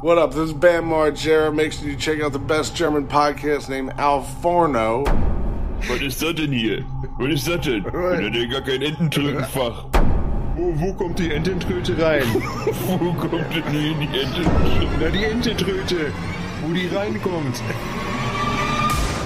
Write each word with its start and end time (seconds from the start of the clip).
What 0.00 0.16
up? 0.16 0.30
This 0.30 0.50
is 0.50 0.52
Bam 0.52 0.84
Margera. 0.84 1.52
Make 1.52 1.72
sure 1.72 1.88
you 1.88 1.96
check 1.96 2.20
out 2.20 2.32
the 2.32 2.38
best 2.38 2.76
German 2.76 3.08
podcast 3.08 3.68
named 3.68 3.94
Al 3.98 4.22
Forno. 4.22 5.02
Was 5.88 6.00
ist 6.00 6.22
das 6.22 6.36
denn 6.36 6.52
hier? 6.52 6.84
Was 7.18 7.32
ist 7.32 7.48
das 7.48 7.66
denn? 7.66 7.84
Ich 7.84 7.92
hätte 7.92 8.46
gar 8.46 8.60
kein 8.60 8.80
Ententrötenfach. 8.80 9.86
Wo, 10.54 10.72
wo 10.78 10.94
kommt 10.94 11.18
die 11.18 11.32
Ententröte 11.32 12.00
rein? 12.00 12.22
Wo 12.86 13.12
kommt 13.12 13.52
denn 13.52 13.64
hier 13.72 13.94
die 13.94 14.20
Ententröte? 14.20 14.88
Na, 15.00 15.08
die 15.08 15.24
Ententröte. 15.24 16.12
Wo 16.62 16.72
die 16.72 16.86
reinkommt. 16.94 17.60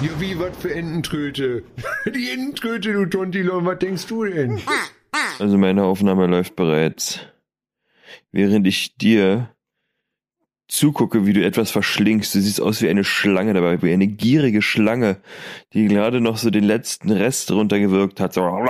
Ja, 0.01 0.11
wie, 0.19 0.39
was 0.39 0.57
für 0.57 0.75
Ententröte? 0.75 1.65
Die 2.07 2.31
Ententröte, 2.31 2.95
du 2.95 3.05
Tontilon, 3.07 3.67
was 3.67 3.79
denkst 3.79 4.07
du 4.07 4.25
denn? 4.25 4.59
Also 5.39 5.59
meine 5.59 5.85
Aufnahme 5.85 6.27
läuft 6.27 6.57
bereits. 6.57 7.21
Während 8.33 8.67
ich 8.67 8.97
dir 8.97 9.55
zugucke, 10.73 11.27
wie 11.27 11.35
du 11.35 11.45
etwas 11.45 11.71
verschlingst, 11.71 12.35
du 12.35 12.41
siehst 12.41 12.61
aus 12.61 12.81
wie 12.81 12.89
eine 12.89 13.05
Schlange 13.05 13.53
dabei, 13.53 13.83
wie 13.83 13.93
eine 13.93 14.07
gierige 14.07 14.63
Schlange, 14.63 15.19
die 15.75 15.87
gerade 15.87 16.23
noch 16.23 16.39
so 16.39 16.49
den 16.51 16.65
letzten 16.65 17.11
Rest 17.11 17.51
runtergewirkt 17.51 18.21
hat. 18.21 18.39
Oh, 18.39 18.65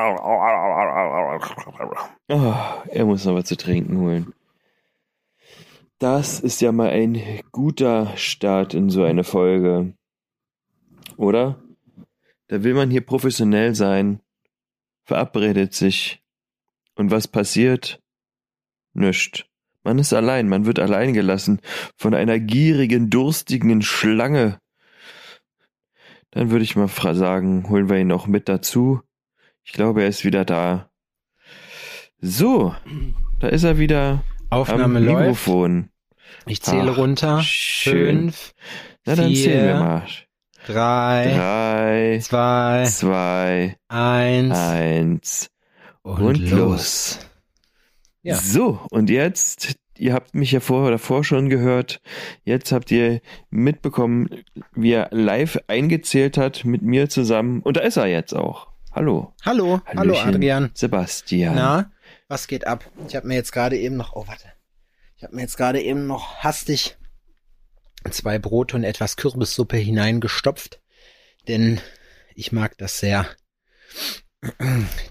er 2.29 3.05
muss 3.05 3.25
noch 3.25 3.35
was 3.35 3.45
zu 3.45 3.57
trinken 3.57 3.99
holen. 3.99 4.35
Das 6.01 6.41
ist 6.41 6.61
ja 6.61 6.73
mal 6.73 6.91
ein 6.91 7.23
guter 7.53 8.17
Start 8.17 8.75
in 8.75 8.91
so 8.91 9.05
eine 9.05 9.23
Folge. 9.23 9.95
Oder? 11.17 11.63
Da 12.49 12.65
will 12.65 12.75
man 12.75 12.91
hier 12.91 13.03
professionell 13.03 13.77
sein, 13.77 14.19
verabredet 15.05 15.73
sich. 15.73 16.21
Und 16.97 17.13
was 17.13 17.29
passiert? 17.29 18.03
Nischt. 18.93 19.52
Man 19.85 19.99
ist 19.99 20.13
allein, 20.13 20.49
man 20.49 20.65
wird 20.67 20.79
allein 20.79 21.13
gelassen 21.13 21.61
von 21.97 22.15
einer 22.15 22.39
gierigen, 22.39 23.11
durstigen 23.11 23.83
Schlange. 23.83 24.59
Dann 26.31 26.51
würde 26.51 26.65
ich 26.65 26.77
mal 26.77 26.89
sagen, 26.89 27.69
holen 27.69 27.89
wir 27.91 27.99
ihn 27.99 28.07
noch 28.07 28.27
mit 28.27 28.49
dazu. 28.49 29.01
Ich 29.65 29.73
glaube, 29.73 30.03
er 30.03 30.09
ist 30.09 30.25
wieder 30.25 30.45
da. 30.45 30.89
So, 32.21 32.75
da 33.41 33.49
ist 33.49 33.65
er 33.65 33.79
wieder 33.79 34.25
Aufnahme 34.51 34.99
am 34.99 35.05
läuft. 35.05 35.19
Mikrofon. 35.21 35.89
Ich 36.47 36.63
zähle 36.63 36.93
Ach, 36.93 36.97
runter. 36.99 37.41
schön. 37.43 38.31
Fünf, 38.33 38.55
Na 39.05 39.15
dann 39.17 39.27
vier, 39.29 39.45
zählen 39.45 39.67
wir 39.67 39.75
mal. 39.75 40.07
drei, 40.67 41.35
Drei, 41.35 42.19
zwei, 42.23 42.85
zwei, 42.87 43.77
eins 43.89 44.59
eins. 44.59 45.51
und, 46.03 46.23
und 46.23 46.39
los. 46.39 46.51
los. 46.51 47.19
Ja. 48.23 48.37
So, 48.37 48.81
und 48.91 49.11
jetzt, 49.11 49.75
ihr 49.99 50.15
habt 50.15 50.35
mich 50.35 50.53
ja 50.53 50.61
vorher 50.61 50.93
davor 50.93 51.25
schon 51.25 51.49
gehört, 51.49 52.01
jetzt 52.45 52.71
habt 52.71 52.91
ihr 52.93 53.21
mitbekommen, 53.51 54.45
wie 54.75 54.93
er 54.93 55.09
live 55.11 55.59
eingezählt 55.67 56.37
hat 56.37 56.65
mit 56.65 56.83
mir 56.83 57.09
zusammen. 57.09 57.63
Und 57.63 57.77
da 57.77 57.81
ist 57.81 57.97
er 57.97 58.07
jetzt 58.07 58.33
auch. 58.33 58.69
Hallo. 58.93 59.35
Hallo, 59.45 59.81
hallo 59.87 60.01
Hallöchen, 60.01 60.35
Adrian. 60.37 60.71
Sebastian. 60.75 61.55
Na, 61.57 61.93
was 62.29 62.47
geht 62.47 62.67
ab? 62.67 62.89
Ich 63.09 63.17
habe 63.17 63.27
mir 63.27 63.35
jetzt 63.35 63.53
gerade 63.53 63.77
eben 63.77 63.97
noch, 63.97 64.15
oh 64.15 64.29
warte, 64.29 64.53
ich 65.17 65.25
habe 65.25 65.35
mir 65.35 65.43
jetzt 65.43 65.57
gerade 65.57 65.83
eben 65.83 66.07
noch 66.07 66.37
hastig 66.37 66.97
zwei 68.11 68.39
Brote 68.39 68.77
und 68.77 68.85
etwas 68.85 69.17
Kürbissuppe 69.17 69.77
hineingestopft, 69.77 70.81
denn 71.49 71.81
ich 72.35 72.53
mag 72.53 72.77
das 72.79 72.99
sehr. 72.99 73.27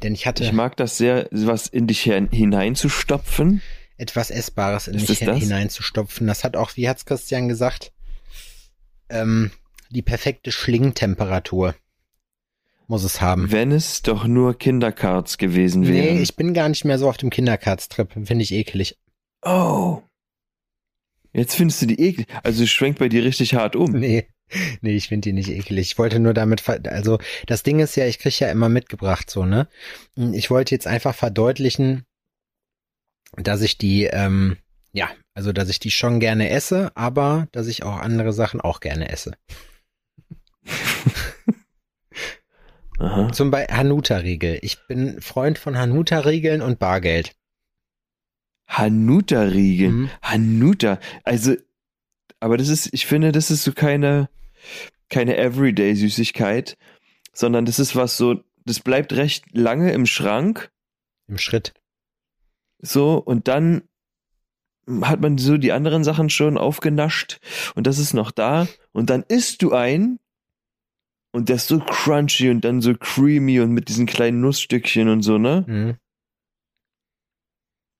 Denn 0.04 0.14
ich 0.14 0.26
hatte 0.28 0.44
Ich 0.44 0.52
mag 0.52 0.76
das 0.78 0.98
sehr, 0.98 1.28
was 1.32 1.68
in 1.68 1.88
dich 1.88 2.02
hineinzustopfen. 2.04 3.62
etwas 3.98 4.30
Essbares 4.32 4.88
in 4.88 4.96
Ist 4.96 5.10
mich 5.10 5.20
das? 5.20 5.38
hineinzustopfen. 5.40 6.28
Das 6.28 6.44
hat 6.44 6.56
auch, 6.58 6.76
wie 6.76 6.90
hat's 6.90 7.06
Christian 7.06 7.48
gesagt, 7.48 7.92
ähm, 9.10 9.52
die 9.90 10.02
perfekte 10.02 10.52
Schlingtemperatur 10.52 11.76
muss 12.88 13.04
es 13.06 13.22
haben. 13.22 13.52
Wenn 13.52 13.72
es 13.72 14.02
doch 14.02 14.26
nur 14.26 14.58
Kindercards 14.58 15.38
gewesen 15.38 15.88
wären. 15.88 16.16
Nee, 16.18 16.22
ich 16.22 16.36
bin 16.36 16.54
gar 16.54 16.68
nicht 16.68 16.84
mehr 16.84 17.00
so 17.00 17.08
auf 17.08 17.18
dem 17.18 17.30
Kinderkartstrip. 17.30 18.12
Finde 18.26 18.44
ich 18.44 18.52
ekelig. 18.52 18.98
oh. 19.44 20.02
Jetzt 21.34 21.56
findest 21.56 21.82
du 21.82 21.86
die 21.86 22.02
eklig. 22.02 22.28
Also 22.44 22.64
es 22.64 22.70
schwenkt 22.70 23.00
bei 23.00 23.08
dir 23.08 23.24
richtig 23.24 23.54
hart 23.56 23.78
um. 23.78 23.92
Nee, 23.94 24.28
nee, 24.82 24.96
ich 24.96 25.08
finde 25.08 25.30
die 25.30 25.34
nicht 25.34 25.50
ekelig. 25.50 25.92
Ich 25.92 25.98
wollte 25.98 26.20
nur 26.20 26.34
damit, 26.34 26.62
ver 26.62 26.80
also 26.86 27.20
das 27.48 27.64
Ding 27.64 27.80
ist 27.80 27.96
ja, 27.96 28.06
ich 28.06 28.20
krieg 28.20 28.40
ja 28.40 28.52
immer 28.52 28.70
mitgebracht 28.70 29.30
so, 29.30 29.46
ne? 29.46 29.68
Ich 30.16 30.50
wollte 30.50 30.76
jetzt 30.76 30.88
einfach 30.88 31.16
verdeutlichen, 31.16 32.06
dass 33.38 33.62
ich 33.62 33.78
die, 33.78 34.06
ähm, 34.06 34.58
ja, 34.94 35.10
also 35.34 35.54
dass 35.54 35.70
ich 35.70 35.80
die 35.80 35.92
schon 35.92 36.20
gerne 36.20 36.50
esse, 36.50 36.92
aber 36.96 37.48
dass 37.52 37.68
ich 37.68 37.84
auch 37.84 37.98
andere 37.98 38.34
Sachen 38.34 38.62
auch 38.62 38.80
gerne 38.80 39.10
esse. 39.10 39.34
Aha. 43.00 43.32
Zum 43.32 43.50
Beispiel 43.50 43.76
Hanuta-Riegel. 43.76 44.60
Ich 44.62 44.86
bin 44.88 45.22
Freund 45.22 45.58
von 45.58 45.78
Hanuta-Riegeln 45.78 46.62
und 46.62 46.78
Bargeld. 46.78 47.36
Hanuta-Riegel. 48.68 49.90
Mhm. 49.90 50.10
Hanuta. 50.22 51.00
Also, 51.24 51.56
aber 52.40 52.58
das 52.58 52.68
ist, 52.68 52.94
ich 52.94 53.08
finde, 53.08 53.32
das 53.32 53.50
ist 53.50 53.64
so 53.64 53.72
keine, 53.72 54.30
keine 55.10 55.38
Everyday-Süßigkeit, 55.38 56.78
sondern 57.34 57.66
das 57.66 57.80
ist 57.80 57.96
was 57.96 58.18
so, 58.18 58.44
das 58.66 58.80
bleibt 58.80 59.14
recht 59.14 59.46
lange 59.52 59.92
im 59.92 60.06
Schrank, 60.06 60.72
Im 61.28 61.38
Schritt. 61.38 61.74
so, 62.82 63.16
und 63.18 63.48
dann 63.48 63.84
hat 65.02 65.22
man 65.22 65.38
so 65.38 65.58
die 65.58 65.72
anderen 65.72 66.04
Sachen 66.04 66.30
schon 66.30 66.58
aufgenascht 66.58 67.40
und 67.76 67.88
das 67.88 68.00
ist 68.00 68.14
noch 68.14 68.32
da 68.32 68.68
und 68.92 69.10
dann 69.10 69.24
isst 69.28 69.62
du 69.62 69.74
ein 69.74 70.20
und 71.32 71.50
der 71.50 71.58
ist 71.58 71.68
so 71.68 71.80
crunchy 71.80 72.50
und 72.50 72.62
dann 72.62 72.82
so 72.82 72.94
creamy 72.94 73.60
und 73.60 73.72
mit 73.72 73.90
diesen 73.90 74.06
kleinen 74.06 74.42
Nussstückchen 74.42 75.08
und 75.08 75.22
so, 75.22 75.38
ne? 75.38 75.64
Mhm. 75.68 75.98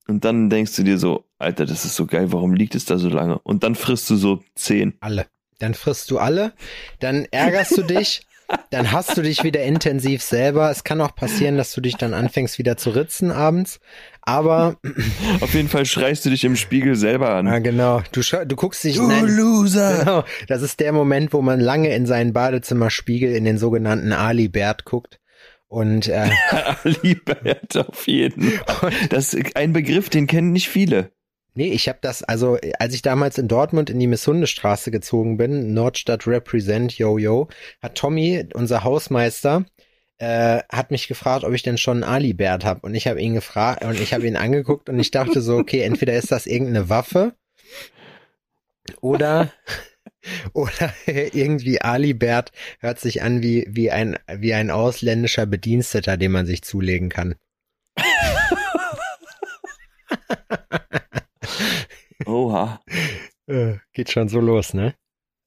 Und 0.08 0.26
dann 0.26 0.50
denkst 0.50 0.76
du 0.76 0.84
dir 0.84 0.98
so, 0.98 1.26
Alter, 1.38 1.66
das 1.66 1.86
ist 1.86 1.96
so 1.96 2.06
geil, 2.06 2.34
warum 2.34 2.54
liegt 2.54 2.76
es 2.76 2.86
da 2.86 2.98
so 2.98 3.08
lange? 3.08 3.40
Und 3.40 3.64
dann 3.64 3.76
frisst 3.76 4.10
du 4.10 4.18
so 4.18 4.44
zehn. 4.56 4.96
Alle. 5.00 5.28
Dann 5.62 5.74
frisst 5.76 6.10
du 6.12 6.18
alle, 6.18 6.54
dann 7.00 7.26
ärgerst 7.32 7.78
du 7.78 7.84
dich, 7.84 8.22
dann 8.72 8.92
hast 8.92 9.16
du 9.16 9.22
dich 9.22 9.44
wieder 9.44 9.64
intensiv 9.64 10.24
selber. 10.24 10.72
Es 10.72 10.84
kann 10.84 11.00
auch 11.02 11.16
passieren, 11.16 11.58
dass 11.58 11.72
du 11.74 11.82
dich 11.82 11.96
dann 11.98 12.14
anfängst 12.14 12.58
wieder 12.58 12.78
zu 12.78 12.90
ritzen 12.90 13.32
abends. 13.32 13.80
Aber, 14.24 14.78
Auf 15.42 15.54
jeden 15.54 15.70
Fall 15.70 15.86
schreist 15.86 16.26
du 16.26 16.30
dich 16.30 16.44
im 16.44 16.56
Spiegel 16.56 16.96
selber 16.96 17.30
ja 17.30 17.38
an. 17.40 17.64
genau, 17.64 18.02
du, 18.12 18.22
du 18.22 18.56
guckst 18.56 18.84
dich, 18.84 18.96
Du 18.96 19.08
nein, 19.08 19.26
Loser! 19.28 20.00
genau, 20.00 20.24
das 20.48 20.62
ist 20.64 20.80
der 20.80 20.92
Moment, 20.94 21.34
wo 21.34 21.42
man 21.42 21.60
lange 21.60 21.94
in 21.94 22.06
seinen 22.06 22.34
Badezimmerspiegel 22.34 23.34
in 23.36 23.46
den 23.46 23.58
sogenannten 23.58 24.14
Ali-Bert 24.14 24.86
guckt. 24.86 25.20
Und 25.68 26.08
äh, 26.10 26.30
Alibert 26.84 27.78
auf 27.78 28.06
jeden. 28.06 28.52
Das 29.10 29.34
ist 29.34 29.56
ein 29.56 29.72
Begriff, 29.74 30.10
den 30.10 30.28
kennen 30.28 30.52
nicht 30.52 30.68
viele. 30.68 31.12
Nee, 31.54 31.74
ich 31.74 31.90
habe 31.90 32.00
das, 32.02 32.24
also 32.24 32.58
als 32.80 32.94
ich 32.94 33.02
damals 33.02 33.38
in 33.38 33.50
Dortmund 33.50 33.90
in 33.90 34.00
die 34.00 34.08
Misshundestraße 34.08 34.90
gezogen 34.90 35.36
bin, 35.36 35.74
Nordstadt 35.74 36.26
Represent, 36.26 36.98
yo 36.98 37.18
yo, 37.18 37.50
hat 37.82 37.96
Tommy, 37.96 38.46
unser 38.54 38.86
Hausmeister, 38.86 39.66
äh, 40.18 40.62
hat 40.72 40.92
mich 40.92 41.10
gefragt, 41.10 41.44
ob 41.44 41.54
ich 41.54 41.64
denn 41.64 41.78
schon 41.78 42.04
einen 42.04 42.14
Alibert 42.14 42.64
habe. 42.64 42.82
Und 42.84 42.96
ich 42.96 43.08
habe 43.08 43.22
ihn 43.22 43.34
gefragt 43.34 43.84
und 43.84 44.00
ich 44.00 44.14
habe 44.14 44.28
ihn 44.28 44.38
angeguckt 44.38 44.88
und 44.88 44.98
ich 45.00 45.12
dachte 45.12 45.42
so, 45.42 45.58
okay, 45.58 45.82
entweder 45.82 46.14
ist 46.14 46.32
das 46.32 46.46
irgendeine 46.46 46.90
Waffe 46.90 47.34
oder 49.02 49.52
oder 50.54 50.94
irgendwie 51.06 51.82
Alibert 51.82 52.52
hört 52.80 53.00
sich 53.00 53.22
an 53.24 53.44
wie 53.44 53.68
wie 53.70 53.92
ein 53.92 54.18
wie 54.28 54.54
ein 54.54 54.72
ausländischer 54.72 55.46
Bediensteter, 55.46 56.18
den 56.18 56.32
man 56.32 56.46
sich 56.46 56.64
zulegen 56.64 57.10
kann. 57.10 57.36
Oha. 62.32 62.82
Äh, 63.48 63.76
geht 63.94 64.12
schon 64.12 64.30
so 64.30 64.40
los, 64.40 64.74
ne? 64.74 64.96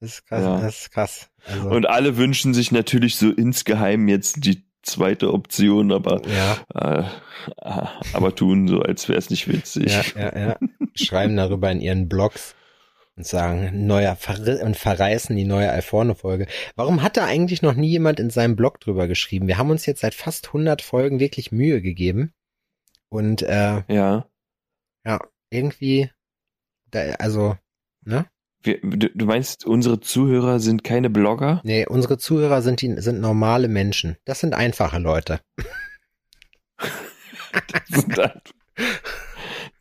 Das 0.00 0.10
ist 0.14 0.26
krass, 0.26 0.42
Ja. 0.42 0.60
das 0.60 0.78
ist 0.81 0.90
krass. 0.90 1.31
Also, 1.46 1.69
Und 1.70 1.86
alle 1.88 2.16
wünschen 2.16 2.52
sich 2.54 2.72
natürlich 2.72 3.16
so 3.16 3.31
insgeheim 3.31 4.08
jetzt 4.08 4.44
die 4.44 4.66
zweite 4.82 5.32
Option, 5.32 5.92
aber, 5.92 6.20
ja, 6.28 6.58
äh, 6.75 7.04
aber 8.12 8.34
tun 8.34 8.69
so, 8.69 8.81
als 8.81 9.08
wäre 9.08 9.19
es 9.19 9.31
nicht 9.31 9.48
witzig. 9.48 9.92
ja, 9.92 10.02
ja, 10.14 10.38
ja. 10.48 10.58
Schreiben 10.94 11.36
darüber 11.36 11.70
in 11.70 11.81
ihren 11.81 12.08
Blogs 12.08 12.54
und 13.16 13.26
sagen, 13.26 13.86
neuer 13.86 14.19
und 14.62 14.76
verreißen 14.76 15.34
die 15.36 15.44
neue 15.44 15.70
Alforno-Folge. 15.70 16.46
Warum 16.76 17.00
hat 17.02 17.16
da 17.16 17.25
eigentlich 17.25 17.62
noch 17.62 17.75
nie 17.75 17.88
jemand 17.88 18.20
in 18.20 18.28
seinem 18.28 18.56
Blog 18.56 18.81
drüber 18.81 19.06
geschrieben? 19.08 19.46
Wir 19.48 19.56
haben 19.56 19.70
uns 19.70 19.86
jetzt 19.86 20.00
seit 20.00 20.14
fast 20.14 20.48
100 20.48 20.82
Folgen 20.82 21.20
wirklich 21.20 21.50
Mühe 21.52 21.81
gegeben. 21.81 22.34
Und 23.08 23.42
äh, 23.42 23.84
ja. 23.88 24.26
ja, 25.06 25.20
irgendwie, 25.50 26.10
da, 26.94 27.00
also, 27.19 27.56
ne? 28.05 28.26
Wir, 28.62 28.79
du, 28.81 29.26
meinst, 29.26 29.67
unsere 29.67 30.00
Zuhörer 30.00 30.58
sind 30.58 30.85
keine 30.85 31.11
Blogger? 31.11 31.61
Nee, 31.64 31.87
unsere 31.87 32.17
Zuhörer 32.17 32.62
sind, 32.62 32.81
die, 32.81 32.94
sind 33.02 33.20
normale 33.20 33.69
Menschen. 33.69 34.17
Das 34.25 34.41
sind 34.41 34.55
einfache 34.55 34.99
Leute. 34.99 35.41
Sind 37.88 38.17
halt- 38.19 38.55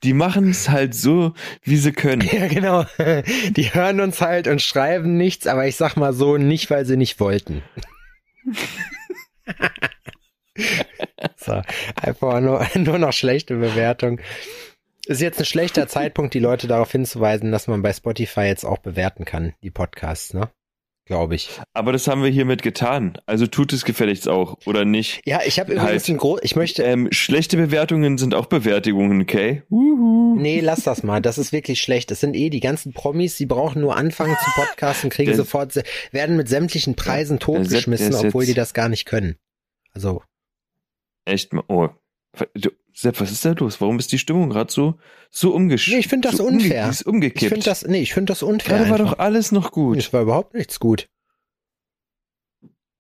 Die 0.03 0.13
machen 0.13 0.49
es 0.51 0.69
halt 0.69 0.93
so, 0.93 1.33
wie 1.63 1.77
sie 1.77 1.93
können. 1.93 2.21
Ja, 2.21 2.47
genau. 2.47 2.85
Die 3.55 3.73
hören 3.73 3.99
uns 4.01 4.19
halt 4.21 4.47
und 4.47 4.61
schreiben 4.61 5.17
nichts, 5.17 5.47
aber 5.47 5.65
ich 5.65 5.75
sag 5.77 5.95
mal 5.95 6.13
so, 6.13 6.37
nicht, 6.37 6.69
weil 6.69 6.85
sie 6.85 6.97
nicht 6.97 7.19
wollten. 7.19 7.63
so, 11.37 11.61
einfach 11.95 12.41
nur, 12.41 12.67
nur 12.75 12.99
noch 12.99 13.13
schlechte 13.13 13.55
Bewertung. 13.55 14.19
Ist 15.05 15.21
jetzt 15.21 15.39
ein 15.39 15.45
schlechter 15.45 15.87
Zeitpunkt, 15.87 16.33
die 16.33 16.39
Leute 16.39 16.67
darauf 16.67 16.91
hinzuweisen, 16.91 17.51
dass 17.51 17.67
man 17.67 17.81
bei 17.81 17.91
Spotify 17.91 18.41
jetzt 18.41 18.63
auch 18.65 18.77
bewerten 18.77 19.25
kann, 19.25 19.53
die 19.63 19.71
Podcasts, 19.71 20.33
ne? 20.33 20.49
Glaube 21.05 21.35
ich. 21.35 21.49
Aber 21.73 21.91
das 21.91 22.07
haben 22.07 22.23
wir 22.23 22.29
hiermit 22.29 22.61
getan. 22.61 23.17
Also 23.25 23.45
tut 23.45 23.73
es 23.73 23.83
gefälligst 23.83 24.29
auch, 24.29 24.57
oder 24.65 24.85
nicht? 24.85 25.19
Ja, 25.25 25.41
ich 25.45 25.59
habe 25.59 25.73
übrigens 25.73 25.89
Halt. 26.03 26.07
ein 26.09 26.15
groß, 26.17 26.39
ich 26.43 26.55
möchte, 26.55 26.83
Ähm, 26.83 27.09
schlechte 27.11 27.57
Bewertungen 27.57 28.17
sind 28.17 28.33
auch 28.33 28.45
Bewertungen, 28.45 29.21
okay? 29.21 29.63
Uhu. 29.69 30.37
nee, 30.39 30.61
lass 30.61 30.83
das 30.83 31.03
mal, 31.03 31.21
das 31.21 31.37
ist 31.37 31.51
wirklich 31.51 31.81
schlecht. 31.81 32.09
Das 32.09 32.21
sind 32.21 32.37
eh 32.37 32.49
die 32.49 32.61
ganzen 32.61 32.93
Promis, 32.93 33.35
die 33.35 33.45
brauchen 33.45 33.81
nur 33.81 33.97
anfangen 33.97 34.37
zu 34.41 34.51
podcasten, 34.55 35.09
kriegen 35.09 35.31
Der- 35.31 35.35
sofort, 35.37 35.73
werden 36.13 36.37
mit 36.37 36.47
sämtlichen 36.47 36.95
Preisen 36.95 37.37
totgeschmissen, 37.39 38.15
obwohl 38.15 38.45
die 38.45 38.53
das 38.53 38.73
gar 38.73 38.87
nicht 38.87 39.03
können. 39.03 39.35
Also, 39.91 40.23
Echt 41.25 41.51
mal. 41.51 41.63
Oh. 41.67 41.89
Du, 42.53 42.69
Sepp, 42.93 43.19
was 43.19 43.31
ist 43.31 43.43
da 43.43 43.51
los? 43.51 43.81
Warum 43.81 43.97
ist 43.97 44.11
die 44.11 44.19
Stimmung 44.19 44.49
gerade 44.49 44.71
so, 44.71 44.95
so 45.31 45.53
umgesch... 45.53 45.89
Nee, 45.89 45.97
ich 45.97 46.07
find 46.07 46.25
das 46.25 46.37
so 46.37 46.45
unfair. 46.45 46.85
Umge 46.85 47.03
umgekippt. 47.05 47.41
ich 47.41 47.49
finde 47.49 47.65
das, 47.65 47.85
nee, 47.85 48.01
ich 48.01 48.13
finde 48.13 48.31
das 48.31 48.43
unfair. 48.43 48.77
Gerade 48.77 48.91
war 48.91 48.97
doch 48.99 49.19
alles 49.19 49.51
noch 49.51 49.71
gut. 49.71 49.97
Es 49.97 50.13
war 50.13 50.21
überhaupt 50.21 50.53
nichts 50.53 50.79
gut. 50.79 51.09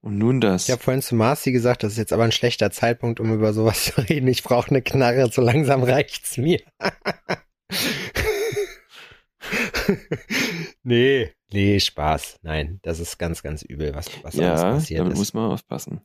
Und 0.01 0.17
nun 0.17 0.41
das. 0.41 0.65
Ich 0.65 0.71
habe 0.71 0.83
vorhin 0.83 1.01
zu 1.01 1.15
Marci 1.15 1.53
gesagt, 1.53 1.83
das 1.83 1.93
ist 1.93 1.97
jetzt 1.97 2.11
aber 2.11 2.25
ein 2.25 2.33
schlechter 2.33 2.71
Zeitpunkt, 2.71 3.21
um 3.21 3.33
über 3.33 3.53
sowas 3.53 3.85
zu 3.85 4.01
reden. 4.01 4.27
Ich 4.27 4.43
brauche 4.43 4.69
eine 4.69 4.81
Knarre, 4.81 5.29
so 5.31 5.41
langsam 5.41 5.83
reicht's 5.83 6.37
mir. 6.37 6.59
nee, 10.83 11.31
nee, 11.51 11.79
Spaß. 11.79 12.39
Nein, 12.41 12.79
das 12.81 12.99
ist 12.99 13.17
ganz, 13.17 13.43
ganz 13.43 13.61
übel, 13.61 13.95
was, 13.95 14.07
was 14.23 14.37
alles 14.37 14.61
ja, 14.61 14.71
passiert 14.71 14.99
damit 14.99 15.13
ist. 15.13 15.19
muss 15.19 15.33
man 15.33 15.51
aufpassen. 15.51 16.01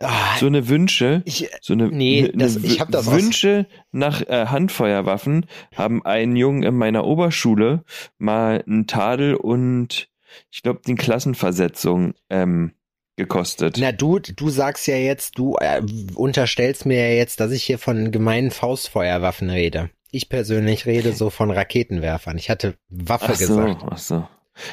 Ah, 0.00 0.36
So 0.38 0.46
eine 0.46 0.68
Wünsche, 0.68 1.22
ich, 1.24 1.48
so 1.60 1.72
eine, 1.74 1.88
Nee, 1.88 2.30
eine, 2.32 2.32
das- 2.44 2.56
ich 2.56 2.80
hab 2.80 2.90
das 2.90 3.06
aus- 3.08 3.14
Wünsche 3.14 3.66
nach 3.92 4.20
äh, 4.22 4.46
Handfeuerwaffen 4.46 5.46
haben 5.74 6.04
einen 6.04 6.34
Jungen 6.36 6.62
in 6.62 6.74
meiner 6.76 7.04
Oberschule 7.04 7.84
mal 8.18 8.62
einen 8.66 8.86
Tadel 8.86 9.34
und 9.36 10.08
ich 10.50 10.62
glaube 10.62 10.80
den 10.86 10.96
Klassenversetzung 10.96 12.14
ähm, 12.30 12.72
gekostet. 13.16 13.76
na 13.78 13.92
du, 13.92 14.18
du 14.18 14.48
sagst 14.50 14.86
ja 14.86 14.96
jetzt, 14.96 15.38
du 15.38 15.56
äh, 15.60 15.82
unterstellst 16.14 16.86
mir 16.86 17.08
ja 17.08 17.14
jetzt, 17.14 17.40
dass 17.40 17.52
ich 17.52 17.62
hier 17.62 17.78
von 17.78 18.10
gemeinen 18.10 18.50
Faustfeuerwaffen 18.50 19.50
rede. 19.50 19.90
Ich 20.10 20.28
persönlich 20.28 20.86
rede 20.86 21.12
so 21.12 21.30
von 21.30 21.50
Raketenwerfern. 21.50 22.36
Ich 22.38 22.50
hatte 22.50 22.74
Waffe 22.88 23.26
ach 23.30 23.34
so, 23.36 23.46
gesagt. 23.56 23.82
ach 23.90 23.98
so. 23.98 24.28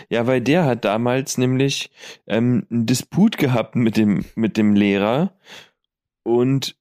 Ja, 0.09 0.27
weil 0.27 0.41
der 0.41 0.65
hat 0.65 0.85
damals 0.85 1.37
nämlich 1.37 1.89
ähm, 2.27 2.65
einen 2.69 2.85
Disput 2.85 3.37
gehabt 3.37 3.75
mit 3.75 3.97
dem 3.97 4.25
mit 4.35 4.57
dem 4.57 4.75
Lehrer 4.75 5.33
und 6.23 6.75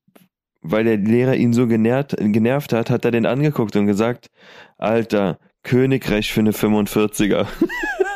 weil 0.60 0.84
der 0.84 0.96
Lehrer 0.96 1.34
ihn 1.36 1.52
so 1.52 1.66
genervt, 1.66 2.16
genervt 2.18 2.72
hat, 2.72 2.90
hat 2.90 3.04
er 3.04 3.10
den 3.10 3.26
angeguckt 3.26 3.76
und 3.76 3.86
gesagt, 3.86 4.30
Alter, 4.76 5.38
Königreich 5.62 6.32
für 6.32 6.40
eine 6.40 6.52
45er. 6.52 7.46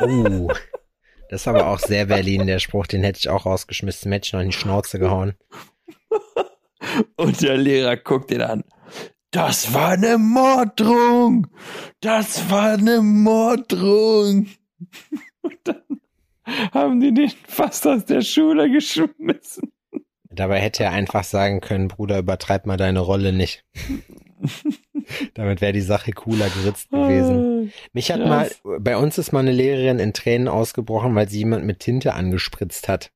Oh, 0.01 0.51
das 1.29 1.41
ist 1.41 1.47
aber 1.47 1.67
auch 1.67 1.79
sehr 1.79 2.07
Berlin, 2.07 2.47
der 2.47 2.59
Spruch, 2.59 2.87
den 2.87 3.03
hätte 3.03 3.19
ich 3.19 3.29
auch 3.29 3.45
rausgeschmissen, 3.45 4.11
ich 4.11 4.33
noch 4.33 4.41
in 4.41 4.49
die 4.49 4.53
Schnauze 4.53 4.99
gehauen. 4.99 5.35
Und 7.15 7.41
der 7.41 7.57
Lehrer 7.57 7.95
guckt 7.97 8.31
ihn 8.31 8.41
an. 8.41 8.63
Das 9.31 9.73
war 9.73 9.89
eine 9.89 10.17
Morddrohung. 10.17 11.47
Das 12.01 12.49
war 12.51 12.73
eine 12.73 13.01
Morddrohung. 13.01 14.47
Und 15.41 15.57
dann 15.63 15.83
haben 16.71 16.99
die 16.99 17.13
den 17.13 17.31
fast 17.47 17.87
aus 17.87 18.05
der 18.05 18.21
Schule 18.21 18.69
geschmissen. 18.71 19.71
Dabei 20.29 20.59
hätte 20.59 20.83
er 20.83 20.91
einfach 20.91 21.23
sagen 21.23 21.61
können, 21.61 21.87
Bruder, 21.87 22.17
übertreib 22.17 22.65
mal 22.65 22.77
deine 22.77 22.99
Rolle 22.99 23.33
nicht. 23.33 23.63
Damit 25.35 25.61
wäre 25.61 25.73
die 25.73 25.81
Sache 25.81 26.11
cooler 26.11 26.49
geritzt 26.49 26.89
gewesen. 26.89 27.71
Mich 27.93 28.11
hat 28.11 28.19
Krass. 28.19 28.61
mal, 28.63 28.79
bei 28.79 28.97
uns 28.97 29.17
ist 29.17 29.31
mal 29.31 29.39
eine 29.39 29.51
Lehrerin 29.51 29.99
in 29.99 30.13
Tränen 30.13 30.47
ausgebrochen, 30.47 31.13
weil 31.15 31.29
sie 31.29 31.39
jemand 31.39 31.65
mit 31.65 31.79
Tinte 31.79 32.13
angespritzt 32.13 32.87
hat. 32.87 33.11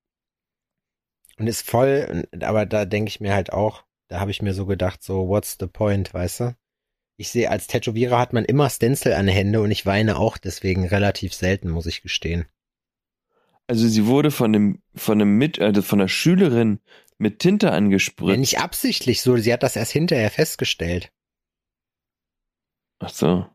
Und 1.37 1.47
ist 1.47 1.67
voll, 1.67 2.27
aber 2.39 2.65
da 2.65 2.85
denke 2.85 3.09
ich 3.09 3.19
mir 3.19 3.33
halt 3.33 3.51
auch, 3.51 3.83
da 4.07 4.19
habe 4.19 4.31
ich 4.31 4.41
mir 4.41 4.53
so 4.53 4.65
gedacht, 4.65 5.03
so, 5.03 5.27
what's 5.27 5.57
the 5.59 5.67
point, 5.67 6.13
weißt 6.13 6.39
du? 6.39 6.55
Ich 7.17 7.29
sehe, 7.29 7.49
als 7.49 7.65
Tätowierer 7.67 8.19
hat 8.19 8.33
man 8.33 8.45
immer 8.45 8.69
Stencil 8.69 9.13
an 9.13 9.27
Hände 9.27 9.59
und 9.61 9.71
ich 9.71 9.85
weine 9.85 10.17
auch 10.17 10.37
deswegen 10.37 10.85
relativ 10.87 11.33
selten, 11.33 11.69
muss 11.69 11.87
ich 11.87 12.03
gestehen. 12.03 12.45
Also 13.65 13.87
sie 13.87 14.05
wurde 14.05 14.31
von 14.31 14.53
dem 14.53 14.81
von 14.95 15.19
einem 15.19 15.37
mit 15.37 15.59
also 15.59 15.81
von 15.81 15.99
der 15.99 16.07
Schülerin 16.07 16.79
mit 17.17 17.39
Tinte 17.39 17.67
Ja, 17.67 17.73
angespritzt. 17.73 18.39
nicht 18.39 18.59
absichtlich 18.59 19.21
so, 19.21 19.35
sie 19.37 19.51
hat 19.51 19.63
das 19.63 19.75
erst 19.75 19.91
hinterher 19.91 20.29
festgestellt. 20.29 21.11
Ach 22.99 23.09
so. 23.09 23.47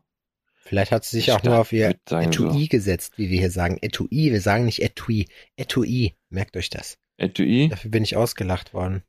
Vielleicht 0.55 0.91
hat 0.91 1.03
sie 1.05 1.17
sich 1.17 1.27
Ich 1.29 1.33
auch 1.33 1.43
nur 1.43 1.57
auf 1.57 1.71
ihr 1.73 1.95
Etui 2.09 2.63
so. 2.63 2.67
gesetzt, 2.69 3.17
wie 3.17 3.29
wir 3.29 3.39
hier 3.39 3.51
sagen. 3.51 3.77
Etui, 3.81 4.31
wir 4.31 4.41
sagen 4.41 4.65
nicht 4.65 4.81
Etui. 4.81 5.27
Etui, 5.57 6.15
merkt 6.29 6.55
euch 6.55 6.69
das. 6.69 6.97
Etui. 7.17 7.69
Dafür 7.69 7.91
bin 7.91 8.03
ich 8.03 8.15
ausgelacht 8.15 8.73
worden. 8.73 9.03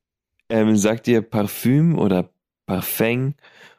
Ähm, 0.49 0.77
sagt 0.77 1.07
ihr 1.09 1.23
Parfüm 1.23 1.99
oder 1.99 2.31
Parfum 2.67 3.35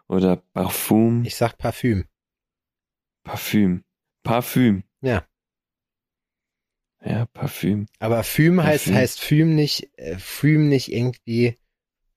oder 0.08 0.38
Parfum? 0.54 1.24
Ich 1.26 1.36
sag 1.36 1.58
Parfüm. 1.58 2.06
Parfüm. 3.24 3.84
Parfüm. 4.24 4.84
Ja. 5.02 5.26
Ja, 7.04 7.26
Parfüm. 7.28 7.86
Aber 8.00 8.24
Füm 8.24 8.64
heißt, 8.64 8.88
heißt 8.88 9.20
Füm 9.22 9.56
nicht, 9.56 9.90
äh, 9.98 10.18
Füm 10.18 10.70
nicht 10.70 10.92
irgendwie, 10.92 11.56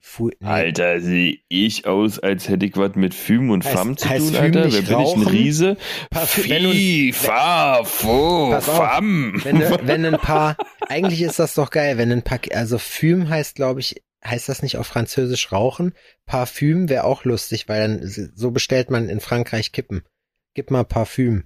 Fu 0.00 0.28
nee. 0.40 0.46
Alter, 0.46 1.00
sehe 1.00 1.40
ich 1.48 1.86
aus, 1.86 2.18
als 2.18 2.48
hätte 2.48 2.64
ich 2.64 2.76
was 2.76 2.94
mit 2.94 3.12
Füm 3.14 3.50
und 3.50 3.64
Heißt- 3.66 3.72
Fam 3.72 3.96
zu 3.98 4.08
heißt 4.08 4.28
tun, 4.28 4.36
Alter? 4.36 4.64
nicht 4.66 4.74
Wer 4.74 4.80
bin 4.80 4.88
ich, 4.88 4.90
ein 4.90 4.94
rauchen? 5.22 5.26
Riese? 5.26 5.76
Parfüm- 6.10 6.48
wenn 6.48 6.62
du- 6.62 6.70
Fi, 6.72 7.12
Fa, 7.12 7.84
Fo, 7.84 8.50
Pass 8.50 8.68
auf, 8.68 8.76
Fam. 8.78 9.40
Wenn, 9.44 9.60
wenn 9.86 10.04
ein 10.06 10.12
paar, 10.20 10.56
eigentlich 10.88 11.20
ist 11.20 11.38
das 11.38 11.52
doch 11.54 11.70
geil, 11.70 11.98
wenn 11.98 12.10
ein 12.10 12.22
paar, 12.22 12.38
also 12.52 12.78
Füm 12.78 13.28
heißt, 13.28 13.56
glaube 13.56 13.80
ich, 13.80 14.02
heißt 14.24 14.48
das 14.48 14.62
nicht 14.62 14.76
auf 14.76 14.86
Französisch 14.86 15.52
rauchen? 15.52 15.94
Parfüm 16.26 16.88
wäre 16.88 17.04
auch 17.04 17.24
lustig, 17.24 17.68
weil 17.68 17.80
dann, 17.80 18.30
so 18.34 18.50
bestellt 18.50 18.90
man 18.90 19.08
in 19.08 19.20
Frankreich 19.20 19.72
Kippen. 19.72 20.04
Gib 20.54 20.70
mal 20.70 20.84
Parfüm. 20.84 21.44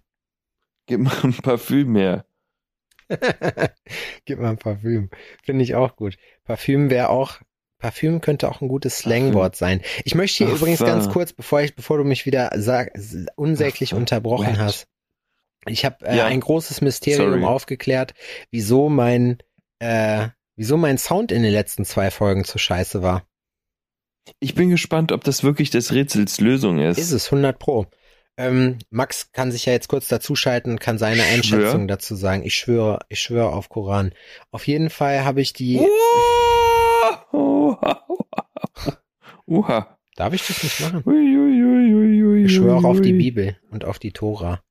Gib 0.86 1.00
mal 1.00 1.16
ein 1.22 1.34
Parfüm 1.34 1.94
her. 1.96 2.25
Gib 4.25 4.38
mal 4.38 4.50
ein 4.50 4.58
Parfüm. 4.58 5.11
Finde 5.42 5.64
ich 5.64 5.75
auch 5.75 5.97
gut. 5.97 6.16
Parfüm 6.44 6.90
wäre 6.90 7.11
auch, 7.11 7.40
Parfüm 7.78 8.20
könnte 8.20 8.49
auch 8.49 8.61
ein 8.61 8.68
gutes 8.68 8.99
Slangwort 8.99 9.56
sein. 9.56 9.82
Ich 10.04 10.14
möchte 10.14 10.44
hier 10.44 10.52
Ach 10.54 10.56
übrigens 10.58 10.80
ganz 10.80 11.08
kurz, 11.08 11.32
bevor 11.32 11.61
ich, 11.61 11.75
bevor 11.75 11.99
du 11.99 12.04
mich 12.04 12.26
wieder 12.26 12.50
sag, 12.56 12.92
unsäglich 13.37 13.92
Ach 13.92 13.99
unterbrochen 13.99 14.52
Wet. 14.54 14.58
hast. 14.58 14.87
Ich 15.66 15.85
habe 15.85 16.06
äh, 16.06 16.16
Ja. 16.16 16.26
ein 16.26 16.40
großes 16.40 16.80
Mysterium 16.80 17.30
Sorry. 17.40 17.44
aufgeklärt, 17.44 18.14
wieso 18.50 18.88
mein, 18.88 19.38
äh, 19.78 20.28
wieso 20.56 20.76
mein 20.76 20.99
Sound 20.99 21.32
in 21.32 21.42
den 21.42 21.52
letzten 21.52 21.85
zwei 21.85 22.11
Folgen 22.11 22.44
zu 22.44 22.59
scheiße 22.59 23.02
war. 23.02 23.26
Ich 24.38 24.54
bin 24.54 24.71
gespannt, 24.71 25.11
ob 25.12 25.25
das 25.25 25.42
wirklich 25.42 25.71
des 25.71 25.92
Rätsels 25.92 26.40
Lösung 26.40 26.78
ist. 26.78 26.99
Ist 26.99 27.12
es 27.12 27.26
100 27.26 27.59
pro. 27.59 27.87
Ähm, 28.37 28.78
Max 28.90 29.32
kann 29.32 29.52
sich 29.52 29.66
ja 29.66 29.73
jetzt 29.73 29.88
kurz 29.88 30.09
dazuschalten, 30.09 30.78
kann 30.78 30.97
seine? 30.97 31.23
Einschätzung 31.25 31.87
dazu 31.88 32.14
sagen. 32.14 32.44
Ich 32.44 32.54
schwöre, 32.54 33.00
ich 33.09 33.21
schwöre 33.21 33.52
auf 33.52 33.68
Koran. 33.68 34.12
Auf 34.50 34.66
jeden 34.66 34.90
Fall 34.90 35.25
habe 35.25 35.40
ich 35.40 35.52
die. 35.52 35.80
Uha. 37.32 38.06
Uha. 39.47 39.99
Darf 40.16 40.35
ich 40.35 40.47
das 40.47 40.62
nicht 40.62 40.80
machen? 40.80 41.02
Ui, 41.06 41.14
ui, 41.14 42.25
ui, 42.25 42.44
Ich 42.44 42.54
schwöre 42.54 42.76
auch 42.76 42.85
auf 42.85 43.00
die. 43.00 43.12
Bibel 43.12 43.56
und 43.71 43.85
auf 43.85 43.99
die 43.99 44.12
Tora. 44.12 44.62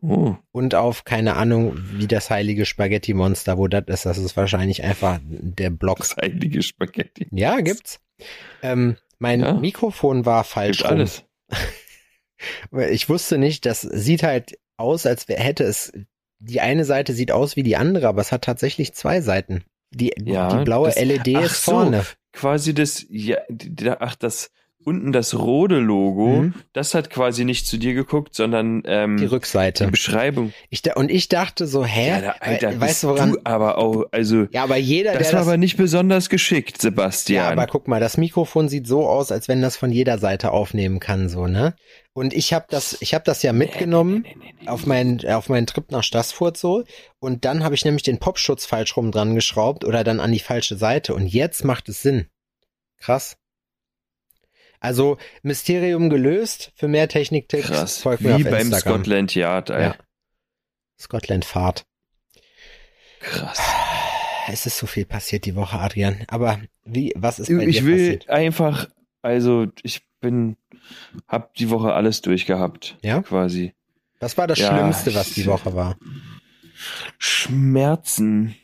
Oh, 0.00 0.36
Und 0.52 0.74
auf, 0.76 1.04
keine 1.04 1.34
Ahnung, 1.36 1.76
wie 1.94 2.06
das 2.06 2.30
heilige 2.30 2.66
Spaghetti-Monster, 2.66 3.58
wo 3.58 3.66
das 3.66 3.84
ist. 3.88 4.06
Das 4.06 4.18
ist 4.18 4.36
wahrscheinlich 4.36 4.84
einfach 4.84 5.18
der 5.24 5.70
Block. 5.70 5.98
das 5.98 6.16
heilige 6.16 6.62
Spaghetti. 6.62 7.26
Ja, 7.32 7.60
gibt's. 7.60 7.98
Ähm, 8.62 8.96
mein 9.18 9.40
Ja. 9.40 9.54
Mikrofon 9.54 10.24
war 10.24 10.44
falsch 10.44 10.78
Gibt 10.78 10.90
alles. 10.90 11.24
Ich 12.90 13.08
wusste 13.08 13.36
nicht, 13.38 13.66
das 13.66 13.80
sieht 13.80 14.22
halt 14.22 14.58
aus, 14.76 15.06
als 15.06 15.28
wär, 15.28 15.40
hätte 15.40 15.64
es, 15.64 15.92
die 16.38 16.60
eine 16.60 16.84
Seite 16.84 17.12
sieht 17.12 17.32
aus 17.32 17.56
wie 17.56 17.64
die 17.64 17.76
andere, 17.76 18.06
aber 18.06 18.20
es 18.20 18.30
hat 18.30 18.42
tatsächlich 18.44 18.94
zwei 18.94 19.20
Seiten. 19.20 19.64
Die, 19.90 20.12
Ja, 20.22 20.56
die 20.56 20.64
blaue 20.64 20.86
das- 20.88 21.00
LED 21.00 21.34
Ach 21.36 21.42
ist 21.42 21.64
so. 21.64 21.72
vorne. 21.72 22.04
Quasi 22.32 22.74
das, 22.74 23.04
ja, 23.08 23.38
ach, 23.98 24.14
das, 24.14 24.50
unten 24.84 25.12
das 25.12 25.34
rote 25.38 25.76
Logo, 25.78 26.42
Mhm. 26.42 26.54
das 26.72 26.94
hat 26.94 27.10
quasi 27.10 27.44
nicht 27.44 27.66
zu 27.66 27.76
dir 27.76 27.92
geguckt, 27.94 28.34
sondern 28.34 28.82
ähm, 28.86 29.16
Die 29.16 29.24
die 29.24 29.26
Rückseite. 29.28 29.88
Beschreibung. 29.88 30.52
Ich, 30.70 30.80
da- 30.82 30.94
und 30.94 31.10
ich 31.10 31.28
dachte 31.28 31.66
so, 31.66 31.84
hä? 31.84 32.22
Ja, 32.22 32.34
Alter, 32.40 32.80
weißt 32.80 33.02
du 33.02 33.08
woran? 33.08 33.32
du 33.32 33.38
aber 33.44 33.76
auch, 33.78 34.04
also 34.12 34.46
ja, 34.50 34.62
aber 34.62 34.76
jeder, 34.76 35.12
das 35.12 35.32
war 35.32 35.40
das, 35.40 35.48
aber 35.48 35.56
nicht 35.58 35.76
besonders 35.76 36.28
geschickt, 36.30 36.76
ja, 36.76 36.82
Sebastian. 36.82 37.44
aber 37.52 37.66
guck 37.66 37.86
mal, 37.88 38.00
das 38.00 38.16
Mikrofon 38.16 38.68
sieht 38.68 38.86
so 38.86 39.06
aus, 39.06 39.30
als 39.30 39.48
wenn 39.48 39.60
das 39.60 39.76
von 39.76 39.90
jeder 39.92 40.16
Seite 40.18 40.52
aufnehmen 40.52 41.00
kann, 41.00 41.28
so, 41.28 41.46
ne? 41.46 41.74
Und 42.14 42.32
ich 42.34 42.52
habe 42.54 42.66
das, 42.70 42.96
ich 43.00 43.14
habe 43.14 43.24
das 43.24 43.42
ja 43.42 43.52
mitgenommen 43.52 44.22
Nee, 44.22 44.36
nee, 44.38 44.54
nee, 44.62 44.68
auf 44.68 44.86
meinen, 44.86 45.24
auf 45.28 45.48
meinen 45.48 45.66
Trip 45.66 45.90
nach 45.92 46.02
Stassfurt 46.02 46.56
so. 46.56 46.82
Und 47.20 47.44
dann 47.44 47.62
habe 47.62 47.74
ich 47.76 47.84
nämlich 47.84 48.02
den 48.02 48.18
Popschutz 48.18 48.64
falsch 48.66 48.96
rum 48.96 49.12
dran 49.12 49.34
geschraubt 49.36 49.84
oder 49.84 50.02
dann 50.02 50.18
an 50.18 50.32
die 50.32 50.38
falsche 50.40 50.76
Seite. 50.76 51.14
Und 51.14 51.26
jetzt 51.28 51.64
macht 51.64 51.88
es 51.88 52.02
Sinn. 52.02 52.26
Krass. 52.98 53.36
Also 54.80 55.18
Mysterium 55.42 56.10
gelöst. 56.10 56.72
Für 56.76 56.88
mehr 56.88 57.08
Techniktipps 57.08 57.66
Krass. 57.68 57.98
folgt 57.98 58.22
mir 58.22 58.38
Wie 58.38 58.44
beim 58.44 58.68
Instagram. 58.68 58.94
Scotland 59.00 59.34
Yard, 59.34 59.70
ey. 59.70 59.82
Ja. 59.82 59.96
Scotland 60.98 61.44
Fahrt. 61.44 61.84
Krass. 63.20 63.60
Es 64.50 64.64
ist 64.66 64.78
so 64.78 64.86
viel 64.86 65.04
passiert 65.04 65.44
die 65.44 65.54
Woche, 65.56 65.78
Adrian. 65.78 66.24
Aber 66.28 66.60
wie, 66.84 67.12
was 67.16 67.38
ist 67.38 67.48
bei 67.48 67.66
Ich 67.66 67.78
dir 67.80 67.84
will 67.86 67.96
passiert? 68.16 68.30
einfach, 68.30 68.88
also 69.22 69.66
ich 69.82 70.02
bin, 70.20 70.56
hab 71.26 71.54
die 71.54 71.68
Woche 71.70 71.92
alles 71.92 72.22
durchgehabt. 72.22 72.96
Ja? 73.02 73.20
Quasi. 73.22 73.74
Was 74.20 74.38
war 74.38 74.46
das 74.46 74.58
Ja, 74.58 74.68
Schlimmste, 74.76 75.14
was 75.14 75.32
die 75.34 75.46
Woche 75.46 75.74
war? 75.74 75.96
Schmerzen. 77.18 78.54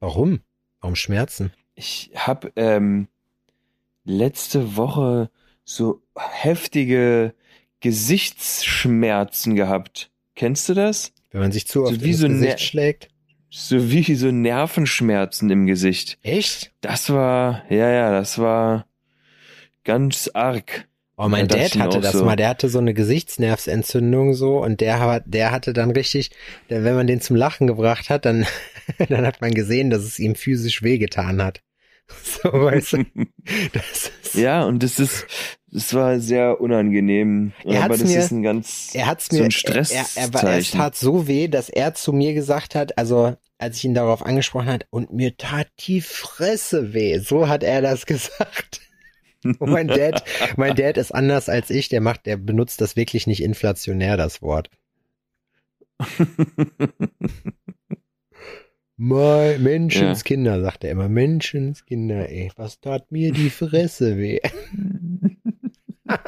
Warum? 0.00 0.40
Warum 0.80 0.94
Schmerzen? 0.94 1.52
Ich 1.74 2.10
hab 2.14 2.52
ähm, 2.56 3.08
letzte 4.08 4.76
Woche 4.76 5.30
so 5.64 6.02
heftige 6.16 7.34
Gesichtsschmerzen 7.80 9.54
gehabt. 9.54 10.10
Kennst 10.34 10.68
du 10.68 10.74
das? 10.74 11.12
Wenn 11.30 11.42
man 11.42 11.52
sich 11.52 11.66
zu 11.66 11.80
So 11.80 11.86
oft 11.86 12.02
wie 12.02 12.10
ins 12.10 12.18
so 12.18 12.28
Gesicht 12.28 12.60
schlägt? 12.60 13.08
So 13.50 13.90
wie 13.90 14.14
so 14.14 14.30
Nervenschmerzen 14.30 15.50
im 15.50 15.66
Gesicht. 15.66 16.18
Echt? 16.22 16.72
Das 16.80 17.10
war, 17.10 17.62
ja, 17.70 17.88
ja, 17.90 18.10
das 18.10 18.38
war 18.38 18.86
ganz 19.84 20.30
arg. 20.34 20.86
Oh, 21.16 21.28
mein 21.28 21.48
Ja, 21.48 21.56
Dad 21.56 21.78
hatte 21.78 22.00
das 22.00 22.12
so. 22.12 22.24
mal. 22.24 22.36
Der 22.36 22.48
hatte 22.48 22.68
so 22.68 22.78
eine 22.78 22.94
Gesichtsnervsentzündung 22.94 24.34
so 24.34 24.62
und 24.62 24.80
der 24.80 25.00
hat, 25.00 25.24
der 25.26 25.50
hatte 25.50 25.72
dann 25.72 25.90
richtig, 25.90 26.30
wenn 26.68 26.94
man 26.94 27.06
den 27.06 27.20
zum 27.20 27.36
Lachen 27.36 27.66
gebracht 27.66 28.08
hat, 28.10 28.24
dann, 28.24 28.46
dann 29.08 29.26
hat 29.26 29.40
man 29.40 29.50
gesehen, 29.52 29.90
dass 29.90 30.02
es 30.02 30.18
ihm 30.18 30.34
physisch 30.34 30.82
wehgetan 30.82 31.42
hat. 31.42 31.60
So, 32.42 32.52
weißt 32.52 32.92
du, 32.94 33.04
das 33.72 34.10
ist, 34.22 34.34
Ja, 34.34 34.64
und 34.64 34.82
das 34.82 34.98
ist, 34.98 35.26
das 35.70 35.92
war 35.94 36.20
sehr 36.20 36.60
unangenehm. 36.60 37.52
Er 37.64 37.84
aber 37.84 37.96
das 37.98 38.08
mir- 38.08 38.18
ist 38.18 38.30
ein 38.30 38.42
ganz, 38.42 38.90
er 38.94 39.06
hat's 39.06 39.26
so 39.26 39.36
mir, 39.36 39.44
ein 39.44 39.50
er, 39.64 39.74
er, 39.76 40.06
er, 40.16 40.34
war- 40.34 40.56
es 40.56 40.70
tat 40.70 40.96
so 40.96 41.26
weh, 41.26 41.48
dass 41.48 41.68
er 41.68 41.94
zu 41.94 42.12
mir 42.12 42.32
gesagt 42.34 42.74
hat, 42.74 42.96
also, 42.96 43.36
als 43.58 43.76
ich 43.78 43.84
ihn 43.84 43.94
darauf 43.94 44.24
angesprochen 44.24 44.68
hat, 44.68 44.86
und 44.90 45.12
mir 45.12 45.36
tat 45.36 45.68
die 45.80 46.00
Fresse 46.00 46.94
weh. 46.94 47.18
So 47.18 47.48
hat 47.48 47.62
er 47.62 47.82
das 47.82 48.06
gesagt. 48.06 48.80
Und 49.42 49.60
mein 49.70 49.88
Dad, 49.88 50.24
mein 50.56 50.74
Dad 50.76 50.96
ist 50.96 51.14
anders 51.14 51.48
als 51.48 51.70
ich, 51.70 51.88
der 51.88 52.00
macht, 52.00 52.26
der 52.26 52.36
benutzt 52.36 52.80
das 52.80 52.96
wirklich 52.96 53.26
nicht 53.26 53.42
inflationär, 53.42 54.16
das 54.16 54.42
Wort. 54.42 54.70
Mal 59.00 59.60
Menschenskinder, 59.60 60.60
sagt 60.60 60.82
er 60.82 60.90
immer. 60.90 61.08
Menschenskinder, 61.08 62.28
ey, 62.28 62.50
was 62.56 62.80
tat 62.80 63.12
mir 63.12 63.32
die 63.32 63.48
Fresse 63.48 64.16
weh? 64.18 64.40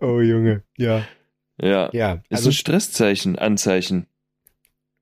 oh 0.00 0.20
Junge, 0.20 0.62
ja. 0.76 1.06
ja, 1.60 1.88
Ja, 1.92 2.14
ist 2.28 2.38
also 2.38 2.48
ein 2.50 2.52
Stresszeichen, 2.54 3.38
Anzeichen. 3.38 4.06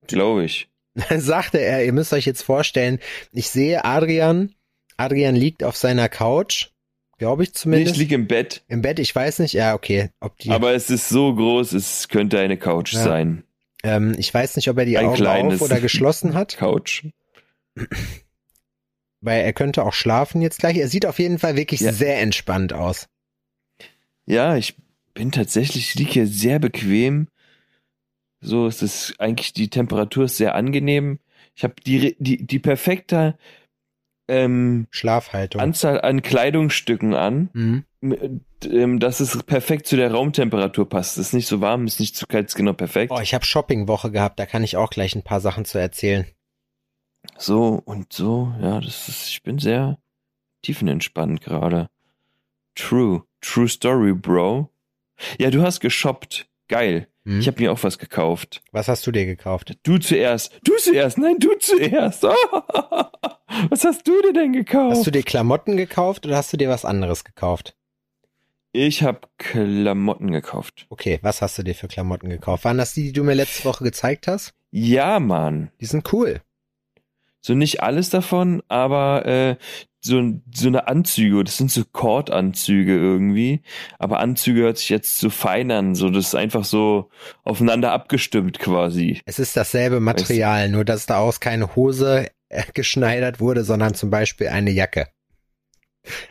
Glaube 0.06 0.44
ich. 0.44 0.68
Dann 1.08 1.20
sagte 1.22 1.58
er, 1.60 1.84
ihr 1.84 1.92
müsst 1.92 2.12
euch 2.12 2.26
jetzt 2.26 2.42
vorstellen, 2.42 2.98
ich 3.32 3.48
sehe 3.48 3.84
Adrian, 3.84 4.54
Adrian 4.98 5.34
liegt 5.34 5.64
auf 5.64 5.76
seiner 5.78 6.08
Couch, 6.10 6.68
glaube 7.18 7.42
ich 7.44 7.48
Nee, 7.50 7.54
zumindest. 7.54 7.94
ich 7.94 8.00
liege 8.00 8.14
im 8.16 8.26
Bett, 8.26 8.62
Im 8.68 8.82
Bett, 8.82 8.98
ich 8.98 9.14
weiß 9.14 9.38
nicht, 9.38 9.54
ja, 9.54 9.74
okay, 9.74 10.10
ob 10.20 10.36
die, 10.38 10.50
aber 10.50 10.74
es 10.74 10.90
ist 10.90 11.08
so 11.08 11.34
groß, 11.34 11.72
es 11.72 12.08
könnte 12.08 12.38
eine 12.38 12.58
Couch 12.58 12.92
Ja. 12.92 13.02
sein. 13.02 13.43
Ähm, 13.84 14.14
ich 14.18 14.34
weiß 14.34 14.56
nicht, 14.56 14.68
ob 14.68 14.78
er 14.78 14.84
die 14.84 14.98
Ein 14.98 15.06
Augen 15.06 15.52
auf 15.52 15.60
oder 15.62 15.80
geschlossen 15.80 16.34
hat, 16.34 16.56
Couch. 16.58 17.04
weil 19.20 19.42
er 19.42 19.52
könnte 19.52 19.84
auch 19.84 19.92
schlafen 19.92 20.42
jetzt 20.42 20.58
gleich. 20.58 20.76
Er 20.76 20.88
sieht 20.88 21.06
auf 21.06 21.18
jeden 21.18 21.38
Fall 21.38 21.56
wirklich 21.56 21.80
Ja. 21.80 21.92
sehr 21.92 22.20
entspannt 22.20 22.72
aus. 22.72 23.08
Ja, 24.26 24.56
ich 24.56 24.76
bin 25.14 25.30
tatsächlich, 25.32 25.88
ich 25.90 25.94
liege 25.94 26.10
hier 26.12 26.26
sehr 26.26 26.58
bequem. 26.58 27.28
So 28.40 28.66
ist 28.66 28.82
es 28.82 29.14
eigentlich, 29.18 29.52
die 29.52 29.70
Temperatur 29.70 30.24
ist 30.24 30.36
sehr 30.36 30.54
angenehm. 30.54 31.18
Ich 31.54 31.62
habe 31.64 31.74
die, 31.86 32.16
die, 32.18 32.44
die 32.46 32.58
perfekte 32.58 33.38
ähm, 34.28 34.86
Schlafhaltung. 34.90 35.60
Anzahl 35.60 36.00
an 36.00 36.22
Kleidungsstücken 36.22 37.14
an, 37.14 37.50
Mhm. 37.52 37.84
Ähm, 38.66 39.00
dass 39.00 39.20
es 39.20 39.42
perfekt 39.42 39.86
zu 39.86 39.96
der 39.96 40.10
Raumtemperatur 40.10 40.88
passt. 40.88 41.18
Es 41.18 41.28
ist 41.28 41.32
nicht 41.34 41.46
so 41.46 41.60
warm, 41.60 41.86
ist 41.86 42.00
nicht 42.00 42.16
zu 42.16 42.26
kalt, 42.26 42.48
ist 42.48 42.54
genau 42.54 42.72
perfekt. 42.72 43.12
Oh, 43.12 43.20
ich 43.20 43.34
habe 43.34 43.44
Shoppingwoche 43.44 44.10
gehabt, 44.10 44.38
da 44.38 44.46
kann 44.46 44.64
ich 44.64 44.76
auch 44.76 44.90
gleich 44.90 45.14
ein 45.14 45.22
paar 45.22 45.40
Sachen 45.40 45.64
zu 45.64 45.78
erzählen. 45.78 46.26
So 47.38 47.82
und 47.84 48.12
so, 48.12 48.52
ja, 48.60 48.80
das 48.80 49.08
ist, 49.08 49.28
ich 49.28 49.42
bin 49.42 49.58
sehr 49.58 49.98
tiefenentspannt 50.62 51.40
gerade. 51.40 51.88
True, 52.74 53.24
true 53.40 53.68
story, 53.68 54.12
Bro. 54.12 54.70
Ja, 55.38 55.50
du 55.50 55.62
hast 55.62 55.80
geshoppt. 55.80 56.48
Geil. 56.68 57.08
Mhm. 57.24 57.40
Ich 57.40 57.46
habe 57.46 57.62
mir 57.62 57.72
auch 57.72 57.82
was 57.82 57.98
gekauft. 57.98 58.62
Was 58.72 58.88
hast 58.88 59.06
du 59.06 59.12
dir 59.12 59.26
gekauft? 59.26 59.76
Du 59.82 59.98
zuerst. 59.98 60.58
Du 60.64 60.76
zuerst. 60.76 61.18
Nein, 61.18 61.38
du 61.38 61.54
zuerst. 61.58 62.22
was 63.68 63.84
hast 63.84 64.06
du 64.06 64.22
dir 64.22 64.32
denn 64.32 64.52
gekauft? 64.52 64.96
Hast 64.96 65.06
du 65.06 65.10
dir 65.10 65.22
Klamotten 65.22 65.76
gekauft 65.76 66.26
oder 66.26 66.36
hast 66.36 66.52
du 66.52 66.56
dir 66.56 66.68
was 66.68 66.84
anderes 66.84 67.24
gekauft? 67.24 67.76
Ich 68.74 69.04
habe 69.04 69.20
Klamotten 69.38 70.32
gekauft. 70.32 70.86
Okay, 70.90 71.20
was 71.22 71.40
hast 71.40 71.56
du 71.56 71.62
dir 71.62 71.74
für 71.74 71.86
Klamotten 71.86 72.28
gekauft? 72.28 72.64
Waren 72.64 72.76
das 72.76 72.92
die, 72.92 73.04
die 73.04 73.12
du 73.12 73.22
mir 73.22 73.34
letzte 73.34 73.64
Woche 73.64 73.84
gezeigt 73.84 74.26
hast? 74.26 74.52
Ja, 74.72 75.20
Mann. 75.20 75.70
Die 75.80 75.86
sind 75.86 76.12
cool. 76.12 76.42
So 77.40 77.54
nicht 77.54 77.82
alles 77.82 78.10
davon, 78.10 78.62
aber 78.68 79.26
äh, 79.26 79.56
so, 80.00 80.40
so 80.52 80.66
eine 80.66 80.88
Anzüge. 80.88 81.44
Das 81.44 81.56
sind 81.56 81.70
so 81.70 81.84
Kordanzüge 81.84 82.96
irgendwie. 82.96 83.62
Aber 83.98 84.18
Anzüge 84.18 84.62
hört 84.62 84.78
sich 84.78 84.88
jetzt 84.88 85.18
so 85.18 85.30
fein 85.30 85.70
an. 85.70 85.94
So, 85.94 86.10
das 86.10 86.26
ist 86.26 86.34
einfach 86.34 86.64
so 86.64 87.10
aufeinander 87.44 87.92
abgestimmt 87.92 88.58
quasi. 88.58 89.20
Es 89.24 89.38
ist 89.38 89.56
dasselbe 89.56 90.00
Material, 90.00 90.68
nur 90.68 90.84
dass 90.84 91.06
daraus 91.06 91.38
keine 91.38 91.76
Hose 91.76 92.28
äh, 92.48 92.62
geschneidert 92.74 93.38
wurde, 93.38 93.62
sondern 93.62 93.94
zum 93.94 94.10
Beispiel 94.10 94.48
eine 94.48 94.72
Jacke. 94.72 95.06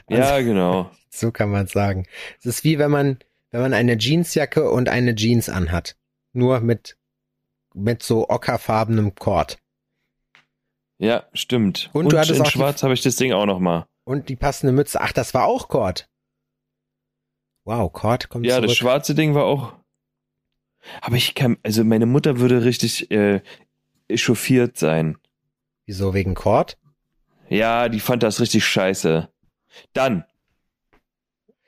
Ja, 0.10 0.42
genau. 0.42 0.92
So 1.16 1.32
kann 1.32 1.52
man 1.52 1.68
sagen. 1.68 2.08
Es 2.40 2.46
ist 2.48 2.64
wie 2.64 2.80
wenn 2.80 2.90
man, 2.90 3.20
wenn 3.52 3.62
man 3.62 3.74
eine 3.74 3.98
Jeansjacke 3.98 4.70
und 4.72 4.90
eine 4.90 5.14
Jeans 5.16 5.48
anhat. 5.48 5.96
Nur 6.34 6.60
mit, 6.62 6.98
mit 7.76 8.02
so 8.02 8.30
ockerfarbenem 8.30 9.14
Kord. 9.14 9.60
Ja, 10.98 11.28
stimmt. 11.34 11.92
Und 11.94 12.12
du 12.12 12.18
hattest 12.18 12.40
in 12.40 12.46
auch 12.46 12.50
Schwarz 12.50 12.82
habe 12.82 12.94
ich 12.96 13.02
das 13.04 13.16
Ding 13.16 13.32
auch 13.32 13.46
noch 13.46 13.60
mal. 13.60 13.86
Und 14.06 14.30
die 14.30 14.36
passende 14.36 14.74
Mütze. 14.74 15.02
Ach, 15.02 15.12
das 15.12 15.34
war 15.36 15.46
auch 15.46 15.68
Kord. 15.68 16.10
Wow, 17.66 17.92
Kord 17.94 18.30
kommt 18.30 18.46
Ja, 18.46 18.56
zurück. 18.56 18.70
das 18.70 18.78
schwarze 18.78 19.14
Ding 19.16 19.36
war 19.36 19.46
auch. 19.46 19.74
Aber 21.02 21.16
ich 21.16 21.36
kann, 21.36 21.58
also 21.64 21.84
meine 21.84 22.06
Mutter 22.08 22.40
würde 22.40 22.66
richtig 22.66 23.12
äh, 23.12 23.42
echauffiert 24.08 24.78
sein. 24.78 25.18
Wieso, 25.86 26.14
wegen 26.14 26.34
Kord? 26.34 26.78
Ja, 27.50 27.88
die 27.88 28.00
fand 28.00 28.24
das 28.24 28.40
richtig 28.40 28.66
scheiße. 28.66 29.30
Dann. 29.94 30.26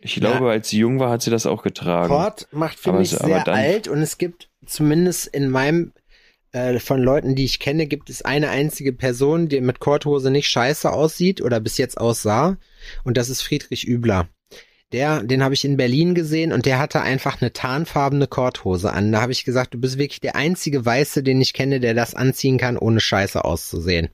Ich 0.05 0.15
glaube, 0.15 0.51
als 0.51 0.69
sie 0.69 0.77
jung 0.77 0.99
war, 0.99 1.09
hat 1.09 1.23
sie 1.23 1.31
das 1.31 1.45
auch 1.47 1.63
getragen. 1.63 2.09
Kord 2.09 2.47
macht, 2.51 2.77
finde 2.79 2.97
Aber 2.97 3.01
ich, 3.03 3.09
so- 3.09 3.17
aber 3.17 3.27
sehr 3.27 3.43
dann- 3.43 3.55
alt 3.55 3.87
und 3.87 4.01
es 4.01 4.17
gibt 4.19 4.49
zumindest 4.65 5.25
in 5.27 5.49
meinem, 5.49 5.93
äh, 6.51 6.77
von 6.79 7.01
Leuten, 7.01 7.33
die 7.35 7.43
ich 7.45 7.59
kenne, 7.59 7.87
gibt 7.87 8.09
es 8.11 8.21
eine 8.23 8.49
einzige 8.49 8.93
Person, 8.93 9.49
die 9.49 9.61
mit 9.61 9.79
Kordhose 9.79 10.29
nicht 10.29 10.47
scheiße 10.47 10.91
aussieht 10.91 11.41
oder 11.41 11.59
bis 11.59 11.77
jetzt 11.79 11.97
aussah 11.97 12.57
und 13.03 13.17
das 13.17 13.29
ist 13.29 13.41
Friedrich 13.41 13.87
Übler. 13.87 14.29
Der, 14.91 15.23
den 15.23 15.43
habe 15.43 15.55
ich 15.55 15.65
in 15.65 15.75
Berlin 15.77 16.13
gesehen 16.13 16.53
und 16.53 16.67
der 16.67 16.77
hatte 16.77 17.01
einfach 17.01 17.41
eine 17.41 17.51
tarnfarbene 17.51 18.27
Kordhose 18.27 18.93
an. 18.93 19.11
Da 19.11 19.21
habe 19.21 19.31
ich 19.31 19.43
gesagt, 19.43 19.73
du 19.73 19.79
bist 19.81 19.97
wirklich 19.97 20.21
der 20.21 20.35
einzige 20.35 20.85
Weiße, 20.85 21.23
den 21.23 21.41
ich 21.41 21.53
kenne, 21.53 21.79
der 21.79 21.95
das 21.95 22.13
anziehen 22.13 22.59
kann, 22.59 22.77
ohne 22.77 22.99
scheiße 22.99 23.43
auszusehen. 23.43 24.09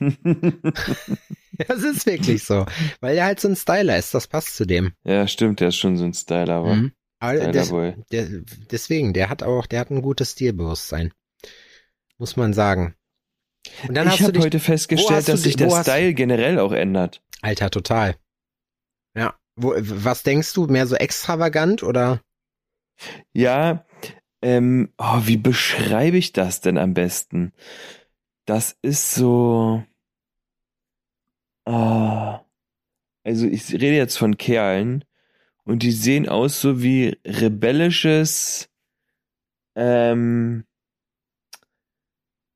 Das 1.66 1.82
ist 1.82 2.06
wirklich 2.06 2.44
so, 2.44 2.66
weil 3.00 3.16
er 3.16 3.24
halt 3.24 3.40
so 3.40 3.48
ein 3.48 3.56
Styler 3.56 3.98
ist, 3.98 4.14
das 4.14 4.28
passt 4.28 4.56
zu 4.56 4.64
dem. 4.64 4.92
ja, 5.04 5.26
stimmt, 5.26 5.60
der 5.60 5.68
ist 5.68 5.76
schon 5.76 5.96
so 5.96 6.04
ein 6.04 6.14
Styler, 6.14 6.54
aber. 6.54 6.74
Mhm. 6.74 6.92
Aber 7.20 7.50
des, 7.50 7.72
der, 8.12 8.28
deswegen, 8.70 9.12
der 9.12 9.28
hat 9.28 9.42
auch, 9.42 9.66
der 9.66 9.80
hat 9.80 9.90
ein 9.90 10.02
gutes 10.02 10.32
Stilbewusstsein. 10.32 11.12
Muss 12.16 12.36
man 12.36 12.52
sagen. 12.52 12.94
Und 13.88 13.96
dann 13.96 14.06
ich 14.06 14.22
habe 14.22 14.38
heute 14.38 14.60
festgestellt, 14.60 15.28
dass 15.28 15.42
sich 15.42 15.56
der 15.56 15.70
Style 15.82 16.14
generell 16.14 16.60
auch 16.60 16.72
ändert. 16.72 17.20
Alter, 17.42 17.70
total. 17.70 18.16
Ja. 19.16 19.34
Wo, 19.56 19.74
was 19.76 20.22
denkst 20.22 20.52
du? 20.54 20.66
Mehr 20.66 20.86
so 20.86 20.94
extravagant 20.94 21.82
oder? 21.82 22.20
Ja, 23.32 23.84
ähm, 24.42 24.92
oh, 24.98 25.22
wie 25.24 25.36
beschreibe 25.36 26.16
ich 26.16 26.32
das 26.32 26.60
denn 26.60 26.78
am 26.78 26.94
besten? 26.94 27.52
Das 28.46 28.76
ist 28.82 29.14
so. 29.14 29.84
Ah, 31.68 32.46
also 33.24 33.46
ich 33.46 33.70
rede 33.74 33.94
jetzt 33.94 34.16
von 34.16 34.38
Kerlen 34.38 35.04
und 35.64 35.82
die 35.82 35.92
sehen 35.92 36.26
aus 36.26 36.62
so 36.62 36.82
wie 36.82 37.18
rebellisches, 37.26 38.70
ähm, 39.76 40.64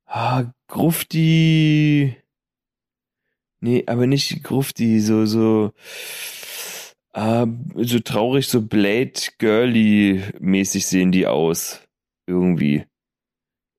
ah, 0.06 0.44
Grufti. 0.66 2.16
Nee, 3.60 3.84
aber 3.86 4.06
nicht 4.06 4.42
Grufti, 4.42 4.98
so, 5.00 5.26
so, 5.26 5.72
ah, 7.12 7.46
so 7.74 7.98
traurig, 7.98 8.48
so 8.48 8.62
Blade 8.62 9.12
Girly 9.36 10.22
mäßig 10.40 10.86
sehen 10.86 11.12
die 11.12 11.26
aus. 11.26 11.82
Irgendwie. 12.26 12.86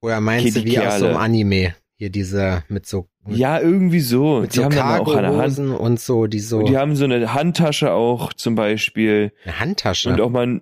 Oder 0.04 0.22
meinst 0.22 0.56
du 0.56 0.60
Okay, 0.60 0.70
die 0.70 0.75
wie 0.75 0.80
aus 0.80 1.00
so 1.00 1.06
einem 1.06 1.16
Kerle. 1.16 1.25
Anime? 1.25 1.75
Hier 2.04 2.10
diese 2.10 2.66
mit 2.68 2.86
so 2.86 3.08
mit, 3.24 3.38
Ja, 3.38 3.62
irgendwie 3.62 4.02
so. 4.02 4.42
mit 4.42 4.54
die 4.54 4.58
so 4.58 4.66
haben 4.66 4.78
auch 4.78 5.16
eine 5.16 5.38
Hand. 5.38 5.58
Und 5.58 6.02
so, 6.02 6.28
die 6.28 6.42
so 6.42 6.58
Und 6.58 6.68
die 6.68 6.78
haben 6.78 6.98
so 6.98 7.06
eine 7.06 7.34
Handtasche 7.34 7.94
auch 7.94 8.34
zum 8.34 8.56
Beispiel. 8.56 9.32
eine 9.46 9.60
Handtasche. 9.62 10.10
Und 10.10 10.20
auch 10.20 10.30
mal, 10.30 10.60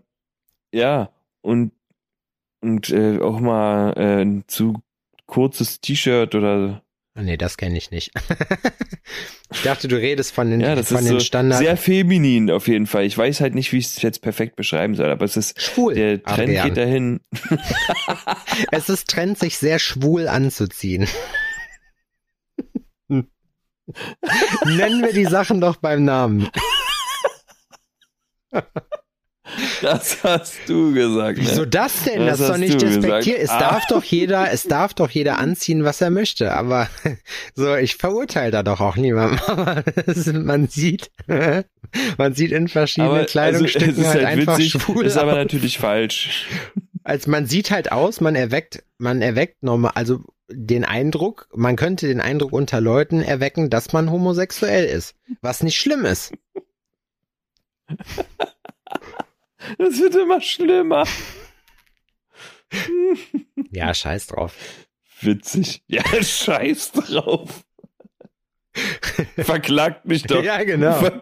ja, 0.72 1.10
und, 1.42 1.72
und 2.62 2.92
äh, 2.92 3.20
auch 3.20 3.40
mal 3.40 3.94
äh, 3.98 4.22
ein 4.22 4.44
zu 4.46 4.84
kurzes 5.26 5.82
T-Shirt 5.82 6.36
oder 6.36 6.84
Ah, 7.14 7.24
nee, 7.24 7.36
das 7.36 7.58
kenne 7.58 7.78
ich 7.78 7.92
nicht. 7.92 8.12
ich 9.52 9.62
dachte, 9.64 9.90
du 9.90 9.98
redest 9.98 10.34
von 10.34 10.50
den 10.50 10.62
ja, 10.62 10.76
das 10.76 10.88
von 10.88 11.00
ist 11.00 11.10
den 11.10 11.20
so 11.20 11.20
Standard 11.20 11.60
sehr 11.60 11.76
feminin 11.76 12.50
auf 12.50 12.70
jeden 12.70 12.88
Fall. 12.88 13.04
Ich 13.04 13.18
weiß 13.18 13.42
halt 13.42 13.54
nicht, 13.54 13.74
wie 13.74 13.80
ich 13.80 13.88
es 13.88 14.02
jetzt 14.02 14.22
perfekt 14.22 14.56
beschreiben 14.56 14.96
soll, 14.96 15.12
aber 15.12 15.26
es 15.26 15.36
ist 15.36 15.62
schwul. 15.62 15.94
der 15.94 16.24
Trend 16.24 16.58
Adrian. 16.58 16.68
geht 16.68 16.78
dahin. 16.78 17.20
Es 18.72 18.88
ist 18.88 19.10
Trend, 19.10 19.38
sich 19.38 19.58
sehr 19.58 19.80
schwul 19.80 20.30
anzuziehen. 20.30 21.06
Nennen 23.08 23.26
wir 25.04 25.12
die 25.14 25.26
Sachen 25.26 25.60
doch 25.60 25.76
beim 25.76 26.06
Namen. 26.06 26.50
Das 29.82 30.24
hast 30.24 30.58
du 30.68 30.94
gesagt. 30.94 31.40
Wieso 31.40 31.62
Ne? 31.62 31.68
das 31.68 32.04
denn? 32.04 32.20
Das, 32.26 32.38
Das 32.38 32.42
ist 32.42 32.50
doch 32.50 32.58
nicht 32.58 32.82
despektiert. 32.82 33.40
Es 33.40 33.50
Ah. 33.50 33.60
darf 33.60 33.88
doch 33.88 34.04
jeder, 34.04 34.52
es 34.52 34.64
darf 34.64 34.94
doch 34.94 35.10
jeder 35.10 35.38
anziehen, 35.40 35.84
was 35.84 36.02
er 36.02 36.10
möchte. 36.10 36.54
Aber 36.54 36.88
so, 37.56 37.76
ich 37.76 37.96
verurteile 37.96 38.52
da 38.52 38.64
doch 38.64 38.80
auch 38.80 38.96
niemanden. 38.96 39.40
Aber 39.48 39.84
man 40.34 40.68
sieht, 40.68 41.12
man 42.18 42.34
sieht 42.34 42.52
in 42.52 42.68
verschiedenen 42.68 43.12
Aber 43.16 43.26
Kleidungsstücken 43.26 43.90
also, 43.90 44.02
es 44.02 44.08
ist 44.08 44.14
halt, 44.14 44.26
halt 44.26 44.38
einfach 44.40 44.58
witzig, 44.60 44.72
schwul 44.74 45.06
ist 45.06 45.18
aber 45.18 45.34
natürlich 45.36 45.78
falsch. 45.80 46.48
Also 47.04 47.32
man 47.32 47.48
sieht 47.48 47.72
halt 47.72 47.92
aus, 47.92 48.22
man 48.22 48.36
erweckt, 48.36 48.84
man 49.00 49.22
erweckt 49.22 49.64
normal, 49.64 49.92
also 49.96 50.20
den 50.54 50.86
Eindruck, 50.86 51.48
man 51.56 51.76
könnte 51.76 52.08
den 52.08 52.22
Eindruck 52.22 52.52
unter 52.54 52.82
Leuten 52.82 53.22
erwecken, 53.22 53.70
dass 53.70 53.94
man 53.94 54.12
homosexuell 54.12 54.86
ist. 54.86 55.16
Was 55.42 55.64
nicht 55.64 55.78
schlimm 55.80 56.06
ist. 56.06 56.34
Das 59.78 60.00
wird 60.00 60.16
immer 60.16 60.42
schlimmer. 60.42 61.06
Ja, 63.72 63.94
scheiß 63.94 64.28
drauf. 64.28 64.56
Witzig. 65.22 65.84
Ja, 65.88 66.04
scheiß 66.24 66.92
drauf. 66.94 67.64
Verklagt 69.38 70.06
mich 70.06 70.24
doch. 70.24 70.42
Ja, 70.42 70.64
genau. 70.64 70.94
Ver- 70.94 71.22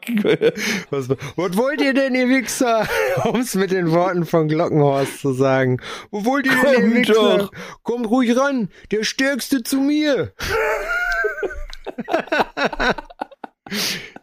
Was, 0.92 1.10
was 1.10 1.58
wollt 1.58 1.82
ihr 1.82 1.96
denn, 1.96 2.14
ihr 2.14 2.30
Wichser? 2.30 2.88
Um 3.26 3.40
es 3.42 3.56
mit 3.56 3.72
den 3.72 3.90
Worten 3.92 4.26
von 4.28 4.48
Glockenhorst 4.48 5.20
zu 5.20 5.34
sagen. 5.34 5.82
Wo 6.12 6.24
wollt 6.26 6.46
ihr 6.46 6.52
denn, 6.62 6.74
ihr 6.74 6.80
Kommt 6.82 6.96
Wichser? 6.96 7.38
doch. 7.40 7.52
Kommt 7.82 8.08
ruhig 8.08 8.38
ran, 8.38 8.70
der 8.92 9.04
Stärkste 9.04 9.64
zu 9.64 9.78
mir. 9.82 10.32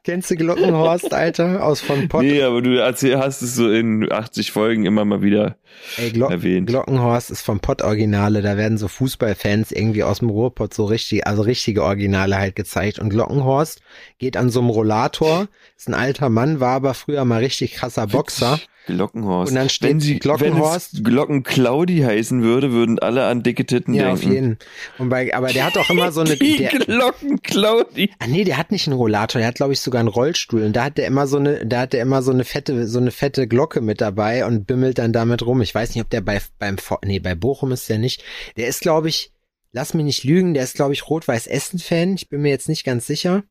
Kennst 0.04 0.30
du 0.30 0.36
Glockenhorst, 0.36 1.12
Alter? 1.12 1.64
Aus 1.64 1.80
von 1.80 2.08
Pott? 2.08 2.22
Nee, 2.22 2.42
aber 2.42 2.62
du 2.62 2.78
erzähl, 2.78 3.18
hast 3.18 3.42
es 3.42 3.56
so 3.56 3.70
in 3.70 4.10
80 4.10 4.52
Folgen 4.52 4.86
immer 4.86 5.04
mal 5.04 5.20
wieder 5.20 5.56
Ey, 5.96 6.10
Glo 6.10 6.28
erwähnt. 6.28 6.68
Glockenhorst 6.68 7.30
ist 7.30 7.42
vom 7.42 7.58
Pott-Originale. 7.58 8.40
Da 8.42 8.56
werden 8.56 8.78
so 8.78 8.86
Fußballfans 8.86 9.72
irgendwie 9.72 10.04
aus 10.04 10.20
dem 10.20 10.30
Ruhrpott 10.30 10.74
so 10.74 10.84
richtig, 10.84 11.26
also 11.26 11.42
richtige 11.42 11.82
Originale 11.82 12.38
halt 12.38 12.54
gezeigt. 12.54 12.98
Und 12.98 13.10
Glockenhorst 13.10 13.82
geht 14.18 14.36
an 14.36 14.50
so 14.50 14.60
einem 14.60 14.70
Rollator, 14.70 15.48
ist 15.76 15.88
ein 15.88 15.94
alter 15.94 16.28
Mann, 16.28 16.60
war 16.60 16.76
aber 16.76 16.94
früher 16.94 17.24
mal 17.24 17.42
richtig 17.42 17.74
krasser 17.74 18.06
Boxer. 18.06 18.60
Glockenhorst. 18.86 19.50
Und 19.50 19.56
dann 19.56 19.68
steht 19.68 19.90
wenn 19.90 20.00
sie, 20.00 20.18
Glockenhorst- 20.18 20.94
Wenn 20.94 21.00
es 21.00 21.04
Glocken 21.04 21.42
Claudi 21.42 21.98
heißen 22.00 22.42
würde, 22.42 22.72
würden 22.72 22.98
alle 22.98 23.24
an 23.26 23.42
dicke 23.42 23.66
Titten 23.66 23.92
Ja, 23.94 24.04
denken. 24.04 24.14
auf 24.26 24.32
jeden. 24.32 24.58
Und 24.98 25.08
bei, 25.10 25.34
aber 25.34 25.48
der 25.52 25.66
hat 25.66 25.76
auch 25.76 25.90
immer 25.90 26.10
so 26.12 26.20
eine, 26.22 26.36
Die 26.36 26.56
der, 26.56 26.70
Glocken 26.70 27.42
Claudi. 27.42 28.10
ah 28.18 28.26
nee, 28.26 28.44
der 28.44 28.56
hat 28.58 28.70
nicht 28.72 28.86
einen 28.86 28.96
Rollator, 28.96 29.40
der 29.40 29.48
hat 29.48 29.56
glaube 29.56 29.72
ich 29.74 29.80
sogar 29.80 30.00
einen 30.00 30.08
Rollstuhl. 30.08 30.62
Und 30.62 30.74
da 30.74 30.84
hat 30.84 30.96
der 30.98 31.06
immer 31.06 31.26
so 31.26 31.36
eine, 31.38 31.66
da 31.66 31.80
hat 31.80 31.92
der 31.92 32.02
immer 32.02 32.22
so 32.22 32.30
eine 32.30 32.44
fette, 32.44 32.86
so 32.86 32.98
eine 32.98 33.10
fette 33.10 33.46
Glocke 33.46 33.80
mit 33.80 34.00
dabei 34.00 34.46
und 34.46 34.66
bimmelt 34.66 34.98
dann 34.98 35.12
damit 35.12 35.44
rum. 35.44 35.60
Ich 35.60 35.74
weiß 35.74 35.94
nicht, 35.94 36.02
ob 36.02 36.10
der 36.10 36.20
bei, 36.20 36.40
beim, 36.58 36.76
nee, 37.04 37.18
bei 37.18 37.34
Bochum 37.34 37.72
ist 37.72 37.88
der 37.88 37.98
nicht. 37.98 38.22
Der 38.56 38.68
ist 38.68 38.80
glaube 38.80 39.08
ich, 39.08 39.32
lass 39.72 39.94
mich 39.94 40.04
nicht 40.04 40.24
lügen, 40.24 40.54
der 40.54 40.62
ist 40.64 40.76
glaube 40.76 40.92
ich 40.94 41.08
Rot-Weiß-Essen-Fan. 41.08 42.14
Ich 42.14 42.28
bin 42.28 42.42
mir 42.42 42.50
jetzt 42.50 42.68
nicht 42.68 42.84
ganz 42.84 43.06
sicher. 43.06 43.42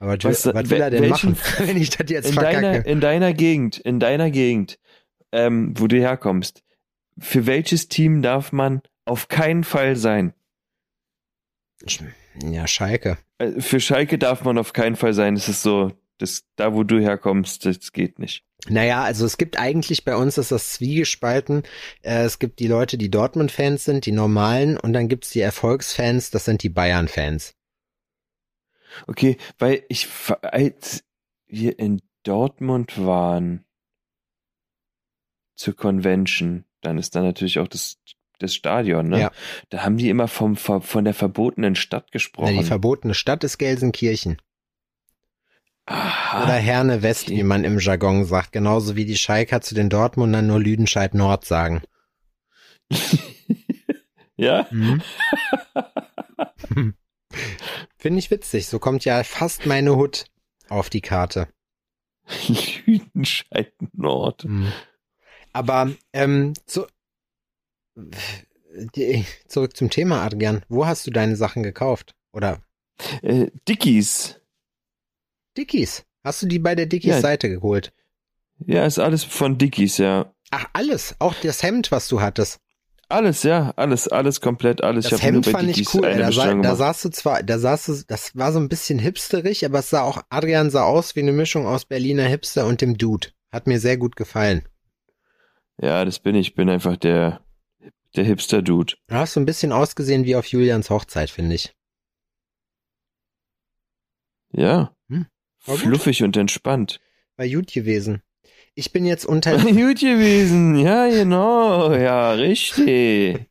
Aber 0.00 0.16
was, 0.22 0.44
Was- 0.46 0.54
was 0.54 0.70
will 0.70 0.80
er 0.80 0.90
denn 0.90 1.02
welchen- 1.02 1.30
machen, 1.32 1.54
wenn 1.68 1.76
ich 1.76 1.90
das 1.90 2.10
jetzt 2.10 2.26
In 2.28 2.32
verkacke? 2.34 2.60
deiner, 2.62 2.86
in 2.86 3.00
deiner 3.00 3.32
Gegend, 3.32 3.78
in 3.78 4.00
deiner 4.00 4.30
Gegend, 4.30 4.78
ähm, 5.30 5.74
wo 5.76 5.86
du 5.86 5.96
herkommst, 6.00 6.62
für 7.18 7.46
welches 7.46 7.86
Team 7.88 8.20
darf 8.22 8.50
man 8.50 8.82
auf 9.04 9.28
keinen 9.28 9.62
Fall 9.62 9.94
sein? 9.96 10.32
ja, 12.42 12.66
Schalke. 12.66 13.18
Äh, 13.38 13.60
Für 13.60 13.80
Schalke 13.80 14.18
darf 14.18 14.44
man 14.44 14.58
auf 14.58 14.72
keinen 14.72 14.96
Fall 14.96 15.12
sein. 15.14 15.34
Das 15.34 15.48
ist 15.48 15.62
so, 15.62 15.92
das, 16.18 16.44
da 16.56 16.74
wo 16.74 16.82
du 16.84 17.00
herkommst, 17.00 17.64
das 17.64 17.92
geht 17.92 18.18
nicht. 18.18 18.44
Naja, 18.68 19.02
also 19.02 19.24
es 19.24 19.38
gibt 19.38 19.58
eigentlich 19.58 20.04
bei 20.04 20.14
uns 20.16 20.36
ist 20.36 20.52
das 20.52 20.74
zwiegespalten. 20.74 21.62
Äh, 22.02 22.24
es 22.24 22.38
gibt 22.38 22.58
die 22.58 22.66
Leute, 22.68 22.98
die 22.98 23.10
Dortmund-Fans 23.10 23.84
sind, 23.84 24.04
die 24.04 24.12
normalen, 24.12 24.76
und 24.76 24.92
dann 24.92 25.08
gibt's 25.08 25.30
die 25.30 25.40
Erfolgsfans, 25.40 26.30
das 26.30 26.44
sind 26.44 26.62
die 26.62 26.68
Bayern-Fans. 26.68 27.54
Okay, 29.06 29.36
weil 29.58 29.84
ich, 29.88 30.08
als 30.42 31.04
wir 31.46 31.78
in 31.78 32.00
Dortmund 32.22 33.04
waren 33.04 33.64
zur 35.56 35.76
Convention, 35.76 36.64
dann 36.80 36.98
ist 36.98 37.14
da 37.14 37.22
natürlich 37.22 37.58
auch 37.58 37.68
das, 37.68 37.98
das 38.38 38.54
Stadion, 38.54 39.08
ne? 39.08 39.20
Ja. 39.20 39.32
Da 39.68 39.84
haben 39.84 39.96
die 39.96 40.08
immer 40.08 40.28
vom, 40.28 40.56
von 40.56 41.04
der 41.04 41.14
verbotenen 41.14 41.74
Stadt 41.74 42.06
Na, 42.06 42.12
gesprochen. 42.12 42.58
die 42.58 42.64
verbotene 42.64 43.14
Stadt 43.14 43.44
ist 43.44 43.58
Gelsenkirchen. 43.58 44.40
Aha. 45.86 46.44
Oder 46.44 46.54
Herne 46.54 47.02
West, 47.02 47.28
okay. 47.28 47.38
wie 47.38 47.42
man 47.42 47.64
im 47.64 47.78
Jargon 47.78 48.24
sagt. 48.24 48.52
Genauso 48.52 48.96
wie 48.96 49.04
die 49.04 49.16
Schalker 49.16 49.60
zu 49.60 49.74
den 49.74 49.88
Dortmundern 49.88 50.46
nur 50.46 50.60
Lüdenscheid 50.60 51.14
Nord 51.14 51.44
sagen. 51.44 51.82
ja? 54.36 54.66
Mhm. 54.70 55.02
Finde 58.00 58.18
ich 58.18 58.30
witzig. 58.30 58.66
So 58.66 58.78
kommt 58.78 59.04
ja 59.04 59.22
fast 59.24 59.66
meine 59.66 59.94
Hut 59.94 60.24
auf 60.70 60.88
die 60.88 61.02
Karte. 61.02 61.48
Lüdenscheid 62.86 63.74
Nord. 63.92 64.44
Mhm. 64.44 64.72
Aber 65.52 65.90
ähm, 66.14 66.54
zu, 66.64 66.86
die, 68.96 69.26
zurück 69.46 69.76
zum 69.76 69.90
Thema, 69.90 70.22
Adrian. 70.22 70.64
Wo 70.68 70.86
hast 70.86 71.06
du 71.06 71.10
deine 71.10 71.36
Sachen 71.36 71.62
gekauft? 71.62 72.14
Oder 72.32 72.62
Äh, 73.22 73.48
Dickies. 73.68 74.40
Dickies? 75.58 76.04
Hast 76.24 76.40
du 76.42 76.46
die 76.46 76.58
bei 76.58 76.74
der 76.74 76.86
Dickies 76.86 77.10
Ja. 77.10 77.20
Seite 77.20 77.50
geholt? 77.50 77.92
Ja, 78.58 78.86
ist 78.86 78.98
alles 78.98 79.24
von 79.24 79.58
Dickies, 79.58 79.98
ja. 79.98 80.32
Ach, 80.50 80.66
alles. 80.72 81.16
Auch 81.18 81.34
das 81.42 81.62
Hemd, 81.62 81.90
was 81.92 82.08
du 82.08 82.20
hattest. 82.20 82.60
Alles, 83.10 83.42
ja, 83.42 83.72
alles, 83.74 84.06
alles 84.06 84.40
komplett, 84.40 84.84
alles. 84.84 85.08
Das 85.08 85.18
ich 85.18 85.22
Hemd 85.24 85.44
fand 85.44 85.76
ich 85.76 85.92
cool. 85.94 86.02
Da, 86.02 86.26
Bestellung 86.28 86.62
da 86.62 86.76
sahst 86.76 87.04
du 87.04 87.08
zwar, 87.08 87.42
da 87.42 87.58
sahst 87.58 87.88
du, 87.88 87.94
das 88.06 88.36
war 88.36 88.52
so 88.52 88.60
ein 88.60 88.68
bisschen 88.68 89.00
hipsterig, 89.00 89.64
aber 89.64 89.80
es 89.80 89.90
sah 89.90 90.02
auch, 90.02 90.22
Adrian 90.28 90.70
sah 90.70 90.84
aus 90.84 91.16
wie 91.16 91.20
eine 91.20 91.32
Mischung 91.32 91.66
aus 91.66 91.84
Berliner 91.84 92.26
Hipster 92.26 92.66
und 92.66 92.80
dem 92.80 92.96
Dude. 92.96 93.28
Hat 93.50 93.66
mir 93.66 93.80
sehr 93.80 93.96
gut 93.96 94.14
gefallen. 94.14 94.62
Ja, 95.82 96.04
das 96.04 96.20
bin 96.20 96.36
ich. 96.36 96.54
bin 96.54 96.70
einfach 96.70 96.96
der, 96.96 97.40
der 98.14 98.22
Hipster-Dude. 98.22 98.94
Du 99.08 99.14
hast 99.16 99.32
so 99.32 99.40
ein 99.40 99.46
bisschen 99.46 99.72
ausgesehen 99.72 100.24
wie 100.24 100.36
auf 100.36 100.46
Julians 100.46 100.88
Hochzeit, 100.88 101.30
finde 101.30 101.56
ich. 101.56 101.74
Ja. 104.52 104.94
Hm. 105.08 105.26
Fluffig 105.58 106.22
und 106.22 106.36
entspannt. 106.36 107.00
War 107.36 107.48
gut 107.48 107.72
gewesen. 107.72 108.22
Ich 108.74 108.92
bin 108.92 109.04
jetzt 109.04 109.26
unter, 109.26 109.56
Gut 109.58 110.00
gewesen. 110.00 110.76
Ja, 110.76 111.08
genau. 111.08 111.92
Ja, 111.92 112.32
richtig. 112.32 113.46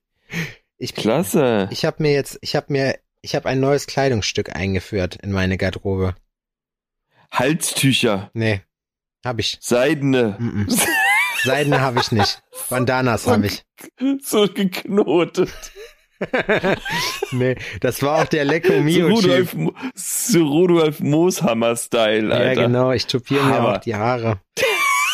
ich, 0.77 0.95
Klasse. 0.95 1.67
ich 1.71 1.85
habe 1.85 1.97
mir 2.03 2.13
jetzt, 2.13 2.37
ich 2.41 2.55
habe 2.55 2.67
mir, 2.69 2.97
ich 3.21 3.35
habe 3.35 3.47
ein 3.49 3.59
neues 3.59 3.85
Kleidungsstück 3.85 4.55
eingeführt 4.55 5.17
in 5.21 5.31
meine 5.31 5.57
Garderobe. 5.57 6.15
Halstücher. 7.31 8.31
Nee. 8.33 8.61
Hab 9.25 9.39
ich. 9.39 9.57
Seidene. 9.61 10.35
Mm 10.39 10.61
-mm. 10.63 10.87
Seidene 11.43 11.81
habe 11.81 11.99
ich 11.99 12.11
nicht. 12.11 12.41
Bandanas 12.69 13.27
habe 13.27 13.47
ich. 13.47 13.63
So 14.23 14.47
geknotet. 14.47 15.51
nee, 17.31 17.55
das 17.79 18.01
war 18.01 18.21
auch 18.21 18.25
der 18.27 18.43
Lecco 18.43 18.73
So 18.73 18.81
Mio 18.81 19.07
Rudolf, 19.07 19.53
Mo- 19.53 19.73
so 19.95 20.45
Rudolf 20.45 20.99
Mooshammer-Style, 20.99 22.33
Alter. 22.33 22.53
Ja, 22.61 22.67
genau, 22.67 22.91
ich 22.91 23.07
tupiere 23.07 23.45
mir 23.45 23.63
auch 23.63 23.77
die 23.77 23.95
Haare. 23.95 24.41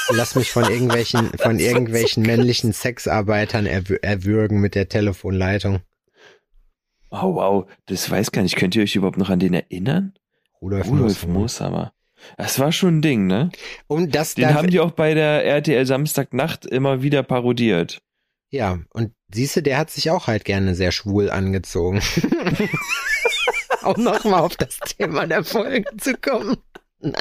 Lass 0.10 0.36
mich 0.36 0.52
von 0.52 0.63
irgendwelchen, 0.65 1.32
von 1.38 1.60
irgendwelchen 1.60 2.24
männlichen 2.24 2.74
Sexarbeitern 2.74 3.65
erwür 3.65 4.04
erwürgen 4.04 4.60
mit 4.60 4.76
der 4.76 4.88
Telefonleitung. 4.89 5.82
Oh, 7.10 7.36
wow. 7.36 7.65
Das 7.86 8.10
weiß 8.10 8.32
gar 8.32 8.41
nicht. 8.41 8.56
Könnt 8.56 8.76
ihr 8.76 8.84
euch 8.84 8.96
überhaupt 8.96 9.18
noch 9.18 9.30
an 9.30 9.39
den 9.39 9.54
erinnern? 9.54 10.13
Rudolf, 10.62 10.88
Rudolf 10.88 11.26
Mooshammer. 11.26 11.94
Das 12.38 12.60
war 12.60 12.72
schon 12.72 12.98
ein 12.98 13.02
Ding, 13.02 13.28
ne? 13.28 13.52
Und 13.88 14.15
das 14.15 14.36
Den 14.36 14.54
haben 14.54 14.70
die 14.70 14.80
auch 14.80 14.91
bei 14.91 15.13
der 15.13 15.46
RTL 15.46 15.86
Samstagnacht 15.86 16.65
immer 16.65 17.02
wieder 17.02 17.24
parodiert. 17.24 18.00
ja, 18.50 18.80
und 18.91 19.12
siehste, 19.34 19.62
der 19.62 19.78
hat 19.78 19.91
sich 19.91 20.10
auch 20.12 20.28
halt 20.28 20.46
gerne 20.46 20.76
sehr 20.76 20.91
schwul 20.91 21.30
angezogen. 21.30 22.02
auch 23.84 23.98
nochmal 23.98 24.41
auf 24.41 24.56
das 24.56 24.80
Thema 24.80 25.28
der 25.28 25.44
Folge 25.44 25.86
zu 25.98 26.15
kommen. 26.15 26.58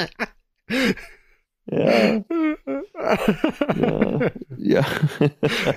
Ja. 1.67 2.23
ja. 3.77 4.31
ja. 4.59 4.87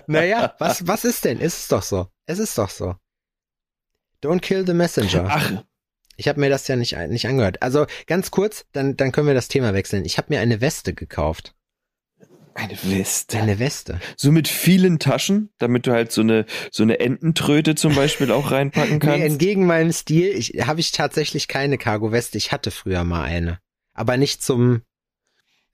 naja, 0.08 0.56
was, 0.60 0.86
was 0.88 1.06
ist 1.06 1.26
denn? 1.26 1.39
Ist 1.39 1.60
es 1.62 1.67
doch 1.69 1.84
so. 1.84 2.08
Es 2.26 2.39
ist 2.39 2.58
doch 2.58 2.69
so. 2.69 2.95
Don't 4.23 4.39
kill 4.41 4.65
the 4.65 4.73
messenger. 4.73 5.26
Ach, 5.30 5.63
Ich 6.17 6.28
habe 6.28 6.39
mir 6.39 6.50
das 6.50 6.67
ja 6.67 6.76
nicht, 6.76 6.97
nicht 7.10 7.28
angehört. 7.28 7.62
Also 7.62 7.86
ganz 8.08 8.32
kurz, 8.32 8.65
dann, 8.73 8.97
dann 8.97 9.12
können 9.12 9.28
wir 9.28 9.34
das 9.34 9.47
Thema 9.47 9.73
wechseln. 9.73 10.06
Ich 10.06 10.17
habe 10.17 10.28
mir 10.34 10.39
eine 10.41 10.60
Weste 10.60 10.93
gekauft. 10.93 11.54
eine 12.56 12.78
Weste. 12.84 13.38
Eine 13.38 13.60
Weste. 13.60 14.00
So 14.17 14.32
mit 14.32 14.47
vielen 14.47 14.97
Taschen, 15.00 15.52
damit 15.60 15.86
du 15.86 15.91
halt 15.91 16.12
so 16.12 16.21
eine, 16.21 16.45
so 16.71 16.82
eine 16.84 17.00
Ententröte 17.00 17.76
zum 17.76 17.93
Beispiel 17.95 18.32
auch 18.32 18.50
reinpacken 18.52 18.93
Nee, 19.02 19.06
kannst. 19.06 19.26
entgegen 19.26 19.65
meinem 19.67 19.91
Stil 19.93 20.30
ich, 20.36 20.54
habe 20.65 20.80
ich 20.80 20.91
tatsächlich 20.91 21.47
keine 21.47 21.78
Cargo-Weste. 21.78 22.38
Ich 22.39 22.52
hatte 22.52 22.71
früher 22.71 23.04
mal 23.04 23.23
eine. 23.23 23.60
Aber 23.93 24.17
nicht 24.17 24.41
zum, 24.43 24.82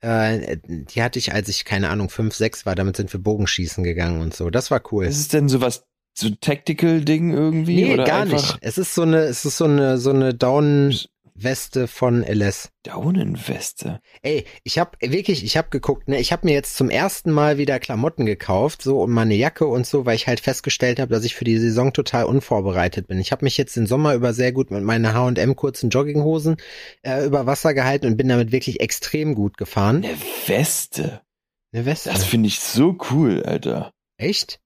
äh, 0.04 0.58
die 0.62 1.02
hatte 1.02 1.18
ich, 1.18 1.32
als 1.32 1.48
ich, 1.48 1.64
keine 1.64 1.88
Ahnung, 1.88 2.10
fünf, 2.10 2.34
sechs 2.34 2.66
war. 2.66 2.74
Damit 2.74 2.96
sind 2.96 3.12
wir 3.12 3.20
Bogenschießen 3.20 3.82
gegangen 3.82 4.20
und 4.20 4.34
so. 4.34 4.50
Das 4.50 4.70
war 4.70 4.82
cool. 4.92 5.06
ist 5.06 5.18
es 5.18 5.28
denn 5.28 5.48
sowas, 5.48 5.84
so 6.16 6.28
ein 6.28 6.38
Tactical-Ding 6.40 7.32
irgendwie? 7.32 7.84
Nee, 7.84 7.94
oder 7.94 8.04
gar 8.04 8.24
nicht. 8.24 8.58
Es 8.60 8.78
ist 8.78 8.94
so 8.94 9.02
eine, 9.02 9.22
es 9.22 9.44
ist 9.44 9.56
so 9.56 9.64
eine, 9.64 9.98
so 9.98 10.10
eine 10.10 10.34
Down-Weste 11.36 11.88
von 11.88 12.22
LS. 12.22 12.70
Daunenweste. 12.84 14.00
Ey, 14.22 14.44
ich 14.62 14.78
hab 14.78 14.96
wirklich, 15.00 15.44
ich 15.44 15.56
hab 15.56 15.70
geguckt, 15.70 16.08
ne, 16.08 16.20
ich 16.20 16.32
hab 16.32 16.44
mir 16.44 16.52
jetzt 16.52 16.76
zum 16.76 16.90
ersten 16.90 17.32
Mal 17.32 17.58
wieder 17.58 17.80
Klamotten 17.80 18.24
gekauft, 18.24 18.82
so 18.82 19.02
und 19.02 19.10
meine 19.10 19.34
Jacke 19.34 19.66
und 19.66 19.86
so, 19.86 20.06
weil 20.06 20.16
ich 20.16 20.26
halt 20.26 20.40
festgestellt 20.40 21.00
habe, 21.00 21.12
dass 21.12 21.24
ich 21.24 21.34
für 21.34 21.44
die 21.44 21.58
Saison 21.58 21.92
total 21.92 22.24
unvorbereitet 22.24 23.08
bin. 23.08 23.18
Ich 23.18 23.32
habe 23.32 23.44
mich 23.44 23.56
jetzt 23.56 23.76
den 23.76 23.86
Sommer 23.86 24.14
über 24.14 24.32
sehr 24.32 24.52
gut 24.52 24.70
mit 24.70 24.84
meinen 24.84 25.12
H&M 25.12 25.56
kurzen 25.56 25.90
Jogginghosen 25.90 26.56
äh, 27.02 27.24
über 27.26 27.46
Wasser 27.46 27.74
gehalten 27.74 28.06
und 28.06 28.16
bin 28.16 28.28
damit 28.28 28.52
wirklich 28.52 28.80
extrem 28.80 29.34
gut 29.34 29.56
gefahren. 29.56 30.04
Eine 30.04 30.16
Weste. 30.46 31.22
Eine 31.72 31.84
Weste. 31.86 32.10
Das 32.10 32.24
finde 32.24 32.46
ich 32.46 32.60
so 32.60 32.96
cool, 33.10 33.42
Alter. 33.42 33.92
Echt? 34.18 34.60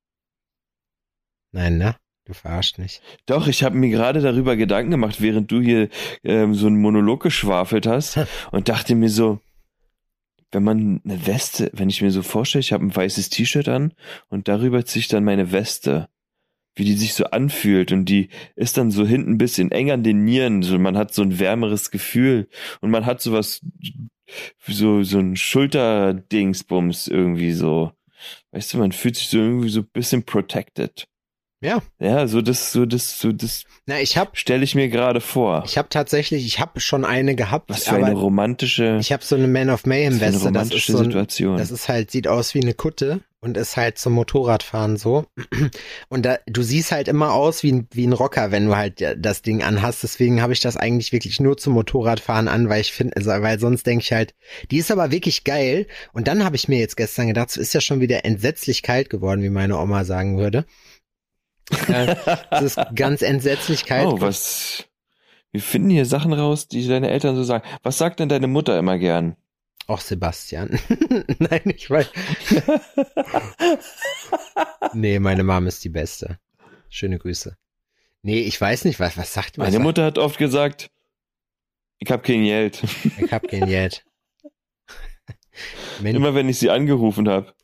Nein, 1.53 1.79
ne? 1.79 1.97
Du 2.29 2.35
verarscht 2.35 2.77
nicht. 2.79 3.01
Doch, 3.25 3.49
ich 3.49 3.63
habe 3.63 3.79
mir 3.79 3.89
gerade 3.89 4.21
darüber 4.21 4.55
Gedanken 4.55 4.91
gemacht, 4.91 5.23
während 5.23 5.51
du 5.51 5.63
hier 5.63 5.89
ähm, 6.23 6.55
so 6.55 6.67
einen 6.67 6.79
Monolog 6.79 7.23
geschwafelt 7.23 7.87
hast 7.87 8.21
und 8.53 8.69
dachte 8.69 8.95
mir 8.95 9.09
so, 9.09 9.41
wenn 10.53 10.63
man 10.63 11.01
eine 11.07 11.27
Weste, 11.27 11.71
wenn 11.73 11.89
ich 11.89 12.03
mir 12.03 12.11
so 12.11 12.21
vorstelle, 12.21 12.61
ich 12.61 12.75
habe 12.75 12.85
ein 12.85 12.95
weißes 12.95 13.31
T-Shirt 13.31 13.69
an 13.69 13.95
und 14.29 14.47
darüber 14.47 14.85
ziehe 14.85 15.01
ich 15.01 15.09
dann 15.09 15.25
meine 15.25 15.53
Weste, 15.53 16.11
wie 16.75 16.85
die 16.85 16.93
sich 16.99 17.15
so 17.15 17.25
anfühlt 17.25 17.93
und 17.93 18.05
die 18.05 18.29
ist 18.57 18.77
dann 18.77 18.91
so 18.91 19.07
hinten 19.07 19.33
ein 19.33 19.39
bisschen 19.39 19.71
eng 19.71 19.91
an 19.91 20.03
den 20.03 20.25
Nieren, 20.25 20.63
so 20.63 20.79
man 20.79 20.99
hat 20.99 21.15
so 21.15 21.23
ein 21.23 21.39
wärmeres 21.39 21.91
Gefühl 21.91 22.47
und 22.83 22.91
man 22.91 23.07
hat 23.07 23.23
sowas, 23.23 23.63
so, 24.67 25.03
so 25.03 25.19
ein 25.19 25.35
Schulterdingsbums 25.35 27.09
irgendwie 27.09 27.53
so. 27.53 27.93
Weißt 28.51 28.75
du, 28.75 28.79
man 28.79 28.93
fühlt 28.93 29.17
sich 29.17 29.29
so 29.29 29.39
irgendwie 29.39 29.71
so 29.71 29.81
ein 29.81 29.89
bisschen 29.95 30.25
protected. 30.25 31.09
Ja. 31.61 31.83
Ja, 31.99 32.29
so 32.29 32.41
das, 32.41 32.73
so 32.73 32.87
das, 32.87 33.19
so 33.19 33.33
das 33.33 33.65
Na, 33.87 34.01
ich 34.01 34.17
hab, 34.17 34.39
stelle 34.39 34.63
ich 34.63 34.77
mir 34.77 34.89
gerade 34.89 35.21
vor. 35.21 35.65
ich 35.67 35.77
hab 35.77 35.91
tatsächlich, 35.91 36.47
ich 36.47 36.61
hab 36.61 36.81
schon 36.81 37.05
eine 37.05 37.35
gehabt, 37.35 37.71
Was 37.71 37.85
für 37.85 37.97
eine 37.97 38.15
romantische, 38.15 38.99
ich 39.01 39.13
hab 39.13 39.25
so 39.25 39.35
eine 39.35 39.49
Man 39.49 39.71
of 39.71 39.85
Mayhem 39.85 40.19
für 40.19 40.27
eine 40.27 40.35
Weste. 40.35 40.35
Das 40.35 40.43
ist 40.43 40.47
romantische 40.47 40.93
so 40.93 40.99
ein, 40.99 41.05
Situation. 41.05 41.57
Das 41.57 41.71
ist 41.73 41.89
halt, 41.89 42.13
sieht 42.13 42.29
aus 42.29 42.55
wie 42.55 42.63
eine 42.63 42.75
Kutte 42.75 43.23
und 43.41 43.57
ist 43.57 43.77
halt 43.77 43.99
zum 43.99 44.13
Motorradfahren 44.15 44.97
so. 44.97 45.27
Und 46.09 46.27
da, 46.27 46.39
du 46.47 46.63
siehst 46.63 46.91
halt 46.91 47.07
immer 47.07 47.33
aus 47.33 47.63
wie 47.63 47.73
ein, 47.73 47.89
wie 47.93 48.07
ein 48.07 48.13
Rocker, 48.13 48.51
wenn 48.51 48.67
du 48.67 48.77
halt 48.77 49.01
das 49.17 49.43
Ding 49.43 49.63
anhast. 49.63 50.03
Deswegen 50.03 50.43
habe 50.43 50.53
ich 50.53 50.61
das 50.61 50.77
eigentlich 50.77 51.13
wirklich 51.13 51.39
nur 51.39 51.57
zum 51.57 51.75
Motorradfahren 51.75 52.49
an, 52.49 52.69
weil 52.69 52.81
ich 52.81 52.93
finde, 52.93 53.17
also, 53.17 53.31
weil 53.31 53.61
sonst 53.61 53.87
denke 53.87 54.03
ich 54.03 54.13
halt, 54.13 54.35
die 54.71 54.79
ist 54.79 54.91
aber 54.91 55.13
wirklich 55.13 55.45
geil. 55.45 55.87
Und 56.13 56.27
dann 56.27 56.45
habe 56.45 56.57
ich 56.57 56.67
mir 56.67 56.79
jetzt 56.79 56.97
gestern 56.97 57.29
gedacht, 57.29 57.51
es 57.51 57.57
ist 57.57 57.75
ja 57.75 57.81
schon 57.81 58.01
wieder 58.01 58.25
entsetzlich 58.25 58.83
kalt 58.83 59.09
geworden, 59.09 59.43
wie 59.43 59.51
meine 59.51 59.79
Oma 59.79 60.05
sagen 60.05 60.39
würde. 60.39 60.65
Es 62.51 62.63
ist 62.63 62.79
ganz 62.95 63.23
entsetzlich 63.23 63.85
kalt. 63.85 64.07
oh, 64.07 64.21
was? 64.21 64.85
Wir 65.51 65.63
finden 65.63 65.91
hier 65.91 66.07
Sachen 66.07 66.33
raus, 66.33 66.69
die 66.69 66.87
deine 66.87 67.11
Eltern 67.11 67.37
so 67.37 67.45
sagen. 67.45 67.67
Was 67.83 67.99
sagt 67.99 68.21
denn 68.21 68.29
deine 68.29 68.47
Mutter 68.47 68.79
immer 68.79 68.99
gern? 68.99 69.37
Auch 69.87 70.01
Sebastian. 70.01 70.79
Nein, 71.39 71.63
ich 71.65 71.91
weiß. 71.91 72.11
nee, 74.93 75.19
meine 75.19 75.45
Mom 75.45 75.67
ist 75.67 75.83
die 75.83 75.89
Beste. 75.89 76.39
Schöne 76.91 77.19
Grüße. 77.19 77.57
Nee, 78.23 78.41
ich 78.41 78.61
weiß 78.61 78.85
nicht, 78.85 79.01
was, 79.01 79.17
was 79.17 79.33
sagt 79.33 79.57
Meine 79.57 79.77
was 79.77 79.83
Mutter 79.83 80.05
hat 80.05 80.19
oft 80.19 80.39
gesagt, 80.39 80.91
ich 81.99 82.11
hab 82.11 82.23
kein 82.23 82.45
Geld. 82.45 82.83
Ich 83.19 83.33
hab 83.33 83.49
kein 83.49 83.67
Geld. 83.67 84.05
Immer 86.03 86.35
wenn 86.35 86.49
ich 86.49 86.59
sie 86.59 86.71
angerufen 86.71 87.29
habe. 87.29 87.55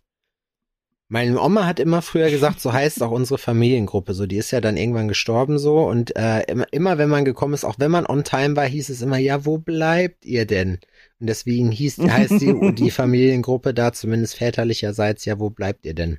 Meine 1.09 1.41
Oma 1.41 1.67
hat 1.67 1.81
immer 1.81 2.03
früher 2.03 2.31
gesagt, 2.31 2.61
so 2.61 2.73
heißt 2.73 3.03
auch 3.03 3.11
unsere 3.11 3.39
Familiengruppe. 3.39 4.15
So, 4.15 4.27
die 4.27 4.37
ist 4.37 4.51
ja 4.51 4.61
dann 4.61 4.77
irgendwann 4.77 5.09
gestorben 5.09 5.59
so 5.59 5.81
und 5.81 6.17
äh, 6.17 6.43
immer, 6.45 6.67
immer 6.73 6.99
wenn 6.99 7.11
man 7.11 7.25
gekommen 7.25 7.55
ist, 7.55 7.65
auch 7.65 7.77
wenn 7.79 7.91
man 7.91 8.07
on 8.07 8.25
time 8.25 8.57
war, 8.57 8.65
hieß 8.65 8.89
es 8.89 9.03
immer, 9.03 9.19
ja, 9.19 9.45
wo 9.45 9.59
bleibt 9.59 10.25
ihr 10.25 10.47
denn? 10.47 10.79
Und 11.21 11.27
deswegen 11.29 11.71
hieß, 11.71 11.99
heißt 11.99 12.41
die, 12.41 12.75
die 12.75 12.91
Familiengruppe 12.91 13.75
da 13.75 13.93
zumindest 13.93 14.37
väterlicherseits, 14.37 15.25
ja, 15.25 15.39
wo 15.39 15.51
bleibt 15.51 15.85
ihr 15.87 15.95
denn? 15.95 16.19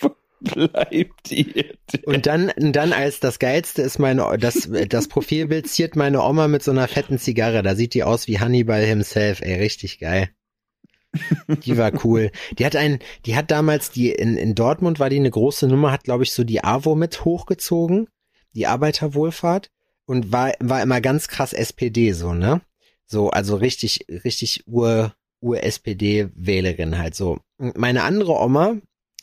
Wo 0.00 0.14
bleibt 0.40 1.32
ihr 1.32 1.52
denn? 1.52 2.04
Und 2.04 2.26
dann, 2.26 2.52
dann 2.56 2.92
als 2.92 3.18
das 3.18 3.40
Geilste 3.40 3.82
ist 3.82 3.98
meine, 3.98 4.38
das, 4.38 4.68
das 4.88 5.08
Profilbild 5.08 5.68
ziert 5.68 5.96
meine 5.96 6.22
Oma 6.22 6.46
mit 6.46 6.62
so 6.62 6.70
einer 6.70 6.86
fetten 6.86 7.18
Zigarre. 7.18 7.64
Da 7.64 7.74
sieht 7.74 7.94
die 7.94 8.04
aus 8.04 8.28
wie 8.28 8.38
Hannibal 8.38 8.84
himself, 8.84 9.40
ey, 9.40 9.54
richtig 9.54 9.98
geil. 9.98 10.30
Die 11.64 11.76
war 11.76 11.92
cool. 12.04 12.30
Die 12.58 12.66
hat 12.66 12.76
einen, 12.76 12.98
die 13.26 13.36
hat 13.36 13.50
damals 13.50 13.90
die, 13.90 14.10
in, 14.10 14.36
in 14.36 14.54
Dortmund 14.54 14.98
war 14.98 15.10
die 15.10 15.16
eine 15.16 15.30
große 15.30 15.66
Nummer, 15.68 15.92
hat 15.92 16.04
glaube 16.04 16.24
ich 16.24 16.32
so 16.32 16.44
die 16.44 16.64
AWO 16.64 16.94
mit 16.94 17.24
hochgezogen, 17.24 18.08
die 18.54 18.66
Arbeiterwohlfahrt 18.66 19.70
und 20.06 20.32
war, 20.32 20.52
war 20.60 20.82
immer 20.82 21.00
ganz 21.00 21.28
krass 21.28 21.52
SPD 21.52 22.12
so, 22.12 22.34
ne? 22.34 22.60
So, 23.06 23.30
also 23.30 23.56
richtig, 23.56 24.06
richtig 24.24 24.64
Ur, 24.66 25.14
Ur-SPD-Wählerin 25.40 26.98
halt 26.98 27.14
so. 27.14 27.38
Meine 27.56 28.02
andere 28.02 28.32
Oma, 28.32 28.76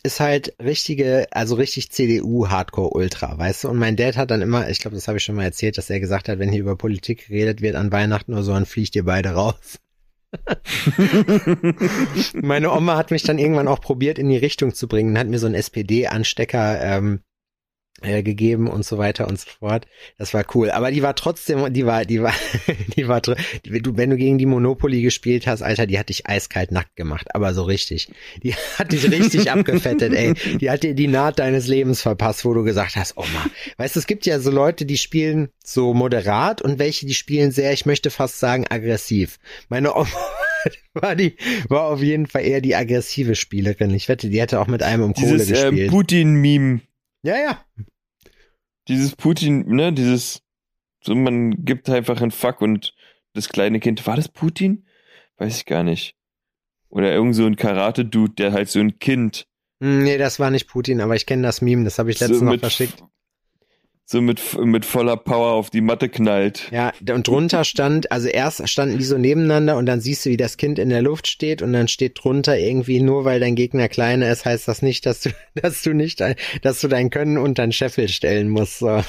ist 0.06 0.20
halt 0.20 0.56
richtige, 0.64 1.28
also 1.32 1.56
richtig 1.56 1.92
CDU 1.92 2.48
Hardcore 2.48 2.92
Ultra, 2.92 3.38
weißt 3.38 3.64
du? 3.64 3.70
Und 3.70 3.78
mein 3.78 3.96
Dad 3.96 4.18
hat 4.18 4.30
dann 4.30 4.44
immer, 4.44 4.70
ich 4.70 4.80
glaube, 4.80 4.96
das 4.96 5.08
habe 5.08 5.18
ich 5.18 5.24
schon 5.24 5.36
mal 5.36 5.44
erzählt, 5.44 5.78
dass 5.80 5.90
er 5.90 6.00
gesagt 6.00 6.30
hat, 6.30 6.38
wenn 6.38 6.52
hier 6.52 6.62
über 6.62 6.78
Politik 6.78 7.28
geredet 7.28 7.62
wird 7.62 7.76
an 7.76 7.92
Weihnachten 7.92 8.34
oder 8.34 8.44
so, 8.44 8.54
dann 8.54 8.68
fliegt 8.68 8.96
ihr 8.96 9.04
beide 9.04 9.30
raus. 9.30 9.80
Meine 12.34 12.72
Oma 12.72 12.98
hat 12.98 13.12
mich 13.12 13.24
dann 13.24 13.38
irgendwann 13.38 13.68
auch 13.68 13.82
probiert 13.82 14.20
in 14.20 14.30
die 14.30 14.38
Richtung 14.38 14.74
zu 14.74 14.88
bringen, 14.88 15.18
hat 15.18 15.28
mir 15.28 15.40
so 15.40 15.46
einen 15.46 15.56
SPD-Anstecker 15.56 16.82
ähm, 16.82 17.22
äh, 18.02 18.24
gegeben 18.24 18.68
und 18.68 18.86
so 18.86 18.98
weiter 18.98 19.28
und 19.28 19.40
so 19.40 19.50
fort. 19.60 19.88
Das 20.18 20.34
war 20.34 20.46
cool. 20.54 20.70
Aber 20.72 20.92
die 20.92 21.02
war 21.02 21.16
trotzdem, 21.16 21.74
die 21.74 21.86
war, 21.86 22.06
die 22.06 22.22
war, 22.22 22.34
die 22.96 23.08
war, 23.08 23.22
die, 23.22 23.82
du, 23.82 23.98
wenn 23.98 24.10
du 24.10 24.18
gegen 24.18 24.38
die 24.38 24.46
Monopoly 24.46 25.02
gespielt 25.02 25.48
hast, 25.48 25.62
Alter, 25.62 25.88
die 25.88 25.98
hat 25.98 26.10
dich 26.10 26.28
eiskalt 26.28 26.72
nackt 26.72 26.96
gemacht, 26.96 27.34
aber 27.34 27.54
so 27.54 27.64
richtig. 27.64 28.10
Die 28.44 28.54
hat 28.78 28.92
dich 28.92 29.10
richtig 29.10 29.52
abgefettet, 29.52 30.14
ey. 30.14 30.34
Die 30.60 30.70
hat 30.70 30.84
dir 30.84 30.94
die 30.94 31.08
Naht 31.08 31.40
deines 31.40 31.68
Lebens 31.68 32.02
verpasst, 32.02 32.46
wo 32.46 32.54
du 32.54 32.64
gesagt 32.64 32.96
hast, 32.96 33.18
Oma. 33.18 33.46
Weißt 33.78 33.96
du, 33.96 34.00
es 34.00 34.08
gibt 34.08 34.26
ja 34.26 34.40
so 34.40 34.52
Leute, 34.52 34.86
die 34.86 34.98
spielen 34.98 35.50
so 35.64 35.94
moderat 35.94 36.62
und 36.62 36.80
welche, 36.80 37.06
die 37.06 37.14
spielen 37.14 37.52
sehr, 37.52 37.72
ich 37.72 37.86
möchte 37.86 38.10
fast 38.10 38.40
sagen, 38.40 38.66
aggressiv. 38.70 39.40
Meine 39.70 39.96
Oma 39.96 40.10
war 40.94 41.16
die, 41.16 41.36
war 41.70 41.86
auf 41.86 42.02
jeden 42.02 42.28
Fall 42.28 42.44
eher 42.44 42.62
die 42.62 42.76
aggressive 42.76 43.36
Spielerin. 43.36 43.94
Ich 43.94 44.10
wette, 44.10 44.30
die 44.30 44.42
hätte 44.42 44.60
auch 44.60 44.68
mit 44.68 44.84
einem 44.84 45.04
um 45.04 45.14
Kohle 45.14 45.34
Dieses 45.34 45.52
äh, 45.52 45.70
gespielt. 45.70 45.92
Putin-Meme. 45.92 46.82
Ja, 47.26 47.38
ja. 47.38 47.66
Dieses 48.88 49.16
Putin, 49.16 49.68
ne, 49.68 49.92
dieses, 49.92 50.44
so 51.04 51.16
man 51.16 51.66
gibt 51.66 51.90
einfach 51.90 52.22
einen 52.22 52.32
Fuck 52.32 52.62
und 52.62 52.96
das 53.34 53.50
kleine 53.50 53.80
Kind, 53.80 54.06
war 54.08 54.16
das 54.16 54.30
Putin? 54.30 54.86
weiß 55.38 55.58
ich 55.58 55.66
gar 55.66 55.84
nicht. 55.84 56.16
Oder 56.90 57.12
irgend 57.12 57.36
so 57.36 57.46
ein 57.46 57.56
Karate-Dude, 57.56 58.36
der 58.36 58.54
halt 58.54 58.70
so 58.70 58.80
ein 58.80 59.00
Kind 59.00 59.48
Hm, 59.82 60.04
Nee, 60.04 60.18
das 60.18 60.40
war 60.40 60.52
nicht 60.52 60.68
Putin, 60.68 61.02
aber 61.02 61.16
ich 61.16 61.26
kenne 61.26 61.44
das 61.44 61.62
Meme, 61.62 61.84
das 61.84 62.00
habe 62.00 62.12
ich 62.12 62.20
letztens 62.20 62.40
so 62.40 62.46
noch 62.46 62.58
verschickt. 62.58 63.04
So 64.08 64.22
mit, 64.22 64.40
mit 64.64 64.86
voller 64.86 65.18
Power 65.18 65.54
auf 65.54 65.72
die 65.72 65.82
Matte 65.82 66.10
knallt. 66.10 66.70
Ja, 66.72 66.94
und 67.10 67.28
drunter 67.28 67.64
stand, 67.64 68.12
also 68.12 68.28
erst 68.28 68.70
standen 68.70 69.00
die 69.00 69.04
so 69.04 69.18
nebeneinander 69.18 69.78
und 69.78 69.88
dann 69.88 70.00
siehst 70.00 70.26
du, 70.26 70.30
wie 70.30 70.38
das 70.38 70.58
Kind 70.58 70.78
in 70.78 70.90
der 70.90 71.02
Luft 71.02 71.28
steht 71.28 71.64
und 71.64 71.74
dann 71.74 71.88
steht 71.88 72.24
drunter 72.24 72.56
irgendwie, 72.58 73.02
nur 73.02 73.26
weil 73.26 73.40
dein 73.40 73.56
Gegner 73.56 73.90
kleiner 73.90 74.32
ist, 74.32 74.46
heißt 74.46 74.68
das 74.68 74.84
nicht, 74.84 75.08
dass 75.08 75.22
du, 75.22 75.32
dass 75.56 75.82
du 75.82 75.94
nicht, 75.94 76.22
dass 76.62 76.82
du 76.82 76.88
dein 76.88 77.10
Können 77.10 77.40
unter 77.40 77.66
den 77.66 77.72
Scheffel 77.72 78.08
stellen 78.08 78.50
musst. 78.50 78.78
So. 78.78 79.02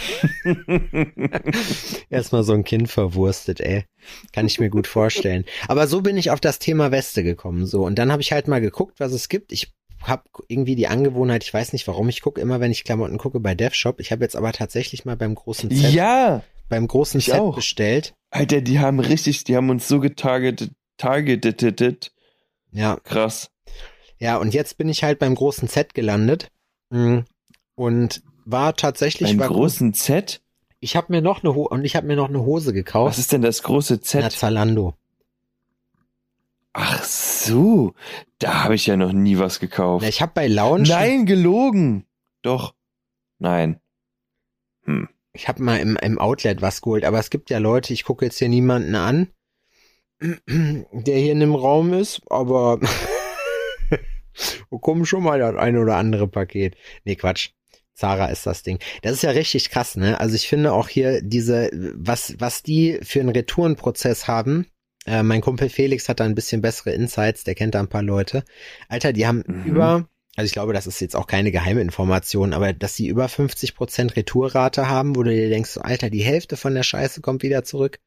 Erstmal 2.10 2.42
so 2.42 2.54
ein 2.54 2.64
Kind 2.64 2.90
verwurstet, 2.90 3.60
ey. 3.60 3.84
Kann 4.32 4.46
ich 4.46 4.60
mir 4.60 4.70
gut 4.70 4.86
vorstellen. 4.86 5.44
Aber 5.68 5.88
so 5.88 6.00
bin 6.00 6.16
ich 6.16 6.30
auf 6.30 6.40
das 6.40 6.58
Thema 6.58 6.90
Weste 6.90 7.22
gekommen, 7.22 7.66
so. 7.66 7.84
Und 7.84 7.98
dann 7.98 8.12
habe 8.12 8.22
ich 8.22 8.32
halt 8.32 8.48
mal 8.48 8.60
geguckt, 8.60 9.00
was 9.00 9.12
es 9.12 9.28
gibt. 9.28 9.52
Ich 9.52 9.72
habe 10.08 10.24
irgendwie 10.48 10.74
die 10.76 10.88
Angewohnheit, 10.88 11.44
ich 11.44 11.52
weiß 11.54 11.72
nicht 11.72 11.86
warum, 11.88 12.08
ich 12.08 12.20
gucke 12.22 12.40
immer, 12.40 12.60
wenn 12.60 12.70
ich 12.70 12.84
Klamotten 12.84 13.18
gucke, 13.18 13.40
bei 13.40 13.54
DevShop. 13.54 14.00
Ich 14.00 14.12
habe 14.12 14.22
jetzt 14.24 14.36
aber 14.36 14.52
tatsächlich 14.52 15.04
mal 15.04 15.16
beim 15.16 15.34
großen 15.34 15.70
Set, 15.70 15.92
Ja, 15.92 16.42
beim 16.68 16.86
großen 16.86 17.18
ich 17.18 17.26
Set 17.26 17.34
auch. 17.40 17.54
bestellt. 17.56 18.14
Alter, 18.30 18.60
die 18.60 18.78
haben 18.80 19.00
richtig, 19.00 19.44
die 19.44 19.56
haben 19.56 19.70
uns 19.70 19.88
so 19.88 20.00
getargetet, 20.00 20.72
targeted, 20.96 22.12
Ja, 22.72 22.96
krass. 23.02 23.50
ja, 24.18 24.36
und 24.36 24.54
jetzt 24.54 24.76
bin 24.78 24.88
ich 24.88 25.02
halt 25.04 25.18
beim 25.18 25.34
großen 25.34 25.68
Set 25.68 25.94
gelandet. 25.94 26.50
Mm, 26.90 27.20
Und 27.74 28.22
war 28.44 28.74
tatsächlich 28.76 29.30
Beim 29.30 29.38
war 29.40 29.48
großen 29.48 29.92
Z? 29.94 30.40
Ich 30.80 30.94
habe 30.94 31.12
mir 31.12 31.20
noch 31.22 31.42
eine 31.42 31.54
Ho 31.54 31.62
und 31.64 31.84
ich 31.84 31.96
habe 31.96 32.06
mir 32.06 32.16
noch 32.16 32.28
eine 32.28 32.42
Hose 32.44 32.68
Was 32.68 32.74
gekauft. 32.74 33.18
ist 33.18 33.32
denn 33.32 33.42
das 33.42 33.62
große 33.62 33.94
Na, 33.94 34.02
Z? 34.02 34.32
Zalando. 34.32 34.94
Ach 36.78 37.02
so, 37.04 37.94
da 38.38 38.64
habe 38.64 38.74
ich 38.74 38.86
ja 38.86 38.98
noch 38.98 39.14
nie 39.14 39.38
was 39.38 39.60
gekauft. 39.60 40.02
Na, 40.02 40.10
ich 40.10 40.20
habe 40.20 40.32
bei 40.34 40.46
Lounge 40.46 40.86
Nein, 40.86 41.24
gelogen. 41.24 42.04
Doch. 42.42 42.74
Nein. 43.38 43.80
Hm. 44.84 45.08
Ich 45.32 45.48
habe 45.48 45.62
mal 45.62 45.78
im, 45.78 45.96
im 45.96 46.18
Outlet 46.18 46.60
was 46.60 46.82
geholt, 46.82 47.06
aber 47.06 47.18
es 47.18 47.30
gibt 47.30 47.48
ja 47.48 47.56
Leute, 47.56 47.94
ich 47.94 48.04
gucke 48.04 48.26
jetzt 48.26 48.38
hier 48.38 48.50
niemanden 48.50 48.94
an, 48.94 49.28
der 50.20 51.18
hier 51.18 51.32
in 51.32 51.40
dem 51.40 51.54
Raum 51.54 51.94
ist, 51.94 52.20
aber 52.28 52.78
wo 54.68 54.78
kommen 54.78 55.06
schon 55.06 55.22
mal 55.22 55.38
das 55.38 55.56
eine 55.56 55.80
oder 55.80 55.96
andere 55.96 56.28
Paket. 56.28 56.76
Nee, 57.04 57.16
Quatsch. 57.16 57.52
Zara 57.94 58.26
ist 58.26 58.44
das 58.44 58.62
Ding. 58.62 58.80
Das 59.00 59.12
ist 59.12 59.22
ja 59.22 59.30
richtig 59.30 59.70
krass, 59.70 59.96
ne? 59.96 60.20
Also 60.20 60.34
ich 60.34 60.46
finde 60.46 60.74
auch 60.74 60.88
hier 60.90 61.22
diese, 61.22 61.70
was, 61.72 62.34
was 62.38 62.62
die 62.62 62.98
für 63.02 63.20
einen 63.20 63.30
Retourenprozess 63.30 64.28
haben. 64.28 64.66
Äh, 65.06 65.22
mein 65.22 65.40
Kumpel 65.40 65.68
Felix 65.68 66.08
hat 66.08 66.20
da 66.20 66.24
ein 66.24 66.34
bisschen 66.34 66.60
bessere 66.60 66.90
Insights, 66.92 67.44
der 67.44 67.54
kennt 67.54 67.74
da 67.74 67.80
ein 67.80 67.88
paar 67.88 68.02
Leute. 68.02 68.44
Alter, 68.88 69.12
die 69.12 69.26
haben 69.26 69.44
Mhm. 69.46 69.64
über, 69.66 70.08
also 70.34 70.46
ich 70.46 70.52
glaube, 70.52 70.72
das 70.72 70.86
ist 70.86 71.00
jetzt 71.00 71.14
auch 71.16 71.26
keine 71.26 71.52
geheime 71.52 71.80
Information, 71.80 72.52
aber 72.52 72.72
dass 72.72 72.96
sie 72.96 73.06
über 73.08 73.28
50% 73.28 74.16
Retourrate 74.16 74.88
haben, 74.88 75.16
wo 75.16 75.22
du 75.22 75.30
dir 75.30 75.48
denkst, 75.48 75.70
so, 75.70 75.80
Alter, 75.80 76.10
die 76.10 76.22
Hälfte 76.24 76.56
von 76.56 76.74
der 76.74 76.82
Scheiße 76.82 77.20
kommt 77.20 77.42
wieder 77.42 77.62
zurück. 77.64 77.98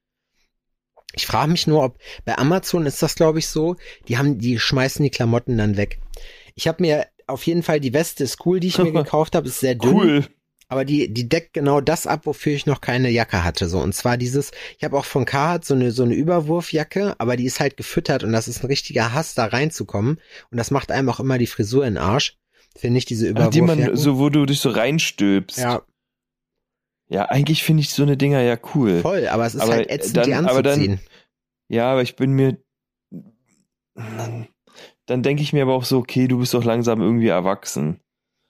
Ich 1.14 1.26
frage 1.26 1.52
mich 1.52 1.66
nur, 1.66 1.84
ob 1.84 1.98
bei 2.26 2.38
Amazon 2.38 2.86
ist 2.86 3.02
das, 3.02 3.16
glaube 3.16 3.40
ich, 3.40 3.48
so, 3.48 3.78
die 4.08 4.18
haben, 4.18 4.38
die 4.38 4.60
schmeißen 4.60 5.02
die 5.02 5.10
Klamotten 5.10 5.58
dann 5.58 5.76
weg. 5.76 6.00
Ich 6.54 6.68
habe 6.68 6.84
mir 6.84 7.08
auf 7.26 7.44
jeden 7.44 7.64
Fall 7.64 7.80
die 7.80 7.94
Weste 7.94 8.24
ist 8.24 8.46
cool, 8.46 8.60
die 8.60 8.68
ich 8.68 8.78
mir 8.78 8.92
gekauft 9.04 9.36
habe, 9.36 9.48
ist 9.48 9.60
sehr 9.60 9.76
dünn. 9.76 9.94
Cool. 9.94 10.28
Aber 10.72 10.86
die, 10.86 11.12
die 11.12 11.28
deckt 11.28 11.54
genau 11.54 11.82
das 11.82 12.06
ab, 12.06 12.26
wofür 12.28 12.54
ich 12.54 12.68
noch 12.68 12.80
keine 12.80 13.10
Jacke 13.10 13.44
hatte. 13.44 13.68
So 13.68 13.80
und 13.80 13.94
zwar 13.96 14.18
dieses, 14.18 14.52
ich 14.78 14.84
habe 14.84 14.98
auch 14.98 15.06
von 15.06 15.26
Carhartt 15.26 15.66
so 15.66 15.74
eine 15.74 15.92
so 15.92 16.04
eine 16.04 16.14
Überwurfjacke, 16.14 17.16
aber 17.18 17.36
die 17.36 17.46
ist 17.46 17.60
halt 17.60 17.76
gefüttert 17.76 18.24
und 18.24 18.32
das 18.32 18.48
ist 18.48 18.64
ein 18.64 18.68
richtiger 18.68 19.12
Hass, 19.14 19.34
da 19.34 19.46
reinzukommen. 19.46 20.20
Und 20.52 20.58
das 20.58 20.70
macht 20.70 20.92
einem 20.92 21.10
auch 21.10 21.20
immer 21.20 21.40
die 21.40 21.48
Frisur 21.48 21.86
in 21.88 21.96
den 21.96 22.04
Arsch. 22.04 22.38
Finde 22.78 23.00
ich 23.00 23.06
diese 23.06 23.34
Ach, 23.36 23.50
die 23.50 23.62
man, 23.62 23.96
so, 23.98 24.20
wo 24.20 24.30
du 24.30 24.46
dich 24.46 24.60
so 24.60 24.70
reinstülpst. 24.70 25.58
ja, 25.58 25.82
Ja, 27.10 27.26
eigentlich 27.26 27.64
finde 27.64 27.82
ich 27.82 27.90
so 27.90 28.04
eine 28.04 28.16
Dinger 28.16 28.42
ja 28.42 28.56
cool. 28.76 29.02
voll, 29.02 29.28
aber 29.28 29.48
es 29.48 29.56
ist 29.56 29.62
Aber 29.62 29.74
halt 29.74 29.90
ätzend, 29.90 30.18
dann- 30.18 30.26
die 30.28 30.34
aber 30.36 30.62
dann- 30.62 30.74
anzuziehen. 30.80 31.00
Ja, 31.68 31.92
aber 31.92 32.04
ich 32.04 32.16
bin 32.16 32.32
mir. 32.34 32.58
Dann 35.08 35.24
denke 35.24 35.42
ich 35.42 35.52
mir 35.54 35.64
aber 35.64 35.74
auch 35.74 35.84
so, 35.84 35.98
okay, 35.98 36.28
du 36.28 36.40
bist 36.40 36.54
doch 36.54 36.64
langsam 36.64 37.02
irgendwie 37.02 37.28
erwachsen. 37.28 38.00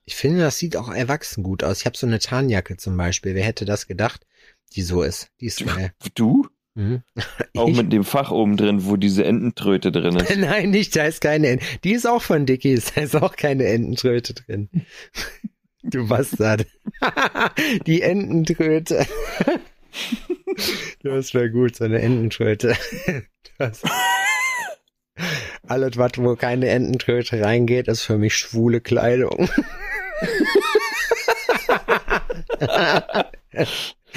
Ich 0.10 0.15
finde, 0.15 0.39
das 0.39 0.58
sieht 0.58 0.76
auch 0.76 0.89
erwachsen 0.91 1.43
gut 1.43 1.63
aus. 1.63 1.82
Ich 1.82 1.86
habe 1.86 1.95
so 1.95 2.08
eine 2.08 2.17
Tarnjacke 2.17 2.78
zum 2.78 2.98
Beispiel. 2.98 3.36
Wer 3.36 3.43
hätte 3.43 3.63
das 3.65 3.86
gedacht? 3.86 4.26
Die 4.74 4.82
so 4.82 5.04
ist. 5.04 5.30
Die 5.39 5.45
ist 5.45 5.63
geil. 5.63 5.91
Du? 6.15 6.48
Mhm. 6.74 7.04
Auch 7.56 7.67
Ich- 7.69 7.78
mit 7.78 7.93
dem 7.93 8.04
Fach 8.04 8.32
oben 8.32 8.58
drin, 8.58 8.86
wo 8.86 8.95
diese 8.98 9.24
Ententröte 9.24 9.91
drin 9.91 10.15
ist. 10.15 10.36
Nein, 10.38 10.72
nicht, 10.72 10.95
da 10.95 11.06
ist 11.06 11.22
keine 11.22 11.50
Enten. 11.50 11.65
Die 11.84 11.91
ist 11.93 12.08
auch 12.08 12.24
von 12.24 12.48
Dickies, 12.48 12.91
da 12.95 13.02
ist 13.02 13.15
auch 13.15 13.36
keine 13.36 13.65
Ententröte 13.65 14.34
drin. 14.34 14.69
Du 15.84 16.08
Bastard. 16.08 16.65
Die 17.86 18.02
Ententröte. 18.02 19.06
Das 21.04 21.34
wäre 21.36 21.52
gut, 21.52 21.76
so 21.76 21.84
eine 21.86 22.02
Ententröte. 22.02 22.76
Das. 23.60 23.84
Alles, 25.67 25.98
was 25.98 26.13
wo 26.17 26.36
keine 26.36 26.67
Ententröte 26.69 27.41
reingeht, 27.41 27.88
ist 27.88 28.02
für 28.02 28.17
mich 28.17 28.36
schwule 28.36 28.82
Kleidung. 28.82 29.50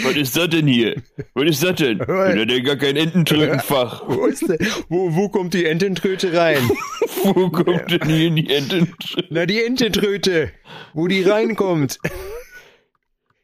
Was 0.02 0.16
ist 0.16 0.36
das 0.36 0.48
denn 0.48 0.66
hier? 0.66 1.02
Was 1.34 1.44
ist 1.48 1.62
das 1.62 1.76
denn? 1.76 2.00
Ich 2.00 2.08
hab 2.08 2.34
denn 2.48 2.64
gar 2.64 2.76
kein 2.76 2.96
Ententrötenfach. 2.96 4.02
Wo, 4.06 4.26
ist 4.26 4.42
wo, 4.88 5.14
wo 5.14 5.28
kommt 5.28 5.54
die 5.54 5.66
Ententröte 5.66 6.32
rein? 6.32 6.58
Wo 7.24 7.50
kommt 7.50 7.88
denn 7.88 8.08
hier 8.08 8.30
die 8.30 8.50
Ententröte? 8.52 9.28
Na, 9.30 9.46
die 9.46 9.62
Ententröte. 9.62 10.50
Wo 10.92 11.06
die 11.06 11.22
reinkommt. 11.22 12.00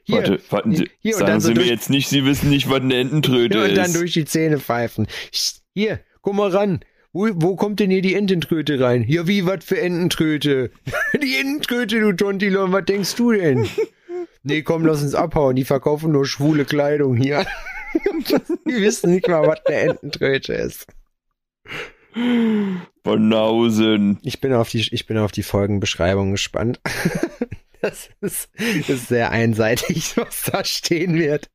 Hier, 0.03 0.17
Warte, 0.17 0.41
warten 0.51 0.75
Sie. 0.75 0.91
hier 0.99 1.15
Sagen 1.15 1.41
so 1.41 1.49
Sie 1.49 1.55
mir 1.55 1.67
jetzt 1.67 1.89
nicht, 1.89 2.09
Sie 2.09 2.25
wissen 2.25 2.51
nicht, 2.51 2.69
was 2.69 2.81
eine 2.81 2.97
Ententröte 2.97 3.57
Ja, 3.59 3.65
und 3.67 3.77
dann 3.77 3.87
ist. 3.87 3.95
durch 3.97 4.15
die 4.15 4.25
Zähne 4.25 4.59
pfeifen. 4.59 5.07
Hier, 5.75 6.01
guck 6.23 6.35
mal 6.35 6.51
ran. 6.51 6.81
Wo, 7.13 7.29
wo 7.35 7.57
kommt 7.57 7.81
denn 7.81 7.91
hier 7.91 8.03
die 8.03 8.15
Ententröte 8.15 8.81
rein? 8.81 9.05
Ja, 9.09 9.27
wie, 9.27 9.47
was 9.47 9.65
für 9.65 9.81
Ententröte? 9.81 10.71
die 11.23 11.37
Ententröte, 11.37 12.01
du 12.01 12.13
Tontilon, 12.13 12.73
was 12.73 12.85
denkst 12.85 13.15
du 13.15 13.33
denn? 13.33 13.67
nee, 14.43 14.63
komm, 14.63 14.85
lass 14.85 15.03
uns 15.03 15.15
abhauen. 15.15 15.57
Die 15.57 15.65
verkaufen 15.65 16.13
nur 16.13 16.27
schwule 16.27 16.65
Kleidung 16.65 17.17
hier. 17.17 17.47
die 18.67 18.83
wissen 18.83 19.13
nicht 19.13 19.29
mal, 19.29 19.47
was 19.47 19.65
eine 19.67 19.77
Ententröte 19.77 20.53
ist. 20.53 20.87
Banausen. 23.03 24.19
Ich 24.23 24.41
bin 24.41 24.53
auf 24.53 24.69
die, 24.69 24.87
ich 24.91 25.07
bin 25.07 25.19
auf 25.19 25.33
die 25.33 25.43
Folgenbeschreibung 25.43 26.31
gespannt. 26.33 26.81
das 27.81 28.11
ist, 28.21 28.51
ist 28.89 29.09
sehr 29.09 29.31
einseitig, 29.31 30.17
was 30.17 30.43
da 30.53 30.65
stehen 30.65 31.15
wird. 31.15 31.49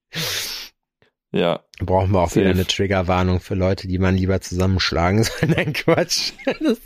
Ja, 1.34 1.64
Brauchen 1.80 2.12
wir 2.12 2.20
auch 2.22 2.30
Safe. 2.30 2.42
wieder 2.42 2.52
eine 2.52 2.66
Triggerwarnung 2.68 3.40
für 3.40 3.56
Leute, 3.56 3.88
die 3.88 3.98
man 3.98 4.16
lieber 4.16 4.40
zusammenschlagen 4.40 5.24
soll. 5.24 5.50
Nein, 5.56 5.74
Quatsch. 5.74 6.34
Das, 6.46 6.80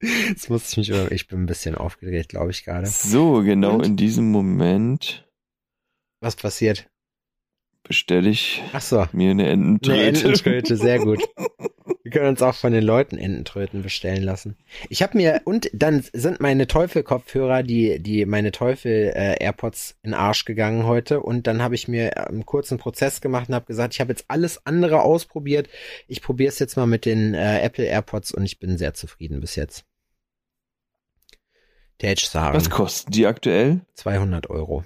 das 0.34 0.48
muss 0.48 0.70
ich 0.70 0.76
mich, 0.76 0.88
über- 0.90 1.10
ich 1.12 1.26
bin 1.26 1.42
ein 1.42 1.46
bisschen 1.46 1.74
aufgedreht, 1.74 2.28
glaube 2.28 2.50
ich 2.52 2.64
gerade. 2.64 2.86
so, 2.86 3.42
genau 3.42 3.74
Und? 3.74 3.86
in 3.86 3.96
diesem 3.96 4.30
Moment 4.30 5.28
Was 6.20 6.36
passiert? 6.36 6.88
bestelle 7.84 8.30
ich 8.30 8.62
so, 8.78 9.06
mir 9.12 9.32
eine 9.32 9.42
eine 9.42 9.50
Ententröte. 9.50 10.02
Ententröte, 10.06 10.76
sehr 10.76 11.00
gut. 11.00 11.20
Wir 12.12 12.20
können 12.20 12.32
uns 12.32 12.42
auch 12.42 12.54
von 12.54 12.74
den 12.74 12.84
Leuten 12.84 13.16
Ententröten 13.16 13.82
bestellen 13.82 14.22
lassen. 14.22 14.58
Ich 14.90 15.02
habe 15.02 15.16
mir, 15.16 15.40
und 15.46 15.70
dann 15.72 16.04
sind 16.12 16.40
meine 16.40 16.66
Teufel-Kopfhörer, 16.66 17.62
die, 17.62 18.02
die, 18.02 18.26
meine 18.26 18.52
Teufel-AirPods 18.52 19.96
in 20.02 20.10
den 20.10 20.20
Arsch 20.20 20.44
gegangen 20.44 20.84
heute. 20.84 21.20
Und 21.20 21.46
dann 21.46 21.62
habe 21.62 21.74
ich 21.74 21.88
mir 21.88 22.28
einen 22.28 22.44
kurzen 22.44 22.76
Prozess 22.76 23.22
gemacht 23.22 23.48
und 23.48 23.54
habe 23.54 23.64
gesagt, 23.64 23.94
ich 23.94 24.00
habe 24.00 24.12
jetzt 24.12 24.26
alles 24.28 24.66
andere 24.66 25.00
ausprobiert. 25.00 25.70
Ich 26.06 26.20
probiere 26.20 26.50
es 26.50 26.58
jetzt 26.58 26.76
mal 26.76 26.86
mit 26.86 27.06
den 27.06 27.32
äh, 27.32 27.62
Apple 27.62 27.86
AirPods 27.86 28.32
und 28.32 28.44
ich 28.44 28.58
bin 28.58 28.76
sehr 28.76 28.92
zufrieden 28.92 29.40
bis 29.40 29.56
jetzt. 29.56 29.86
Der 32.02 32.10
Edge 32.10 32.28
Was 32.34 32.68
kosten 32.68 33.10
die 33.12 33.26
aktuell? 33.26 33.80
200 33.94 34.50
Euro. 34.50 34.84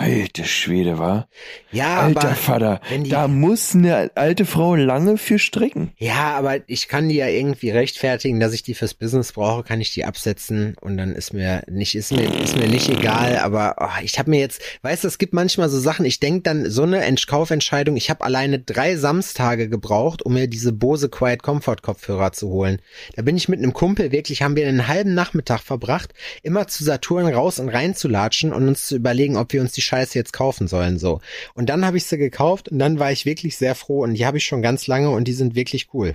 Alter 0.00 0.44
Schwede, 0.44 0.98
war. 0.98 1.28
Ja, 1.72 2.00
Alter 2.00 2.20
aber 2.28 2.34
Vater, 2.34 2.80
die- 3.04 3.10
da 3.10 3.28
muss 3.28 3.74
eine 3.74 4.10
alte 4.14 4.46
Frau 4.46 4.74
lange 4.74 5.18
für 5.18 5.38
strecken. 5.38 5.92
Ja, 5.98 6.38
aber 6.38 6.66
ich 6.68 6.88
kann 6.88 7.10
die 7.10 7.16
ja 7.16 7.28
irgendwie 7.28 7.68
rechtfertigen, 7.68 8.40
dass 8.40 8.54
ich 8.54 8.62
die 8.62 8.72
fürs 8.72 8.94
Business 8.94 9.32
brauche, 9.32 9.62
kann 9.62 9.78
ich 9.82 9.92
die 9.92 10.06
absetzen 10.06 10.74
und 10.80 10.96
dann 10.96 11.12
ist 11.14 11.34
mir 11.34 11.64
nicht 11.68 11.94
ist 11.94 12.12
mir 12.12 12.32
ist 12.42 12.56
mir 12.56 12.66
nicht 12.66 12.88
egal, 12.88 13.36
aber 13.40 13.76
oh, 13.78 14.02
ich 14.02 14.18
habe 14.18 14.30
mir 14.30 14.40
jetzt, 14.40 14.62
weißt 14.80 15.04
du, 15.04 15.08
es 15.08 15.18
gibt 15.18 15.34
manchmal 15.34 15.68
so 15.68 15.78
Sachen, 15.78 16.06
ich 16.06 16.18
denk 16.18 16.44
dann 16.44 16.70
so 16.70 16.82
eine 16.84 17.04
Ent 17.04 17.26
Kaufentscheidung, 17.26 17.96
ich 17.98 18.08
habe 18.08 18.24
alleine 18.24 18.58
drei 18.58 18.96
Samstage 18.96 19.68
gebraucht, 19.68 20.22
um 20.22 20.32
mir 20.32 20.46
diese 20.48 20.72
Bose 20.72 21.10
Quiet 21.10 21.42
Comfort 21.42 21.82
Kopfhörer 21.82 22.32
zu 22.32 22.48
holen. 22.48 22.80
Da 23.16 23.22
bin 23.22 23.36
ich 23.36 23.50
mit 23.50 23.58
einem 23.58 23.74
Kumpel 23.74 24.12
wirklich 24.12 24.40
haben 24.40 24.56
wir 24.56 24.66
einen 24.66 24.88
halben 24.88 25.12
Nachmittag 25.12 25.60
verbracht, 25.60 26.14
immer 26.42 26.66
zu 26.68 26.84
Saturn 26.84 27.26
raus 27.26 27.58
und 27.58 27.68
rein 27.68 27.94
zu 27.94 28.08
latschen 28.08 28.54
und 28.54 28.66
uns 28.66 28.86
zu 28.86 28.96
überlegen, 28.96 29.36
ob 29.36 29.52
wir 29.52 29.60
uns 29.60 29.72
die 29.72 29.89
Scheiße 29.90 30.18
jetzt 30.18 30.32
kaufen 30.32 30.68
sollen 30.68 30.98
so. 30.98 31.20
Und 31.54 31.66
dann 31.66 31.84
habe 31.84 31.96
ich 31.96 32.04
sie 32.04 32.16
gekauft 32.18 32.68
und 32.68 32.78
dann 32.78 32.98
war 32.98 33.10
ich 33.10 33.26
wirklich 33.26 33.56
sehr 33.56 33.74
froh 33.74 34.02
und 34.04 34.14
die 34.14 34.24
habe 34.24 34.38
ich 34.38 34.44
schon 34.44 34.62
ganz 34.62 34.86
lange 34.86 35.10
und 35.10 35.24
die 35.24 35.32
sind 35.32 35.54
wirklich 35.54 35.92
cool. 35.94 36.14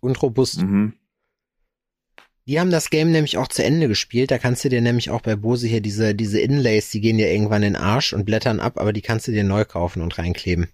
und 0.00 0.20
robust. 0.22 0.62
Mhm. 0.62 0.94
Die 2.46 2.58
haben 2.58 2.70
das 2.70 2.90
Game 2.90 3.12
nämlich 3.12 3.36
auch 3.36 3.48
zu 3.48 3.62
Ende 3.62 3.86
gespielt. 3.86 4.30
Da 4.30 4.38
kannst 4.38 4.64
du 4.64 4.70
dir 4.70 4.80
nämlich 4.80 5.10
auch 5.10 5.20
bei 5.20 5.36
Bose 5.36 5.68
hier 5.68 5.82
diese, 5.82 6.14
diese 6.14 6.40
Inlays, 6.40 6.90
die 6.90 7.00
gehen 7.00 7.18
dir 7.18 7.30
irgendwann 7.30 7.62
in 7.62 7.74
den 7.74 7.82
Arsch 7.82 8.12
und 8.12 8.24
blättern 8.24 8.58
ab, 8.58 8.78
aber 8.80 8.92
die 8.92 9.02
kannst 9.02 9.28
du 9.28 9.32
dir 9.32 9.44
neu 9.44 9.64
kaufen 9.64 10.02
und 10.02 10.16
reinkleben. 10.18 10.68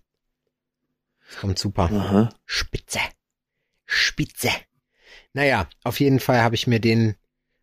Das 1.28 1.40
kommt 1.40 1.58
super. 1.58 1.90
Aha. 1.92 2.30
Spitze. 2.44 3.00
Spitze. 3.84 4.50
Naja, 5.32 5.68
auf 5.82 5.98
jeden 6.00 6.20
Fall 6.20 6.40
habe 6.40 6.54
ich 6.54 6.66
mir 6.66 6.80
den, 6.80 7.16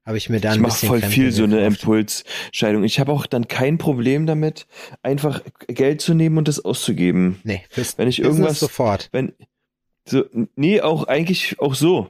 habe 0.06 0.18
ich 0.18 0.30
mir 0.30 0.40
da 0.40 0.50
Ich 0.50 0.56
ein 0.56 0.62
mache 0.62 0.72
bisschen 0.72 0.90
voll 0.90 1.02
viel 1.02 1.32
so 1.32 1.44
eine. 1.44 1.66
Impulsscheidung. 1.66 2.84
Ich 2.84 3.00
habe 3.00 3.12
auch 3.12 3.26
dann 3.26 3.48
kein 3.48 3.78
Problem 3.78 4.26
damit, 4.26 4.68
einfach 5.02 5.42
Geld 5.68 6.02
zu 6.02 6.14
nehmen 6.14 6.38
und 6.38 6.48
das 6.48 6.64
auszugeben. 6.64 7.40
Nee, 7.44 7.64
fürs 7.70 7.98
Wenn 7.98 8.08
ich 8.08 8.20
irgendwas, 8.22 8.60
sofort. 8.60 9.10
wenn 9.12 9.34
so, 10.06 10.26
nee, 10.56 10.82
auch 10.82 11.06
eigentlich 11.08 11.60
auch 11.60 11.76
so. 11.76 12.10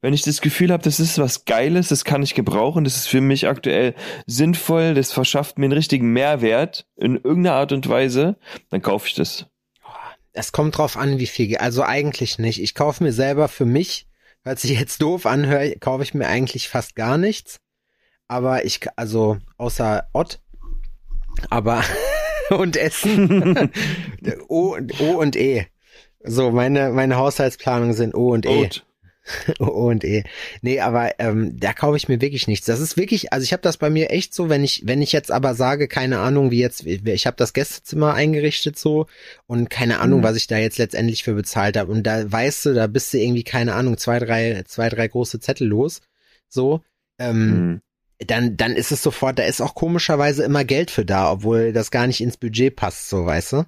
Wenn 0.00 0.14
ich 0.14 0.22
das 0.22 0.40
Gefühl 0.40 0.72
habe, 0.72 0.82
das 0.82 1.00
ist 1.00 1.18
was 1.18 1.44
Geiles, 1.44 1.88
das 1.88 2.04
kann 2.04 2.22
ich 2.22 2.34
gebrauchen, 2.34 2.84
das 2.84 2.96
ist 2.96 3.08
für 3.08 3.20
mich 3.20 3.48
aktuell 3.48 3.94
sinnvoll, 4.26 4.94
das 4.94 5.12
verschafft 5.12 5.58
mir 5.58 5.64
einen 5.66 5.72
richtigen 5.72 6.12
Mehrwert 6.12 6.86
in 6.96 7.16
irgendeiner 7.16 7.56
Art 7.56 7.72
und 7.72 7.88
Weise, 7.88 8.36
dann 8.70 8.80
kaufe 8.80 9.08
ich 9.08 9.14
das. 9.14 9.46
Es 10.32 10.52
kommt 10.52 10.78
drauf 10.78 10.96
an, 10.96 11.18
wie 11.18 11.26
viel. 11.26 11.56
Also 11.58 11.82
eigentlich 11.82 12.38
nicht. 12.38 12.62
Ich 12.62 12.74
kaufe 12.74 13.02
mir 13.04 13.12
selber 13.12 13.48
für 13.48 13.66
mich, 13.66 14.06
weil 14.44 14.58
sich 14.58 14.78
jetzt 14.78 15.02
doof 15.02 15.26
anhört, 15.26 15.80
kaufe 15.80 16.02
ich 16.02 16.14
mir 16.14 16.26
eigentlich 16.26 16.68
fast 16.68 16.96
gar 16.96 17.18
nichts. 17.18 17.60
Aber 18.28 18.64
ich, 18.64 18.80
also 18.96 19.38
außer 19.58 20.08
Ott, 20.12 20.40
aber 21.50 21.82
und 22.50 22.76
Essen. 22.76 23.70
o, 24.48 24.76
o 25.00 25.04
und 25.18 25.36
E. 25.36 25.66
So, 26.24 26.50
meine, 26.50 26.90
meine 26.90 27.16
Haushaltsplanungen 27.16 27.94
sind 27.94 28.14
O 28.14 28.32
und 28.32 28.46
E. 28.46 28.64
Oat. 28.64 28.86
O 29.60 29.88
und 29.88 30.04
E. 30.04 30.24
Nee, 30.62 30.80
aber 30.80 31.18
ähm, 31.20 31.56
da 31.58 31.72
kaufe 31.72 31.96
ich 31.96 32.08
mir 32.08 32.20
wirklich 32.20 32.48
nichts. 32.48 32.66
Das 32.66 32.80
ist 32.80 32.96
wirklich, 32.96 33.32
also 33.32 33.44
ich 33.44 33.52
habe 33.52 33.62
das 33.62 33.76
bei 33.76 33.88
mir 33.90 34.10
echt 34.10 34.34
so, 34.34 34.48
wenn 34.48 34.64
ich, 34.64 34.82
wenn 34.84 35.00
ich 35.00 35.12
jetzt 35.12 35.30
aber 35.30 35.54
sage, 35.54 35.86
keine 35.88 36.18
Ahnung, 36.18 36.50
wie 36.50 36.58
jetzt, 36.60 36.84
ich 36.84 37.26
habe 37.26 37.36
das 37.36 37.52
Gästezimmer 37.52 38.14
eingerichtet 38.14 38.78
so 38.78 39.06
und 39.46 39.70
keine 39.70 40.00
Ahnung, 40.00 40.20
Mhm. 40.20 40.24
was 40.24 40.36
ich 40.36 40.46
da 40.48 40.58
jetzt 40.58 40.78
letztendlich 40.78 41.22
für 41.22 41.34
bezahlt 41.34 41.76
habe. 41.76 41.92
Und 41.92 42.02
da 42.04 42.30
weißt 42.30 42.66
du, 42.66 42.74
da 42.74 42.86
bist 42.88 43.12
du 43.12 43.18
irgendwie, 43.18 43.44
keine 43.44 43.74
Ahnung, 43.74 43.96
zwei, 43.96 44.18
drei, 44.18 44.62
zwei, 44.66 44.88
drei 44.88 45.06
große 45.08 45.38
Zettel 45.40 45.68
los. 45.68 46.00
So. 46.48 46.82
Ähm, 47.18 47.48
Mhm. 47.50 47.80
dann, 48.26 48.56
dann 48.56 48.72
ist 48.76 48.90
es 48.92 49.02
sofort, 49.02 49.38
da 49.38 49.44
ist 49.44 49.60
auch 49.60 49.74
komischerweise 49.74 50.42
immer 50.44 50.64
Geld 50.64 50.90
für 50.90 51.04
da, 51.04 51.30
obwohl 51.30 51.72
das 51.72 51.90
gar 51.90 52.06
nicht 52.06 52.20
ins 52.20 52.36
Budget 52.36 52.74
passt, 52.76 53.08
so 53.08 53.24
weißt 53.26 53.52
du? 53.52 53.64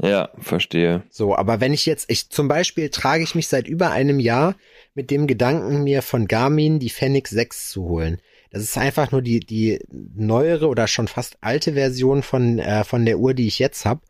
Ja, 0.00 0.30
verstehe. 0.38 1.02
So, 1.10 1.34
aber 1.34 1.60
wenn 1.60 1.72
ich 1.72 1.84
jetzt, 1.84 2.08
ich 2.08 2.30
zum 2.30 2.46
Beispiel 2.46 2.88
trage 2.88 3.24
ich 3.24 3.34
mich 3.34 3.48
seit 3.48 3.66
über 3.66 3.90
einem 3.90 4.20
Jahr 4.20 4.54
mit 4.94 5.10
dem 5.10 5.26
Gedanken, 5.26 5.82
mir 5.82 6.02
von 6.02 6.28
Garmin 6.28 6.78
die 6.78 6.90
Fenix 6.90 7.30
6 7.30 7.70
zu 7.70 7.84
holen. 7.84 8.20
Das 8.50 8.62
ist 8.62 8.78
einfach 8.78 9.10
nur 9.10 9.22
die, 9.22 9.40
die 9.40 9.80
neuere 9.90 10.68
oder 10.68 10.86
schon 10.86 11.08
fast 11.08 11.36
alte 11.40 11.74
Version 11.74 12.22
von, 12.22 12.58
äh, 12.58 12.84
von 12.84 13.04
der 13.04 13.18
Uhr, 13.18 13.34
die 13.34 13.46
ich 13.46 13.58
jetzt 13.58 13.84
hab, 13.84 14.02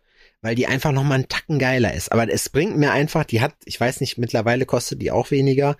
weil 0.42 0.55
die 0.55 0.66
einfach 0.66 0.92
nochmal 0.92 1.16
einen 1.16 1.29
Tacken 1.29 1.59
geiler 1.59 1.94
ist. 1.94 2.12
Aber 2.12 2.31
es 2.31 2.48
bringt 2.51 2.77
mir 2.77 2.92
einfach, 2.92 3.24
die 3.24 3.40
hat, 3.40 3.55
ich 3.64 3.81
weiß 3.81 4.01
nicht, 4.01 4.18
mittlerweile 4.18 4.66
kostet 4.66 5.01
die 5.03 5.11
auch 5.11 5.31
weniger, 5.31 5.77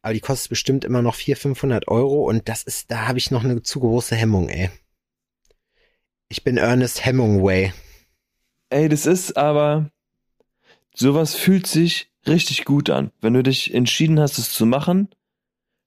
aber 0.00 0.14
die 0.14 0.20
kostet 0.20 0.48
bestimmt 0.48 0.84
immer 0.84 1.02
noch 1.02 1.14
400, 1.14 1.42
500 1.42 1.88
Euro 1.88 2.28
und 2.28 2.48
das 2.48 2.62
ist, 2.62 2.90
da 2.90 3.06
habe 3.06 3.18
ich 3.18 3.30
noch 3.30 3.44
eine 3.44 3.62
zu 3.62 3.80
große 3.80 4.16
Hemmung, 4.16 4.48
ey. 4.48 4.70
Ich 6.28 6.42
bin 6.42 6.56
Ernest 6.56 7.04
Hemingway. 7.04 7.72
Ey, 8.72 8.88
das 8.88 9.06
ist 9.06 9.36
aber, 9.36 9.90
sowas 10.94 11.34
fühlt 11.34 11.66
sich 11.66 12.08
richtig 12.26 12.64
gut 12.64 12.90
an. 12.90 13.10
Wenn 13.20 13.34
du 13.34 13.42
dich 13.42 13.74
entschieden 13.74 14.18
hast, 14.18 14.38
es 14.38 14.52
zu 14.52 14.64
machen, 14.66 15.08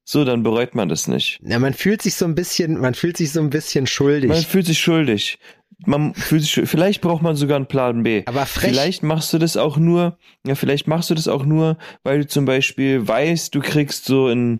so, 0.03 0.23
dann 0.23 0.43
bereut 0.43 0.75
man 0.75 0.87
das 0.87 1.07
nicht. 1.07 1.39
Ja, 1.43 1.57
man 1.57 1.73
fühlt 1.73 2.03
sich 2.03 2.13
so 2.15 2.25
ein 2.25 2.35
bisschen, 2.35 2.79
man 2.79 2.93
fühlt 2.93 3.17
sich 3.17 3.31
so 3.31 3.39
ein 3.39 3.49
bisschen 3.49 3.87
schuldig. 3.87 4.29
Man 4.29 4.43
fühlt 4.43 4.67
sich 4.67 4.79
schuldig. 4.79 5.39
Man 5.85 6.13
fühlt 6.13 6.43
sich, 6.43 6.51
schul- 6.51 6.67
vielleicht 6.67 7.01
braucht 7.01 7.23
man 7.23 7.35
sogar 7.35 7.57
einen 7.57 7.65
Plan 7.65 8.03
B. 8.03 8.21
Aber 8.27 8.45
frech. 8.45 8.69
Vielleicht 8.69 9.01
machst 9.03 9.33
du 9.33 9.39
das 9.39 9.57
auch 9.57 9.77
nur, 9.77 10.17
ja, 10.45 10.53
vielleicht 10.53 10.87
machst 10.87 11.09
du 11.09 11.15
das 11.15 11.27
auch 11.27 11.43
nur, 11.45 11.77
weil 12.03 12.19
du 12.19 12.27
zum 12.27 12.45
Beispiel 12.45 13.07
weißt, 13.07 13.53
du 13.55 13.61
kriegst 13.61 14.05
so 14.05 14.29
in 14.29 14.59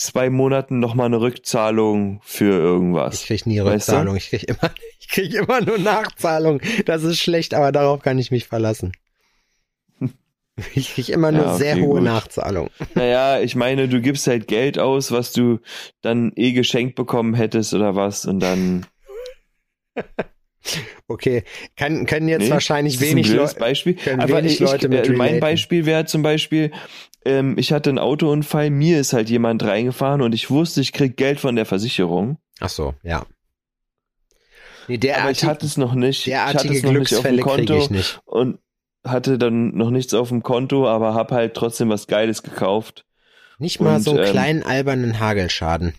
zwei 0.00 0.30
Monaten 0.30 0.78
nochmal 0.78 1.06
eine 1.06 1.20
Rückzahlung 1.20 2.20
für 2.24 2.52
Ich 2.52 2.64
irgendwas. 2.64 3.24
krieg 3.24 3.46
nie 3.46 3.58
Weißt 3.60 3.66
du? 3.88 3.92
Rückzahlung. 3.92 4.16
Ich 4.16 4.30
krieg 4.30 4.44
immer, 4.48 4.70
ich 5.00 5.08
krieg 5.08 5.34
immer 5.34 5.60
nur 5.60 5.78
Nachzahlung. 5.78 6.60
Das 6.86 7.02
ist 7.02 7.20
schlecht, 7.20 7.54
aber 7.54 7.70
darauf 7.72 8.00
kann 8.02 8.18
ich 8.18 8.30
mich 8.30 8.46
verlassen. 8.46 8.92
Ich 10.74 10.92
krieg 10.94 11.08
immer 11.08 11.32
nur 11.32 11.42
Ja, 11.42 11.54
okay, 11.54 11.58
sehr 11.64 11.76
hohe 11.76 11.94
gut. 12.00 12.02
Nachzahlung. 12.02 12.68
Naja, 12.94 13.40
ich 13.40 13.56
meine, 13.56 13.88
du 13.88 14.00
gibst 14.02 14.26
halt 14.26 14.46
Geld 14.46 14.78
aus, 14.78 15.10
was 15.10 15.32
du 15.32 15.60
dann 16.02 16.32
eh 16.36 16.52
geschenkt 16.52 16.96
bekommen 16.96 17.32
hättest 17.34 17.72
oder 17.72 17.94
was 17.94 18.26
und 18.26 18.40
dann. 18.40 18.84
Okay, 21.08 21.44
kann, 21.76 22.06
können 22.06 22.28
jetzt 22.28 22.44
Nee, 22.44 22.50
wahrscheinlich 22.50 23.00
wenig 23.00 23.28
Leute. 23.32 23.58
Beispiel. 23.58 23.94
können 23.94 24.20
Aber 24.20 24.38
wenig 24.38 24.54
ich, 24.54 24.60
Leute 24.60 24.88
mit 24.88 25.08
äh, 25.08 25.12
mein. 25.12 25.40
Beispiel 25.40 25.86
wäre 25.86 26.04
zum 26.04 26.22
Beispiel, 26.22 26.70
ähm, 27.24 27.56
ich 27.58 27.72
hatte 27.72 27.90
einen 27.90 27.98
Autounfall, 27.98 28.70
mir 28.70 29.00
ist 29.00 29.12
halt 29.12 29.30
jemand 29.30 29.62
reingefahren 29.64 30.22
und 30.22 30.34
ich 30.34 30.50
wusste, 30.50 30.80
ich 30.80 30.92
krieg 30.92 31.16
Geld 31.16 31.40
von 31.40 31.56
der 31.56 31.66
Versicherung. 31.66 32.38
Ach 32.60 32.68
so, 32.68 32.94
ja. 33.02 33.26
Nee, 34.86 35.12
Aber 35.12 35.30
ich 35.30 35.44
hatte 35.44 35.66
es 35.66 35.76
noch 35.76 35.94
nicht. 35.94 36.26
Ich 36.26 36.34
hatte 36.34 36.68
es 36.68 36.82
noch 36.82 36.92
nicht 36.92 37.14
auf 37.14 37.22
dem 37.22 37.40
Konto 37.40 37.88
und 38.24 38.58
hatte 39.04 39.38
dann 39.38 39.76
noch 39.76 39.90
nichts 39.90 40.14
auf 40.14 40.28
dem 40.28 40.42
Konto, 40.42 40.88
aber 40.88 41.14
hab 41.14 41.32
halt 41.32 41.54
trotzdem 41.54 41.88
was 41.88 42.06
Geiles 42.06 42.42
gekauft. 42.42 43.06
Nicht 43.58 43.80
mal 43.80 43.96
und, 43.96 44.02
so 44.02 44.12
einen 44.12 44.24
ähm, 44.24 44.30
kleinen 44.30 44.62
albernen 44.62 45.20
Hagelschaden. 45.20 45.94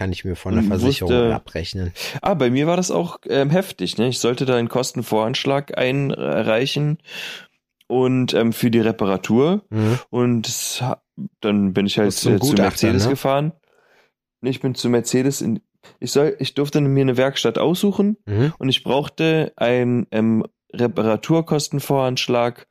Kann 0.00 0.12
ich 0.12 0.24
mir 0.24 0.34
von 0.34 0.54
der 0.54 0.62
und 0.62 0.68
Versicherung 0.70 1.12
wusste- 1.12 1.34
abrechnen. 1.34 1.92
Ah, 2.22 2.32
bei 2.32 2.48
mir 2.48 2.66
war 2.66 2.78
das 2.78 2.90
auch 2.90 3.18
ähm, 3.28 3.50
heftig. 3.50 3.98
Ne? 3.98 4.08
Ich 4.08 4.18
sollte 4.18 4.46
da 4.46 4.56
einen 4.56 4.68
Kostenvoranschlag 4.70 5.76
einreichen 5.76 6.96
und 7.86 8.32
ähm, 8.32 8.54
für 8.54 8.70
die 8.70 8.80
Reparatur 8.80 9.62
Mhm. 9.68 9.98
und 10.08 10.48
ha- 10.80 11.02
dann 11.40 11.74
bin 11.74 11.84
ich 11.84 11.98
halt 11.98 12.12
zu 12.14 12.30
Mercedes 12.30 13.04
ne? 13.04 13.10
gefahren. 13.10 13.52
Ich 14.40 14.60
bin 14.60 14.74
zu 14.74 14.88
Mercedes 14.88 15.42
in 15.42 15.60
ich 15.98 16.12
soll 16.12 16.34
ich 16.38 16.54
durfte 16.54 16.80
mir 16.80 17.02
eine 17.02 17.16
Werkstatt 17.18 17.58
aussuchen 17.58 18.16
Mhm. 18.26 18.54
und 18.58 18.68
ich 18.70 18.82
brauchte 18.84 19.52
einen 19.56 20.06
ähm, 20.12 20.44
Reparaturkostenvoranschlag. 20.74 22.66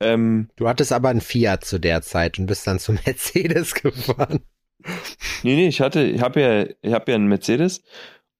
Ähm, 0.00 0.48
Du 0.56 0.68
hattest 0.68 0.92
aber 0.92 1.08
einen 1.08 1.20
Fiat 1.20 1.64
zu 1.64 1.78
der 1.78 2.02
Zeit 2.02 2.38
und 2.38 2.46
bist 2.46 2.66
dann 2.66 2.78
zu 2.78 2.92
Mercedes 3.06 3.74
gefahren. 3.74 4.40
Nee, 5.42 5.56
nee, 5.56 5.68
ich 5.68 5.80
hatte, 5.80 6.02
ich 6.02 6.20
habe 6.20 6.40
ja, 6.40 6.64
ich 6.82 6.92
habe 6.92 7.10
ja 7.10 7.14
einen 7.16 7.26
Mercedes 7.28 7.82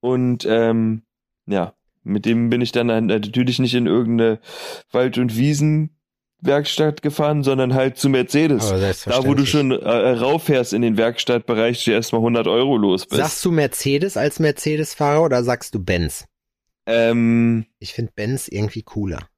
und 0.00 0.46
ähm, 0.48 1.02
ja, 1.46 1.74
mit 2.02 2.24
dem 2.24 2.48
bin 2.50 2.60
ich 2.60 2.72
dann 2.72 2.86
natürlich 3.06 3.58
nicht 3.58 3.74
in 3.74 3.86
irgendeine 3.86 4.40
Wald- 4.90 5.18
und 5.18 5.36
Wiesenwerkstatt 5.36 7.02
gefahren, 7.02 7.42
sondern 7.42 7.74
halt 7.74 7.98
zu 7.98 8.08
Mercedes. 8.08 8.68
Da, 9.04 9.26
wo 9.26 9.34
du 9.34 9.44
schon 9.44 9.70
äh, 9.72 9.88
rauffährst 9.88 10.72
in 10.72 10.82
den 10.82 10.96
Werkstattbereich, 10.96 11.84
du 11.84 11.90
erstmal 11.92 12.20
100 12.20 12.46
Euro 12.46 12.76
los 12.76 13.06
bist. 13.06 13.20
Sagst 13.20 13.44
du 13.44 13.50
Mercedes 13.52 14.16
als 14.16 14.38
Mercedes-Fahrer 14.38 15.24
oder 15.24 15.44
sagst 15.44 15.74
du 15.74 15.84
Benz? 15.84 16.26
ähm, 16.86 17.66
Ich 17.78 17.92
finde 17.92 18.12
Benz 18.14 18.48
irgendwie 18.48 18.82
cooler. 18.82 19.28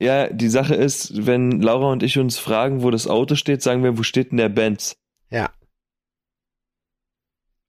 ja, 0.00 0.28
die 0.28 0.48
Sache 0.48 0.74
ist, 0.74 1.26
wenn 1.26 1.60
Laura 1.60 1.92
und 1.92 2.02
ich 2.02 2.18
uns 2.18 2.38
fragen, 2.38 2.82
wo 2.82 2.90
das 2.90 3.06
Auto 3.06 3.34
steht, 3.34 3.62
sagen 3.62 3.82
wir, 3.84 3.98
wo 3.98 4.02
steht 4.02 4.30
denn 4.30 4.38
der 4.38 4.48
Benz? 4.48 4.96
Ja. 5.30 5.50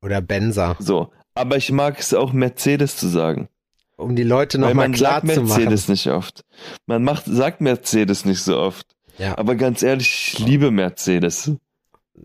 Oder 0.04 0.22
Benzer, 0.22 0.76
So. 0.80 1.12
Aber 1.36 1.58
ich 1.58 1.72
mag 1.72 1.98
es 2.00 2.14
auch 2.14 2.34
Mercedes 2.34 2.98
zu 2.98 3.08
sagen. 3.08 3.50
um 3.98 4.16
die 4.16 4.24
Leute 4.24 4.60
nochmal 4.60 4.92
klar 4.92 5.22
sagt 5.22 5.34
zu 5.34 5.42
machen. 5.44 5.64
Mercedes 5.64 5.88
nicht 5.88 6.08
oft. 6.08 6.44
Man 6.86 7.04
macht, 7.04 7.26
sagt 7.26 7.62
Mercedes 7.62 8.26
nicht 8.26 8.42
so 8.42 8.58
oft. 8.60 8.86
Ja, 9.18 9.38
Aber 9.38 9.56
ganz 9.56 9.82
ehrlich, 9.84 10.34
ich 10.34 10.40
liebe 10.40 10.72
Mercedes. 10.72 11.52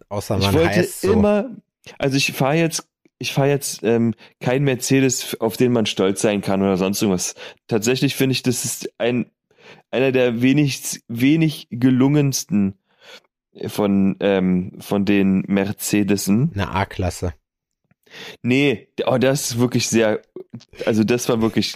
außer 0.08 0.38
Ich 0.38 0.44
man 0.46 0.54
wollte 0.54 0.68
heißt 0.70 1.02
so. 1.02 1.12
immer, 1.12 1.50
also 1.98 2.16
ich 2.16 2.32
fahre 2.32 2.56
jetzt, 2.56 2.88
ich 3.18 3.32
fahre 3.32 3.48
jetzt 3.48 3.82
ähm, 3.82 4.14
kein 4.40 4.64
Mercedes, 4.64 5.38
auf 5.40 5.56
den 5.56 5.72
man 5.72 5.86
stolz 5.86 6.20
sein 6.22 6.40
kann 6.40 6.62
oder 6.62 6.76
sonst 6.76 7.00
irgendwas. 7.02 7.34
Tatsächlich 7.66 8.14
finde 8.16 8.32
ich, 8.32 8.42
das 8.42 8.64
ist 8.64 8.90
ein 8.98 9.30
einer 9.90 10.12
der 10.12 10.40
wenig 10.40 11.02
wenig 11.08 11.68
gelungensten 11.70 12.78
von 13.66 14.16
ähm, 14.20 14.72
von 14.80 15.04
den 15.04 15.44
Mercedesen. 15.46 16.52
Eine 16.54 16.70
A-Klasse. 16.70 17.34
Nee, 18.42 18.88
oh, 19.06 19.18
das 19.18 19.50
ist 19.50 19.58
wirklich 19.58 19.88
sehr, 19.88 20.22
also 20.86 21.04
das 21.04 21.28
war 21.28 21.40
wirklich 21.40 21.74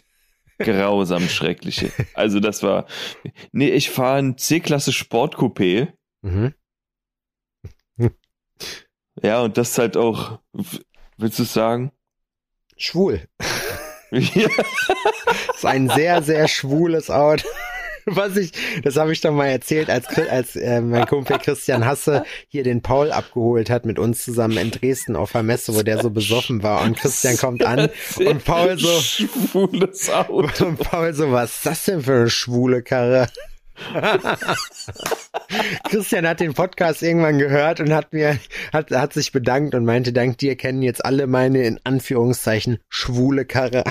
grausam 0.59 1.29
schreckliche. 1.29 1.93
Also 2.15 2.41
das 2.41 2.63
war, 2.63 2.87
nee, 3.53 3.71
ich 3.71 3.91
fahre 3.91 4.19
ein 4.19 4.39
C-Klasse 4.39 4.93
Sportcoupé. 4.93 5.89
Mhm. 6.23 6.55
Ja, 9.23 9.43
und 9.43 9.59
das 9.59 9.73
ist 9.73 9.79
halt 9.79 9.99
auch, 9.99 10.39
willst 11.19 11.39
du 11.39 11.43
es 11.43 11.53
sagen? 11.53 11.93
Schwul. 12.77 13.29
Ja. 14.13 14.47
ist 15.55 15.65
ein 15.65 15.89
sehr, 15.89 16.23
sehr 16.23 16.47
schwules 16.47 17.09
Auto. 17.11 17.49
Was 18.07 18.37
ich, 18.37 18.53
das 18.83 18.97
habe 18.97 19.13
ich 19.13 19.21
doch 19.21 19.33
mal 19.33 19.47
erzählt, 19.47 19.89
als, 19.89 20.07
als 20.09 20.57
äh, 20.57 20.81
mein 20.81 21.07
Kumpel 21.07 21.39
Christian 21.39 21.85
Hasse 21.85 22.25
hier 22.49 22.65
den 22.65 22.83
Paul 22.83 23.13
abgeholt 23.13 23.71
hat 23.71 23.87
mit 23.87 23.99
uns 23.99 24.25
zusammen 24.25 24.57
in 24.59 24.71
Dresden 24.71 25.17
auf 25.17 25.33
der 25.33 25.43
Messe, 25.43 25.75
wo 25.75 25.83
der 25.83 25.99
so 26.01 26.11
besoffen 26.11 26.63
war 26.63 26.83
und 26.83 26.97
Christian 26.99 27.37
kommt 27.37 27.65
an 27.65 27.91
und 28.19 28.45
Paul 28.45 28.79
so, 28.79 28.89
Schwules 29.01 30.11
Auto. 30.11 30.65
und 30.65 30.79
Paul 30.79 31.13
so, 31.15 31.31
was 31.31 31.57
ist 31.57 31.67
das 31.67 31.85
denn 31.85 32.03
für 32.03 32.15
eine 32.15 32.31
schwule 32.31 32.83
Karre? 32.83 33.29
Christian 35.89 36.27
hat 36.27 36.41
den 36.41 36.55
Podcast 36.55 37.03
irgendwann 37.03 37.39
gehört 37.39 37.81
und 37.81 37.93
hat 37.93 38.13
mir, 38.13 38.39
hat, 38.73 38.91
hat 38.91 39.13
sich 39.13 39.33
bedankt 39.33 39.75
und 39.75 39.85
meinte, 39.85 40.13
dank 40.13 40.39
dir 40.39 40.57
kennen 40.57 40.83
jetzt 40.83 41.05
alle 41.05 41.27
meine, 41.27 41.65
in 41.65 41.81
Anführungszeichen, 41.85 42.79
schwule 42.89 43.45
Karre. 43.45 43.85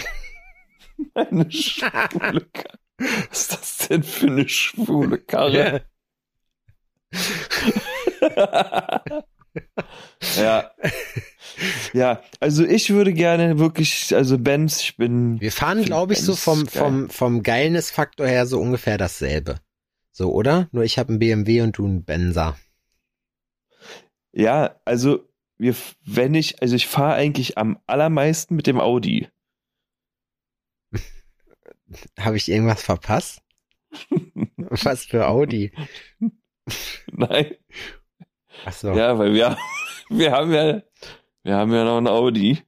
Eine 1.14 1.52
schwule 1.52 2.46
Karre. 2.54 2.78
Was 3.30 3.42
ist 3.42 3.54
das 3.54 3.88
denn 3.88 4.04
für 4.04 4.28
eine 4.28 4.48
schwule 4.48 5.18
Karre? 5.18 5.84
ja. 10.38 10.72
Ja, 11.94 12.22
also 12.40 12.66
ich 12.66 12.90
würde 12.92 13.14
gerne 13.14 13.60
wirklich, 13.60 14.16
also 14.16 14.38
Benz, 14.38 14.82
ich 14.82 14.98
bin. 14.98 15.40
Wir 15.42 15.52
fahren, 15.52 15.84
glaube 15.84 16.14
ich, 16.14 16.22
so 16.22 16.32
Benz, 16.32 16.44
vom, 16.44 16.66
geil. 16.66 16.70
vom, 16.72 17.10
vom 17.10 17.44
Geilness-Faktor 17.44 18.28
her 18.28 18.46
so 18.46 18.60
ungefähr 18.60 18.98
dasselbe. 18.98 19.60
So, 20.12 20.32
oder? 20.32 20.68
Nur 20.72 20.84
ich 20.84 20.98
habe 20.98 21.10
einen 21.10 21.20
BMW 21.20 21.62
und 21.62 21.78
du 21.78 21.86
einen 21.86 22.04
Benzer. 22.04 22.58
Ja, 24.34 24.80
also 24.86 25.28
wir, 25.58 25.76
wenn 26.06 26.34
ich, 26.34 26.62
also 26.62 26.76
ich 26.76 26.88
fahre 26.88 27.16
eigentlich 27.16 27.58
am 27.58 27.80
allermeisten 27.86 28.56
mit 28.56 28.68
dem 28.68 28.80
Audi. 28.80 29.28
Habe 32.20 32.38
ich 32.38 32.50
irgendwas 32.50 32.84
verpasst? 32.84 33.42
Was 34.58 35.06
für 35.06 35.28
Audi? 35.28 35.74
Nein. 37.12 37.56
Ach 38.66 38.74
so. 38.74 38.92
Ja, 38.94 39.18
weil 39.18 39.34
wir, 39.34 39.58
wir 40.10 40.32
haben 40.32 40.54
ja, 40.54 40.82
wir 41.44 41.56
haben 41.56 41.74
ja 41.74 41.84
noch 41.84 41.98
ein 41.98 42.08
Audi. 42.08 42.60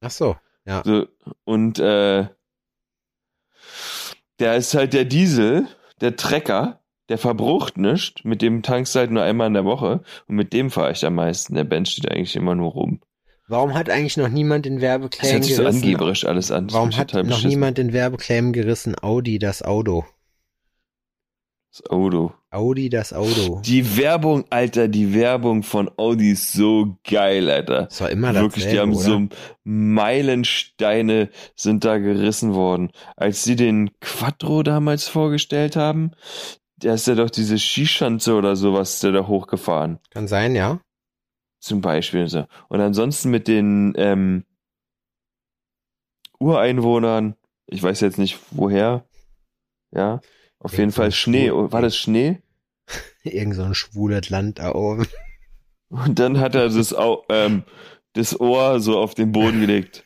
Ach 0.00 0.10
so. 0.10 0.36
So, 0.84 1.06
und 1.44 1.78
äh, 1.78 2.28
der 4.38 4.56
ist 4.56 4.74
halt 4.74 4.92
der 4.92 5.04
Diesel, 5.04 5.66
der 6.00 6.16
Trecker, 6.16 6.80
der 7.08 7.18
verbrucht 7.18 7.78
nicht. 7.78 8.24
Mit 8.24 8.42
dem 8.42 8.62
tankst 8.62 8.94
du 8.94 8.98
halt 9.00 9.10
nur 9.10 9.22
einmal 9.22 9.46
in 9.46 9.54
der 9.54 9.64
Woche. 9.64 10.02
Und 10.26 10.36
mit 10.36 10.52
dem 10.52 10.70
fahre 10.70 10.92
ich 10.92 11.04
am 11.04 11.14
meisten. 11.14 11.54
Der 11.54 11.64
Benz 11.64 11.90
steht 11.90 12.10
eigentlich 12.10 12.36
immer 12.36 12.54
nur 12.54 12.72
rum. 12.72 13.00
Warum 13.48 13.74
hat 13.74 13.88
eigentlich 13.88 14.16
noch 14.18 14.28
niemand 14.28 14.66
den 14.66 14.74
Das 14.74 14.82
Werbeclaim 14.82 15.32
hört 15.32 15.44
sich 15.44 15.56
so 15.56 15.62
gerissen? 15.62 15.82
angeberisch 15.82 16.24
alles 16.26 16.50
an. 16.50 16.66
Das 16.66 16.74
Warum 16.74 16.96
hat 16.96 17.14
noch 17.14 17.22
beschissen. 17.24 17.48
niemand 17.48 17.78
den 17.78 17.92
Werbeclaim 17.92 18.52
gerissen? 18.52 18.94
Audi 19.00 19.38
das 19.38 19.62
Auto. 19.62 20.04
Das 21.72 21.86
Auto. 21.90 22.32
Audi 22.50 22.88
das 22.88 23.12
Auto. 23.12 23.60
Die 23.64 23.96
Werbung, 23.98 24.44
Alter, 24.50 24.88
die 24.88 25.14
Werbung 25.14 25.62
von 25.62 25.90
Audi 25.98 26.32
ist 26.32 26.52
so 26.52 26.98
geil, 27.08 27.50
Alter. 27.50 27.84
Das 27.84 28.00
war 28.00 28.10
immer 28.10 28.34
Wirklich, 28.34 28.66
die 28.68 28.78
haben 28.78 28.92
dasselbe, 28.92 29.28
so 29.30 29.36
Meilensteine 29.64 31.28
sind 31.54 31.84
da 31.84 31.98
gerissen 31.98 32.54
worden. 32.54 32.90
Als 33.16 33.44
sie 33.44 33.54
den 33.56 33.90
Quattro 34.00 34.62
damals 34.62 35.08
vorgestellt 35.08 35.76
haben, 35.76 36.12
da 36.78 36.94
ist 36.94 37.06
ja 37.06 37.14
doch 37.14 37.30
diese 37.30 37.58
Skischanze 37.58 38.34
oder 38.34 38.56
sowas 38.56 39.00
der 39.00 39.12
da 39.12 39.26
hochgefahren. 39.26 39.98
Kann 40.10 40.26
sein, 40.28 40.54
ja. 40.54 40.80
Zum 41.60 41.80
Beispiel 41.80 42.28
so. 42.28 42.46
Und 42.68 42.80
ansonsten 42.80 43.30
mit 43.30 43.48
den 43.48 43.94
ähm, 43.96 44.44
Ureinwohnern, 46.38 47.34
ich 47.66 47.82
weiß 47.82 48.00
jetzt 48.00 48.18
nicht 48.18 48.38
woher, 48.50 49.04
ja, 49.90 50.20
auf 50.60 50.72
Irgend 50.72 50.78
jeden 50.78 50.92
Fall 50.92 51.12
Schnee. 51.12 51.50
Schwul- 51.50 51.72
War 51.72 51.82
das 51.82 51.96
Schnee? 51.96 52.40
Irgend 53.22 53.54
so 53.56 53.62
ein 53.64 53.74
schwules 53.74 54.30
Land 54.30 54.58
da 54.58 54.74
oben. 54.74 55.06
Und 55.90 56.18
dann 56.18 56.38
hat 56.38 56.54
er 56.54 56.68
das, 56.68 56.94
Au 56.94 57.24
ähm, 57.28 57.64
das 58.12 58.38
Ohr 58.38 58.80
so 58.80 58.98
auf 58.98 59.14
den 59.14 59.32
Boden 59.32 59.60
gelegt. 59.60 60.04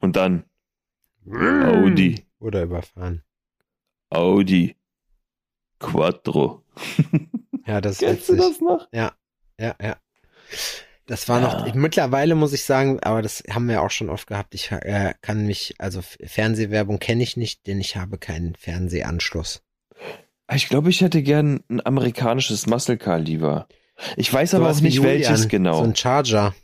Und 0.00 0.16
dann 0.16 0.44
Audi, 1.28 2.26
Oder 2.38 2.62
überfahren. 2.62 3.24
Audi, 4.10 4.76
Quattro. 5.80 6.62
Ja, 7.66 7.80
das 7.80 7.94
ist 7.94 7.98
Kennst 8.00 8.28
du 8.28 8.36
das 8.36 8.60
noch? 8.60 8.88
Ja, 8.92 9.12
ja. 9.58 9.96
Das 11.06 11.28
war 11.28 11.40
Ja. 11.40 11.64
noch, 11.66 11.74
mittlerweile 11.74 12.34
muss 12.34 12.52
ich 12.52 12.64
sagen, 12.64 12.98
aber 13.00 13.22
das 13.22 13.42
haben 13.50 13.68
wir 13.68 13.82
auch 13.82 13.90
schon 13.90 14.10
oft 14.10 14.26
gehabt. 14.26 14.54
Ich 14.54 14.72
äh, 14.72 15.14
kann 15.22 15.46
mich, 15.46 15.74
also 15.78 16.00
Fernsehwerbung 16.02 16.98
kenne 16.98 17.22
ich 17.22 17.36
nicht, 17.36 17.66
denn 17.68 17.78
ich 17.80 17.96
habe 17.96 18.18
keinen 18.18 18.56
Fernsehanschluss. 18.56 19.62
Ich 20.52 20.68
glaube, 20.68 20.90
ich 20.90 21.00
hätte 21.00 21.22
gern 21.22 21.60
ein 21.68 21.84
amerikanisches 21.84 22.66
Muscle 22.66 22.96
Car 22.98 23.18
lieber. 23.18 23.68
Ich 24.16 24.32
weiß 24.32 24.54
aber 24.54 24.64
Sowas 24.66 24.78
auch 24.78 24.82
nicht 24.82 24.94
Julian, 24.96 25.14
welches 25.14 25.48
genau. 25.48 25.78
So 25.78 25.84
ein 25.84 25.96
Charger. 25.96 26.54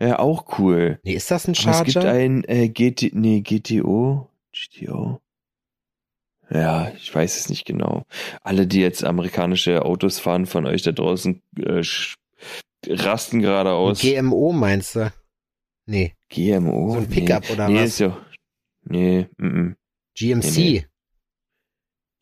ja, 0.00 0.18
auch 0.18 0.58
cool. 0.58 0.98
Nee, 1.04 1.14
ist 1.14 1.30
das 1.30 1.46
ein 1.46 1.54
Aber 1.62 1.70
es 1.78 1.84
gibt 1.84 1.92
Charger? 1.94 2.10
ein 2.12 2.44
äh, 2.48 2.68
GT, 2.68 3.12
nee, 3.14 3.40
GTO, 3.40 4.28
GTO. 4.52 5.20
Ja, 6.52 6.90
ich 6.96 7.14
weiß 7.14 7.36
es 7.36 7.48
nicht 7.48 7.64
genau. 7.64 8.04
Alle, 8.42 8.66
die 8.66 8.80
jetzt 8.80 9.04
amerikanische 9.04 9.84
Autos 9.84 10.18
fahren 10.18 10.46
von 10.46 10.66
euch 10.66 10.82
da 10.82 10.90
draußen, 10.90 11.40
äh, 11.58 11.80
sch- 11.80 12.16
rasten 12.86 13.40
gerade 13.40 13.72
aus. 13.72 14.00
GMO 14.00 14.52
meinst 14.52 14.94
du? 14.96 15.12
Nee, 15.86 16.14
GMO? 16.28 16.92
so 16.92 16.98
ein 16.98 17.08
Pickup 17.08 17.44
nee. 17.48 17.52
oder 17.52 17.68
nee, 17.68 17.74
was? 17.76 17.84
Ist 17.84 17.98
ja, 18.00 18.26
nee, 18.84 19.28
mm, 19.38 19.46
mm. 19.46 19.76
GMC. 20.16 20.44
Nee, 20.44 20.60
nee. 20.60 20.86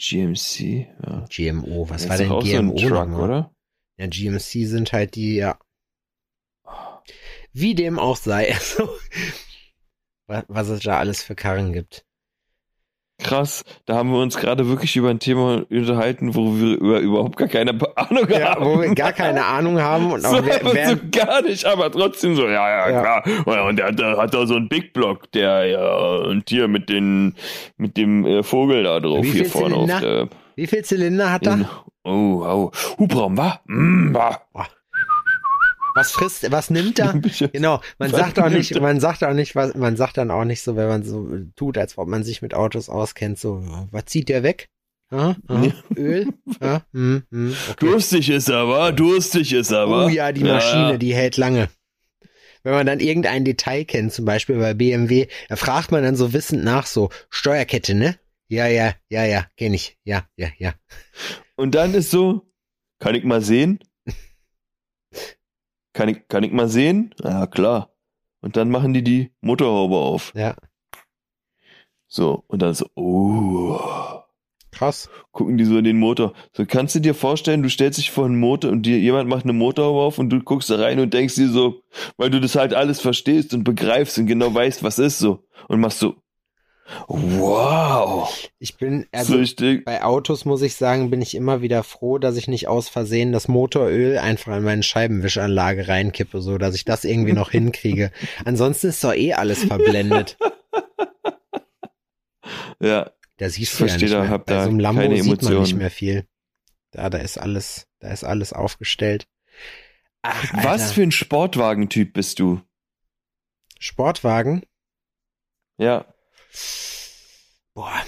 GMC, 0.00 0.86
ja. 1.04 1.24
GMO, 1.28 1.88
was 1.90 2.02
Das 2.02 2.10
war 2.10 2.16
denn 2.18 2.30
auch 2.30 2.44
so 2.46 2.56
ein 2.56 2.68
GMO 2.68 2.76
Truck, 2.76 2.90
nochmal? 3.08 3.20
oder? 3.24 3.54
Ja, 3.98 4.06
GMC 4.06 4.66
sind 4.66 4.92
halt 4.92 5.16
die, 5.16 5.36
ja. 5.36 5.58
Wie 7.52 7.74
dem 7.74 7.98
auch 7.98 8.16
sei. 8.16 8.52
Also, 8.54 8.88
wa- 10.28 10.44
was 10.48 10.68
es 10.68 10.80
da 10.80 10.98
alles 10.98 11.22
für 11.22 11.34
Karren 11.34 11.72
gibt. 11.72 12.04
Krass, 13.20 13.64
da 13.84 13.96
haben 13.96 14.12
wir 14.12 14.20
uns 14.20 14.36
gerade 14.36 14.68
wirklich 14.68 14.94
über 14.94 15.10
ein 15.10 15.18
Thema 15.18 15.64
unterhalten, 15.70 16.36
wo 16.36 16.54
wir 16.56 16.76
über, 16.78 17.00
überhaupt 17.00 17.36
gar 17.36 17.48
keine 17.48 17.72
Ahnung 17.96 18.28
Ja, 18.30 18.54
haben. 18.54 18.64
wo 18.64 18.80
wir 18.80 18.94
gar 18.94 19.12
keine 19.12 19.44
Ahnung 19.44 19.80
haben 19.80 20.12
und 20.12 20.24
auch 20.24 20.36
so, 20.36 20.46
wer, 20.46 20.60
wer, 20.72 20.90
so 20.90 20.96
gar 21.10 21.42
nicht, 21.42 21.64
aber 21.64 21.90
trotzdem 21.90 22.36
so, 22.36 22.44
ja, 22.46 22.88
ja, 22.88 22.90
Ja. 22.90 23.20
klar. 23.20 23.66
Und, 23.66 23.76
der 23.76 23.86
hat, 23.88 23.98
da- 23.98 24.16
hat 24.18 24.34
da 24.34 24.46
so 24.46 24.54
einen 24.54 24.68
Big 24.68 24.92
Block, 24.92 25.32
der, 25.32 25.66
ja, 25.66 25.96
und 26.28 26.48
hier 26.48 26.68
mit 26.68 26.88
den, 26.88 27.34
mit 27.76 27.96
dem 27.96 28.24
äh, 28.24 28.42
Vogel 28.44 28.84
da 28.84 29.00
drauf, 29.00 29.24
Wie 29.24 29.30
hier 29.32 29.46
vorne 29.46 29.74
auf 29.74 30.00
der, 30.00 30.28
wie 30.54 30.66
viel 30.68 30.84
Zylinder 30.84 31.32
hat 31.32 31.44
er? 31.46 31.58
oh, 32.04 32.10
oh, 32.44 32.70
Hubraum, 32.98 33.36
wa? 33.36 33.58
Mm, 33.66 34.14
wa? 34.14 34.38
Was 35.98 36.12
frisst, 36.12 36.50
was 36.50 36.70
nimmt 36.70 36.98
er? 36.98 37.12
Genau, 37.52 37.80
man 37.98 38.10
sagt 38.10 38.38
auch 38.38 38.48
nicht, 38.48 38.80
man 38.80 39.00
sagt 39.00 39.24
auch 39.24 39.34
nicht, 39.34 39.56
was, 39.56 39.74
man 39.74 39.96
sagt 39.96 40.16
dann 40.16 40.30
auch 40.30 40.44
nicht 40.44 40.62
so, 40.62 40.76
wenn 40.76 40.88
man 40.88 41.02
so 41.02 41.28
tut, 41.56 41.76
als 41.76 41.98
ob 41.98 42.08
man 42.08 42.22
sich 42.22 42.40
mit 42.40 42.54
Autos 42.54 42.88
auskennt, 42.88 43.38
so, 43.38 43.62
was 43.90 44.04
zieht 44.06 44.28
der 44.28 44.42
weg? 44.42 44.68
Ja, 45.10 45.36
ja, 45.48 45.64
Ja. 45.64 45.72
Öl? 45.96 46.26
Ja, 46.60 46.82
hm, 46.92 47.22
hm, 47.30 47.56
okay. 47.70 47.86
Durstig 47.86 48.28
ist 48.30 48.48
er, 48.48 48.68
wa? 48.68 48.92
Durstig 48.92 49.52
ist 49.52 49.70
er, 49.70 49.88
wa? 49.88 50.06
Oh 50.06 50.08
ja, 50.08 50.32
die 50.32 50.44
Maschine, 50.44 50.98
die 50.98 51.14
hält 51.14 51.36
lange. 51.36 51.68
Wenn 52.62 52.74
man 52.74 52.86
dann 52.86 53.00
irgendein 53.00 53.44
Detail 53.44 53.84
kennt, 53.84 54.12
zum 54.12 54.24
Beispiel 54.24 54.58
bei 54.58 54.74
BMW, 54.74 55.26
da 55.48 55.56
fragt 55.56 55.90
man 55.90 56.02
dann 56.02 56.16
so 56.16 56.32
wissend 56.32 56.62
nach, 56.64 56.86
so, 56.86 57.10
Steuerkette, 57.30 57.94
ne? 57.94 58.18
Ja, 58.48 58.66
ja, 58.66 58.94
ja, 59.08 59.24
ja, 59.24 59.46
kenn 59.56 59.74
ich. 59.74 59.96
Ja, 60.04 60.26
ja, 60.36 60.48
ja. 60.58 60.74
Und 61.56 61.74
dann 61.74 61.94
ist 61.94 62.10
so, 62.10 62.50
kann 62.98 63.14
ich 63.14 63.24
mal 63.24 63.40
sehen? 63.40 63.78
Kann 65.92 66.08
ich, 66.08 66.28
kann 66.28 66.42
ich 66.42 66.52
mal 66.52 66.68
sehen? 66.68 67.14
Ja, 67.22 67.46
klar. 67.46 67.90
Und 68.40 68.56
dann 68.56 68.70
machen 68.70 68.92
die 68.94 69.02
die 69.02 69.32
Motorhaube 69.40 69.96
auf. 69.96 70.32
Ja, 70.34 70.54
So, 72.06 72.44
und 72.46 72.62
dann 72.62 72.72
so, 72.74 72.86
oh, 72.94 73.78
krass. 74.70 75.10
gucken 75.32 75.58
die 75.58 75.64
so 75.64 75.76
in 75.78 75.84
den 75.84 75.98
Motor. 75.98 76.32
So, 76.56 76.64
kannst 76.66 76.94
du 76.94 77.00
dir 77.00 77.14
vorstellen, 77.14 77.62
du 77.62 77.68
stellst 77.68 77.98
dich 77.98 78.10
vor 78.10 78.24
einen 78.26 78.38
Motor 78.38 78.70
und 78.70 78.82
dir 78.86 78.98
jemand 78.98 79.28
macht 79.28 79.44
eine 79.44 79.52
Motorhaube 79.52 80.00
auf 80.00 80.18
und 80.18 80.30
du 80.30 80.40
guckst 80.40 80.70
da 80.70 80.76
rein 80.76 81.00
und 81.00 81.12
denkst 81.12 81.34
dir 81.34 81.48
so, 81.48 81.82
weil 82.16 82.30
du 82.30 82.40
das 82.40 82.54
halt 82.54 82.74
alles 82.74 83.00
verstehst 83.00 83.52
und 83.54 83.64
begreifst 83.64 84.18
und 84.18 84.26
genau 84.26 84.52
weißt, 84.54 84.82
was 84.82 84.98
ist 84.98 85.18
so. 85.18 85.44
Und 85.68 85.80
machst 85.80 85.98
so, 85.98 86.14
wow. 87.06 88.48
Ich 88.58 88.76
bin, 88.76 89.06
so 89.14 89.36
also, 89.36 89.64
bei 89.84 90.02
Autos 90.02 90.44
muss 90.44 90.62
ich 90.62 90.74
sagen, 90.74 91.10
bin 91.10 91.20
ich 91.20 91.34
immer 91.34 91.62
wieder 91.62 91.82
froh, 91.82 92.18
dass 92.18 92.36
ich 92.36 92.48
nicht 92.48 92.68
aus 92.68 92.88
Versehen 92.88 93.32
das 93.32 93.48
Motoröl 93.48 94.18
einfach 94.18 94.56
in 94.56 94.64
meine 94.64 94.82
Scheibenwischanlage 94.82 95.88
reinkippe, 95.88 96.40
so 96.40 96.58
dass 96.58 96.74
ich 96.74 96.84
das 96.84 97.04
irgendwie 97.04 97.32
noch 97.32 97.50
hinkriege. 97.50 98.10
Ansonsten 98.44 98.88
ist 98.88 99.04
doch 99.04 99.14
eh 99.14 99.34
alles 99.34 99.64
verblendet. 99.64 100.36
ja, 102.80 103.10
Da 103.36 103.50
siehst 103.50 103.78
du 103.78 103.86
ja 103.86 103.96
nicht 103.96 104.12
da, 104.12 104.22
mehr. 104.22 104.30
hab 104.30 104.46
Bei 104.46 104.54
da 104.54 104.64
so 104.64 104.70
einem 104.70 104.80
Lambo 104.80 105.02
keine 105.02 105.16
sieht 105.16 105.26
man 105.26 105.36
nicht 105.36 105.50
Emotionen. 105.52 105.78
mehr 105.78 105.90
viel. 105.90 106.26
Da, 106.90 107.10
da 107.10 107.18
ist 107.18 107.38
alles, 107.38 107.86
da 108.00 108.10
ist 108.10 108.24
alles 108.24 108.52
aufgestellt. 108.52 109.28
Ach, 110.22 110.44
was 110.54 110.82
Alter. 110.82 110.94
für 110.94 111.02
ein 111.02 111.12
Sportwagentyp 111.12 112.12
bist 112.12 112.38
du? 112.38 112.60
Sportwagen? 113.78 114.64
Ja, 115.76 116.06
Boah. 117.74 118.02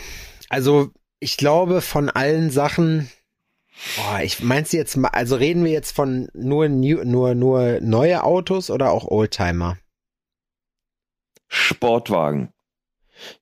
Also, 0.48 0.90
ich 1.20 1.36
glaube, 1.36 1.80
von 1.80 2.08
allen 2.08 2.50
Sachen, 2.50 3.10
boah, 3.96 4.20
ich 4.22 4.42
meinst 4.42 4.72
du 4.72 4.76
jetzt 4.76 4.96
mal, 4.96 5.08
also 5.08 5.36
reden 5.36 5.64
wir 5.64 5.72
jetzt 5.72 5.94
von 5.94 6.28
nur, 6.32 6.68
new, 6.68 7.04
nur, 7.04 7.34
nur 7.34 7.80
neue 7.80 8.24
Autos 8.24 8.70
oder 8.70 8.90
auch 8.90 9.04
Oldtimer? 9.04 9.78
Sportwagen. 11.48 12.52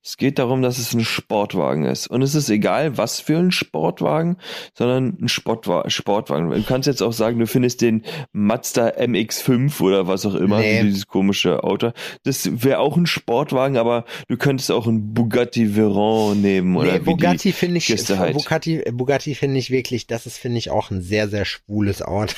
Es 0.03 0.16
geht 0.16 0.39
darum, 0.39 0.62
dass 0.62 0.79
es 0.79 0.95
ein 0.95 1.05
Sportwagen 1.05 1.85
ist. 1.85 2.07
Und 2.07 2.22
es 2.22 2.35
ist 2.35 2.49
egal, 2.51 2.97
was 2.97 3.20
für 3.20 3.39
ein 3.39 3.51
Sportwagen, 3.51 4.37
sondern 4.74 5.16
ein 5.20 5.29
Sportwa 5.29 5.89
Sportwagen. 5.89 6.51
Du 6.51 6.62
kannst 6.62 6.87
jetzt 6.87 7.03
auch 7.03 7.12
sagen, 7.12 7.39
du 7.39 7.47
findest 7.47 7.81
den 7.81 8.03
Mazda 8.33 8.89
MX5 8.89 9.81
oder 9.81 10.07
was 10.07 10.26
auch 10.26 10.35
immer, 10.35 10.61
Nee. 10.61 10.83
dieses 10.83 11.07
komische 11.07 11.64
Auto. 11.64 11.93
Das 12.24 12.49
wäre 12.64 12.79
auch 12.79 12.97
ein 12.97 13.07
Sportwagen, 13.07 13.76
aber 13.76 14.05
du 14.29 14.37
könntest 14.37 14.70
auch 14.70 14.87
einen 14.87 15.14
Bugatti 15.14 15.76
Veyron 15.76 16.41
nehmen 16.41 16.76
oder 16.76 16.93
nee, 16.93 17.01
wie 17.01 17.05
Bugatti 17.05 17.53
finde 17.53 17.79
ich, 17.79 17.89
halt. 17.89 18.35
Bugatti, 18.35 18.83
Bugatti 18.93 19.35
finde 19.35 19.59
ich 19.59 19.70
wirklich, 19.70 20.07
das 20.07 20.26
ist, 20.26 20.39
finde 20.39 20.59
ich, 20.59 20.70
auch 20.70 20.91
ein 20.91 21.03
sehr, 21.03 21.29
sehr 21.29 21.45
schwules 21.45 22.03
Auto. 22.03 22.35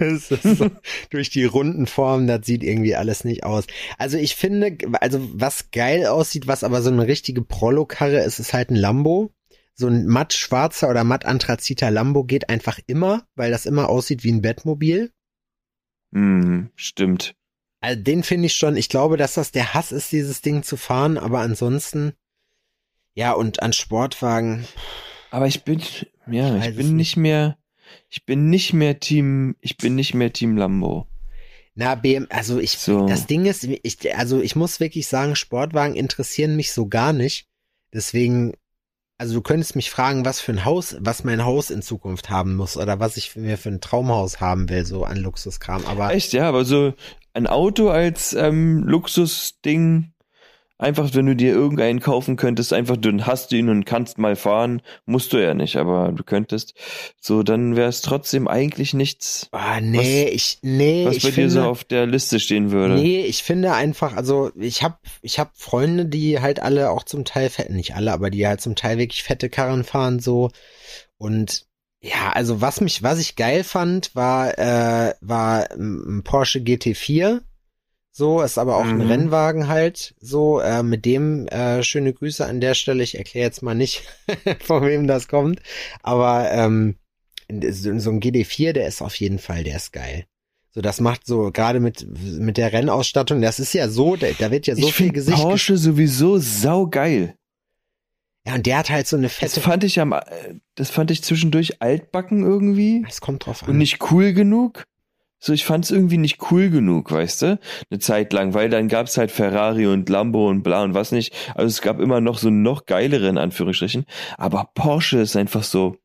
Ist 0.00 0.28
so, 0.28 0.70
durch 1.10 1.30
die 1.30 1.44
runden 1.44 1.86
Formen, 1.86 2.26
das 2.26 2.46
sieht 2.46 2.62
irgendwie 2.62 2.96
alles 2.96 3.24
nicht 3.24 3.44
aus. 3.44 3.66
Also 3.98 4.16
ich 4.16 4.34
finde, 4.34 4.76
also 5.00 5.20
was 5.34 5.70
geil 5.70 6.06
aussieht, 6.06 6.46
was 6.46 6.64
aber 6.64 6.82
so 6.82 6.90
eine 6.90 7.06
richtige 7.06 7.42
Prollo-Karre 7.42 8.20
ist, 8.20 8.38
ist 8.38 8.54
halt 8.54 8.70
ein 8.70 8.76
Lambo. 8.76 9.32
So 9.74 9.86
ein 9.86 10.06
matt 10.06 10.32
schwarzer 10.34 10.90
oder 10.90 11.04
matt 11.04 11.24
anthraziter 11.24 11.90
Lambo 11.90 12.24
geht 12.24 12.50
einfach 12.50 12.78
immer, 12.86 13.26
weil 13.34 13.50
das 13.50 13.66
immer 13.66 13.88
aussieht 13.88 14.24
wie 14.24 14.32
ein 14.32 14.42
Bettmobil. 14.42 15.10
hm, 16.12 16.70
stimmt. 16.74 17.34
Also 17.80 18.00
den 18.02 18.22
finde 18.22 18.46
ich 18.46 18.56
schon, 18.56 18.76
ich 18.76 18.88
glaube, 18.90 19.16
dass 19.16 19.34
das 19.34 19.52
der 19.52 19.72
Hass 19.72 19.90
ist, 19.90 20.12
dieses 20.12 20.42
Ding 20.42 20.62
zu 20.62 20.76
fahren, 20.76 21.16
aber 21.16 21.40
ansonsten, 21.40 22.12
ja, 23.14 23.32
und 23.32 23.62
an 23.62 23.72
Sportwagen, 23.72 24.66
Aber 25.30 25.46
ich 25.46 25.64
bin, 25.64 25.80
ja, 26.30 26.56
ich 26.58 26.66
es 26.66 26.76
bin 26.76 26.96
nicht 26.96 27.16
mehr, 27.16 27.56
ich 28.08 28.24
bin 28.24 28.50
nicht 28.50 28.72
mehr 28.72 29.00
Team, 29.00 29.56
ich 29.60 29.76
bin 29.76 29.94
nicht 29.94 30.14
mehr 30.14 30.32
Team 30.32 30.56
Lambo. 30.56 31.06
Na, 31.74 31.94
BM, 31.94 32.26
also 32.30 32.58
ich, 32.58 32.72
So. 32.72 33.06
das 33.06 33.26
Ding 33.26 33.46
ist, 33.46 33.64
ich, 33.64 34.16
also 34.16 34.40
ich 34.40 34.56
muss 34.56 34.80
wirklich 34.80 35.06
sagen, 35.06 35.36
Sportwagen 35.36 35.94
interessieren 35.94 36.56
mich 36.56 36.72
so 36.72 36.86
gar 36.86 37.12
nicht. 37.12 37.46
Deswegen, 37.92 38.54
also 39.18 39.34
du 39.34 39.40
könntest 39.40 39.76
mich 39.76 39.90
fragen, 39.90 40.24
was 40.24 40.40
für 40.40 40.52
ein 40.52 40.64
Haus, 40.64 40.96
was 41.00 41.24
mein 41.24 41.44
Haus 41.44 41.70
in 41.70 41.82
Zukunft 41.82 42.28
haben 42.28 42.56
muss 42.56 42.76
oder 42.76 43.00
was 43.00 43.16
ich 43.16 43.36
mir 43.36 43.56
für 43.56 43.68
ein 43.68 43.80
Traumhaus 43.80 44.40
haben 44.40 44.68
will, 44.68 44.84
so 44.84 45.04
an 45.04 45.18
Luxuskram. 45.18 45.86
Aber 45.86 46.12
Echt, 46.12 46.32
ja, 46.32 46.48
aber 46.48 46.64
so 46.64 46.92
ein 47.32 47.46
Auto 47.46 47.88
als 47.88 48.32
ähm, 48.32 48.82
Luxusding, 48.84 50.12
einfach 50.80 51.14
wenn 51.14 51.26
du 51.26 51.36
dir 51.36 51.52
irgendeinen 51.52 52.00
kaufen 52.00 52.36
könntest, 52.36 52.72
einfach 52.72 52.96
dann 52.96 53.26
hast 53.26 53.52
du 53.52 53.56
ihn 53.56 53.68
und 53.68 53.84
kannst 53.84 54.18
mal 54.18 54.34
fahren, 54.34 54.82
musst 55.04 55.32
du 55.32 55.36
ja 55.36 55.54
nicht, 55.54 55.76
aber 55.76 56.12
du 56.12 56.24
könntest, 56.24 56.74
so 57.20 57.42
dann 57.42 57.76
wäre 57.76 57.88
es 57.88 58.00
trotzdem 58.00 58.48
eigentlich 58.48 58.94
nichts, 58.94 59.48
ah, 59.52 59.80
nee, 59.80 60.28
ich, 60.28 60.58
nee, 60.62 61.04
was 61.06 61.16
ich 61.16 61.22
bei 61.22 61.32
finde, 61.32 61.54
dir 61.54 61.62
so 61.62 61.68
auf 61.68 61.84
der 61.84 62.06
Liste 62.06 62.40
stehen 62.40 62.70
würde. 62.70 62.94
Nee, 62.94 63.22
ich 63.22 63.42
finde 63.42 63.74
einfach, 63.74 64.16
also 64.16 64.50
ich 64.56 64.82
habe 64.82 64.96
ich 65.22 65.38
hab 65.38 65.56
Freunde, 65.56 66.06
die 66.06 66.40
halt 66.40 66.60
alle 66.60 66.90
auch 66.90 67.04
zum 67.04 67.24
Teil 67.24 67.50
fett, 67.50 67.70
nicht 67.70 67.94
alle, 67.94 68.12
aber 68.12 68.30
die 68.30 68.46
halt 68.46 68.60
zum 68.60 68.74
Teil 68.74 68.98
wirklich 68.98 69.22
fette 69.22 69.50
Karren 69.50 69.84
fahren 69.84 70.18
so 70.18 70.50
und 71.18 71.66
ja, 72.02 72.32
also 72.32 72.62
was 72.62 72.80
mich, 72.80 73.02
was 73.02 73.18
ich 73.18 73.36
geil 73.36 73.62
fand, 73.62 74.14
war 74.14 74.58
äh, 74.58 75.12
war 75.20 75.70
ein 75.72 76.22
Porsche 76.24 76.60
GT4. 76.60 77.42
So, 78.12 78.42
ist 78.42 78.58
aber 78.58 78.76
auch 78.76 78.84
ein 78.84 78.96
Mhm. 78.98 79.06
Rennwagen 79.10 79.68
halt. 79.68 80.14
So, 80.20 80.60
äh, 80.60 80.82
mit 80.82 81.04
dem 81.04 81.46
äh, 81.48 81.82
schöne 81.82 82.12
Grüße 82.12 82.44
an 82.44 82.60
der 82.60 82.74
Stelle. 82.74 83.02
Ich 83.04 83.16
erkläre 83.16 83.46
jetzt 83.46 83.62
mal 83.62 83.74
nicht, 83.74 84.02
von 84.60 84.84
wem 84.84 85.06
das 85.06 85.28
kommt, 85.28 85.60
aber 86.02 86.50
ähm, 86.50 86.96
so 87.70 87.96
so 87.98 88.10
ein 88.10 88.20
GD4, 88.20 88.72
der 88.72 88.86
ist 88.88 89.00
auf 89.02 89.14
jeden 89.16 89.38
Fall, 89.38 89.64
der 89.64 89.76
ist 89.76 89.92
geil. 89.92 90.24
So, 90.72 90.80
das 90.82 91.00
macht 91.00 91.26
so, 91.26 91.50
gerade 91.50 91.80
mit, 91.80 92.06
mit 92.38 92.56
der 92.56 92.72
Rennausstattung, 92.72 93.40
das 93.42 93.58
ist 93.58 93.72
ja 93.72 93.88
so, 93.88 94.14
da, 94.16 94.28
da 94.38 94.50
wird 94.52 94.66
ja 94.68 94.76
so 94.76 94.86
ich 94.88 94.94
viel 94.94 95.10
Gesicht. 95.12 95.38
Porsche 95.42 95.76
sowieso 95.76 96.38
saugeil. 96.38 97.34
Ja, 98.46 98.54
und 98.54 98.66
der 98.66 98.78
hat 98.78 98.88
halt 98.90 99.06
so 99.06 99.16
eine 99.16 99.26
Das 99.26 99.34
fette. 99.34 99.60
fand 99.60 99.84
ich 99.84 100.00
am, 100.00 100.12
äh, 100.12 100.20
das 100.76 100.90
fand 100.90 101.10
ich 101.10 101.22
zwischendurch 101.22 101.82
altbacken 101.82 102.42
irgendwie. 102.42 103.04
Es 103.08 103.20
kommt 103.20 103.46
drauf 103.46 103.62
und 103.62 103.70
an. 103.70 103.78
nicht 103.78 104.10
cool 104.12 104.32
genug. 104.32 104.84
So, 105.42 105.54
ich 105.54 105.64
fand's 105.64 105.90
irgendwie 105.90 106.18
nicht 106.18 106.50
cool 106.50 106.68
genug, 106.68 107.10
weißt 107.10 107.42
du? 107.42 107.58
Eine 107.90 107.98
Zeit 107.98 108.32
lang, 108.34 108.52
weil 108.52 108.68
dann 108.68 108.88
gab's 108.88 109.16
halt 109.16 109.30
Ferrari 109.30 109.86
und 109.86 110.08
Lambo 110.10 110.48
und 110.50 110.62
bla 110.62 110.82
und 110.82 110.92
was 110.92 111.12
nicht. 111.12 111.34
Also 111.54 111.66
es 111.68 111.80
gab 111.80 111.98
immer 111.98 112.20
noch 112.20 112.36
so 112.38 112.50
noch 112.50 112.84
geilere 112.84 113.26
in 113.28 113.38
Anführungsstrichen. 113.38 114.04
Aber 114.36 114.70
Porsche 114.74 115.20
ist 115.20 115.36
einfach 115.36 115.62
so, 115.64 115.96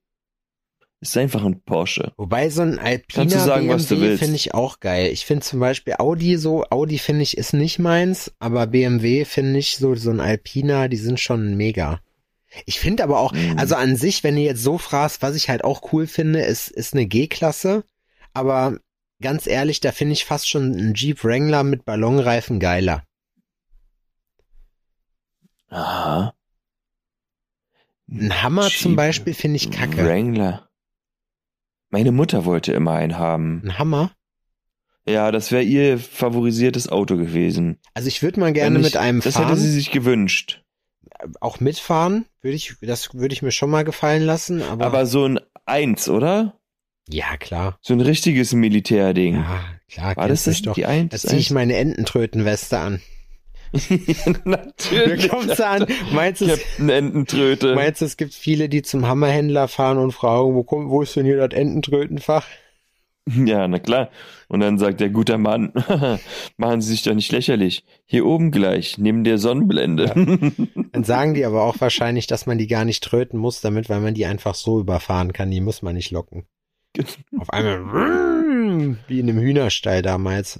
ist 1.02 1.18
einfach 1.18 1.44
ein 1.44 1.62
Porsche. 1.64 2.14
Wobei 2.16 2.50
so 2.50 2.62
ein 2.62 2.80
Alpina 2.80 3.24
Kannst 3.24 3.36
du 3.36 3.40
sagen, 3.40 3.68
was 3.68 3.88
du 3.88 3.96
BMW 3.96 4.08
willst. 4.08 4.20
finde 4.24 4.36
ich 4.38 4.54
auch 4.54 4.80
geil. 4.80 5.12
Ich 5.12 5.26
finde 5.26 5.44
zum 5.46 5.60
Beispiel 5.60 5.96
Audi 6.00 6.38
so, 6.38 6.64
Audi 6.70 6.98
finde 6.98 7.24
ich 7.24 7.38
ist 7.38 7.54
nicht 7.54 7.78
meins, 7.78 8.32
aber 8.40 8.68
BMW 8.68 9.26
finde 9.26 9.60
ich 9.60 9.76
so, 9.76 9.96
so 9.96 10.12
ein 10.12 10.22
Alpina, 10.22 10.88
die 10.88 10.96
sind 10.98 11.20
schon 11.20 11.58
mega. 11.58 12.00
Ich 12.66 12.80
finde 12.80 13.04
aber 13.04 13.20
auch, 13.20 13.34
Mhm. 13.34 13.58
also 13.58 13.76
an 13.76 13.98
sich, 13.98 14.24
wenn 14.24 14.36
du 14.36 14.42
jetzt 14.42 14.64
so 14.64 14.78
fragst, 14.78 15.22
was 15.22 15.36
ich 15.36 15.50
halt 15.50 15.66
auch 15.66 15.92
cool 15.92 16.08
finde, 16.08 16.40
ist, 16.40 16.70
ist 16.70 16.94
eine 16.94 17.06
G-Klasse, 17.06 17.84
aber 18.34 18.78
ganz 19.26 19.48
ehrlich, 19.48 19.82
da 19.82 19.92
finde 19.92 20.14
ich 20.14 20.24
fast 20.26 20.48
schon 20.50 20.72
einen 20.74 20.94
Jeep 20.94 21.24
Wrangler 21.24 21.64
mit 21.64 21.84
Ballonreifen 21.84 22.60
geiler. 22.60 23.04
Aha. 25.70 26.34
Ein 28.10 28.44
Hammer 28.44 28.70
zum 28.70 28.92
Jeep 28.92 28.98
Beispiel 28.98 29.34
finde 29.34 29.58
ich 29.58 29.72
kacke. 29.72 30.06
Wrangler. 30.06 30.70
Meine 31.90 32.12
Mutter 32.12 32.46
wollte 32.46 32.72
immer 32.74 32.94
einen 32.94 33.18
haben. 33.18 33.62
Ein 33.66 33.78
Hammer? 33.80 34.12
Ja, 35.08 35.32
das 35.32 35.52
wäre 35.52 35.64
ihr 35.64 36.00
favorisiertes 36.00 36.90
Auto 36.90 37.16
gewesen. 37.18 37.80
Also 37.94 38.08
ich 38.08 38.22
würde 38.24 38.40
mal 38.40 38.54
gerne 38.54 38.76
Wenn 38.76 38.82
mit 38.82 38.92
ich- 38.94 39.00
einem 39.00 39.22
Das 39.22 39.36
hätte 39.36 39.48
fahren. 39.48 39.58
sie 39.58 39.72
sich 39.72 39.92
gewünscht. 39.92 40.62
auch 41.40 41.60
mitfahren, 41.60 42.26
würde 42.42 42.56
ich, 42.56 42.76
das 42.82 43.14
würde 43.14 43.34
ich 43.34 43.42
mir 43.42 43.52
schon 43.52 43.70
mal 43.70 43.84
gefallen 43.84 44.24
lassen, 44.24 44.62
aber, 44.62 44.86
Aber 44.86 45.06
so 45.06 45.26
ein 45.26 45.40
Eins, 45.66 46.10
oder? 46.10 46.60
Ja, 47.10 47.38
klar. 47.38 47.78
So 47.82 47.94
ein 47.94 48.02
richtiges 48.02 48.54
Militärding. 48.54 49.36
Ja, 49.36 49.60
klar, 49.92 50.16
War 50.18 50.28
das 50.28 50.46
das 50.46 50.62
doch. 50.62 50.74
die 50.74 50.86
Eins? 50.86 51.12
Da 51.12 51.18
ziehe 51.30 51.40
ich 51.40 51.52
meine 51.52 51.76
Ententrötenweste 51.76 52.80
an. 52.80 53.02
Natürlich. 54.46 55.28
Da 55.28 55.36
kommst 55.36 55.60
du 55.60 55.68
an, 55.68 55.86
meinst 56.14 56.42
du, 56.42 56.58
Ententröte. 56.88 57.76
meinst 57.76 58.02
du, 58.02 58.06
es 58.06 58.16
gibt 58.18 58.34
viele, 58.34 58.70
die 58.70 58.82
zum 58.84 59.06
Hammerhändler 59.08 59.68
fahren 59.68 59.98
und 59.98 60.12
fragen, 60.12 60.56
wo 60.56 60.64
kommt, 60.64 60.90
wo 60.90 61.02
ist 61.02 61.16
denn 61.16 61.26
hier 61.26 61.38
das 61.38 61.58
Ententrötenfach? 61.58 62.46
Ja, 63.28 63.68
na 63.68 63.80
klar. 63.80 64.10
Und 64.48 64.60
dann 64.60 64.78
sagt 64.78 65.00
der 65.00 65.10
gute 65.10 65.38
Mann, 65.40 65.74
machen 66.58 66.82
Sie 66.82 66.92
sich 66.92 67.02
doch 67.02 67.16
nicht 67.16 67.32
lächerlich. 67.32 67.84
Hier 68.06 68.26
oben 68.26 68.52
gleich, 68.52 69.00
neben 69.00 69.24
der 69.24 69.40
Sonnenblende. 69.40 70.12
Dann 70.92 71.04
sagen 71.04 71.34
die 71.34 71.44
aber 71.44 71.64
auch 71.64 71.76
wahrscheinlich, 71.82 72.28
dass 72.28 72.46
man 72.46 72.60
die 72.60 72.68
gar 72.68 72.86
nicht 72.86 73.04
tröten 73.04 73.40
muss, 73.40 73.62
damit, 73.62 73.90
weil 73.90 74.00
man 74.00 74.14
die 74.14 74.28
einfach 74.28 74.54
so 74.54 74.80
überfahren 74.80 75.34
kann, 75.34 75.50
die 75.50 75.60
muss 75.60 75.82
man 75.82 75.96
nicht 75.96 76.12
locken. 76.12 76.46
Auf 77.40 77.50
einmal, 77.52 78.98
wie 79.08 79.20
in 79.20 79.30
einem 79.30 79.40
Hühnerstall 79.40 80.02
damals. 80.02 80.60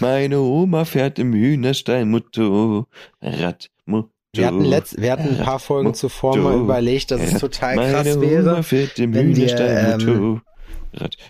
Meine 0.00 0.40
Oma 0.40 0.84
fährt 0.84 1.18
im 1.18 1.32
Hühnerstein 1.32 2.10
Motorrad. 2.10 3.70
Motorrad. 3.86 4.10
Wir 4.32 4.46
hatten, 4.46 4.64
letzt, 4.64 5.00
wir 5.00 5.10
hatten 5.10 5.28
ein 5.38 5.44
paar 5.44 5.58
Folgen 5.58 5.92
zuvor 5.94 6.36
mal 6.36 6.56
überlegt, 6.60 7.10
dass 7.10 7.20
es 7.20 7.40
total 7.40 7.74
krass 7.76 8.06
Meine 8.06 8.20
wäre, 8.20 8.52
Oma 8.52 8.62
fährt 8.62 8.98
im 9.00 9.12
wenn 9.12 9.34
wir, 9.34 9.58
ähm, 9.58 10.40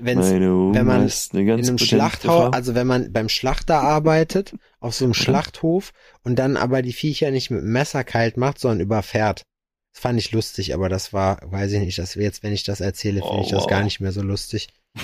wenn's- 0.00 0.30
Meine 0.30 0.54
Oma 0.54 0.74
wenn 0.74 0.86
man 0.86 1.06
ist 1.06 1.32
eine 1.32 1.42
in 1.54 1.66
einem 1.66 1.78
Schlachthaus, 1.78 2.52
also 2.52 2.74
wenn 2.74 2.86
man 2.86 3.10
beim 3.12 3.30
Schlachter 3.30 3.80
arbeitet, 3.80 4.54
auf 4.80 4.94
so 4.94 5.04
einem 5.06 5.14
Schlachthof 5.14 5.92
und 6.24 6.38
dann 6.38 6.58
aber 6.58 6.82
die 6.82 6.92
Viecher 6.92 7.30
nicht 7.30 7.50
mit 7.50 7.62
dem 7.62 7.72
Messer 7.72 8.04
kalt 8.04 8.36
macht, 8.36 8.58
sondern 8.58 8.80
überfährt. 8.80 9.44
Das 9.92 10.00
fand 10.02 10.18
ich 10.18 10.30
lustig, 10.32 10.72
aber 10.74 10.88
das 10.88 11.12
war, 11.12 11.38
weiß 11.42 11.72
ich 11.72 11.80
nicht, 11.80 11.98
das 11.98 12.14
jetzt, 12.14 12.42
wenn 12.42 12.52
ich 12.52 12.62
das 12.64 12.80
erzähle, 12.80 13.20
finde 13.20 13.34
Oh, 13.38 13.42
ich 13.42 13.50
das 13.50 13.62
wow. 13.62 13.68
gar 13.70 13.82
nicht 13.82 14.00
mehr 14.00 14.12
so 14.12 14.22
lustig. 14.22 14.68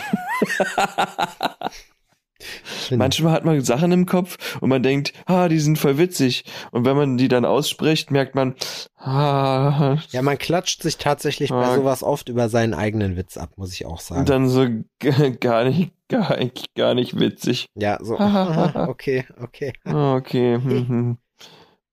Manchmal 2.90 3.32
hat 3.32 3.44
man 3.46 3.60
Sachen 3.62 3.90
im 3.92 4.04
Kopf 4.04 4.60
und 4.60 4.68
man 4.68 4.82
denkt, 4.82 5.12
ah, 5.24 5.48
die 5.48 5.58
sind 5.58 5.78
voll 5.78 5.96
witzig. 5.98 6.44
Und 6.70 6.84
wenn 6.84 6.94
man 6.96 7.16
die 7.16 7.28
dann 7.28 7.44
ausspricht, 7.46 8.10
merkt 8.10 8.34
man, 8.34 8.54
ah, 8.98 9.96
ja, 10.10 10.20
man 10.22 10.36
klatscht 10.38 10.82
sich 10.82 10.98
tatsächlich 10.98 11.48
bei 11.50 11.64
Ah. 11.64 11.74
sowas 11.74 12.02
oft 12.02 12.28
über 12.28 12.48
seinen 12.50 12.74
eigenen 12.74 13.16
Witz 13.16 13.38
ab, 13.38 13.50
muss 13.56 13.72
ich 13.72 13.86
auch 13.86 14.00
sagen. 14.00 14.26
dann 14.26 14.48
so 14.48 14.66
gar 15.40 15.64
nicht, 15.64 15.92
gar, 16.08 16.36
gar 16.76 16.94
nicht 16.94 17.18
witzig. 17.18 17.66
ja, 17.74 17.98
so, 18.02 18.18
okay, 18.20 19.24
okay. 19.40 19.72
Ah, 19.84 20.16
Okay, 20.16 20.54
hm, 20.56 20.88
hm. 20.88 21.18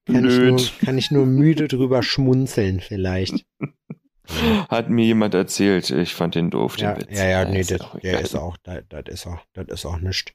Kann 0.05 0.27
ich, 0.27 0.37
nur, 0.37 0.61
kann 0.85 0.97
ich 0.97 1.11
nur 1.11 1.25
müde 1.25 1.67
drüber 1.67 2.03
schmunzeln 2.03 2.79
vielleicht. 2.81 3.45
Hat 4.69 4.89
mir 4.89 5.05
jemand 5.05 5.33
erzählt, 5.33 5.89
ich 5.89 6.13
fand 6.13 6.35
den 6.35 6.49
doof, 6.49 6.75
den 6.77 6.85
Ja, 6.85 6.97
Witz. 6.97 7.17
ja, 7.17 7.25
ja, 7.25 7.45
nee, 7.45 7.59
ist 7.61 7.71
das, 7.71 7.81
auch 7.81 7.99
der 7.99 8.21
ist 8.21 8.35
auch, 8.35 8.57
das, 8.63 8.83
das 8.89 9.03
ist 9.07 9.27
auch, 9.27 9.39
das 9.53 9.67
ist 9.67 9.85
auch 9.85 9.97
nicht. 9.99 10.33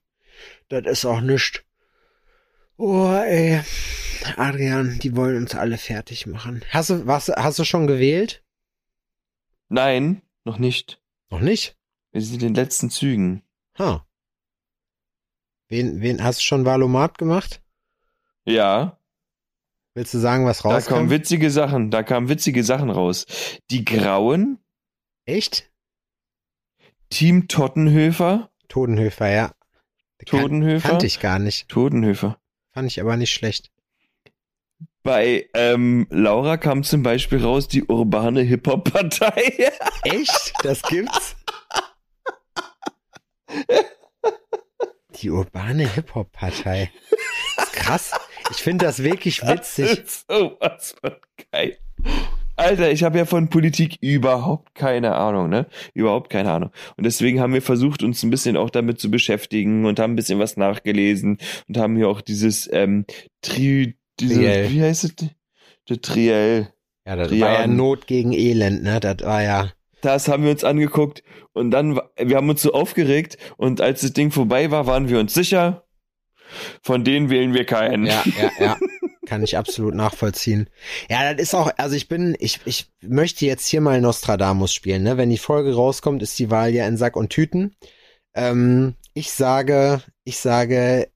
Das 0.69 0.87
ist 0.87 1.05
auch 1.05 1.21
nicht. 1.21 1.65
Oh, 2.77 3.11
ey. 3.13 3.61
Adrian, 4.37 4.99
die 5.01 5.17
wollen 5.17 5.37
uns 5.39 5.55
alle 5.55 5.79
fertig 5.79 6.27
machen. 6.27 6.65
Hast 6.71 6.91
du, 6.91 7.07
was, 7.07 7.29
hast 7.29 7.59
du 7.59 7.65
schon 7.65 7.87
gewählt? 7.87 8.43
Nein, 9.69 10.23
noch 10.45 10.59
nicht. 10.59 11.01
Noch 11.31 11.41
nicht? 11.41 11.77
Wir 12.13 12.21
sind 12.23 12.43
in 12.43 12.49
den 12.49 12.55
letzten 12.55 12.91
Zügen. 12.91 13.43
Ha. 13.79 14.07
Wen, 15.69 16.01
wen 16.01 16.23
hast 16.23 16.41
du 16.41 16.45
schon 16.45 16.65
Valomat 16.65 17.19
gemacht? 17.19 17.63
Ja, 18.45 18.98
Willst 19.99 20.15
du 20.15 20.19
sagen, 20.19 20.47
was 20.47 20.63
da 20.63 20.69
rauskam? 20.69 20.95
kamen 20.95 21.11
witzige 21.11 21.51
Sachen, 21.51 21.91
da 21.91 22.05
kamen 22.05 22.29
witzige 22.29 22.63
Sachen 22.63 22.89
raus. 22.89 23.27
Die 23.73 23.85
Grauen, 23.85 24.61
Echt? 25.25 25.73
Team 27.11 27.49
Tottenhöfer, 27.49 28.49
Todenhöfer, 28.69 29.29
ja. 29.29 29.51
Kan 30.25 30.41
Todenhöfer, 30.41 30.91
kannte 30.91 31.07
ich 31.07 31.19
gar 31.19 31.41
nicht. 31.41 31.69
Totenhöfer. 31.69 32.39
Fand 32.73 32.87
ich 32.87 33.01
aber 33.01 33.17
nicht 33.17 33.33
schlecht. 33.33 33.73
Bei 35.03 35.49
ähm, 35.55 36.07
Laura 36.11 36.59
kam 36.59 36.85
zum 36.85 37.03
Beispiel 37.03 37.43
raus 37.43 37.67
die 37.67 37.83
urbane 37.83 38.43
Hip-Hop-Partei. 38.43 39.73
Echt? 40.05 40.53
Das 40.63 40.81
gibt's? 40.83 41.35
Die 45.21 45.31
urbane 45.31 45.93
Hip-Hop-Partei. 45.93 46.93
Krass. 47.73 48.13
Ich 48.51 48.59
finde 48.59 48.87
das 48.87 49.03
wirklich 49.03 49.43
witzig. 49.43 49.89
Das 49.89 49.99
ist 49.99 50.27
sowas 50.31 50.95
von 51.01 51.13
geil. 51.53 51.79
Alter, 52.57 52.91
ich 52.91 53.05
habe 53.05 53.19
ja 53.19 53.25
von 53.25 53.49
Politik 53.49 53.99
überhaupt 54.01 54.75
keine 54.75 55.15
Ahnung, 55.15 55.49
ne? 55.49 55.67
Überhaupt 55.95 56.29
keine 56.29 56.51
Ahnung. 56.51 56.71
Und 56.97 57.05
deswegen 57.05 57.41
haben 57.41 57.55
wir 57.55 57.63
versucht, 57.63 58.03
uns 58.03 58.23
ein 58.25 58.31
bisschen 58.31 58.57
auch 58.57 58.71
damit 58.71 59.01
zu 59.01 59.11
beschäftigen 59.11 59.87
und 59.87 60.01
haben 60.01 60.15
ein 60.15 60.17
bisschen 60.17 60.41
was 60.41 60.57
nachgelesen 60.57 61.39
und 61.69 61.79
haben 61.79 61.97
hier 61.97 62.09
auch 62.09 62.21
dieses 62.21 62.69
ähm, 62.73 63.05
Tri, 63.43 63.95
diese, 64.19 64.41
Triell. 64.41 64.71
wie 64.71 64.83
heißt 64.83 65.05
es? 65.05 65.15
Der 65.89 66.01
Triell. 66.01 66.73
Ja, 67.07 67.15
das 67.15 67.29
Trian. 67.29 67.41
war 67.41 67.53
ja 67.53 67.67
Not 67.69 68.09
gegen 68.09 68.33
Elend, 68.33 68.83
ne? 68.83 68.99
Das 68.99 69.19
war 69.23 69.43
ja. 69.43 69.73
Das 70.01 70.29
haben 70.29 70.45
wir 70.45 70.51
uns 70.51 70.65
angeguckt 70.65 71.23
und 71.53 71.71
dann, 71.71 72.01
wir 72.17 72.37
haben 72.37 72.49
uns 72.49 72.63
so 72.63 72.73
aufgeregt 72.73 73.37
und 73.57 73.81
als 73.81 74.01
das 74.01 74.13
Ding 74.13 74.31
vorbei 74.31 74.71
war, 74.71 74.87
waren 74.87 75.09
wir 75.09 75.19
uns 75.19 75.35
sicher, 75.35 75.85
von 76.83 77.05
denen 77.05 77.31
wählen 77.31 77.55
wir 77.55 77.65
keinen. 77.65 78.07
Ja, 78.07 78.23
ja, 78.25 78.51
ja. 78.59 78.79
Kann 79.27 79.43
ich 79.43 79.59
absolut 79.59 79.95
nachvollziehen. 79.95 80.71
Ja, 81.11 81.33
das 81.33 81.43
ist 81.43 81.55
auch, 81.55 81.71
also 81.77 81.95
ich 81.95 82.09
bin, 82.09 82.35
ich, 82.39 82.61
ich 82.65 82.87
möchte 83.03 83.45
jetzt 83.45 83.67
hier 83.67 83.81
mal 83.81 84.01
Nostradamus 84.01 84.73
spielen, 84.73 85.03
ne? 85.03 85.17
Wenn 85.19 85.29
die 85.29 85.39
Folge 85.39 85.75
rauskommt, 85.75 86.23
ist 86.23 86.39
die 86.39 86.51
Wahl 86.51 86.75
ja 86.75 86.87
in 86.87 86.97
Sack 86.97 87.15
und 87.17 87.31
Tüten. 87.31 87.77
Ähm, 88.35 88.95
ich 89.13 89.33
sage, 89.33 90.03
ich 90.25 90.39
sage, 90.39 91.11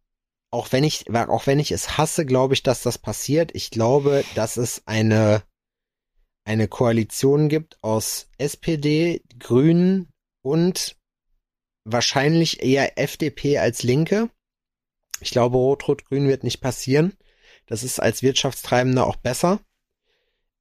auch 0.51 0.70
wenn 0.72 0.85
ich, 0.85 1.12
auch 1.14 1.47
wenn 1.47 1.59
ich 1.59 1.72
es 1.72 1.97
hasse, 1.97 2.26
glaube 2.26 2.55
ich, 2.55 2.62
dass 2.62 2.83
das 2.83 2.99
passiert. 2.99 3.53
Ich 3.55 3.70
glaube, 3.70 4.24
dass 4.35 4.59
es 4.59 4.83
eine, 4.87 5.43
eine 6.45 6.68
Koalition 6.68 7.49
gibt 7.49 7.78
aus 7.83 8.28
SPD, 8.37 9.22
Grünen 9.39 10.11
und 10.45 10.97
wahrscheinlich 11.85 12.62
eher 12.62 12.99
FDP 12.99 13.59
als 13.59 13.83
Linke. 13.83 14.28
Ich 15.23 15.31
glaube, 15.31 15.57
Rot-Rot-Grün 15.57 16.29
wird 16.29 16.45
nicht 16.45 16.61
passieren. 16.61 17.14
Das 17.66 17.85
ist 17.85 18.01
als 18.01 18.23
Wirtschaftstreibender 18.23 19.07
auch 19.07 19.16
besser. 19.16 19.61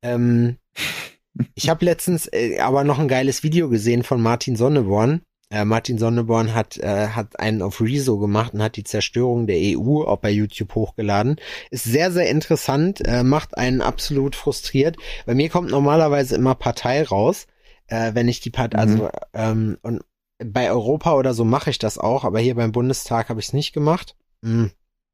Ähm, 0.01 0.57
ich 1.55 1.69
habe 1.69 1.85
letztens 1.85 2.27
äh, 2.31 2.59
aber 2.59 2.83
noch 2.83 2.99
ein 2.99 3.07
geiles 3.07 3.43
Video 3.43 3.69
gesehen 3.69 4.03
von 4.03 4.21
Martin 4.21 4.55
Sonneborn. 4.55 5.21
Äh, 5.49 5.65
Martin 5.65 5.97
Sonneborn 5.97 6.53
hat, 6.53 6.77
äh, 6.77 7.09
hat 7.09 7.39
einen 7.39 7.61
auf 7.61 7.81
Rezo 7.81 8.17
gemacht 8.17 8.53
und 8.53 8.63
hat 8.63 8.77
die 8.77 8.85
Zerstörung 8.85 9.47
der 9.47 9.57
EU 9.59 10.03
auch 10.03 10.19
bei 10.19 10.29
YouTube 10.29 10.75
hochgeladen. 10.75 11.35
Ist 11.71 11.83
sehr, 11.83 12.11
sehr 12.11 12.29
interessant, 12.29 13.05
äh, 13.05 13.23
macht 13.23 13.57
einen 13.57 13.81
absolut 13.81 14.35
frustriert. 14.35 14.95
Bei 15.25 15.35
mir 15.35 15.49
kommt 15.49 15.69
normalerweise 15.69 16.35
immer 16.35 16.55
Partei 16.55 17.03
raus, 17.03 17.47
äh, 17.87 18.13
wenn 18.13 18.29
ich 18.29 18.39
die 18.39 18.49
Partei, 18.51 18.85
Mhm. 18.85 18.91
also 18.91 19.09
ähm, 19.33 19.77
und 19.81 20.01
bei 20.43 20.71
Europa 20.71 21.15
oder 21.15 21.33
so 21.33 21.43
mache 21.45 21.69
ich 21.69 21.79
das 21.79 21.97
auch, 21.97 22.23
aber 22.23 22.39
hier 22.39 22.55
beim 22.55 22.71
Bundestag 22.71 23.29
habe 23.29 23.39
ich 23.39 23.47
es 23.47 23.53
nicht 23.53 23.73
gemacht. 23.73 24.15
Mm 24.41 24.65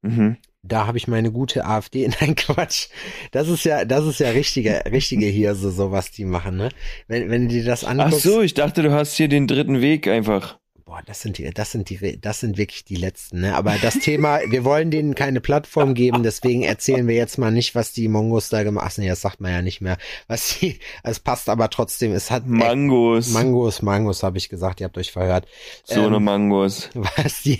Mhm. 0.03 0.37
da 0.61 0.85
habe 0.85 0.97
ich 0.99 1.07
meine 1.07 1.31
gute 1.31 1.65
AfD. 1.65 2.07
Nein, 2.21 2.35
Quatsch. 2.35 2.87
Das 3.31 3.47
ist 3.47 3.63
ja, 3.65 3.83
das 3.83 4.05
ist 4.05 4.19
ja 4.19 4.29
richtige, 4.29 4.83
richtige 4.85 5.25
Hirse, 5.25 5.71
so 5.71 5.91
was 5.91 6.11
die 6.11 6.23
machen, 6.23 6.55
ne? 6.57 6.69
Wenn, 7.07 7.29
wenn 7.29 7.47
du 7.47 7.55
dir 7.55 7.65
das 7.65 7.83
Ach 7.83 7.89
anguckst. 7.89 8.21
so, 8.21 8.41
ich 8.41 8.53
dachte, 8.53 8.83
du 8.83 8.91
hast 8.91 9.15
hier 9.15 9.27
den 9.27 9.47
dritten 9.47 9.81
Weg 9.81 10.07
einfach. 10.07 10.59
Boah, 10.87 11.01
das 11.05 11.19
sind 11.19 11.37
die, 11.37 11.49
das 11.51 11.73
sind 11.73 11.89
die, 11.89 12.17
das 12.21 12.39
sind 12.39 12.57
wirklich 12.57 12.85
die 12.85 12.95
letzten, 12.95 13.41
ne? 13.41 13.55
Aber 13.55 13.75
das 13.81 13.99
Thema, 13.99 14.39
wir 14.49 14.63
wollen 14.63 14.89
denen 14.89 15.15
keine 15.15 15.41
Plattform 15.41 15.93
geben, 15.93 16.23
deswegen 16.23 16.63
erzählen 16.63 17.09
wir 17.09 17.15
jetzt 17.15 17.37
mal 17.37 17.51
nicht, 17.51 17.75
was 17.75 17.91
die 17.91 18.07
Mongos 18.07 18.47
da 18.47 18.63
gemacht 18.63 18.95
haben. 18.95 19.01
Nee, 19.01 19.09
das 19.09 19.19
sagt 19.19 19.41
man 19.41 19.51
ja 19.51 19.61
nicht 19.61 19.81
mehr. 19.81 19.97
Was 20.27 20.59
die, 20.59 20.79
es 21.03 21.19
passt 21.19 21.49
aber 21.49 21.69
trotzdem, 21.69 22.13
es 22.13 22.31
hat 22.31 22.47
Mangos. 22.47 23.31
Mangos, 23.31 23.81
Mangos 23.81 24.23
habe 24.23 24.37
ich 24.37 24.47
gesagt, 24.47 24.79
ihr 24.79 24.85
habt 24.85 24.97
euch 24.97 25.11
verhört. 25.11 25.45
so 25.83 26.05
eine 26.05 26.15
Ähm, 26.15 26.23
Mangos. 26.23 26.89
was 26.93 27.41
die, 27.41 27.59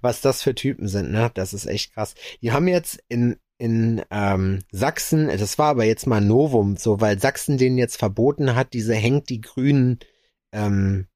was 0.00 0.20
das 0.20 0.44
für 0.44 0.54
Typen 0.54 0.86
sind, 0.86 1.10
ne? 1.10 1.32
Das 1.34 1.54
ist 1.54 1.66
echt 1.66 1.94
krass. 1.94 2.14
Die 2.42 2.52
haben 2.52 2.68
jetzt 2.68 3.00
in 3.08 3.38
in 3.60 4.02
ähm, 4.12 4.60
Sachsen, 4.70 5.26
das 5.26 5.58
war 5.58 5.70
aber 5.70 5.84
jetzt 5.84 6.06
mal 6.06 6.20
Novum, 6.20 6.76
so 6.76 7.00
weil 7.00 7.18
Sachsen 7.18 7.58
denen 7.58 7.76
jetzt 7.76 7.96
verboten 7.96 8.54
hat, 8.54 8.72
diese 8.72 8.94
hängt 8.94 9.30
die 9.30 9.40
Grünen 9.40 9.98
ähm, 10.52 11.08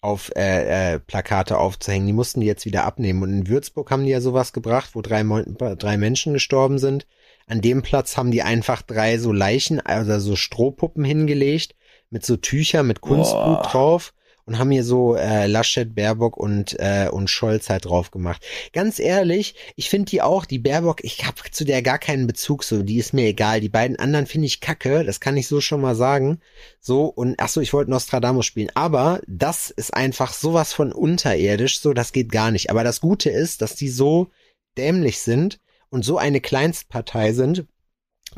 auf 0.00 0.30
äh, 0.36 0.94
äh, 0.94 0.98
Plakate 1.00 1.58
aufzuhängen. 1.58 2.06
Die 2.06 2.12
mussten 2.12 2.40
die 2.40 2.46
jetzt 2.46 2.66
wieder 2.66 2.84
abnehmen. 2.84 3.22
Und 3.22 3.30
in 3.30 3.48
Würzburg 3.48 3.90
haben 3.90 4.04
die 4.04 4.10
ja 4.10 4.20
sowas 4.20 4.52
gebracht, 4.52 4.90
wo 4.94 5.02
drei, 5.02 5.24
Mon 5.24 5.56
drei 5.56 5.96
Menschen 5.96 6.32
gestorben 6.32 6.78
sind. 6.78 7.06
An 7.46 7.60
dem 7.60 7.82
Platz 7.82 8.16
haben 8.16 8.30
die 8.30 8.42
einfach 8.42 8.82
drei 8.82 9.18
so 9.18 9.32
Leichen, 9.32 9.80
also 9.80 10.18
so 10.18 10.36
Strohpuppen 10.36 11.04
hingelegt, 11.04 11.74
mit 12.10 12.24
so 12.24 12.36
Tüchern, 12.36 12.86
mit 12.86 13.00
Kunstblut 13.00 13.62
Boah. 13.62 13.62
drauf 13.62 14.12
und 14.48 14.58
haben 14.58 14.70
hier 14.70 14.82
so 14.82 15.14
äh, 15.14 15.46
Laschet, 15.46 15.94
Baerbock 15.94 16.38
und 16.38 16.74
äh, 16.80 17.10
und 17.12 17.28
Scholz 17.28 17.68
halt 17.68 17.84
drauf 17.84 18.10
gemacht. 18.10 18.42
Ganz 18.72 18.98
ehrlich, 18.98 19.54
ich 19.76 19.90
finde 19.90 20.10
die 20.10 20.22
auch, 20.22 20.46
die 20.46 20.58
Baerbock, 20.58 21.04
ich 21.04 21.26
habe 21.26 21.36
zu 21.50 21.66
der 21.66 21.82
gar 21.82 21.98
keinen 21.98 22.26
Bezug, 22.26 22.64
so 22.64 22.82
die 22.82 22.96
ist 22.96 23.12
mir 23.12 23.26
egal. 23.26 23.60
Die 23.60 23.68
beiden 23.68 23.98
anderen 23.98 24.24
finde 24.24 24.46
ich 24.46 24.62
kacke, 24.62 25.04
das 25.04 25.20
kann 25.20 25.36
ich 25.36 25.48
so 25.48 25.60
schon 25.60 25.82
mal 25.82 25.94
sagen. 25.94 26.40
So 26.80 27.04
und 27.04 27.34
ach 27.36 27.50
so, 27.50 27.60
ich 27.60 27.74
wollte 27.74 27.90
Nostradamus 27.90 28.46
spielen, 28.46 28.70
aber 28.74 29.20
das 29.26 29.68
ist 29.68 29.92
einfach 29.92 30.32
sowas 30.32 30.72
von 30.72 30.92
unterirdisch, 30.92 31.78
so 31.78 31.92
das 31.92 32.12
geht 32.12 32.32
gar 32.32 32.50
nicht. 32.50 32.70
Aber 32.70 32.84
das 32.84 33.02
Gute 33.02 33.28
ist, 33.28 33.60
dass 33.60 33.74
die 33.74 33.90
so 33.90 34.30
dämlich 34.78 35.18
sind 35.18 35.60
und 35.90 36.06
so 36.06 36.16
eine 36.16 36.40
Kleinstpartei 36.40 37.34
sind, 37.34 37.66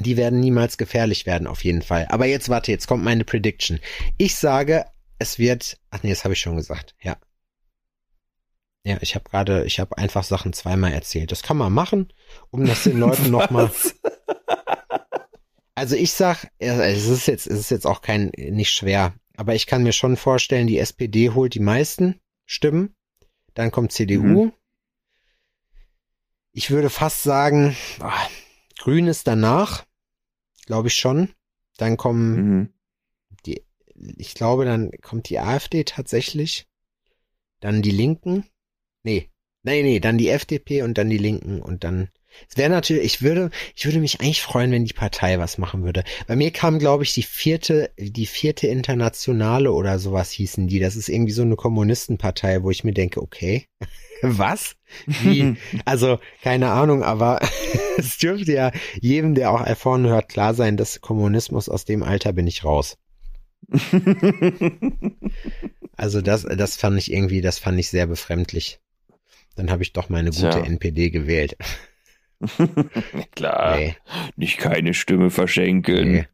die 0.01 0.17
werden 0.17 0.41
niemals 0.41 0.77
gefährlich 0.77 1.25
werden, 1.25 1.47
auf 1.47 1.63
jeden 1.63 1.83
Fall. 1.83 2.07
Aber 2.11 2.27
jetzt 2.27 2.49
warte, 2.49 2.73
jetzt 2.73 2.89
kommt 2.89 3.05
meine 3.05 3.25
Prediction. 3.25 3.79
Ich 4.19 4.35
sage, 4.35 4.87
es 5.21 5.39
wird, 5.39 5.79
ach 5.91 6.03
nee, 6.03 6.11
das 6.11 6.25
habe 6.25 6.35
ich 6.35 6.41
schon 6.41 6.57
gesagt, 6.57 6.97
ja. 7.01 7.17
Ja, 8.83 8.97
ich 9.03 9.15
habe 9.15 9.29
gerade, 9.29 9.65
ich 9.67 9.79
habe 9.79 9.99
einfach 9.99 10.25
Sachen 10.25 10.55
zweimal 10.55 10.93
erzählt. 10.93 11.31
Das 11.31 11.43
kann 11.43 11.59
man 11.59 11.73
machen, 11.73 12.11
um 12.51 12.65
das 12.65 12.85
den 12.85 12.99
Leuten 12.99 13.31
nochmal. 13.31 13.71
Also 15.77 15.97
ich 15.97 16.13
sag, 16.13 16.51
es 16.59 17.07
ist 17.07 17.25
jetzt, 17.27 17.47
es 17.47 17.59
ist 17.59 17.71
jetzt 17.71 17.87
auch 17.87 18.03
kein, 18.03 18.33
nicht 18.37 18.71
schwer, 18.71 19.15
aber 19.37 19.55
ich 19.55 19.67
kann 19.67 19.83
mir 19.83 19.95
schon 19.95 20.19
vorstellen, 20.19 20.67
die 20.67 20.79
SPD 20.79 21.31
holt 21.31 21.55
die 21.55 21.61
meisten 21.61 22.21
Stimmen, 22.45 22.95
dann 23.55 23.71
kommt 23.71 23.91
CDU. 23.93 24.45
Mhm. 24.47 24.53
Ich 26.53 26.71
würde 26.71 26.91
fast 26.91 27.23
sagen, 27.23 27.77
ah, 28.01 28.29
Grün 28.79 29.07
ist 29.07 29.27
danach, 29.27 29.87
glaube 30.67 30.89
ich 30.89 30.97
schon. 30.97 31.33
Dann 31.79 31.97
kommen 31.97 32.35
Mhm. 32.35 32.73
Ich 34.17 34.35
glaube, 34.35 34.65
dann 34.65 34.91
kommt 35.03 35.29
die 35.29 35.39
AfD 35.39 35.85
tatsächlich, 35.85 36.67
dann 37.61 37.83
die 37.83 37.91
Linken, 37.91 38.45
nee, 39.03 39.31
nee, 39.63 39.83
nee, 39.83 40.01
dann 40.01 40.19
die 40.19 40.29
FDP 40.29 40.83
und 40.83 40.99
dann 40.99 41.11
die 41.11 41.19
Linken 41.19 41.61
und 41.61 41.85
dann, 41.85 42.09
es 42.49 42.57
wäre 42.57 42.71
natürlich, 42.71 43.05
ich 43.05 43.23
würde, 43.23 43.51
ich 43.75 43.85
würde 43.85 43.99
mich 43.99 44.21
eigentlich 44.21 44.43
freuen, 44.43 44.71
wenn 44.71 44.85
die 44.85 44.95
Partei 44.95 45.39
was 45.39 45.59
machen 45.59 45.83
würde. 45.85 46.05
Bei 46.27 46.37
mir 46.37 46.51
kam, 46.53 46.79
glaube 46.79 47.03
ich, 47.03 47.13
die 47.13 47.25
vierte, 47.25 47.91
die 47.99 48.27
vierte 48.27 48.69
Internationale 48.69 49.73
oder 49.73 49.99
sowas 49.99 50.31
hießen 50.31 50.69
die. 50.69 50.79
Das 50.79 50.97
ist 50.97 51.09
irgendwie 51.09 51.33
so 51.33 51.43
eine 51.43 51.57
Kommunistenpartei, 51.57 52.63
wo 52.63 52.71
ich 52.71 52.85
mir 52.85 52.93
denke, 52.93 53.21
okay, 53.21 53.67
was? 54.23 54.77
Wie? 55.07 55.57
Also, 55.85 56.21
keine 56.43 56.71
Ahnung, 56.71 57.03
aber 57.03 57.41
es 57.99 58.17
dürfte 58.19 58.53
ja 58.53 58.73
jedem, 59.01 59.35
der 59.35 59.51
auch 59.51 59.77
vorne 59.77 60.09
hört, 60.09 60.29
klar 60.29 60.55
sein, 60.55 60.77
dass 60.77 61.01
Kommunismus 61.01 61.69
aus 61.69 61.85
dem 61.85 62.03
Alter 62.03 62.33
bin 62.33 62.47
ich 62.47 62.65
raus. 62.65 62.97
Also 65.97 66.23
das, 66.23 66.45
das 66.45 66.77
fand 66.77 66.97
ich 66.99 67.13
irgendwie, 67.13 67.43
das 67.43 67.59
fand 67.59 67.79
ich 67.79 67.89
sehr 67.91 68.07
befremdlich. 68.07 68.81
Dann 69.55 69.71
habe 69.71 69.83
ich 69.83 69.93
doch 69.93 70.09
meine 70.09 70.31
gute 70.31 70.49
Tja. 70.49 70.65
NPD 70.65 71.11
gewählt. 71.11 71.59
Klar, 73.35 73.77
Nee, 73.77 73.97
nicht 74.37 74.57
keine 74.57 74.95
Stimme 74.95 75.31
verschenken. 75.31 76.13
nee. 76.13 76.27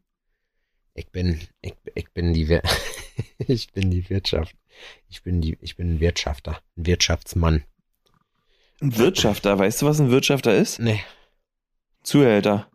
Ich 0.93 1.09
bin, 1.11 1.39
ich, 1.61 1.73
ich 1.95 2.09
bin 2.11 2.33
die, 2.33 2.47
Wir 2.47 2.63
ich 3.39 3.71
bin 3.73 3.91
die 3.91 4.09
Wirtschaft. 4.09 4.55
Ich 5.09 5.21
bin 5.21 5.41
die, 5.41 5.57
ich 5.61 5.75
bin 5.75 5.95
ein 5.95 5.99
Wirtschafter, 5.99 6.61
ein 6.77 6.85
Wirtschaftsmann. 6.85 7.63
Ein 8.79 8.97
Wirtschafter, 8.97 9.59
weißt 9.59 9.81
du, 9.81 9.85
was 9.85 9.99
ein 9.99 10.09
Wirtschafter 10.11 10.55
ist? 10.55 10.79
Nee, 10.79 11.01
Zuhälter. 12.03 12.71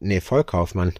Nee, 0.00 0.20
Vollkaufmann. 0.20 0.94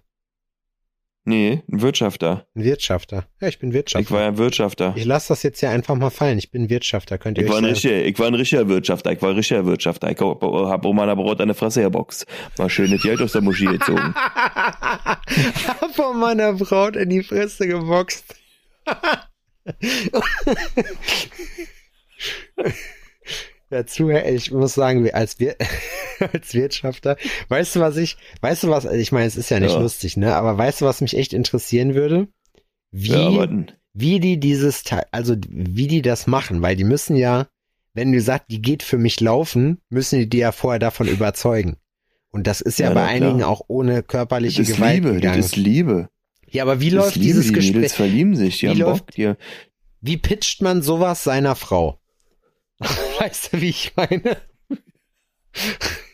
Nee, 1.25 1.63
ein 1.71 1.81
Wirtschafter. 1.83 2.47
Ein 2.57 2.65
Wirtschafter. 2.65 3.29
Ja, 3.41 3.47
ich 3.47 3.61
bin 3.61 3.69
Ich 3.71 3.75
Wirtschafter. 3.75 4.11
war 4.11 4.23
ja 4.23 4.29
ein 4.29 4.39
Wirtschafter. 4.39 4.93
Ich 4.97 5.05
lasse 5.05 5.29
das 5.29 5.45
jetzt 5.45 5.61
hier 5.61 5.71
einfach 5.71 5.95
mal 5.95 6.11
fallen. 6.11 6.37
Ich 6.39 6.51
bin 6.51 6.69
Wirtschafter. 6.69 7.17
Könnt 7.17 7.39
ihr 7.39 7.45
Ich 7.45 7.51
war, 7.51 7.59
euch 7.59 7.61
ein 7.61 7.65
sagen. 7.77 7.85
richtiger, 7.95 8.05
ich 8.05 8.19
war 8.19 8.27
ein 8.27 8.35
richtiger 8.35 8.69
Wirtschafter, 8.69 9.13
ich 9.13 9.23
war 9.23 9.31
ein 9.31 9.37
richtiger 9.37 9.65
Wirtschafter. 9.65 10.11
Ich 10.11 10.19
hab, 10.19 10.43
hab 10.43 10.85
um 10.85 10.97
meiner 10.97 11.15
Brot 11.15 11.41
eine 11.41 11.55
Fresse 11.55 11.83
geboxt. 11.83 12.27
Mal 12.59 12.69
schönes 12.69 13.03
Geld 13.03 13.23
aus 13.23 13.31
der 13.33 13.43
Moschee 13.43 13.67
gezogen. 13.67 14.15
Von 15.95 16.19
meiner 16.19 16.55
Braut 16.55 16.97
in 16.97 17.11
die 17.11 17.23
Fresse 17.23 17.69
geboxt. 17.69 18.25
Dazu, 23.73 24.11
ich 24.11 24.51
muss 24.51 24.75
sagen, 24.75 25.11
als, 25.13 25.41
wir, 25.41 25.57
als 26.33 26.53
Wirtschafter, 26.55 27.17
weißt 27.49 27.77
du, 27.77 27.81
was 27.81 27.97
ich, 27.97 28.17
weißt 28.43 28.65
du 28.65 28.69
was, 28.69 28.85
ich 28.85 29.13
meine, 29.13 29.27
es 29.27 29.37
ist 29.37 29.49
ja 29.51 29.61
nicht 29.61 29.73
Ja. 29.73 29.81
lustig, 29.81 30.17
ne, 30.19 30.35
aber 30.37 30.59
weißt 30.59 30.83
du, 30.83 30.85
was 30.85 31.01
mich 31.01 31.17
echt 31.17 31.33
interessieren 31.33 31.95
würde? 31.95 32.29
Wie, 32.91 33.13
Ja, 33.13 33.49
wie 33.95 34.21
die 34.21 34.39
dieses 34.39 34.83
Teil, 34.85 35.07
also 35.11 35.37
wie 35.49 35.87
die 35.87 36.03
das 36.03 36.27
machen, 36.27 36.61
weil 36.61 36.77
die 36.77 36.85
müssen 36.85 37.17
ja, 37.17 37.49
wenn 37.95 38.13
du 38.13 38.21
sagst, 38.21 38.47
die 38.51 38.61
geht 38.61 38.83
für 38.83 38.99
mich 38.99 39.21
laufen, 39.21 39.81
müssen 39.89 40.19
die 40.19 40.29
die 40.29 40.39
ja 40.39 40.53
vorher 40.53 40.79
davon 40.79 41.09
überzeugen. 41.09 41.77
Und 42.31 42.47
das 42.47 42.61
ist 42.61 42.79
ja, 42.79 42.89
Ja, 42.89 42.95
bei 42.95 43.01
na 43.01 43.17
klar. 43.17 43.29
einigen 43.31 43.43
auch 43.43 43.63
ohne 43.69 43.97
das 44.03 44.07
körperliche 44.07 44.63
ist 44.63 44.77
Gewalt 44.77 44.95
Liebe, 44.97 45.09
das 45.13 45.17
gegangen. 45.17 45.41
ist 45.41 45.57
Liebe. 45.57 46.09
Ja, 46.51 46.63
aber 46.65 46.81
wie 46.81 46.91
Das 46.91 47.05
läuft 47.07 47.15
Liebe, 47.17 47.27
dieses 47.27 47.47
die 47.47 47.53
Gespräch? 47.55 47.75
Mädels 47.75 47.95
verlieben 47.95 48.37
sich, 48.37 48.59
die 48.59 48.67
Wie 48.67 48.71
haben 48.71 48.79
läuft- 48.81 49.07
Bock, 49.07 49.15
die, 49.15 49.33
Wie 50.03 50.17
pitcht 50.19 50.61
man 50.61 50.83
sowas 50.83 51.25
seiner 51.25 51.55
Frau? 51.57 51.99
Weißt 53.19 53.53
du, 53.53 53.61
wie 53.61 53.71
ich 53.71 53.93
meine? 53.97 54.37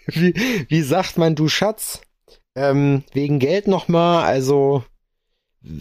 Wie, 0.06 0.34
wie 0.68 0.82
sagt 0.82 1.18
man, 1.18 1.34
du 1.34 1.48
Schatz, 1.48 2.00
ähm, 2.54 3.04
wegen 3.12 3.38
Geld 3.38 3.68
nochmal, 3.68 4.24
also 4.24 4.84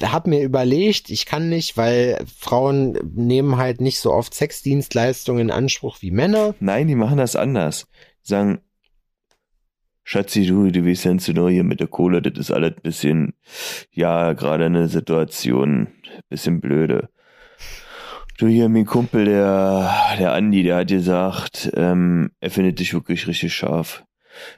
hab 0.01 0.27
mir 0.27 0.43
überlegt, 0.43 1.09
ich 1.09 1.25
kann 1.25 1.49
nicht, 1.49 1.77
weil 1.77 2.23
Frauen 2.37 2.97
nehmen 3.15 3.57
halt 3.57 3.79
nicht 3.79 3.99
so 3.99 4.11
oft 4.11 4.33
Sexdienstleistungen 4.33 5.41
in 5.41 5.51
Anspruch 5.51 6.01
wie 6.01 6.11
Männer. 6.11 6.55
nein, 6.59 6.87
die 6.87 6.95
machen 6.95 7.17
das 7.17 7.35
anders. 7.35 7.87
Die 8.23 8.29
sagen, 8.29 8.59
Schatzi, 10.03 10.45
du, 10.45 10.71
du 10.71 10.85
weißt 10.85 11.05
ja 11.05 11.33
nur 11.33 11.51
hier 11.51 11.63
mit 11.63 11.79
der 11.79 11.87
Kohle, 11.87 12.21
das 12.21 12.37
ist 12.37 12.51
alles 12.51 12.75
bisschen, 12.81 13.33
ja, 13.91 14.33
gerade 14.33 14.65
eine 14.65 14.87
Situation, 14.87 15.89
bisschen 16.29 16.61
blöde. 16.61 17.09
Du 18.37 18.45
hier, 18.45 18.69
mein 18.69 18.85
Kumpel, 18.85 19.25
der, 19.25 19.91
der 20.19 20.33
Andi, 20.33 20.61
der 20.61 20.75
hat 20.75 20.89
gesagt, 20.89 21.71
ähm, 21.75 22.29
er 22.39 22.51
findet 22.51 22.77
dich 22.77 22.93
wirklich 22.93 23.25
richtig 23.25 23.55
scharf. 23.55 24.05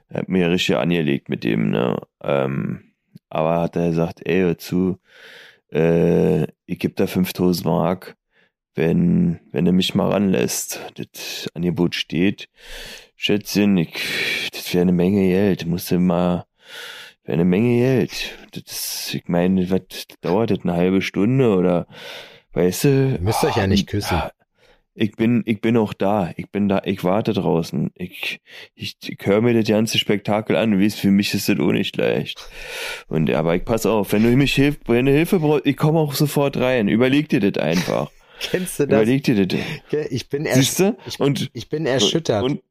Er 0.09 0.19
hat 0.19 0.27
mir 0.27 0.51
richtig 0.51 0.75
angelegt 0.75 1.29
mit 1.29 1.45
dem, 1.45 1.69
ne, 1.69 1.95
ähm, 2.21 2.91
aber 3.29 3.61
hat 3.61 3.77
er 3.77 3.87
gesagt, 3.87 4.19
ey, 4.25 4.41
hör 4.41 4.57
zu, 4.57 4.99
äh, 5.71 6.43
ich 6.65 6.77
geb 6.79 6.97
da 6.97 7.07
5000 7.07 7.65
Mark, 7.65 8.17
wenn, 8.75 9.39
wenn 9.53 9.65
er 9.65 9.71
mich 9.71 9.95
mal 9.95 10.11
ranlässt. 10.11 10.81
Das 10.95 11.47
Angebot 11.53 11.95
steht. 11.95 12.49
Schätzchen, 13.15 13.77
ich, 13.77 14.49
das 14.51 14.73
wäre 14.73 14.81
eine 14.81 14.91
Menge 14.91 15.25
Geld. 15.29 15.65
Musst 15.65 15.89
du 15.91 15.99
mal, 15.99 16.47
wäre 17.23 17.35
eine 17.35 17.45
Menge 17.45 17.77
Geld. 17.77 18.37
Das, 18.51 19.13
ich 19.13 19.29
meine, 19.29 19.71
was 19.71 20.05
dauert 20.19 20.51
das 20.51 20.59
eine 20.63 20.73
halbe 20.73 21.01
Stunde 21.01 21.55
oder, 21.55 21.87
weißt 22.53 22.83
du? 22.85 22.87
Ihr 23.13 23.19
müsst 23.21 23.43
euch 23.43 23.55
ja 23.57 23.67
nicht 23.67 23.87
Ah, 23.87 23.91
küssen. 23.91 24.21
Ich 24.95 25.15
bin, 25.15 25.43
ich 25.45 25.61
bin 25.61 25.77
auch 25.77 25.93
da. 25.93 26.31
Ich 26.35 26.49
bin 26.49 26.67
da, 26.67 26.81
ich 26.83 27.03
warte 27.05 27.31
draußen. 27.33 27.91
Ich, 27.95 28.41
ich, 28.75 28.97
ich 29.07 29.17
höre 29.23 29.39
mir 29.41 29.53
das 29.53 29.67
ganze 29.69 29.97
Spektakel 29.97 30.57
an. 30.57 30.71
Du 30.71 30.79
weißt, 30.83 30.99
für 30.99 31.11
mich 31.11 31.33
ist 31.33 31.47
das 31.47 31.57
auch 31.59 31.71
nicht 31.71 31.95
leicht. 31.95 32.45
Und, 33.07 33.29
aber 33.31 33.55
ich 33.55 33.63
pass 33.63 33.85
auf, 33.85 34.11
wenn 34.11 34.23
du 34.23 34.29
mich 34.35 34.53
hilf, 34.55 34.77
wenn 34.87 35.05
du 35.05 35.11
Hilfe 35.13 35.39
brauchst, 35.39 35.65
ich 35.65 35.77
komme 35.77 35.99
auch 35.99 36.13
sofort 36.13 36.57
rein. 36.57 36.89
Überleg 36.89 37.29
dir 37.29 37.39
das 37.39 37.63
einfach. 37.63 38.11
Kennst 38.41 38.79
du 38.79 38.87
das? 38.87 38.97
Überleg 39.01 39.23
dir 39.23 39.45
das. 39.47 39.59
Ich 40.09 40.27
bin, 40.27 40.45
Siehst 40.51 40.79
ersch 40.81 40.91
du? 40.95 40.97
ich, 41.07 41.19
Und, 41.19 41.49
ich 41.53 41.69
bin 41.69 41.85
erschüttert. 41.85 42.43
und 42.43 42.61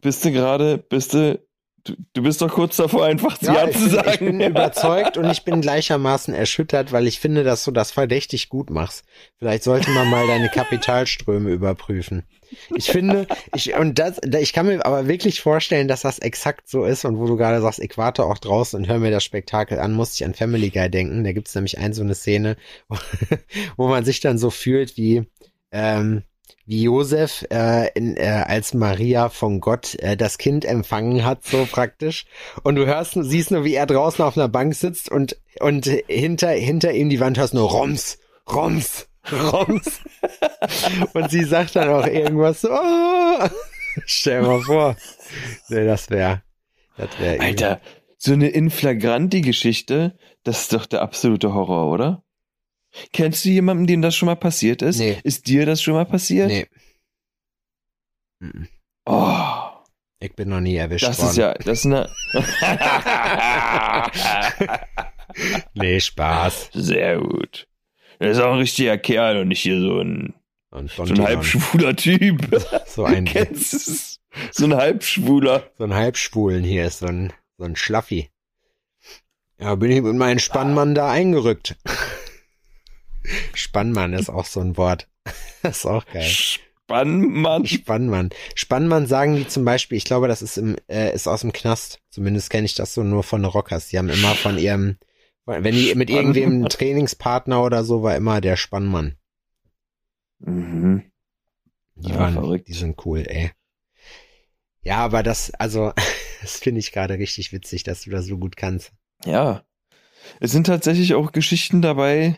bist 0.00 0.24
du 0.24 0.30
gerade, 0.30 0.78
bist 0.78 1.14
du, 1.14 1.40
du, 1.88 1.96
du 2.14 2.22
bist 2.22 2.40
doch 2.40 2.52
kurz 2.52 2.76
davor, 2.76 3.04
einfach 3.04 3.40
Ja, 3.42 3.66
Ja, 3.66 3.70
zu 3.70 3.88
sagen. 3.88 4.10
ich 4.10 4.18
bin 4.18 4.40
überzeugt 4.40 5.16
und 5.16 5.30
ich 5.30 5.44
bin 5.44 5.60
gleichermaßen 5.60 6.34
erschüttert, 6.34 6.92
weil 6.92 7.06
ich 7.06 7.20
finde, 7.20 7.44
dass 7.44 7.64
du 7.64 7.70
das 7.70 7.90
verdächtig 7.90 8.48
gut 8.48 8.70
machst. 8.70 9.04
Vielleicht 9.38 9.64
sollte 9.64 9.90
man 9.90 10.08
mal 10.08 10.26
deine 10.26 10.48
Kapitalströme 10.48 11.50
überprüfen. 11.50 12.24
Ich 12.74 12.86
finde, 12.90 13.26
ich, 13.54 13.74
und 13.74 13.98
das, 13.98 14.18
ich 14.40 14.52
kann 14.52 14.66
mir 14.66 14.84
aber 14.84 15.06
wirklich 15.06 15.40
vorstellen, 15.40 15.88
dass 15.88 16.02
das 16.02 16.18
exakt 16.18 16.68
so 16.68 16.84
ist 16.84 17.04
und 17.04 17.18
wo 17.18 17.26
du 17.26 17.36
gerade 17.36 17.60
sagst, 17.60 17.80
warte 17.96 18.24
auch 18.24 18.38
draußen 18.38 18.78
und 18.78 18.88
höre 18.88 18.98
mir 18.98 19.10
das 19.10 19.24
Spektakel 19.24 19.78
an, 19.78 19.92
musste 19.92 20.16
ich 20.16 20.24
an 20.24 20.34
Family 20.34 20.70
Guy 20.70 20.88
denken. 20.90 21.24
Da 21.24 21.32
gibt's 21.32 21.54
nämlich 21.54 21.78
ein 21.78 21.92
so 21.92 22.02
eine 22.02 22.14
Szene, 22.14 22.56
wo, 22.88 22.96
wo 23.76 23.88
man 23.88 24.04
sich 24.04 24.20
dann 24.20 24.38
so 24.38 24.50
fühlt 24.50 24.96
wie, 24.96 25.24
ähm, 25.72 26.22
wie 26.68 26.82
Josef 26.82 27.46
äh, 27.50 27.90
in, 27.94 28.16
äh, 28.18 28.44
als 28.46 28.74
Maria 28.74 29.30
von 29.30 29.60
Gott 29.60 29.94
äh, 30.00 30.18
das 30.18 30.36
Kind 30.36 30.66
empfangen 30.66 31.24
hat, 31.24 31.42
so 31.44 31.66
praktisch. 31.70 32.26
Und 32.62 32.76
du 32.76 32.84
hörst, 32.84 33.14
siehst 33.18 33.50
nur, 33.50 33.64
wie 33.64 33.74
er 33.74 33.86
draußen 33.86 34.22
auf 34.22 34.36
einer 34.36 34.48
Bank 34.48 34.74
sitzt 34.74 35.10
und 35.10 35.38
und 35.60 35.86
hinter 35.86 36.50
hinter 36.50 36.92
ihm 36.92 37.08
die 37.08 37.20
Wand 37.20 37.38
hörst 37.38 37.54
nur 37.54 37.70
Roms, 37.70 38.18
Roms, 38.52 39.08
Roms. 39.32 40.00
und 41.14 41.30
sie 41.30 41.44
sagt 41.44 41.74
dann 41.74 41.88
auch 41.88 42.06
irgendwas 42.06 42.60
so. 42.60 42.68
Oh! 42.70 43.48
Stell 44.04 44.42
mal 44.42 44.60
vor, 44.60 44.94
nee, 45.70 45.86
das 45.86 46.10
wäre, 46.10 46.42
das 46.98 47.18
wäre. 47.18 47.40
Alter, 47.40 47.80
so 48.18 48.34
eine 48.34 48.48
Inflagranti-Geschichte, 48.48 50.18
das 50.44 50.60
ist 50.62 50.72
doch 50.74 50.84
der 50.84 51.00
absolute 51.00 51.54
Horror, 51.54 51.90
oder? 51.90 52.22
Kennst 53.12 53.44
du 53.44 53.50
jemanden, 53.50 53.86
dem 53.86 54.02
das 54.02 54.16
schon 54.16 54.26
mal 54.26 54.34
passiert 54.36 54.82
ist? 54.82 54.98
Nee. 54.98 55.18
Ist 55.22 55.46
dir 55.46 55.66
das 55.66 55.82
schon 55.82 55.94
mal 55.94 56.06
passiert? 56.06 56.48
Nee. 56.48 56.66
Mhm. 58.40 58.68
Oh, 59.06 59.44
Ich 60.20 60.34
bin 60.34 60.48
noch 60.48 60.60
nie 60.60 60.76
erwischt 60.76 61.06
das 61.06 61.18
worden. 61.18 61.30
ist 61.30 61.36
ja, 61.36 61.54
das 61.54 61.78
ist 61.80 61.86
eine. 61.86 62.08
Nee, 65.74 66.00
Spaß. 66.00 66.70
Sehr 66.72 67.18
gut. 67.18 67.68
Das 68.18 68.36
ist 68.36 68.42
auch 68.42 68.52
ein 68.52 68.58
richtiger 68.58 68.98
Kerl 68.98 69.38
und 69.38 69.48
nicht 69.48 69.60
hier 69.60 69.80
so 69.80 70.00
ein, 70.00 70.34
Und 70.70 70.90
so 70.90 71.02
ein 71.04 71.22
halbschwuler 71.22 71.94
Typ. 71.94 72.48
so 72.86 73.04
ein, 73.04 73.24
Kennst? 73.26 74.20
So 74.52 74.64
ein 74.64 74.74
halbschwuler. 74.74 75.70
so 75.78 75.84
ein 75.84 75.94
Halbschwulen 75.94 76.64
hier 76.64 76.86
ist 76.86 76.98
so 77.00 77.06
ein, 77.06 77.32
so 77.58 77.64
ein 77.64 77.76
Schlaffi. 77.76 78.30
Ja, 79.60 79.74
bin 79.74 79.90
ich 79.90 80.00
mit 80.02 80.14
meinem 80.14 80.38
Spannmann 80.38 80.94
da 80.94 81.10
eingerückt. 81.10 81.76
Spannmann 83.54 84.12
ist 84.14 84.28
auch 84.30 84.46
so 84.46 84.60
ein 84.60 84.76
Wort. 84.76 85.08
Das 85.62 85.78
ist 85.78 85.86
auch 85.86 86.06
geil. 86.06 86.22
Spannmann. 86.22 87.66
Spannmann. 87.66 88.30
Spannmann 88.54 89.06
sagen 89.06 89.36
die 89.36 89.46
zum 89.46 89.64
Beispiel, 89.64 89.98
ich 89.98 90.04
glaube, 90.04 90.28
das 90.28 90.40
ist 90.42 90.56
im, 90.56 90.76
äh, 90.88 91.12
ist 91.14 91.26
aus 91.28 91.42
dem 91.42 91.52
Knast. 91.52 92.00
Zumindest 92.10 92.50
kenne 92.50 92.64
ich 92.66 92.74
das 92.74 92.94
so 92.94 93.02
nur 93.02 93.22
von 93.22 93.44
Rockers. 93.44 93.88
Die 93.88 93.98
haben 93.98 94.08
immer 94.08 94.34
von 94.34 94.58
ihrem, 94.58 94.96
wenn 95.44 95.74
die 95.74 95.94
mit 95.94 96.08
irgendwem 96.10 96.68
Trainingspartner 96.68 97.62
oder 97.62 97.84
so, 97.84 98.02
war 98.02 98.16
immer 98.16 98.40
der 98.40 98.56
Spannmann. 98.56 99.16
Mhm. 100.40 101.10
Die 101.96 102.10
Ja, 102.10 102.18
waren, 102.18 102.34
verrückt. 102.34 102.68
die 102.68 102.74
sind 102.74 103.04
cool, 103.04 103.24
ey. 103.26 103.50
Ja, 104.82 104.98
aber 104.98 105.22
das, 105.22 105.50
also, 105.54 105.92
das 106.40 106.58
finde 106.58 106.78
ich 106.80 106.92
gerade 106.92 107.14
richtig 107.18 107.52
witzig, 107.52 107.82
dass 107.82 108.02
du 108.02 108.10
das 108.10 108.26
so 108.26 108.38
gut 108.38 108.56
kannst. 108.56 108.92
Ja. 109.24 109.64
Es 110.40 110.52
sind 110.52 110.66
tatsächlich 110.66 111.14
auch 111.14 111.32
Geschichten 111.32 111.82
dabei, 111.82 112.36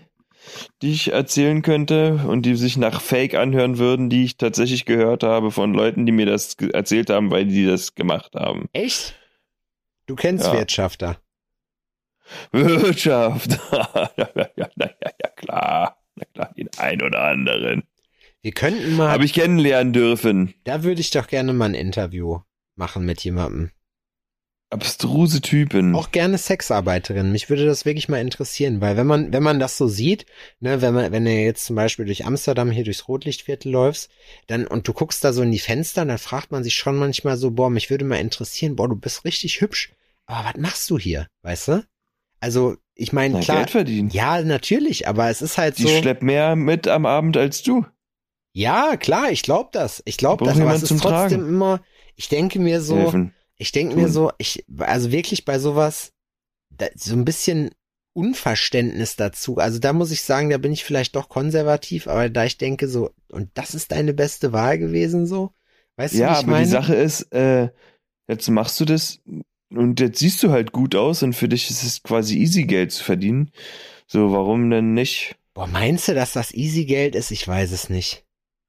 die 0.82 0.92
ich 0.92 1.12
erzählen 1.12 1.62
könnte 1.62 2.24
und 2.26 2.42
die 2.42 2.54
sich 2.56 2.76
nach 2.76 3.00
Fake 3.00 3.34
anhören 3.34 3.78
würden, 3.78 4.08
die 4.10 4.24
ich 4.24 4.36
tatsächlich 4.36 4.84
gehört 4.84 5.22
habe 5.22 5.50
von 5.50 5.74
Leuten, 5.74 6.06
die 6.06 6.12
mir 6.12 6.26
das 6.26 6.54
erzählt 6.72 7.10
haben, 7.10 7.30
weil 7.30 7.46
die 7.46 7.66
das 7.66 7.94
gemacht 7.94 8.34
haben. 8.34 8.68
Echt? 8.72 9.14
Du 10.06 10.14
kennst 10.16 10.46
Ja. 10.46 10.52
Wirtschafter. 10.54 11.20
Wirtschaft. 12.52 13.58
ja, 13.72 14.10
ja, 14.16 14.28
ja, 14.56 14.68
ja, 14.76 15.28
klar. 15.36 15.96
Na 16.14 16.24
klar, 16.34 16.52
den 16.56 16.68
ein 16.78 17.02
oder 17.02 17.22
anderen. 17.22 17.82
Wir 18.42 18.52
könnten 18.52 18.96
mal, 18.96 19.10
Habe 19.10 19.24
ich 19.24 19.32
kennenlernen 19.34 19.92
dürfen. 19.92 20.54
da 20.64 20.82
würde 20.82 21.00
ich 21.00 21.10
doch 21.10 21.26
gerne 21.26 21.52
mal 21.52 21.66
ein 21.66 21.74
Interview 21.74 22.38
machen 22.74 23.04
mit 23.04 23.22
jemandem. 23.22 23.70
Abstruse 24.70 25.40
Typen. 25.40 25.96
Auch 25.96 26.12
gerne 26.12 26.38
Sexarbeiterin. 26.38 27.32
Mich 27.32 27.50
würde 27.50 27.66
das 27.66 27.84
wirklich 27.84 28.08
mal 28.08 28.20
interessieren, 28.20 28.80
weil 28.80 28.96
wenn 28.96 29.06
man, 29.06 29.32
wenn 29.32 29.42
man 29.42 29.58
das 29.58 29.76
so 29.76 29.88
sieht, 29.88 30.26
ne, 30.60 30.80
wenn 30.80 30.94
man, 30.94 31.10
wenn 31.10 31.24
du 31.24 31.32
jetzt 31.32 31.66
zum 31.66 31.74
Beispiel 31.74 32.04
durch 32.04 32.24
Amsterdam 32.24 32.70
hier 32.70 32.84
durchs 32.84 33.08
Rotlichtviertel 33.08 33.70
läufst, 33.72 34.10
dann, 34.46 34.66
und 34.68 34.86
du 34.86 34.92
guckst 34.92 35.24
da 35.24 35.32
so 35.32 35.42
in 35.42 35.50
die 35.50 35.58
Fenster, 35.58 36.04
dann 36.04 36.18
fragt 36.18 36.52
man 36.52 36.62
sich 36.62 36.74
schon 36.74 36.96
manchmal 36.96 37.36
so, 37.36 37.50
boah, 37.50 37.68
mich 37.68 37.90
würde 37.90 38.04
mal 38.04 38.20
interessieren, 38.20 38.76
boah, 38.76 38.88
du 38.88 38.94
bist 38.94 39.24
richtig 39.24 39.60
hübsch. 39.60 39.92
Aber 40.26 40.48
was 40.48 40.60
machst 40.60 40.88
du 40.88 40.98
hier? 40.98 41.26
Weißt 41.42 41.68
du? 41.68 41.84
Also, 42.38 42.76
ich 42.94 43.12
meine, 43.12 43.34
Na, 43.34 43.40
klar. 43.40 43.56
Geld 43.58 43.70
verdienen. 43.70 44.10
Ja, 44.10 44.40
natürlich, 44.40 45.08
aber 45.08 45.28
es 45.30 45.42
ist 45.42 45.58
halt 45.58 45.78
Die 45.78 45.82
so. 45.82 45.88
schleppt 45.88 46.22
mehr 46.22 46.54
mit 46.54 46.86
am 46.86 47.06
Abend 47.06 47.36
als 47.36 47.62
du. 47.62 47.84
Ja, 48.52 48.96
klar, 48.96 49.30
ich 49.32 49.42
glaube 49.42 49.70
das. 49.72 50.00
Ich 50.04 50.16
glaube 50.16 50.44
das, 50.44 50.60
aber 50.60 50.74
es 50.74 50.82
ist 50.84 50.90
trotzdem 50.90 51.40
Tragen. 51.40 51.48
immer, 51.48 51.80
ich 52.16 52.28
denke 52.28 52.60
mir 52.60 52.80
so, 52.80 52.96
Helfen. 52.96 53.34
Ich 53.60 53.72
denke 53.72 53.94
mir 53.94 54.08
so, 54.08 54.32
ich, 54.38 54.64
also 54.78 55.12
wirklich 55.12 55.44
bei 55.44 55.58
sowas, 55.58 56.12
da, 56.70 56.86
so 56.94 57.14
ein 57.14 57.26
bisschen 57.26 57.70
Unverständnis 58.14 59.16
dazu. 59.16 59.58
Also 59.58 59.78
da 59.78 59.92
muss 59.92 60.10
ich 60.10 60.22
sagen, 60.22 60.48
da 60.48 60.56
bin 60.56 60.72
ich 60.72 60.82
vielleicht 60.82 61.14
doch 61.14 61.28
konservativ, 61.28 62.06
aber 62.08 62.30
da 62.30 62.46
ich 62.46 62.56
denke 62.56 62.88
so, 62.88 63.10
und 63.28 63.50
das 63.54 63.74
ist 63.74 63.92
deine 63.92 64.14
beste 64.14 64.54
Wahl 64.54 64.78
gewesen 64.78 65.26
so? 65.26 65.52
Weißt 65.96 66.14
du, 66.14 66.18
Ja, 66.20 66.32
ich 66.32 66.38
aber 66.38 66.52
meine? 66.52 66.64
die 66.64 66.70
Sache 66.70 66.94
ist, 66.94 67.32
äh, 67.34 67.68
jetzt 68.28 68.48
machst 68.48 68.80
du 68.80 68.86
das 68.86 69.20
und 69.68 70.00
jetzt 70.00 70.18
siehst 70.20 70.42
du 70.42 70.50
halt 70.50 70.72
gut 70.72 70.94
aus 70.94 71.22
und 71.22 71.34
für 71.34 71.48
dich 71.48 71.68
ist 71.68 71.82
es 71.82 72.02
quasi 72.02 72.38
easy 72.38 72.64
Geld 72.64 72.92
zu 72.92 73.04
verdienen. 73.04 73.52
So, 74.06 74.32
warum 74.32 74.70
denn 74.70 74.94
nicht? 74.94 75.36
Boah, 75.52 75.66
meinst 75.66 76.08
du, 76.08 76.14
dass 76.14 76.32
das 76.32 76.54
easy 76.54 76.86
Geld 76.86 77.14
ist? 77.14 77.30
Ich 77.30 77.46
weiß 77.46 77.72
es 77.72 77.90
nicht. 77.90 78.24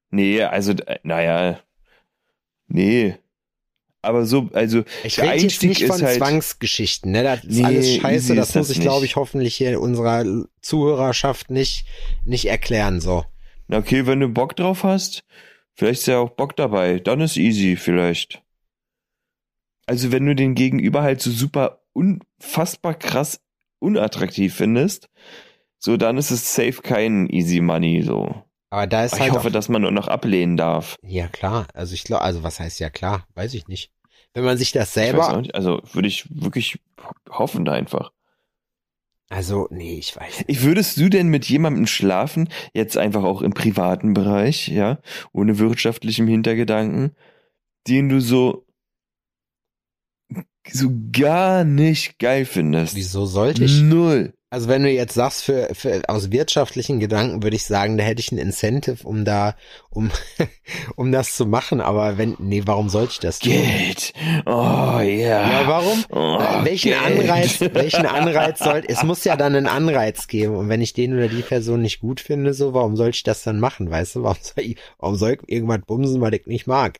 Nee, 0.09 0.43
also, 0.43 0.73
naja, 1.03 1.61
nee. 2.67 3.15
Aber 4.03 4.25
so, 4.25 4.49
also, 4.53 4.83
Ich 5.03 5.15
Der 5.15 5.31
rede 5.31 5.43
jetzt 5.43 5.61
nicht 5.63 5.83
von 5.85 6.01
halt- 6.01 6.17
Zwangsgeschichten, 6.17 7.11
ne? 7.11 7.23
Das 7.23 7.43
ist 7.43 7.57
Nee, 7.57 7.63
alles 7.65 7.95
scheiße, 7.95 8.35
das 8.35 8.55
muss 8.55 8.67
das 8.69 8.77
ich, 8.77 8.81
glaube 8.81 9.05
ich, 9.05 9.15
hoffentlich 9.15 9.55
hier 9.55 9.79
unserer 9.79 10.25
Zuhörerschaft 10.61 11.51
nicht, 11.51 11.85
nicht 12.25 12.45
erklären, 12.45 12.99
so. 12.99 13.25
na 13.67 13.77
okay, 13.77 14.07
wenn 14.07 14.19
du 14.19 14.27
Bock 14.27 14.55
drauf 14.55 14.83
hast, 14.83 15.23
vielleicht 15.75 16.01
ist 16.01 16.07
ja 16.07 16.17
auch 16.19 16.31
Bock 16.31 16.55
dabei, 16.55 16.99
dann 16.99 17.21
ist 17.21 17.37
easy 17.37 17.75
vielleicht. 17.75 18.41
Also, 19.85 20.11
wenn 20.11 20.25
du 20.25 20.35
den 20.35 20.55
Gegenüber 20.55 21.03
halt 21.03 21.21
so 21.21 21.29
super 21.31 21.81
unfassbar 21.93 22.95
krass 22.95 23.39
unattraktiv 23.79 24.55
findest, 24.55 25.09
so, 25.77 25.97
dann 25.97 26.17
ist 26.17 26.31
es 26.31 26.53
safe 26.55 26.81
kein 26.81 27.27
easy 27.29 27.59
money, 27.61 28.01
so. 28.03 28.43
Aber 28.71 28.87
da 28.87 29.03
ist 29.05 29.13
Ich 29.13 29.19
halt 29.19 29.33
hoffe, 29.33 29.49
auch, 29.49 29.51
dass 29.51 29.69
man 29.69 29.81
nur 29.83 29.91
noch 29.91 30.07
ablehnen 30.07 30.57
darf. 30.57 30.95
ja 31.03 31.27
klar, 31.27 31.67
also 31.73 31.93
ich 31.93 32.03
glaube, 32.03 32.23
also 32.23 32.41
was 32.41 32.59
heißt 32.59 32.79
ja 32.79 32.89
klar, 32.89 33.27
weiß 33.35 33.53
ich 33.53 33.67
nicht. 33.67 33.91
Wenn 34.33 34.45
man 34.45 34.57
sich 34.57 34.71
das 34.71 34.93
selber, 34.93 35.41
nicht, 35.41 35.53
also 35.55 35.81
würde 35.91 36.07
ich 36.07 36.25
wirklich 36.29 36.79
hoffen 37.29 37.67
einfach. 37.67 38.11
also 39.29 39.67
nee, 39.71 39.99
ich 39.99 40.15
weiß. 40.15 40.39
nicht. 40.39 40.49
Ich 40.49 40.61
würdest 40.63 40.95
du 40.97 41.09
denn 41.09 41.27
mit 41.27 41.45
jemandem 41.49 41.85
schlafen, 41.85 42.47
jetzt 42.73 42.97
einfach 42.97 43.23
auch 43.23 43.41
im 43.41 43.53
privaten 43.53 44.13
Bereich, 44.13 44.69
ja, 44.69 44.99
ohne 45.33 45.59
wirtschaftlichem 45.59 46.27
Hintergedanken, 46.27 47.13
den 47.87 48.07
du 48.07 48.21
so 48.21 48.65
so 50.69 50.89
gar 51.11 51.65
nicht 51.65 52.19
geil 52.19 52.45
findest? 52.45 52.95
Wieso 52.95 53.25
sollte 53.25 53.65
ich? 53.65 53.81
Null. 53.81 54.33
Also 54.53 54.67
wenn 54.67 54.83
du 54.83 54.89
jetzt 54.89 55.13
sagst, 55.13 55.45
für, 55.45 55.69
für 55.73 56.01
aus 56.09 56.29
wirtschaftlichen 56.29 56.99
Gedanken 56.99 57.41
würde 57.41 57.55
ich 57.55 57.65
sagen, 57.65 57.97
da 57.97 58.03
hätte 58.03 58.19
ich 58.19 58.33
ein 58.33 58.37
Incentive, 58.37 59.07
um 59.07 59.23
da, 59.23 59.55
um, 59.89 60.11
um 60.97 61.13
das 61.13 61.37
zu 61.37 61.45
machen. 61.45 61.79
Aber 61.79 62.17
wenn, 62.17 62.35
nee, 62.37 62.63
warum 62.65 62.89
sollte 62.89 63.13
ich 63.13 63.19
das 63.19 63.39
tun? 63.39 63.53
Geld. 63.53 64.11
Oh 64.45 64.99
ja. 64.99 65.01
Ja, 65.01 65.63
warum? 65.67 66.03
Oh, 66.09 66.37
welchen 66.65 66.91
Geld. 66.91 67.01
Anreiz, 67.01 67.61
welchen 67.73 68.05
Anreiz 68.05 68.59
soll, 68.59 68.83
es 68.89 69.03
muss 69.03 69.23
ja 69.23 69.37
dann 69.37 69.55
einen 69.55 69.67
Anreiz 69.67 70.27
geben. 70.27 70.57
Und 70.57 70.67
wenn 70.67 70.81
ich 70.81 70.91
den 70.91 71.13
oder 71.13 71.29
die 71.29 71.43
Person 71.43 71.81
nicht 71.81 72.01
gut 72.01 72.19
finde, 72.19 72.53
so, 72.53 72.73
warum 72.73 72.97
soll 72.97 73.11
ich 73.11 73.23
das 73.23 73.43
dann 73.43 73.61
machen, 73.61 73.89
weißt 73.89 74.17
du? 74.17 74.23
Warum 74.23 74.41
soll 74.41 74.65
ich, 74.65 74.75
warum 74.97 75.15
soll 75.15 75.31
ich 75.31 75.49
irgendwas 75.49 75.79
bumsen, 75.87 76.19
was 76.19 76.33
ich 76.33 76.45
nicht 76.45 76.67
mag? 76.67 76.97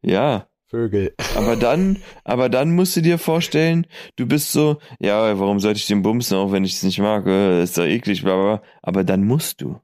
Ja. 0.00 0.46
Vögel. 0.72 1.14
Aber 1.36 1.54
dann, 1.54 2.02
aber 2.24 2.48
dann 2.48 2.74
musst 2.74 2.96
du 2.96 3.02
dir 3.02 3.18
vorstellen, 3.18 3.86
du 4.16 4.26
bist 4.26 4.52
so, 4.52 4.78
ja, 4.98 5.38
warum 5.38 5.60
sollte 5.60 5.78
ich 5.78 5.86
den 5.86 6.00
bumsen, 6.02 6.36
auch 6.38 6.50
wenn 6.50 6.64
ich 6.64 6.72
es 6.72 6.82
nicht 6.82 6.98
mag, 6.98 7.26
äh, 7.26 7.62
ist 7.62 7.76
doch 7.76 7.84
eklig, 7.84 8.22
bla, 8.22 8.34
bla, 8.34 8.62
aber 8.80 9.04
dann 9.04 9.24
musst 9.24 9.60
du. 9.60 9.78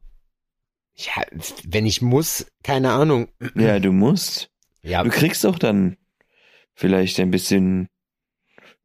Ja, 0.94 1.22
wenn 1.64 1.84
ich 1.86 2.00
muss, 2.02 2.46
keine 2.64 2.90
Ahnung. 2.92 3.28
Ja, 3.54 3.78
du 3.78 3.92
musst. 3.92 4.50
Ja, 4.82 5.04
Du 5.04 5.10
kriegst 5.10 5.44
auch 5.44 5.58
dann 5.58 5.96
vielleicht 6.74 7.20
ein 7.20 7.30
bisschen 7.30 7.88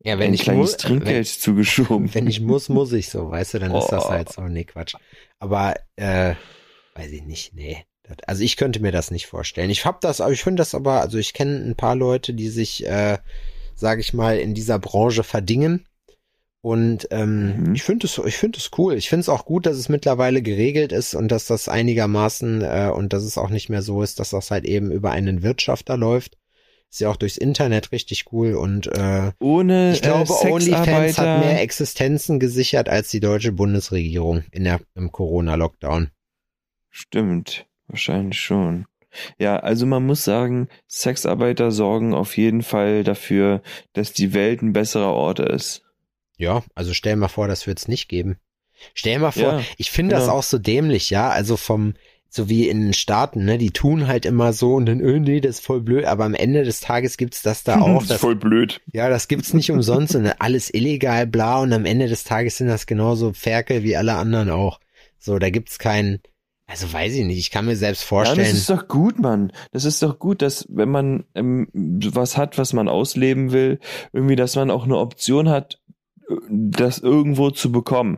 ja 0.04 0.20
wenn 0.20 0.28
ein 0.28 0.34
ich 0.34 0.42
kleines 0.42 0.60
muss, 0.74 0.78
Trinkgeld 0.78 1.28
zugeschoben. 1.28 2.14
Wenn, 2.14 2.14
wenn 2.26 2.28
ich 2.28 2.42
muss, 2.42 2.68
muss 2.68 2.92
ich 2.92 3.10
so, 3.10 3.32
weißt 3.32 3.54
du, 3.54 3.60
dann 3.60 3.74
ist 3.74 3.88
das 3.88 4.06
Oh. 4.06 4.10
halt 4.10 4.30
so, 4.32 4.42
nee, 4.42 4.66
Quatsch. 4.66 4.96
Aber, 5.40 5.76
äh, 5.96 6.36
weiß 6.96 7.12
ich 7.12 7.24
nicht, 7.24 7.54
nee. 7.54 7.86
Also 8.28 8.44
ich 8.44 8.58
könnte 8.58 8.82
mir 8.82 8.92
das 8.92 9.12
nicht 9.12 9.28
vorstellen. 9.28 9.70
Ich 9.70 9.86
hab 9.86 10.02
das, 10.02 10.20
aber 10.22 10.32
ich 10.34 10.44
finde 10.44 10.62
das 10.62 10.76
aber, 10.76 11.02
also 11.02 11.18
ich 11.18 11.34
kenne 11.34 11.58
ein 11.58 11.76
paar 11.76 11.96
Leute, 11.96 12.34
die 12.34 12.50
sich, 12.50 12.86
äh, 12.86 13.18
sage 13.76 14.02
ich 14.02 14.14
mal, 14.14 14.38
in 14.38 14.54
dieser 14.54 14.78
Branche 14.80 15.24
verdingen. 15.24 15.86
Und 16.62 17.08
ähm, 17.12 17.64
Mhm. 17.68 17.76
ich 17.76 17.84
finde 17.84 18.08
es, 18.08 18.18
ich 18.18 18.38
finde 18.38 18.58
es 18.58 18.72
cool. 18.78 18.94
Ich 18.96 19.10
finde 19.10 19.22
es 19.22 19.30
auch 19.30 19.46
gut, 19.46 19.66
dass 19.66 19.76
es 19.78 19.90
mittlerweile 19.90 20.42
geregelt 20.42 20.92
ist 20.94 21.14
und 21.14 21.30
dass 21.30 21.46
das 21.46 21.68
einigermaßen 21.68 22.62
äh, 22.62 22.92
und 22.94 23.12
dass 23.12 23.24
es 23.24 23.38
auch 23.38 23.50
nicht 23.50 23.68
mehr 23.70 23.82
so 23.82 24.02
ist, 24.02 24.20
dass 24.20 24.30
das 24.30 24.50
halt 24.52 24.64
eben 24.66 24.92
über 24.92 25.12
einen 25.12 25.44
Wirtschafter 25.44 25.98
läuft. 25.98 26.38
Ist 26.90 27.02
ja 27.02 27.10
auch 27.10 27.18
durchs 27.18 27.38
Internet 27.38 27.92
richtig 27.92 28.26
cool 28.32 28.54
und 28.54 28.88
äh, 28.88 29.32
Ohne 29.40 29.94
ich 29.94 30.02
glaube, 30.04 30.32
äh, 30.44 30.52
OnlyFans 30.52 31.18
hat 31.18 31.40
mehr 31.40 31.60
Existenzen 31.62 32.40
gesichert 32.40 32.88
als 32.88 33.10
die 33.10 33.20
deutsche 33.20 33.52
Bundesregierung 33.52 34.44
in 34.52 34.64
der, 34.64 34.80
im 34.96 35.12
Corona-Lockdown. 35.12 36.12
Stimmt, 36.92 37.66
wahrscheinlich 37.94 38.40
schon. 38.42 38.86
Ja, 39.38 39.58
also 39.58 39.86
man 39.86 40.06
muss 40.06 40.24
sagen, 40.24 40.68
Sexarbeiter 40.90 41.72
sorgen 41.72 42.14
auf 42.16 42.36
jeden 42.36 42.64
Fall 42.64 43.04
dafür, 43.04 43.62
dass 43.94 44.12
die 44.12 44.34
Welt 44.34 44.62
ein 44.64 44.74
besserer 44.74 45.14
Ort 45.14 45.40
ist. 45.40 45.84
Ja, 46.38 46.64
also 46.74 46.94
stell 46.96 47.16
mal 47.16 47.28
vor, 47.28 47.48
das 47.48 47.68
wird's 47.68 47.88
nicht 47.88 48.10
geben. 48.10 48.38
Stell 48.96 49.20
mal 49.20 49.32
vor, 49.32 49.44
Ja, 49.44 49.62
ich 49.78 49.92
finde 49.92 50.16
das 50.16 50.26
genau. 50.26 50.38
auch 50.38 50.44
so 50.44 50.58
dämlich, 50.58 51.12
ja, 51.12 51.30
also 51.30 51.58
vom, 51.58 51.94
so 52.28 52.50
wie 52.50 52.68
in 52.68 52.82
den 52.82 52.94
Staaten, 52.94 53.46
ne, 53.46 53.60
die 53.60 53.70
tun 53.70 54.08
halt 54.08 54.26
immer 54.26 54.52
so 54.52 54.74
und 54.74 54.88
dann, 54.88 55.00
äh, 55.00 55.20
nee, 55.20 55.40
das 55.40 55.58
ist 55.60 55.66
voll 55.66 55.82
blöd, 55.82 56.06
aber 56.06 56.26
am 56.26 56.34
Ende 56.34 56.64
des 56.64 56.80
Tages 56.80 57.16
gibt's 57.18 57.44
das 57.44 57.64
da 57.64 57.80
auch, 57.82 58.00
das 58.00 58.08
das, 58.08 58.16
ist 58.16 58.22
voll 58.22 58.36
blöd. 58.36 58.82
ja, 58.92 59.10
das 59.10 59.28
gibt's 59.28 59.54
nicht 59.54 59.70
umsonst 59.70 60.16
und 60.16 60.26
alles 60.42 60.74
illegal, 60.74 61.28
bla, 61.28 61.62
und 61.62 61.72
am 61.72 61.86
Ende 61.86 62.08
des 62.08 62.24
Tages 62.24 62.58
sind 62.58 62.68
das 62.68 62.88
genauso 62.88 63.32
Ferkel 63.34 63.84
wie 63.84 63.96
alle 63.96 64.16
anderen 64.16 64.50
auch. 64.50 64.80
So, 65.20 65.38
da 65.38 65.52
gibt's 65.52 65.78
keinen, 65.78 66.20
also 66.74 66.92
weiß 66.92 67.14
ich 67.14 67.24
nicht, 67.26 67.38
ich 67.38 67.52
kann 67.52 67.66
mir 67.66 67.76
selbst 67.76 68.02
Ja, 68.02 68.08
vorstellen. 68.08 68.40
das 68.40 68.54
ist 68.54 68.70
doch 68.70 68.88
gut, 68.88 69.20
Mann. 69.20 69.52
Das 69.72 69.86
ist 69.86 70.02
doch 70.02 70.18
gut, 70.18 70.42
dass 70.42 70.66
wenn 70.70 70.90
man 70.90 71.24
ähm, 71.36 71.68
was 71.74 72.36
hat, 72.36 72.58
was 72.58 72.74
man 72.74 72.88
ausleben 72.88 73.52
will, 73.52 73.80
irgendwie, 74.12 74.36
dass 74.36 74.56
man 74.56 74.72
auch 74.72 74.86
eine 74.86 74.98
Option 74.98 75.50
hat, 75.50 75.80
äh, 76.28 76.34
das 76.50 76.98
irgendwo 76.98 77.52
zu 77.52 77.72
bekommen. 77.72 78.18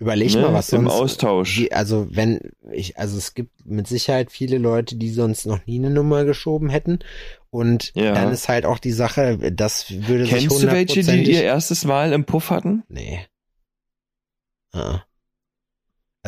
Überleg 0.00 0.32
ne? 0.32 0.42
mal, 0.42 0.52
was 0.52 0.72
Im 0.72 0.82
sonst. 0.84 0.94
Austausch. 0.94 1.56
Die, 1.56 1.72
also 1.72 2.06
wenn 2.10 2.52
ich, 2.70 2.98
also 2.98 3.18
es 3.18 3.34
gibt 3.34 3.66
mit 3.66 3.88
Sicherheit 3.88 4.30
viele 4.30 4.58
Leute, 4.58 4.94
die 4.96 5.10
sonst 5.10 5.44
noch 5.44 5.66
nie 5.66 5.78
eine 5.78 5.90
Nummer 5.90 6.24
geschoben 6.24 6.68
hätten. 6.70 7.00
Und 7.50 7.92
Ja. 7.96 8.12
dann 8.14 8.32
ist 8.32 8.48
halt 8.48 8.64
auch 8.64 8.78
die 8.78 8.92
Sache, 8.92 9.52
das 9.52 9.90
würde 9.90 10.24
sich 10.24 10.34
Kennst 10.34 10.62
du 10.62 10.70
welche, 10.70 11.02
die 11.02 11.32
ihr 11.32 11.42
erstes 11.42 11.84
Mal 11.84 12.12
im 12.12 12.24
Puff 12.24 12.50
hatten? 12.50 12.84
Nee. 12.88 13.26
Ah. 14.72 15.02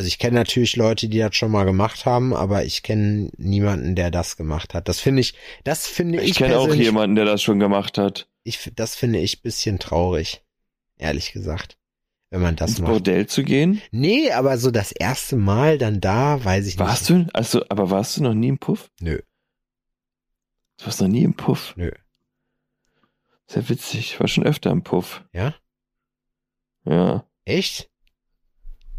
Also 0.01 0.09
ich 0.09 0.19
kenne 0.19 0.37
natürlich 0.39 0.77
Leute, 0.77 1.11
die 1.11 1.19
das 1.19 1.37
schon 1.37 1.51
mal 1.51 1.65
gemacht 1.65 2.07
haben, 2.07 2.33
aber 2.33 2.65
ich 2.65 2.83
kenne 2.83 3.29
niemanden, 3.37 3.95
der 3.97 4.11
das 4.11 4.39
gemacht 4.39 4.73
hat. 4.73 4.89
Das 4.89 4.99
finde 4.99 5.21
ich, 5.21 5.35
das 5.63 5.87
finde 5.87 6.23
ich, 6.23 6.31
Ich 6.31 6.37
kenne 6.39 6.59
auch 6.59 6.75
jemanden, 6.75 7.17
der 7.17 7.27
das 7.27 7.43
schon 7.43 7.59
gemacht 7.59 7.99
hat. 7.99 8.27
Ich, 8.43 8.73
das 8.75 8.97
finde 8.97 9.19
ich 9.19 9.43
bisschen 9.43 9.79
traurig. 9.79 10.43
Ehrlich 10.97 11.33
gesagt. 11.33 11.77
Wenn 12.31 12.41
man 12.41 12.57
das 12.57 12.71
ins 12.71 12.79
macht. 12.79 12.93
Bordell 12.93 13.27
zu 13.27 13.43
gehen? 13.43 13.83
Nee, 13.91 14.31
aber 14.31 14.57
so 14.57 14.71
das 14.71 14.91
erste 14.91 15.37
Mal 15.37 15.77
dann 15.77 16.01
da, 16.01 16.43
weiß 16.43 16.67
ich 16.67 16.79
Warst 16.79 17.11
nicht. 17.11 17.29
du? 17.29 17.35
Also, 17.35 17.63
aber 17.69 17.91
warst 17.91 18.17
du 18.17 18.23
noch 18.23 18.33
nie 18.33 18.49
im 18.49 18.59
Puff? 18.59 18.91
Nö. 19.03 19.21
Du 20.79 20.87
warst 20.87 21.03
noch 21.03 21.09
nie 21.09 21.25
im 21.25 21.35
Puff? 21.35 21.75
Nö. 21.77 21.91
Sehr 23.49 23.69
witzig. 23.69 24.15
Ich 24.15 24.21
war 24.21 24.29
schon 24.29 24.45
öfter 24.45 24.71
im 24.71 24.83
Puff. 24.83 25.23
Ja? 25.35 25.55
Ja. 26.87 27.27
Echt? 27.45 27.90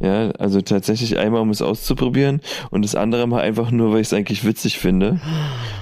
Ja, 0.02 0.32
also 0.32 0.62
tatsächlich 0.62 1.18
einmal, 1.18 1.42
um 1.42 1.52
es 1.52 1.62
auszuprobieren 1.62 2.42
und 2.72 2.84
das 2.84 2.96
andere 2.96 3.28
mal 3.28 3.42
einfach 3.42 3.70
nur, 3.70 3.92
weil 3.94 4.02
ich 4.02 4.08
es 4.08 4.14
eigentlich 4.14 4.44
witzig 4.44 4.80
finde. 4.80 5.22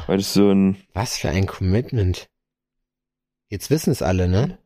Weil 0.08 0.20
es 0.20 0.34
so 0.34 0.50
ein, 0.52 0.76
Was 0.94 1.18
für 1.18 1.30
ein 1.30 1.48
Commitment. 1.48 2.28
Jetzt 3.50 3.70
wissen 3.70 3.92
es 3.92 4.02
alle, 4.02 4.28
ne? 4.28 4.58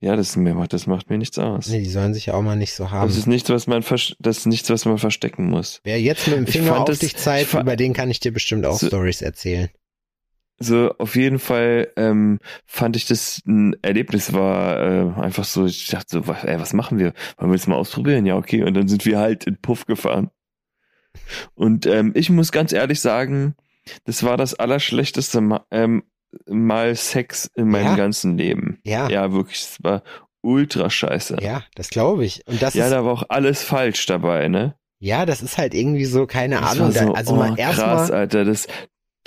ja, 0.00 0.14
das, 0.14 0.36
mir 0.36 0.54
macht, 0.54 0.72
das 0.72 0.86
macht 0.86 1.10
mir 1.10 1.18
nichts 1.18 1.38
aus. 1.38 1.68
Nee, 1.68 1.80
die 1.80 1.88
sollen 1.90 2.14
sich 2.14 2.26
ja 2.26 2.34
auch 2.34 2.42
mal 2.42 2.54
nicht 2.56 2.74
so 2.74 2.90
haben. 2.90 3.08
Das 3.08 3.16
ist 3.16 3.26
nichts, 3.26 3.48
was 3.50 3.66
man, 3.66 3.82
das 4.18 4.38
ist 4.38 4.46
nichts, 4.46 4.68
was 4.70 4.84
man 4.84 4.98
verstecken 4.98 5.48
muss. 5.48 5.80
Wer 5.84 6.00
jetzt 6.00 6.26
mit 6.28 6.36
dem 6.36 6.46
Finger 6.46 6.80
auf 6.80 6.84
das- 6.84 6.98
dich 7.00 7.16
zeigt, 7.16 7.54
über 7.54 7.76
den 7.76 7.92
kann 7.92 8.10
ich 8.10 8.20
dir 8.20 8.32
bestimmt 8.32 8.66
auch 8.66 8.78
So- 8.78 8.86
Stories 8.88 9.22
erzählen. 9.22 9.68
So, 10.58 10.90
auf 10.98 11.16
jeden 11.16 11.38
Fall 11.38 11.88
ähm, 11.96 12.38
fand 12.64 12.96
ich 12.96 13.06
das 13.06 13.42
ein 13.46 13.76
Erlebnis, 13.82 14.32
war 14.32 14.78
äh, 14.80 15.20
einfach 15.20 15.44
so, 15.44 15.66
ich 15.66 15.88
dachte 15.88 16.06
so, 16.08 16.26
was, 16.28 16.44
ey, 16.44 16.58
was 16.58 16.72
machen 16.72 16.98
wir? 16.98 17.12
Wollen 17.36 17.50
wir 17.50 17.56
das 17.58 17.66
mal 17.66 17.76
ausprobieren? 17.76 18.24
Ja, 18.24 18.36
okay. 18.36 18.62
Und 18.62 18.74
dann 18.74 18.88
sind 18.88 19.04
wir 19.04 19.18
halt 19.18 19.44
in 19.44 19.60
Puff 19.60 19.84
gefahren. 19.86 20.30
Und 21.54 21.86
ähm, 21.86 22.12
ich 22.14 22.30
muss 22.30 22.52
ganz 22.52 22.72
ehrlich 22.72 23.00
sagen, 23.00 23.54
das 24.04 24.22
war 24.22 24.36
das 24.36 24.54
allerschlechteste 24.54 25.40
Ma 25.40 25.66
ähm, 25.70 26.04
Mal 26.48 26.94
Sex 26.96 27.50
in 27.54 27.68
meinem 27.68 27.86
Ja? 27.86 27.96
ganzen 27.96 28.36
Leben. 28.36 28.78
Ja, 28.84 29.08
ja, 29.08 29.24
Ja, 29.26 29.32
wirklich, 29.32 29.60
es 29.60 29.78
war 29.82 30.02
ultra 30.42 30.90
scheiße. 30.90 31.38
Ja, 31.40 31.64
das 31.74 31.88
glaube 31.90 32.24
ich. 32.24 32.46
Und 32.46 32.60
das 32.62 32.74
ist, 32.74 32.90
da 32.90 33.04
war 33.04 33.12
auch 33.12 33.22
alles 33.28 33.62
falsch 33.62 34.04
dabei, 34.06 34.48
ne? 34.48 34.74
ja, 34.98 35.26
das 35.26 35.42
ist 35.42 35.56
halt 35.58 35.74
irgendwie 35.74 36.04
so, 36.06 36.26
keine 36.26 36.56
Das 36.56 36.72
Ahnung. 36.78 36.92
so, 36.92 37.12
also 37.12 37.34
oh, 37.34 37.36
mal 37.36 37.54
krass, 37.54 37.58
erstmal, 37.58 38.12
Alter, 38.12 38.44
das, 38.44 38.66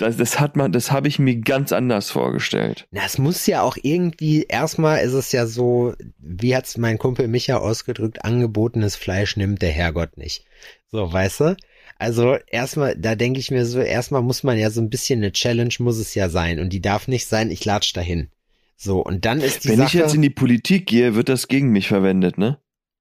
Das, 0.00 0.16
das 0.16 0.40
hat 0.40 0.56
man, 0.56 0.72
das 0.72 0.90
habe 0.90 1.08
ich 1.08 1.18
mir 1.18 1.36
ganz 1.36 1.72
anders 1.72 2.10
vorgestellt. 2.10 2.86
Na, 2.90 3.02
es 3.04 3.18
muss 3.18 3.46
ja 3.46 3.60
auch 3.60 3.76
irgendwie, 3.82 4.44
erstmal 4.44 5.00
ist 5.00 5.12
es 5.12 5.30
ja 5.32 5.46
so, 5.46 5.94
wie 6.18 6.56
hat's 6.56 6.78
mein 6.78 6.96
Kumpel 6.96 7.28
Micha 7.28 7.58
ausgedrückt, 7.58 8.24
angebotenes 8.24 8.96
Fleisch 8.96 9.36
nimmt 9.36 9.60
der 9.60 9.70
Herrgott 9.70 10.16
nicht. 10.16 10.46
So, 10.90 11.12
weißt 11.12 11.40
du? 11.40 11.56
Also 11.98 12.38
erstmal, 12.46 12.96
da 12.96 13.14
denke 13.14 13.40
ich 13.40 13.50
mir 13.50 13.66
so, 13.66 13.78
erstmal 13.78 14.22
muss 14.22 14.42
man 14.42 14.56
ja 14.56 14.70
so 14.70 14.80
ein 14.80 14.88
bisschen 14.88 15.18
eine 15.18 15.32
Challenge 15.32 15.74
muss 15.80 15.98
es 15.98 16.14
ja 16.14 16.30
sein 16.30 16.58
und 16.58 16.72
die 16.72 16.80
darf 16.80 17.06
nicht 17.06 17.26
sein, 17.26 17.50
ich 17.50 17.66
latsch 17.66 17.94
dahin. 17.94 18.30
So, 18.78 19.00
und 19.00 19.26
dann 19.26 19.42
ist 19.42 19.64
die 19.64 19.68
Wenn 19.68 19.76
Sache. 19.76 19.88
ich 19.88 19.92
jetzt 19.92 20.14
in 20.14 20.22
die 20.22 20.30
Politik 20.30 20.86
gehe, 20.86 21.14
wird 21.14 21.28
das 21.28 21.48
gegen 21.48 21.68
mich 21.68 21.88
verwendet, 21.88 22.38
ne? 22.38 22.56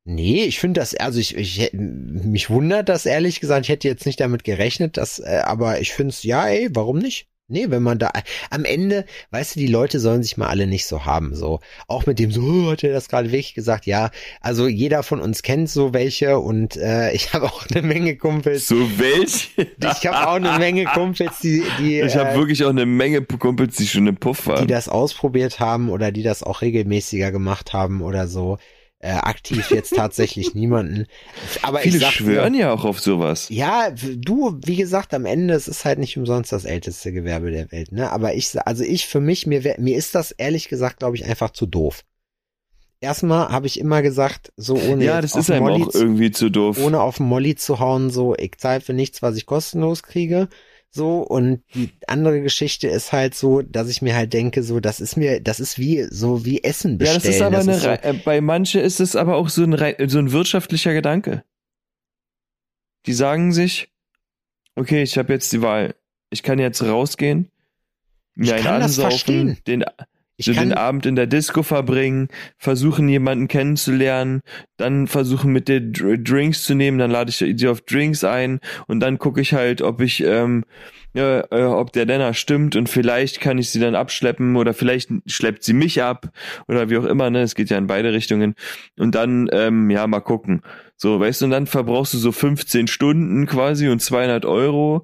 Nee, 0.05 0.45
ich 0.45 0.59
finde 0.59 0.79
das, 0.79 0.95
also 0.95 1.19
ich, 1.19 1.35
ich, 1.35 1.71
mich 1.73 2.49
wundert 2.49 2.89
das 2.89 3.05
ehrlich 3.05 3.39
gesagt. 3.39 3.65
Ich 3.65 3.69
hätte 3.69 3.87
jetzt 3.87 4.05
nicht 4.05 4.19
damit 4.19 4.43
gerechnet, 4.43 4.97
dass, 4.97 5.19
äh, 5.19 5.41
aber 5.43 5.81
ich 5.81 5.93
finde 5.93 6.09
es, 6.09 6.23
ja, 6.23 6.47
ey, 6.47 6.69
warum 6.71 6.97
nicht? 6.97 7.27
Nee, 7.51 7.65
wenn 7.69 7.81
man 7.81 7.97
da, 7.97 8.11
am 8.51 8.63
Ende, 8.63 9.05
weißt 9.31 9.55
du, 9.55 9.59
die 9.59 9.67
Leute 9.67 9.99
sollen 9.99 10.21
sich 10.21 10.37
mal 10.37 10.47
alle 10.47 10.67
nicht 10.67 10.85
so 10.85 11.05
haben, 11.05 11.33
so. 11.33 11.59
Auch 11.87 12.05
mit 12.05 12.19
dem 12.19 12.31
so, 12.31 12.41
oh, 12.41 12.71
hat 12.71 12.83
er 12.83 12.93
das 12.93 13.09
gerade 13.09 13.31
wirklich 13.31 13.55
gesagt? 13.55 13.87
Ja, 13.87 14.11
also 14.39 14.67
jeder 14.67 15.01
von 15.01 15.19
uns 15.19 15.41
kennt 15.41 15.67
so 15.67 15.91
welche 15.91 16.37
und 16.37 16.77
äh, 16.77 17.11
ich 17.11 17.33
habe 17.33 17.47
auch 17.47 17.65
eine 17.67 17.81
Menge 17.81 18.15
Kumpels. 18.17 18.67
So 18.67 18.75
welche? 18.99 19.67
Ich 19.79 20.05
habe 20.05 20.27
auch 20.27 20.35
eine 20.35 20.59
Menge 20.59 20.85
Kumpels, 20.85 21.39
die, 21.41 21.63
die, 21.79 22.01
Ich 22.01 22.15
habe 22.15 22.31
äh, 22.31 22.35
wirklich 22.35 22.63
auch 22.63 22.69
eine 22.69 22.85
Menge 22.85 23.23
Kumpels, 23.23 23.75
die 23.77 23.87
schon 23.87 24.05
im 24.05 24.17
Puff 24.17 24.43
die 24.43 24.49
waren. 24.49 24.67
das 24.67 24.87
ausprobiert 24.87 25.59
haben 25.59 25.89
oder 25.89 26.11
die 26.11 26.23
das 26.23 26.43
auch 26.43 26.61
regelmäßiger 26.61 27.31
gemacht 27.31 27.73
haben 27.73 28.01
oder 28.01 28.27
so. 28.27 28.59
Äh, 29.01 29.11
aktiv 29.13 29.71
jetzt 29.71 29.95
tatsächlich 29.95 30.53
niemanden. 30.55 31.05
Aber 31.61 31.79
Viele 31.79 31.97
ich 31.97 32.03
sag 32.03 32.11
schwören 32.11 32.53
ja 32.53 32.73
auch 32.73 32.83
auf 32.83 32.99
sowas. 32.99 33.47
Ja, 33.49 33.91
du, 33.91 34.59
wie 34.65 34.75
gesagt, 34.75 35.13
am 35.13 35.25
Ende, 35.25 35.53
es 35.53 35.69
ist 35.69 35.85
halt 35.85 35.99
nicht 35.99 36.17
umsonst 36.17 36.51
das 36.51 36.65
älteste 36.65 37.13
Gewerbe 37.13 37.49
der 37.49 37.71
Welt, 37.71 37.93
ne? 37.93 38.11
Aber 38.11 38.33
ich, 38.33 38.49
also 38.67 38.83
ich 38.83 39.07
für 39.07 39.21
mich, 39.21 39.47
mir, 39.47 39.63
wär, 39.63 39.79
mir 39.79 39.95
ist 39.95 40.15
das 40.15 40.31
ehrlich 40.31 40.67
gesagt, 40.67 40.99
glaube 40.99 41.15
ich, 41.15 41.23
einfach 41.25 41.51
zu 41.51 41.65
doof. 41.65 42.03
Erstmal 43.01 43.47
habe 43.49 43.67
ich 43.67 43.79
immer 43.79 44.01
gesagt, 44.01 44.51
so 44.57 44.75
ohne 44.75 45.05
Ja, 45.05 45.21
das 45.21 45.31
ist 45.31 45.37
auf 45.37 45.49
einem 45.51 45.63
Molly 45.63 45.83
auch 45.83 45.89
zu- 45.91 45.97
irgendwie 45.99 46.31
zu 46.31 46.49
doof. 46.49 46.77
ohne 46.83 46.99
auf 46.99 47.17
den 47.17 47.27
Molly 47.27 47.55
zu 47.55 47.79
hauen, 47.79 48.09
so, 48.09 48.35
ich 48.35 48.57
zahle 48.57 48.81
für 48.81 48.91
nichts, 48.93 49.21
was 49.21 49.37
ich 49.37 49.45
kostenlos 49.45 50.03
kriege. 50.03 50.49
So, 50.91 51.21
und 51.21 51.61
die 51.75 51.91
andere 52.07 52.41
Geschichte 52.41 52.87
ist 52.87 53.11
halt 53.11 53.35
so, 53.35 53.61
dass 53.61 53.89
ich 53.89 54.01
mir 54.01 54.15
halt 54.15 54.33
denke, 54.33 54.63
so, 54.63 54.79
das 54.79 54.99
ist 54.99 55.17
mir, 55.17 55.39
das 55.39 55.59
ist 55.59 55.77
wie, 55.77 56.07
so 56.09 56.45
wie 56.45 56.63
Essen 56.63 56.93
Ja, 56.93 56.97
bestellen. 56.97 57.21
das 57.23 57.25
ist 57.35 57.41
aber 57.41 57.59
eine, 57.59 57.79
so, 57.79 57.87
rei- 57.89 57.95
äh, 58.01 58.13
bei 58.13 58.41
manche 58.41 58.79
ist 58.79 58.99
es 58.99 59.15
aber 59.15 59.35
auch 59.35 59.49
so 59.49 59.63
ein, 59.63 60.09
so 60.09 60.17
ein 60.17 60.31
wirtschaftlicher 60.31 60.93
Gedanke. 60.93 61.43
Die 63.05 63.13
sagen 63.13 63.53
sich, 63.53 63.89
okay, 64.75 65.03
ich 65.03 65.17
habe 65.17 65.31
jetzt 65.31 65.51
die 65.53 65.61
Wahl. 65.61 65.95
Ich 66.31 66.41
kann 66.43 66.57
jetzt 66.59 66.81
rausgehen, 66.83 67.51
mir 68.35 68.45
Ich 68.45 68.53
einen 68.53 68.81
das 68.81 68.99
ansaufen, 68.99 69.57
den, 69.67 69.85
ich 70.39 70.45
so 70.45 70.53
den 70.53 70.73
Abend 70.73 71.05
in 71.05 71.15
der 71.15 71.27
Disco 71.27 71.63
verbringen, 71.63 72.29
versuchen 72.57 73.09
jemanden 73.09 73.47
kennenzulernen, 73.47 74.41
dann 74.77 75.07
versuchen 75.07 75.51
mit 75.51 75.67
dir 75.67 75.81
Dr- 75.81 76.17
Drinks 76.17 76.63
zu 76.63 76.75
nehmen, 76.75 76.97
dann 76.97 77.11
lade 77.11 77.29
ich 77.29 77.37
sie 77.37 77.67
auf 77.67 77.81
Drinks 77.81 78.23
ein 78.23 78.59
und 78.87 79.01
dann 79.01 79.19
gucke 79.19 79.41
ich 79.41 79.53
halt, 79.53 79.81
ob 79.81 80.01
ich, 80.01 80.23
ähm, 80.23 80.63
ja, 81.13 81.43
äh, 81.51 81.63
ob 81.63 81.91
der 81.91 82.05
Denner 82.05 82.33
stimmt 82.33 82.75
und 82.75 82.87
vielleicht 82.87 83.41
kann 83.41 83.57
ich 83.57 83.69
sie 83.69 83.79
dann 83.79 83.95
abschleppen 83.95 84.55
oder 84.55 84.73
vielleicht 84.73 85.09
schleppt 85.25 85.63
sie 85.63 85.73
mich 85.73 86.01
ab 86.01 86.29
oder 86.67 86.89
wie 86.89 86.97
auch 86.97 87.05
immer, 87.05 87.29
ne? 87.29 87.41
Es 87.41 87.55
geht 87.55 87.69
ja 87.69 87.77
in 87.77 87.87
beide 87.87 88.13
Richtungen 88.13 88.55
und 88.97 89.15
dann, 89.15 89.49
ähm, 89.51 89.89
ja, 89.89 90.07
mal 90.07 90.21
gucken. 90.21 90.61
So, 90.95 91.19
weißt 91.19 91.41
du, 91.41 91.45
und 91.45 91.51
dann 91.51 91.67
verbrauchst 91.67 92.13
du 92.13 92.17
so 92.17 92.31
15 92.31 92.87
Stunden 92.87 93.45
quasi 93.45 93.89
und 93.89 94.01
200 94.01 94.45
Euro 94.45 95.03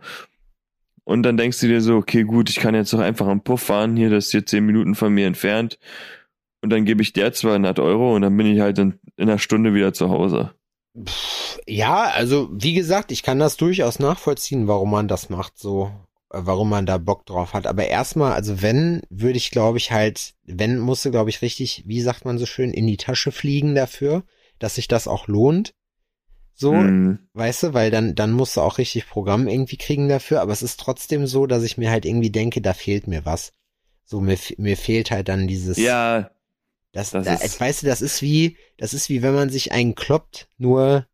und 1.05 1.23
dann 1.23 1.37
denkst 1.37 1.59
du 1.59 1.67
dir 1.67 1.81
so, 1.81 1.95
okay, 1.95 2.23
gut, 2.23 2.49
ich 2.49 2.57
kann 2.57 2.75
jetzt 2.75 2.91
doch 2.91 2.99
einfach 2.99 3.27
am 3.27 3.41
Puff 3.41 3.61
fahren, 3.61 3.95
hier, 3.95 4.09
das 4.09 4.25
ist 4.25 4.31
hier 4.31 4.45
10 4.45 4.65
Minuten 4.65 4.95
von 4.95 5.13
mir 5.13 5.27
entfernt. 5.27 5.79
Und 6.61 6.71
dann 6.71 6.83
gebe 6.83 7.03
ich 7.03 7.13
der 7.13 7.31
200 7.31 7.79
Euro 7.79 8.15
und 8.15 8.23
dann 8.23 8.35
bin 8.35 8.47
ich 8.47 8.59
halt 8.59 8.79
in, 8.79 8.99
in 9.15 9.29
einer 9.29 9.37
Stunde 9.37 9.75
wieder 9.75 9.93
zu 9.93 10.09
Hause. 10.09 10.55
Ja, 11.67 12.05
also 12.05 12.49
wie 12.51 12.73
gesagt, 12.73 13.11
ich 13.11 13.21
kann 13.21 13.37
das 13.37 13.55
durchaus 13.55 13.99
nachvollziehen, 13.99 14.67
warum 14.67 14.89
man 14.89 15.07
das 15.07 15.29
macht, 15.29 15.59
so, 15.59 15.91
äh, 16.31 16.39
warum 16.41 16.69
man 16.69 16.87
da 16.87 16.97
Bock 16.97 17.27
drauf 17.27 17.53
hat. 17.53 17.67
Aber 17.67 17.85
erstmal, 17.85 18.33
also 18.33 18.63
wenn, 18.63 19.03
würde 19.09 19.37
ich, 19.37 19.51
glaube 19.51 19.77
ich, 19.77 19.91
halt, 19.91 20.33
wenn, 20.43 20.79
musste, 20.79 21.11
glaube 21.11 21.29
ich, 21.29 21.43
richtig, 21.43 21.83
wie 21.85 22.01
sagt 22.01 22.25
man 22.25 22.39
so 22.39 22.47
schön, 22.47 22.71
in 22.71 22.87
die 22.87 22.97
Tasche 22.97 23.31
fliegen 23.31 23.75
dafür, 23.75 24.23
dass 24.57 24.75
sich 24.75 24.87
das 24.87 25.07
auch 25.07 25.27
lohnt. 25.27 25.75
So, 26.57 26.71
Hm. 26.73 27.19
weißt 27.33 27.63
du, 27.63 27.73
weil 27.73 27.91
dann, 27.91 28.15
dann 28.15 28.31
musst 28.31 28.55
du 28.55 28.61
auch 28.61 28.77
richtig 28.77 29.07
Programm 29.09 29.47
irgendwie 29.49 29.75
kriegen 29.77 30.07
dafür, 30.07 30.41
aber 30.41 30.53
es 30.53 30.63
ist 30.63 30.79
trotzdem 30.79 31.27
so, 31.27 31.47
dass 31.47 31.63
ich 31.63 31.77
mir 31.77 31.91
halt 31.91 32.05
irgendwie 32.05 32.29
denke, 32.31 32.61
da 32.61 32.73
fehlt 32.73 33.07
mir 33.07 33.25
was. 33.25 33.51
So, 34.05 34.21
mir, 34.21 34.37
mir 34.57 34.77
fehlt 34.77 35.11
halt 35.11 35.27
dann 35.27 35.47
dieses. 35.47 35.77
Ja, 35.77 36.31
Das, 36.93 37.11
Das 37.11 37.25
da, 37.25 37.33
ist- 37.35 37.59
weißt 37.59 37.83
du, 37.83 37.87
das 37.87 38.01
ist 38.01 38.21
wie, 38.21 38.55
das 38.77 38.93
ist 38.93 39.09
wie 39.09 39.21
wenn 39.21 39.33
man 39.33 39.49
sich 39.49 39.73
einen 39.73 39.95
kloppt, 39.95 40.47
nur, 40.57 41.05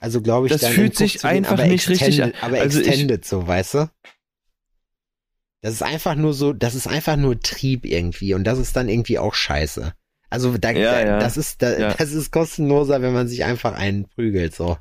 also 0.00 0.22
glaube 0.22 0.46
ich, 0.46 0.52
Das 0.52 0.62
dann 0.62 0.72
fühlt 0.72 0.96
sich 0.96 1.14
gehen, 1.20 1.24
einfach 1.28 1.52
aber 1.52 1.66
nicht 1.66 1.90
richtig 1.90 2.08
extended, 2.20 2.42
Aber 2.42 2.56
Also 2.58 2.80
ich- 2.80 2.86
extended 2.88 3.24
so, 3.26 3.46
weißt 3.46 3.74
du? 3.74 3.90
Das 5.60 5.74
ist 5.74 5.82
einfach 5.82 6.14
nur 6.14 6.32
so, 6.32 6.52
das 6.54 6.74
ist 6.74 6.86
einfach 6.86 7.16
nur 7.16 7.38
Trieb 7.40 7.84
irgendwie 7.84 8.32
und 8.34 8.44
das 8.44 8.58
ist 8.58 8.76
dann 8.76 8.88
irgendwie 8.88 9.18
auch 9.18 9.34
scheiße. 9.34 9.92
Also 10.30 10.56
da, 10.58 10.70
Ja, 10.70 11.00
ja. 11.00 11.18
das 11.18 11.36
ist, 11.36 11.62
da, 11.62 11.78
Ja. 11.78 11.94
das 11.94 12.12
ist 12.12 12.30
kostenloser, 12.32 13.00
wenn 13.02 13.12
man 13.12 13.28
sich 13.28 13.44
einfach 13.44 13.74
einen 13.74 14.08
prügelt, 14.08 14.54
so. 14.54 14.78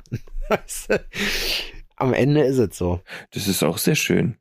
Am 1.95 2.13
Ende 2.13 2.41
ist 2.43 2.57
es 2.57 2.77
so. 2.77 3.01
das 3.31 3.47
ist 3.47 3.63
auch 3.63 3.77
sehr 3.77 3.95
schön. 3.95 4.37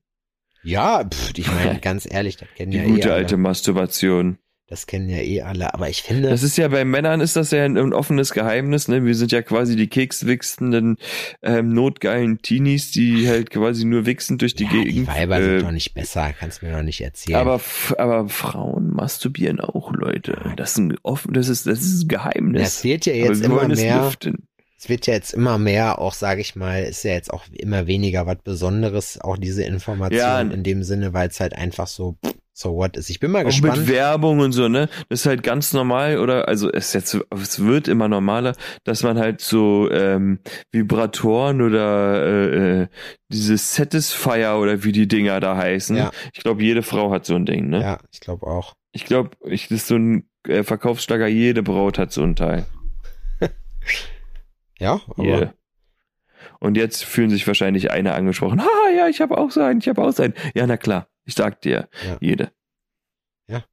Ja, 0.63 1.05
pff, 1.05 1.33
ich 1.37 1.47
meine, 1.51 1.79
ganz 1.81 2.07
ehrlich, 2.11 2.37
das 2.37 2.49
kennen 2.57 2.73
Die 2.73 2.79
ja 2.79 2.85
gute 2.85 3.09
eh 3.11 3.13
alte 3.13 3.37
Masturbation. 3.37 4.39
Das 4.67 4.87
kennen 4.87 5.11
ja 5.11 5.19
eh 5.19 5.43
alle, 5.43 5.75
aber 5.75 5.91
ich 5.91 6.03
finde, 6.03 6.31
Das 6.31 6.43
ist 6.43 6.57
ja 6.57 6.69
bei 6.69 6.87
Männern 6.87 7.21
ist 7.21 7.37
das 7.37 7.51
ja 7.51 7.65
ein, 7.65 7.77
ein 7.77 7.93
offenes 7.93 8.33
Geheimnis, 8.33 8.89
ne? 8.89 9.05
Wir 9.05 9.15
sind 9.15 9.31
ja 9.31 9.43
quasi 9.43 9.77
die 9.77 9.89
kekswichsenden, 9.89 10.97
ähm, 11.43 11.69
notgeilen 11.75 12.41
Teenies, 12.41 12.91
die 12.91 13.29
halt 13.29 13.51
quasi 13.51 13.85
nur 13.85 14.07
wichsend 14.07 14.41
durch 14.41 14.55
die 14.55 14.65
ja, 14.65 14.71
die 14.71 14.85
Gegend. 14.85 15.09
Weiber 15.09 15.39
äh, 15.39 15.43
sind 15.59 15.63
doch 15.65 15.71
nicht 15.71 15.93
besser, 15.93 16.33
kannst 16.39 16.63
mir 16.63 16.73
doch 16.73 16.83
nicht 16.83 17.03
erzählen. 17.03 17.37
aber, 17.41 17.61
aber 17.99 18.29
Frauen 18.31 18.89
masturbieren 18.91 19.61
auch, 19.61 19.93
Leute. 19.93 20.55
Das 20.57 20.73
ist 20.73 20.79
ein 20.79 20.97
offen, 21.03 21.35
das 21.35 21.51
ist, 21.51 21.67
das 21.67 21.83
ist 21.83 22.05
ein 22.05 22.09
Geheimnis. 22.09 22.63
es 22.79 22.85
wird 22.85 23.05
ja 23.05 23.13
jetzt 23.13 23.43
immer 23.45 23.69
mehr, 23.69 24.13
es 24.79 24.89
wird 24.89 25.07
ja 25.07 25.13
jetzt 25.13 25.35
immer 25.35 25.59
mehr, 25.59 25.99
auch 25.99 26.15
sage 26.15 26.41
ich 26.41 26.57
mal, 26.57 26.85
ist 26.85 27.05
ja 27.05 27.13
jetzt 27.13 27.31
auch 27.33 27.45
immer 27.53 27.87
weniger 27.87 28.27
was 28.27 28.39
Besonderes, 28.43 29.21
auch 29.21 29.37
diese 29.37 29.63
Information 29.65 30.19
Ja. 30.19 30.41
in 30.41 30.63
dem 30.63 30.83
Sinne, 30.83 31.13
weil 31.13 31.29
es 31.29 31.39
halt 31.39 31.55
einfach 31.55 31.87
so, 31.87 32.17
so 32.57 32.77
what 32.77 32.97
ist. 32.97 33.11
Ich 33.11 33.19
bin 33.19 33.33
mal 33.33 33.43
Auch 33.43 33.47
gespannt. 33.47 33.79
mit 33.79 33.89
Werbung 33.89 34.39
und 34.39 34.53
so, 34.53 34.69
ne? 34.69 34.89
Das 35.09 35.21
ist 35.21 35.27
halt 35.27 35.43
ganz 35.43 35.73
normal, 35.73 36.19
oder? 36.19 36.47
Also 36.47 36.71
es 36.73 36.87
ist 36.87 36.95
jetzt, 36.95 37.27
es 37.33 37.65
wird 37.65 37.89
immer 37.89 38.09
normaler, 38.09 38.55
dass 38.85 39.03
man 39.03 39.19
halt 39.19 39.41
so 39.41 39.91
ähm, 39.91 40.39
Vibratoren 40.71 41.61
oder 41.61 42.25
äh, 42.25 42.83
äh, 42.83 42.87
diese 43.29 43.59
Satisfier 43.59 44.57
oder 44.57 44.85
wie 44.85 44.93
die 44.93 45.09
Dinger 45.09 45.41
da 45.41 45.57
heißen. 45.57 45.97
Ja. 45.97 46.13
Ich 46.33 46.45
glaube, 46.45 46.63
jede 46.63 46.83
Frau 46.83 47.11
hat 47.11 47.27
so 47.27 47.35
ein 47.35 47.45
Ding, 47.45 47.69
ne? 47.69 47.81
Ja, 47.83 47.99
ich 48.13 48.21
glaube 48.21 48.47
auch. 48.47 48.75
Ich 48.93 49.05
glaube, 49.05 49.31
ich, 49.45 49.67
das 49.67 49.79
ist 49.79 49.89
so 49.89 49.97
ein 49.97 50.29
äh, 50.47 50.63
Verkaufsschlager, 50.63 51.27
jede 51.27 51.65
Braut 51.65 51.99
hat 51.99 52.13
so 52.13 52.23
ein 52.23 52.37
Teil. 52.37 52.67
Ja, 54.79 55.01
aber 55.09 55.25
Jede. 55.25 55.55
Und 56.61 56.77
jetzt 56.77 57.05
fühlen 57.05 57.31
sich 57.31 57.47
wahrscheinlich 57.47 57.91
eine 57.91 58.15
angesprochen. 58.15 58.63
Ha, 58.63 58.69
ja, 58.97 59.09
ich 59.09 59.21
habe 59.21 59.37
auch 59.39 59.51
so 59.51 59.61
einen, 59.61 59.81
ich 59.81 59.89
habe 59.89 60.03
auch 60.03 60.13
so 60.13 60.23
einen. 60.23 60.35
Ja, 60.55 60.67
na 60.67 60.77
klar, 60.77 61.07
ich 61.25 61.35
sag 61.35 61.61
dir, 61.63 61.89
Ja. 62.07 62.17
jede. 62.21 62.53
Ja. 63.49 63.65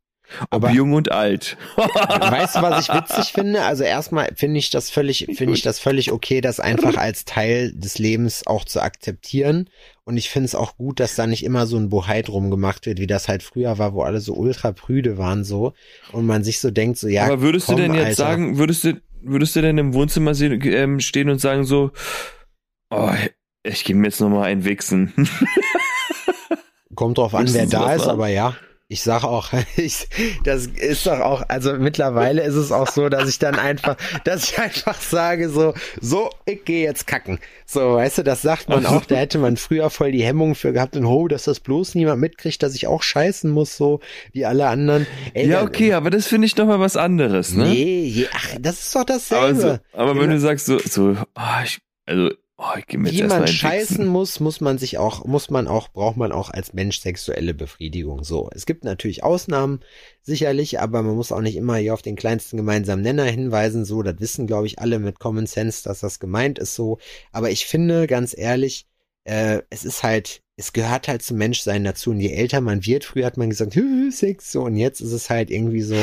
Ob 0.49 0.63
Aber- 0.63 0.71
jung 0.71 0.93
und 0.93 1.11
alt. 1.11 1.57
Weißt 1.75 2.55
du, 2.55 2.61
was 2.61 2.87
ich 2.87 2.93
witzig 2.93 3.31
finde? 3.33 3.63
Also 3.63 3.83
erstmal 3.83 4.29
finde 4.35 4.59
ich 4.59 4.69
das 4.69 4.89
völlig, 4.89 5.27
finde 5.35 5.53
ich 5.53 5.61
das 5.61 5.79
völlig 5.79 6.11
okay, 6.11 6.39
das 6.41 6.59
einfach 6.61 6.95
als 6.97 7.25
Teil 7.25 7.73
des 7.73 7.99
Lebens 7.99 8.47
auch 8.47 8.63
zu 8.63 8.81
akzeptieren. 8.81 9.69
Und 10.05 10.17
ich 10.17 10.29
finde 10.29 10.45
es 10.45 10.55
auch 10.55 10.77
gut, 10.77 10.99
dass 10.99 11.15
da 11.15 11.27
nicht 11.27 11.43
immer 11.43 11.65
so 11.67 11.77
ein 11.77 11.89
Bohai 11.89 12.21
drum 12.21 12.49
gemacht 12.51 12.85
wird, 12.85 12.99
wie 12.99 13.07
das 13.07 13.27
halt 13.27 13.43
früher 13.43 13.77
war, 13.77 13.93
wo 13.93 14.03
alle 14.03 14.21
so 14.21 14.33
ultra 14.33 14.71
prüde 14.71 15.17
waren 15.17 15.43
so 15.43 15.73
und 16.13 16.25
man 16.25 16.43
sich 16.43 16.59
so 16.59 16.71
denkt, 16.71 16.97
so 16.97 17.07
ja. 17.07 17.25
Aber 17.25 17.41
würdest 17.41 17.67
komm, 17.67 17.75
du 17.77 17.81
denn 17.83 17.93
jetzt 17.93 18.05
Alter. 18.05 18.15
sagen, 18.15 18.57
würdest 18.57 18.83
du, 18.85 19.01
würdest 19.21 19.55
du 19.55 19.61
denn 19.61 19.77
im 19.77 19.93
Wohnzimmer 19.93 20.33
sehen, 20.33 20.61
ähm, 20.63 20.99
stehen 21.01 21.29
und 21.29 21.39
sagen 21.39 21.65
so, 21.65 21.91
oh, 22.89 23.11
ich 23.63 23.83
gehe 23.83 23.95
mir 23.95 24.07
jetzt 24.07 24.19
nochmal 24.21 24.45
ein 24.49 24.63
Wichsen. 24.65 25.13
Kommt 26.95 27.17
drauf 27.17 27.33
an, 27.35 27.51
wer 27.53 27.65
da 27.67 27.93
ist, 27.93 28.07
aber 28.07 28.27
ja. 28.27 28.55
Ich 28.87 29.03
sag 29.03 29.23
auch, 29.23 29.51
ich, 29.77 30.09
das 30.43 30.65
ist 30.67 31.05
doch 31.07 31.21
auch, 31.21 31.43
also 31.47 31.71
mittlerweile 31.77 32.43
ist 32.43 32.55
es 32.55 32.73
auch 32.73 32.89
so, 32.89 33.07
dass 33.07 33.29
ich 33.29 33.39
dann 33.39 33.55
einfach, 33.55 33.95
dass 34.25 34.43
ich 34.51 34.59
einfach 34.59 34.99
sage 34.99 35.47
so, 35.49 35.73
so, 36.01 36.29
ich 36.45 36.65
gehe 36.65 36.83
jetzt 36.83 37.07
kacken. 37.07 37.39
So, 37.65 37.93
weißt 37.93 38.17
du, 38.17 38.23
das 38.23 38.41
sagt 38.41 38.67
man 38.67 38.85
auch, 38.85 39.05
da 39.05 39.15
hätte 39.15 39.37
man 39.37 39.55
früher 39.55 39.89
voll 39.89 40.11
die 40.11 40.23
Hemmung 40.25 40.55
für 40.55 40.73
gehabt 40.73 40.97
und 40.97 41.07
ho, 41.07 41.29
dass 41.29 41.45
das 41.45 41.61
bloß 41.61 41.95
niemand 41.95 42.19
mitkriegt, 42.19 42.61
dass 42.63 42.75
ich 42.75 42.87
auch 42.87 43.01
scheißen 43.01 43.49
muss, 43.49 43.77
so 43.77 44.01
wie 44.33 44.45
alle 44.45 44.67
anderen. 44.67 45.07
Ey, 45.33 45.47
ja, 45.47 45.63
okay, 45.63 45.93
aber 45.93 46.09
das 46.09 46.27
finde 46.27 46.47
ich 46.47 46.57
noch 46.57 46.67
mal 46.67 46.81
was 46.81 46.97
anderes, 46.97 47.53
ne? 47.53 47.69
Nee, 47.69 48.03
je, 48.03 48.27
ach, 48.33 48.49
das 48.59 48.81
ist 48.81 48.93
doch 48.93 49.01
aber 49.01 49.13
dasselbe. 49.13 49.61
so, 49.93 49.97
aber 49.97 50.15
wenn 50.15 50.31
Ja. 50.31 50.35
du 50.35 50.39
sagst 50.41 50.65
so, 50.65 50.79
so, 50.79 51.15
oh, 51.37 51.63
ich, 51.63 51.79
also, 52.05 52.31
Oh, 52.63 52.77
ich 52.77 52.95
mir 52.95 53.11
wie 53.11 53.23
man 53.23 53.47
scheißen 53.47 53.97
Wichsen. 53.97 54.05
muss, 54.05 54.39
muss 54.39 54.61
man 54.61 54.77
sich 54.77 54.99
auch, 54.99 55.25
muss 55.25 55.49
man 55.49 55.67
auch, 55.67 55.89
braucht 55.89 56.15
man 56.15 56.31
auch 56.31 56.51
als 56.51 56.73
Mensch 56.73 56.99
sexuelle 56.99 57.55
Befriedigung. 57.55 58.23
So. 58.23 58.51
Es 58.53 58.67
gibt 58.67 58.83
natürlich 58.83 59.23
Ausnahmen, 59.23 59.79
sicherlich, 60.21 60.79
aber 60.79 61.01
man 61.01 61.15
muss 61.15 61.31
auch 61.31 61.41
nicht 61.41 61.55
immer 61.55 61.77
hier 61.77 61.95
auf 61.95 62.03
den 62.03 62.15
kleinsten 62.15 62.57
gemeinsamen 62.57 63.01
Nenner 63.01 63.23
hinweisen. 63.25 63.83
So, 63.83 64.03
das 64.03 64.19
wissen, 64.19 64.45
glaube 64.45 64.67
ich, 64.67 64.77
alle 64.77 64.99
mit 64.99 65.17
Common 65.17 65.47
Sense, 65.47 65.83
dass 65.83 66.01
das 66.01 66.19
gemeint 66.19 66.59
ist 66.59 66.75
so. 66.75 66.99
Aber 67.31 67.49
ich 67.49 67.65
finde, 67.65 68.05
ganz 68.05 68.37
ehrlich, 68.37 68.85
äh, 69.23 69.63
es 69.71 69.83
ist 69.83 70.03
halt, 70.03 70.43
es 70.55 70.71
gehört 70.71 71.07
halt 71.07 71.23
zum 71.23 71.37
Menschsein 71.37 71.83
dazu. 71.83 72.11
Und 72.11 72.19
je 72.19 72.29
älter 72.29 72.61
man 72.61 72.85
wird, 72.85 73.05
früher 73.05 73.25
hat 73.25 73.37
man 73.37 73.49
gesagt, 73.49 73.73
"Hü, 73.73 74.11
Sex, 74.11 74.51
so, 74.51 74.65
und 74.65 74.75
jetzt 74.75 75.01
ist 75.01 75.13
es 75.13 75.31
halt 75.31 75.49
irgendwie 75.49 75.81
so, 75.81 75.97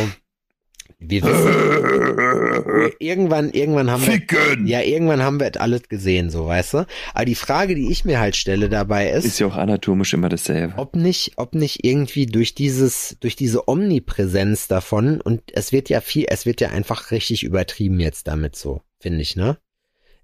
wir 1.01 1.23
wissen, 1.23 2.93
irgendwann, 2.99 3.51
irgendwann 3.51 3.91
haben 3.91 4.05
wir, 4.07 4.15
Ficken! 4.15 4.67
ja, 4.67 4.81
irgendwann 4.81 5.23
haben 5.23 5.39
wir 5.41 5.49
es 5.53 5.57
alles 5.61 5.89
gesehen, 5.89 6.31
so, 6.31 6.47
weißt 6.47 6.75
du? 6.75 6.87
Aber 7.15 7.25
die 7.25 7.35
Frage, 7.35 7.75
die 7.75 7.91
ich 7.91 8.05
mir 8.05 8.19
halt 8.19 8.37
stelle 8.37 8.69
dabei 8.69 9.11
ist, 9.11 9.25
Ist 9.25 9.39
ja 9.39 9.47
auch 9.47 9.57
anatomisch 9.57 10.13
immer 10.15 10.29
dasselbe. 10.29 10.75
ob 10.77 10.97
nicht, 10.97 11.33
ob 11.37 11.55
nicht 11.55 11.85
irgendwie 11.85 12.27
durch 12.27 12.55
dieses, 12.55 13.17
durch 13.21 13.37
diese 13.37 13.69
Omnipräsenz 13.69 14.67
davon 14.69 15.21
und 15.21 15.43
es 15.53 15.73
wird 15.73 15.89
ja 15.89 16.01
viel, 16.01 16.27
es 16.29 16.47
wird 16.47 16.61
ja 16.61 16.71
einfach 16.71 17.11
richtig 17.11 17.45
übertrieben 17.45 18.01
jetzt 18.01 18.27
damit 18.27 18.57
so, 18.57 18.83
finde 19.01 19.21
ich, 19.21 19.37
ne? 19.37 19.57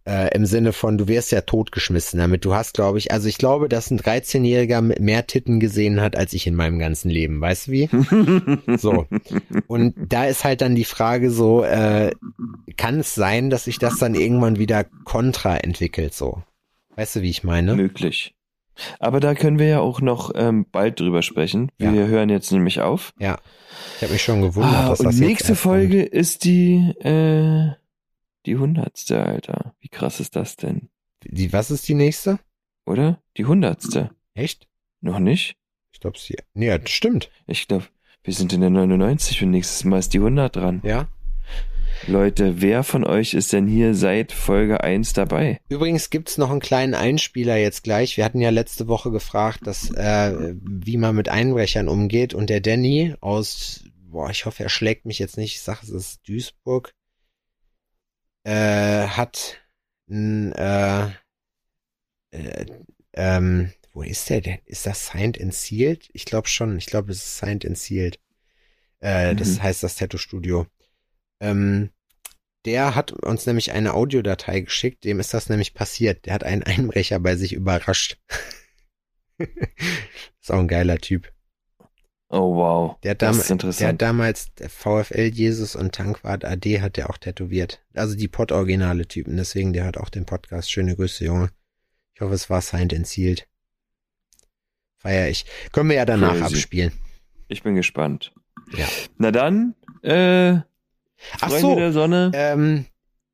Äh, 0.07 0.35
Im 0.37 0.45
Sinne 0.45 0.75
von, 0.75 0.99
du 0.99 1.09
wirst 1.09 1.33
ja 1.33 1.41
totgeschmissen 1.41 2.19
damit. 2.19 2.45
Du 2.45 2.55
hast, 2.55 2.75
glaube 2.75 2.99
ich, 2.99 3.11
also 3.11 3.27
ich 3.27 3.39
glaube, 3.39 3.71
dass 3.71 3.91
ein 3.91 3.99
13-Jähriger 3.99 4.83
mit 4.83 5.01
mehr 5.01 5.27
Titten 5.27 5.61
gesehen 5.61 6.01
hat, 6.03 6.15
als 6.15 6.35
ich 6.35 6.47
in 6.47 6.55
meinem 6.55 6.79
ganzen 6.79 7.09
Leben. 7.09 7.41
Weißt 7.41 7.69
du 7.69 7.71
wie? 7.73 7.89
So. 8.79 9.07
Und 9.67 9.95
da 10.09 10.27
ist 10.27 10.45
halt 10.45 10.61
dann 10.61 10.75
die 10.75 10.85
Frage 10.85 11.31
so, 11.31 11.65
äh, 11.65 12.11
kann 12.77 13.01
es 13.01 13.15
sein, 13.15 13.49
dass 13.49 13.65
sich 13.65 13.79
das 13.79 13.99
dann 13.99 14.15
irgendwann 14.15 14.59
wieder 14.59 14.85
kontra 15.05 15.57
entwickelt, 15.57 16.13
so? 16.13 16.43
Weißt 16.97 17.17
du, 17.17 17.23
wie 17.23 17.31
ich 17.31 17.43
meine? 17.43 17.75
Möglich. 17.75 18.35
Aber 18.99 19.21
da 19.21 19.35
können 19.35 19.59
wir 19.59 19.67
ja 19.69 19.81
auch 19.81 20.01
noch 20.01 20.33
ähm, 20.35 20.67
bald 20.71 21.01
drüber 21.01 21.23
sprechen. 21.23 21.71
Wir 21.79 21.93
Ja. 21.93 22.07
hören 22.07 22.29
jetzt 22.29 22.51
nämlich 22.53 22.81
auf. 22.81 23.13
Ja. 23.19 23.39
Ich 23.97 24.03
habe 24.03 24.13
mich 24.13 24.23
schon 24.23 24.43
gewundert, 24.43 24.75
Ah, 24.75 24.89
dass 24.91 25.01
und 25.01 25.07
das 25.07 25.17
nächste. 25.17 25.55
Folge 25.55 26.03
ist 26.03 26.45
die 26.45 26.93
äh, 27.01 27.71
die 28.47 28.57
hundertste, 28.57 29.25
Alter. 29.25 29.75
Wie 29.81 29.89
krass 29.89 30.21
ist 30.21 30.37
das 30.37 30.57
denn? 30.57 30.89
Die, 31.25 31.53
was 31.53 31.71
ist 31.71 31.89
die 31.89 31.95
nächste? 31.95 32.39
Oder? 32.87 33.23
Die 33.37 33.47
hundertste. 33.47 34.11
Echt? 34.35 34.69
Noch 35.01 35.19
nicht? 35.19 35.57
Ich 35.93 36.01
glaube, 36.01 36.19
sie. 36.19 36.37
Nee, 36.53 36.67
ja, 36.67 36.79
das 36.79 36.91
stimmt. 36.91 37.31
Ich 37.47 37.69
glaube, 37.69 37.87
wir 38.23 38.35
sind 38.35 38.53
in 38.53 38.61
der 38.61 38.71
99 38.71 39.43
und 39.43 39.51
nächstes 39.51 39.85
Mal 39.85 39.99
ist 39.99 40.13
die 40.13 40.19
100 40.19 40.57
dran. 40.57 40.81
Ja. 40.85 41.09
Leute, 42.07 42.61
wer 42.61 42.83
von 42.83 43.05
euch 43.05 43.33
ist 43.33 43.53
denn 43.53 43.67
hier 43.67 43.95
seit 43.95 44.33
Folge 44.33 44.83
1 44.83 45.15
dabei? 45.15 45.61
Übrigens 45.69 46.11
gibt's 46.11 46.37
noch 46.37 46.51
einen 46.51 46.61
kleinen 46.61 46.95
Einspieler 46.95 47.57
jetzt 47.57 47.83
gleich. 47.85 48.17
Wir 48.17 48.25
hatten 48.25 48.41
ja 48.41 48.51
letzte 48.51 48.89
Woche 48.89 49.11
gefragt, 49.11 49.61
dass, 49.67 49.91
äh, 49.91 50.55
wie 50.61 50.97
man 50.99 51.17
mit 51.17 51.29
Einbrechern 51.29 51.89
umgeht. 51.89 52.35
Und 52.35 52.51
der 52.51 52.61
Danny 52.61 53.15
aus, 53.21 53.85
boah, 54.11 54.29
ich 54.31 54.45
hoffe, 54.45 54.65
er 54.65 54.69
schlägt 54.69 55.07
mich 55.07 55.19
jetzt 55.19 55.39
nicht. 55.39 55.55
Ich 55.55 55.63
sage, 55.63 55.81
es 55.83 55.91
ist 55.91 56.29
Duisburg. 56.29 56.93
Äh, 58.45 59.09
hat 59.09 59.59
ein, 60.09 60.53
äh, 60.53 61.11
äh, 62.31 62.67
ähm, 63.15 63.73
wo 63.93 64.03
ist 64.03 64.29
der 64.29 64.41
denn? 64.41 64.59
Ist 64.67 64.87
das 64.87 65.07
Signed 65.07 65.41
and 65.41 65.55
Sealed? 65.55 66.09
Ich 66.13 66.25
glaube 66.25 66.49
schon. 66.49 66.77
Ich 66.79 66.87
glaube, 66.87 67.13
es 67.13 67.19
ist 67.19 67.39
Signed 67.39 67.65
and 67.65 67.79
Sealed. 67.79 68.19
Äh, 69.01 69.37
Das 69.37 69.59
Mhm. 69.59 69.63
heißt 69.65 69.85
das 69.85 69.97
Tattoo-Studio. 69.97 70.67
Ähm, 71.41 71.91
der 72.67 72.95
hat 72.97 73.13
uns 73.13 73.47
nämlich 73.47 73.73
eine 73.73 73.95
Audiodatei 73.95 74.61
geschickt, 74.63 75.05
dem 75.05 75.21
ist 75.21 75.35
das 75.35 75.51
nämlich 75.51 75.75
passiert. 75.75 76.27
Der 76.27 76.35
hat 76.35 76.45
einen 76.45 76.65
Einbrecher 76.65 77.21
bei 77.21 77.37
sich 77.37 77.55
überrascht. 77.55 78.19
ist 80.41 80.53
auch 80.53 80.61
ein 80.61 80.69
geiler 80.69 80.99
Typ. 80.99 81.34
Oh 82.37 82.57
wow. 82.57 82.97
Der 83.05 83.13
hat, 83.13 83.23
das 83.23 83.29
dam 83.31 83.39
ist 83.39 83.49
der 83.49 83.55
interessant. 83.55 83.89
hat 83.93 84.03
damals 84.03 84.55
der 84.57 84.69
VfL 84.69 85.31
Jesus 85.33 85.77
und 85.77 85.95
Tankwart 85.95 86.45
AD 86.45 86.81
hat 86.81 86.97
der 86.97 87.09
auch 87.09 87.17
tätowiert. 87.17 87.81
Also 87.95 88.17
die 88.17 88.27
Pod-originale 88.27 89.07
Typen, 89.07 89.37
deswegen 89.37 89.73
der 89.73 89.85
hat 89.85 89.97
auch 89.99 90.09
den 90.09 90.27
Podcast. 90.27 90.69
Schöne 90.69 90.97
Grüße, 90.97 91.25
Junge. 91.25 91.51
Ich 92.13 92.21
hoffe, 92.21 92.35
es 92.35 92.51
war 92.51 92.61
signed 92.61 92.93
and 92.93 93.07
sealed. 93.07 93.47
Feier 94.97 95.29
ich. 95.29 95.47
Können 95.71 95.91
wir 95.91 95.97
ja 95.97 96.05
danach 96.05 96.33
Crazy. 96.33 96.57
abspielen. 96.57 96.93
Ich 97.47 97.63
bin 97.63 97.77
gespannt. 97.77 98.35
Ja. 98.77 98.89
Na 99.17 99.31
dann, 99.31 99.77
äh, 100.03 100.55
Ach 100.55 100.65
Freunde 101.39 101.61
so, 101.61 101.77
der 101.77 101.93
Sonne. 101.93 102.31
Ähm, 102.35 102.87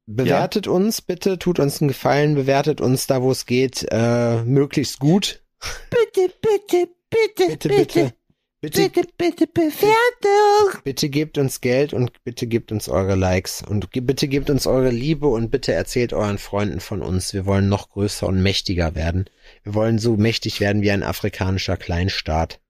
bewertet 0.05 0.67
uns 0.69 1.01
bitte, 1.01 1.39
tut 1.39 1.59
uns 1.59 1.81
einen 1.81 1.89
Gefallen, 1.89 2.35
bewertet 2.35 2.83
uns 2.83 3.07
da, 3.07 3.23
wo 3.23 3.31
es 3.31 3.47
geht, 3.47 3.87
äh, 3.91 4.43
möglichst 4.43 4.99
gut. 4.99 5.43
Bitte, 5.89 6.35
bitte, 6.43 6.69
bitte, 6.69 6.95
Bitte, 7.11 7.49
bitte, 7.49 7.69
bitte, 7.69 8.15
bitte, 8.61 8.91
bitte, 9.17 9.47
Bewertung. 9.47 10.83
bitte 10.85 11.09
gebt 11.09 11.39
uns 11.39 11.61
Geld 11.61 11.93
und 11.93 12.23
bitte 12.25 12.47
gebt 12.47 12.73
uns 12.73 12.89
eure 12.89 13.15
Likes 13.15 13.63
und 13.63 13.91
ge 13.91 14.03
bitte 14.03 14.29
gebt 14.29 14.51
uns 14.51 14.67
eure 14.67 14.91
Liebe 14.91 15.27
und 15.27 15.51
bitte 15.51 15.73
erzählt 15.73 16.13
euren 16.13 16.39
Freunden 16.39 16.81
von 16.81 17.03
uns. 17.03 17.33
Wir 17.33 17.47
wollen 17.47 17.69
noch 17.69 17.89
größer 17.91 18.27
und 18.27 18.43
mächtiger 18.43 18.95
werden. 18.95 19.31
Wir 19.63 19.75
wollen 19.75 19.99
so 19.99 20.17
mächtig 20.17 20.61
werden 20.61 20.83
wie 20.83 20.91
ein 20.91 21.03
afrikanischer 21.03 21.77
Kleinstaat. 21.77 22.61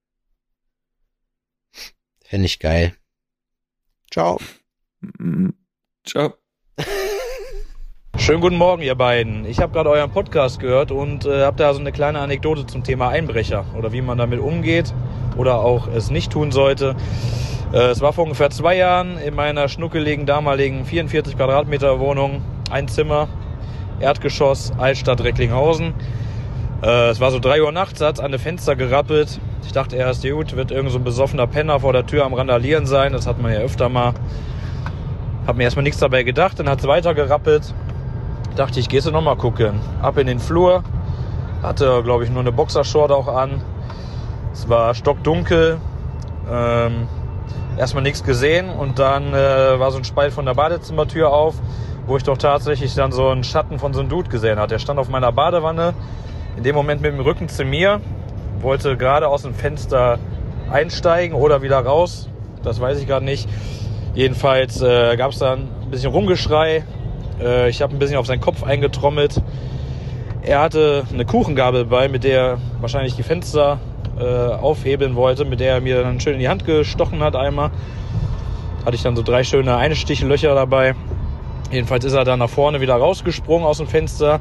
Fände 2.23 2.45
ich 2.45 2.59
geil. 2.59 2.95
Ciao. 4.09 4.39
Mhm. 5.01 5.53
Ciao. 6.05 6.35
Schönen 8.21 8.39
guten 8.39 8.57
Morgen, 8.57 8.83
ihr 8.83 8.93
beiden. 8.93 9.45
Ich 9.45 9.61
habe 9.61 9.73
gerade 9.73 9.89
euren 9.89 10.11
Podcast 10.11 10.59
gehört 10.59 10.91
und 10.91 11.25
äh, 11.25 11.43
habe 11.43 11.57
da 11.57 11.73
so 11.73 11.79
eine 11.79 11.91
kleine 11.91 12.19
Anekdote 12.19 12.67
zum 12.67 12.83
Thema 12.83 13.09
Einbrecher 13.09 13.65
oder 13.75 13.93
wie 13.93 14.01
man 14.03 14.19
damit 14.19 14.39
umgeht 14.39 14.93
oder 15.37 15.55
auch 15.61 15.87
es 15.87 16.11
nicht 16.11 16.31
tun 16.31 16.51
sollte. 16.51 16.95
Äh, 17.73 17.77
es 17.87 17.99
war 17.99 18.13
vor 18.13 18.25
ungefähr 18.25 18.51
zwei 18.51 18.77
Jahren 18.77 19.17
in 19.17 19.33
meiner 19.33 19.67
schnuckeligen 19.69 20.27
damaligen 20.27 20.85
44 20.85 21.35
Quadratmeter 21.35 21.99
Wohnung, 21.99 22.43
ein 22.69 22.87
Zimmer, 22.87 23.27
Erdgeschoss, 23.99 24.71
Altstadt 24.77 25.23
Recklinghausen. 25.23 25.95
Äh, 26.83 27.09
es 27.09 27.19
war 27.19 27.31
so 27.31 27.39
drei 27.39 27.63
Uhr 27.63 27.71
nachts, 27.71 28.01
hat 28.01 28.19
an 28.19 28.31
die 28.31 28.37
Fenster 28.37 28.75
gerappelt. 28.75 29.39
Ich 29.65 29.71
dachte 29.71 29.95
erst, 29.95 30.21
gut, 30.29 30.55
wird 30.55 30.69
irgend 30.69 30.91
so 30.91 30.99
ein 30.99 31.03
besoffener 31.03 31.47
Penner 31.47 31.79
vor 31.79 31.91
der 31.91 32.05
Tür 32.05 32.25
am 32.25 32.35
Randalieren 32.35 32.85
sein. 32.85 33.13
Das 33.13 33.25
hat 33.25 33.41
man 33.41 33.51
ja 33.51 33.61
öfter 33.61 33.89
mal. 33.89 34.13
Hab 35.47 35.57
mir 35.57 35.63
erstmal 35.63 35.81
nichts 35.81 35.99
dabei 35.99 36.21
gedacht, 36.21 36.59
dann 36.59 36.69
hat 36.69 36.81
es 36.81 36.87
weiter 36.87 37.15
gerappelt. 37.15 37.73
Dachte 38.55 38.79
ich, 38.79 38.89
gehst 38.89 39.07
du 39.07 39.11
noch 39.11 39.21
mal 39.21 39.37
gucken. 39.37 39.79
Ab 40.01 40.17
in 40.17 40.27
den 40.27 40.39
Flur. 40.39 40.83
Hatte, 41.63 42.01
glaube 42.03 42.23
ich, 42.23 42.29
nur 42.29 42.41
eine 42.41 42.51
Boxershort 42.51 43.11
auch 43.11 43.27
an. 43.27 43.61
Es 44.51 44.67
war 44.67 44.93
stockdunkel. 44.93 45.77
Ähm, 46.51 47.07
erstmal 47.77 48.03
nichts 48.03 48.23
gesehen 48.23 48.69
und 48.69 48.99
dann 48.99 49.33
äh, 49.33 49.79
war 49.79 49.91
so 49.91 49.97
ein 49.97 50.03
Spalt 50.03 50.33
von 50.33 50.45
der 50.45 50.53
Badezimmertür 50.53 51.31
auf, 51.31 51.55
wo 52.05 52.17
ich 52.17 52.23
doch 52.23 52.37
tatsächlich 52.37 52.93
dann 52.95 53.11
so 53.11 53.29
einen 53.29 53.43
Schatten 53.43 53.79
von 53.79 53.93
so 53.93 54.01
einem 54.01 54.09
Dude 54.09 54.29
gesehen 54.29 54.59
hatte. 54.59 54.75
Der 54.75 54.79
stand 54.79 54.99
auf 54.99 55.09
meiner 55.09 55.31
Badewanne, 55.31 55.93
in 56.57 56.63
dem 56.63 56.75
Moment 56.75 57.01
mit 57.01 57.13
dem 57.13 57.19
Rücken 57.21 57.47
zu 57.47 57.63
mir, 57.63 58.01
wollte 58.59 58.97
gerade 58.97 59.27
aus 59.27 59.43
dem 59.43 59.53
Fenster 59.53 60.19
einsteigen 60.69 61.35
oder 61.35 61.61
wieder 61.61 61.79
raus. 61.79 62.27
Das 62.63 62.79
weiß 62.79 62.99
ich 62.99 63.07
gerade 63.07 63.25
nicht. 63.25 63.47
Jedenfalls 64.13 64.81
äh, 64.81 65.15
gab 65.15 65.31
es 65.31 65.39
dann 65.39 65.69
ein 65.83 65.89
bisschen 65.89 66.11
Rumgeschrei. 66.11 66.83
Äh, 67.41 67.69
ich 67.69 67.81
habe 67.81 67.95
ein 67.95 67.99
bisschen 67.99 68.17
auf 68.17 68.25
seinen 68.25 68.41
Kopf 68.41 68.63
eingetrommelt. 68.63 69.41
Er 70.43 70.61
hatte 70.61 71.03
eine 71.13 71.25
Kuchengabel 71.25 71.85
bei, 71.85 72.07
mit 72.07 72.23
der 72.23 72.41
er 72.41 72.57
wahrscheinlich 72.79 73.15
die 73.15 73.23
Fenster 73.23 73.79
äh, 74.19 74.23
aufhebeln 74.23 75.15
wollte, 75.15 75.45
mit 75.45 75.59
der 75.59 75.75
er 75.75 75.81
mir 75.81 76.01
dann 76.01 76.19
schön 76.19 76.33
in 76.33 76.39
die 76.39 76.49
Hand 76.49 76.65
gestochen 76.65 77.21
hat 77.21 77.35
einmal. 77.35 77.71
Hatte 78.85 78.95
ich 78.95 79.03
dann 79.03 79.15
so 79.15 79.21
drei 79.21 79.43
schöne 79.43 79.75
Einstichlöcher 79.75 80.55
dabei. 80.55 80.95
Jedenfalls 81.71 82.03
ist 82.03 82.13
er 82.13 82.25
dann 82.25 82.39
nach 82.39 82.49
vorne 82.49 82.81
wieder 82.81 82.95
rausgesprungen 82.95 83.65
aus 83.65 83.77
dem 83.77 83.87
Fenster, 83.87 84.39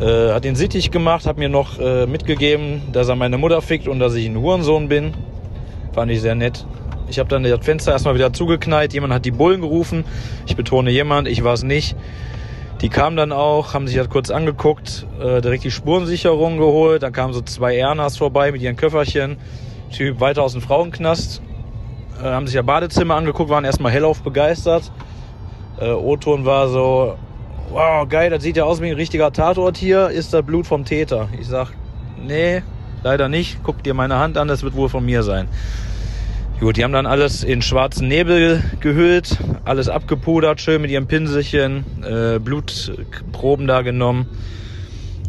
äh, 0.00 0.32
hat 0.32 0.44
den 0.44 0.54
Sittich 0.54 0.90
gemacht, 0.90 1.26
hat 1.26 1.36
mir 1.38 1.48
noch 1.48 1.78
äh, 1.78 2.06
mitgegeben, 2.06 2.82
dass 2.92 3.08
er 3.08 3.16
meine 3.16 3.38
Mutter 3.38 3.60
fickt 3.60 3.88
und 3.88 3.98
dass 3.98 4.14
ich 4.14 4.26
ein 4.26 4.36
Hurensohn 4.36 4.88
bin. 4.88 5.14
Fand 5.92 6.12
ich 6.12 6.20
sehr 6.20 6.36
nett. 6.36 6.64
Ich 7.08 7.18
habe 7.18 7.28
dann 7.28 7.42
das 7.42 7.64
Fenster 7.64 7.92
erstmal 7.92 8.14
wieder 8.14 8.32
zugeknallt. 8.32 8.92
Jemand 8.92 9.12
hat 9.12 9.24
die 9.24 9.30
Bullen 9.30 9.60
gerufen. 9.60 10.04
Ich 10.46 10.56
betone 10.56 10.90
jemand, 10.90 11.28
ich 11.28 11.42
war 11.44 11.54
es 11.54 11.62
nicht. 11.62 11.96
Die 12.80 12.90
kamen 12.90 13.16
dann 13.16 13.32
auch, 13.32 13.74
haben 13.74 13.88
sich 13.88 13.96
das 13.96 14.08
kurz 14.08 14.30
angeguckt, 14.30 15.06
äh, 15.20 15.40
direkt 15.40 15.64
die 15.64 15.70
Spurensicherung 15.70 16.58
geholt. 16.58 17.02
Dann 17.02 17.12
kamen 17.12 17.32
so 17.32 17.40
zwei 17.40 17.76
Ernas 17.76 18.16
vorbei 18.16 18.52
mit 18.52 18.62
ihren 18.62 18.76
Köfferchen. 18.76 19.36
Typ 19.90 20.20
weiter 20.20 20.42
aus 20.42 20.52
dem 20.52 20.60
Frauenknast. 20.60 21.42
Äh, 22.20 22.24
haben 22.24 22.46
sich 22.46 22.54
ja 22.54 22.62
Badezimmer 22.62 23.16
angeguckt, 23.16 23.50
waren 23.50 23.64
erstmal 23.64 23.90
hellauf 23.90 24.22
begeistert. 24.22 24.92
Äh, 25.80 25.90
O-Ton 25.90 26.44
war 26.44 26.68
so, 26.68 27.16
wow, 27.70 28.08
geil, 28.08 28.30
das 28.30 28.42
sieht 28.42 28.56
ja 28.56 28.64
aus 28.64 28.80
wie 28.80 28.88
ein 28.88 28.94
richtiger 28.94 29.32
Tatort 29.32 29.76
hier. 29.76 30.08
Ist 30.08 30.32
das 30.32 30.44
Blut 30.44 30.66
vom 30.66 30.84
Täter? 30.84 31.28
Ich 31.40 31.48
sag, 31.48 31.72
nee, 32.16 32.62
leider 33.02 33.28
nicht. 33.28 33.58
Guck 33.64 33.82
dir 33.82 33.94
meine 33.94 34.18
Hand 34.18 34.36
an, 34.36 34.46
das 34.46 34.62
wird 34.62 34.76
wohl 34.76 34.88
von 34.88 35.04
mir 35.04 35.22
sein. 35.22 35.48
Gut, 36.60 36.76
die 36.76 36.82
haben 36.82 36.92
dann 36.92 37.06
alles 37.06 37.44
in 37.44 37.62
schwarzen 37.62 38.08
Nebel 38.08 38.64
gehüllt, 38.80 39.38
alles 39.64 39.88
abgepudert, 39.88 40.60
schön 40.60 40.82
mit 40.82 40.90
ihrem 40.90 41.06
Pinselchen, 41.06 41.84
äh, 42.02 42.40
Blutproben 42.40 43.68
da 43.68 43.82
genommen. 43.82 44.26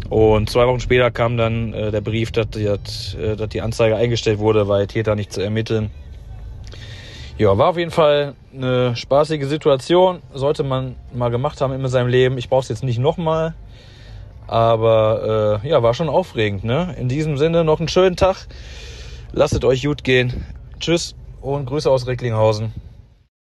Und 0.10 0.50
zwei 0.50 0.66
Wochen 0.66 0.80
später 0.80 1.12
kam 1.12 1.38
dann 1.38 1.72
äh, 1.72 1.92
der 1.92 2.02
Brief, 2.02 2.32
dass 2.32 2.50
die, 2.50 2.64
dass, 2.64 3.14
äh, 3.14 3.48
die 3.48 3.62
Anzeige 3.62 3.96
eingestellt 3.96 4.40
wurde, 4.40 4.68
weil 4.68 4.88
Täter 4.88 5.14
nicht 5.14 5.32
zu 5.32 5.42
ermitteln. 5.42 5.92
Ja, 7.38 7.56
war 7.60 7.70
auf 7.70 7.78
jeden 7.78 7.92
Fall 7.92 8.34
eine 8.52 8.96
spaßige 8.96 9.46
Situation. 9.46 10.24
Sollte 10.34 10.64
man 10.64 10.96
mal 11.14 11.30
gemacht 11.30 11.62
haben 11.62 11.74
in 11.74 11.88
seinem 11.90 12.08
Leben. 12.08 12.40
Ich 12.40 12.50
brauche 12.50 12.62
es 12.62 12.70
jetzt 12.70 12.84
nicht 12.84 12.98
nochmal. 12.98 13.54
Aber 14.48 15.62
äh, 15.64 15.70
ja, 15.70 15.84
war 15.84 15.94
schon 15.94 16.10
aufregend. 16.10 16.64
Ne? 16.64 16.96
In 17.00 17.08
diesem 17.08 17.38
Sinne 17.38 17.64
noch 17.64 17.78
einen 17.78 17.88
schönen 17.88 18.16
Tag. 18.16 18.48
Lasst 19.32 19.64
euch 19.64 19.84
gut 19.84 20.04
gehen. 20.04 20.44
Tschüss 20.80 21.14
und 21.42 21.66
Grüße 21.66 21.90
aus 21.90 22.08
Recklinghausen. 22.08 22.74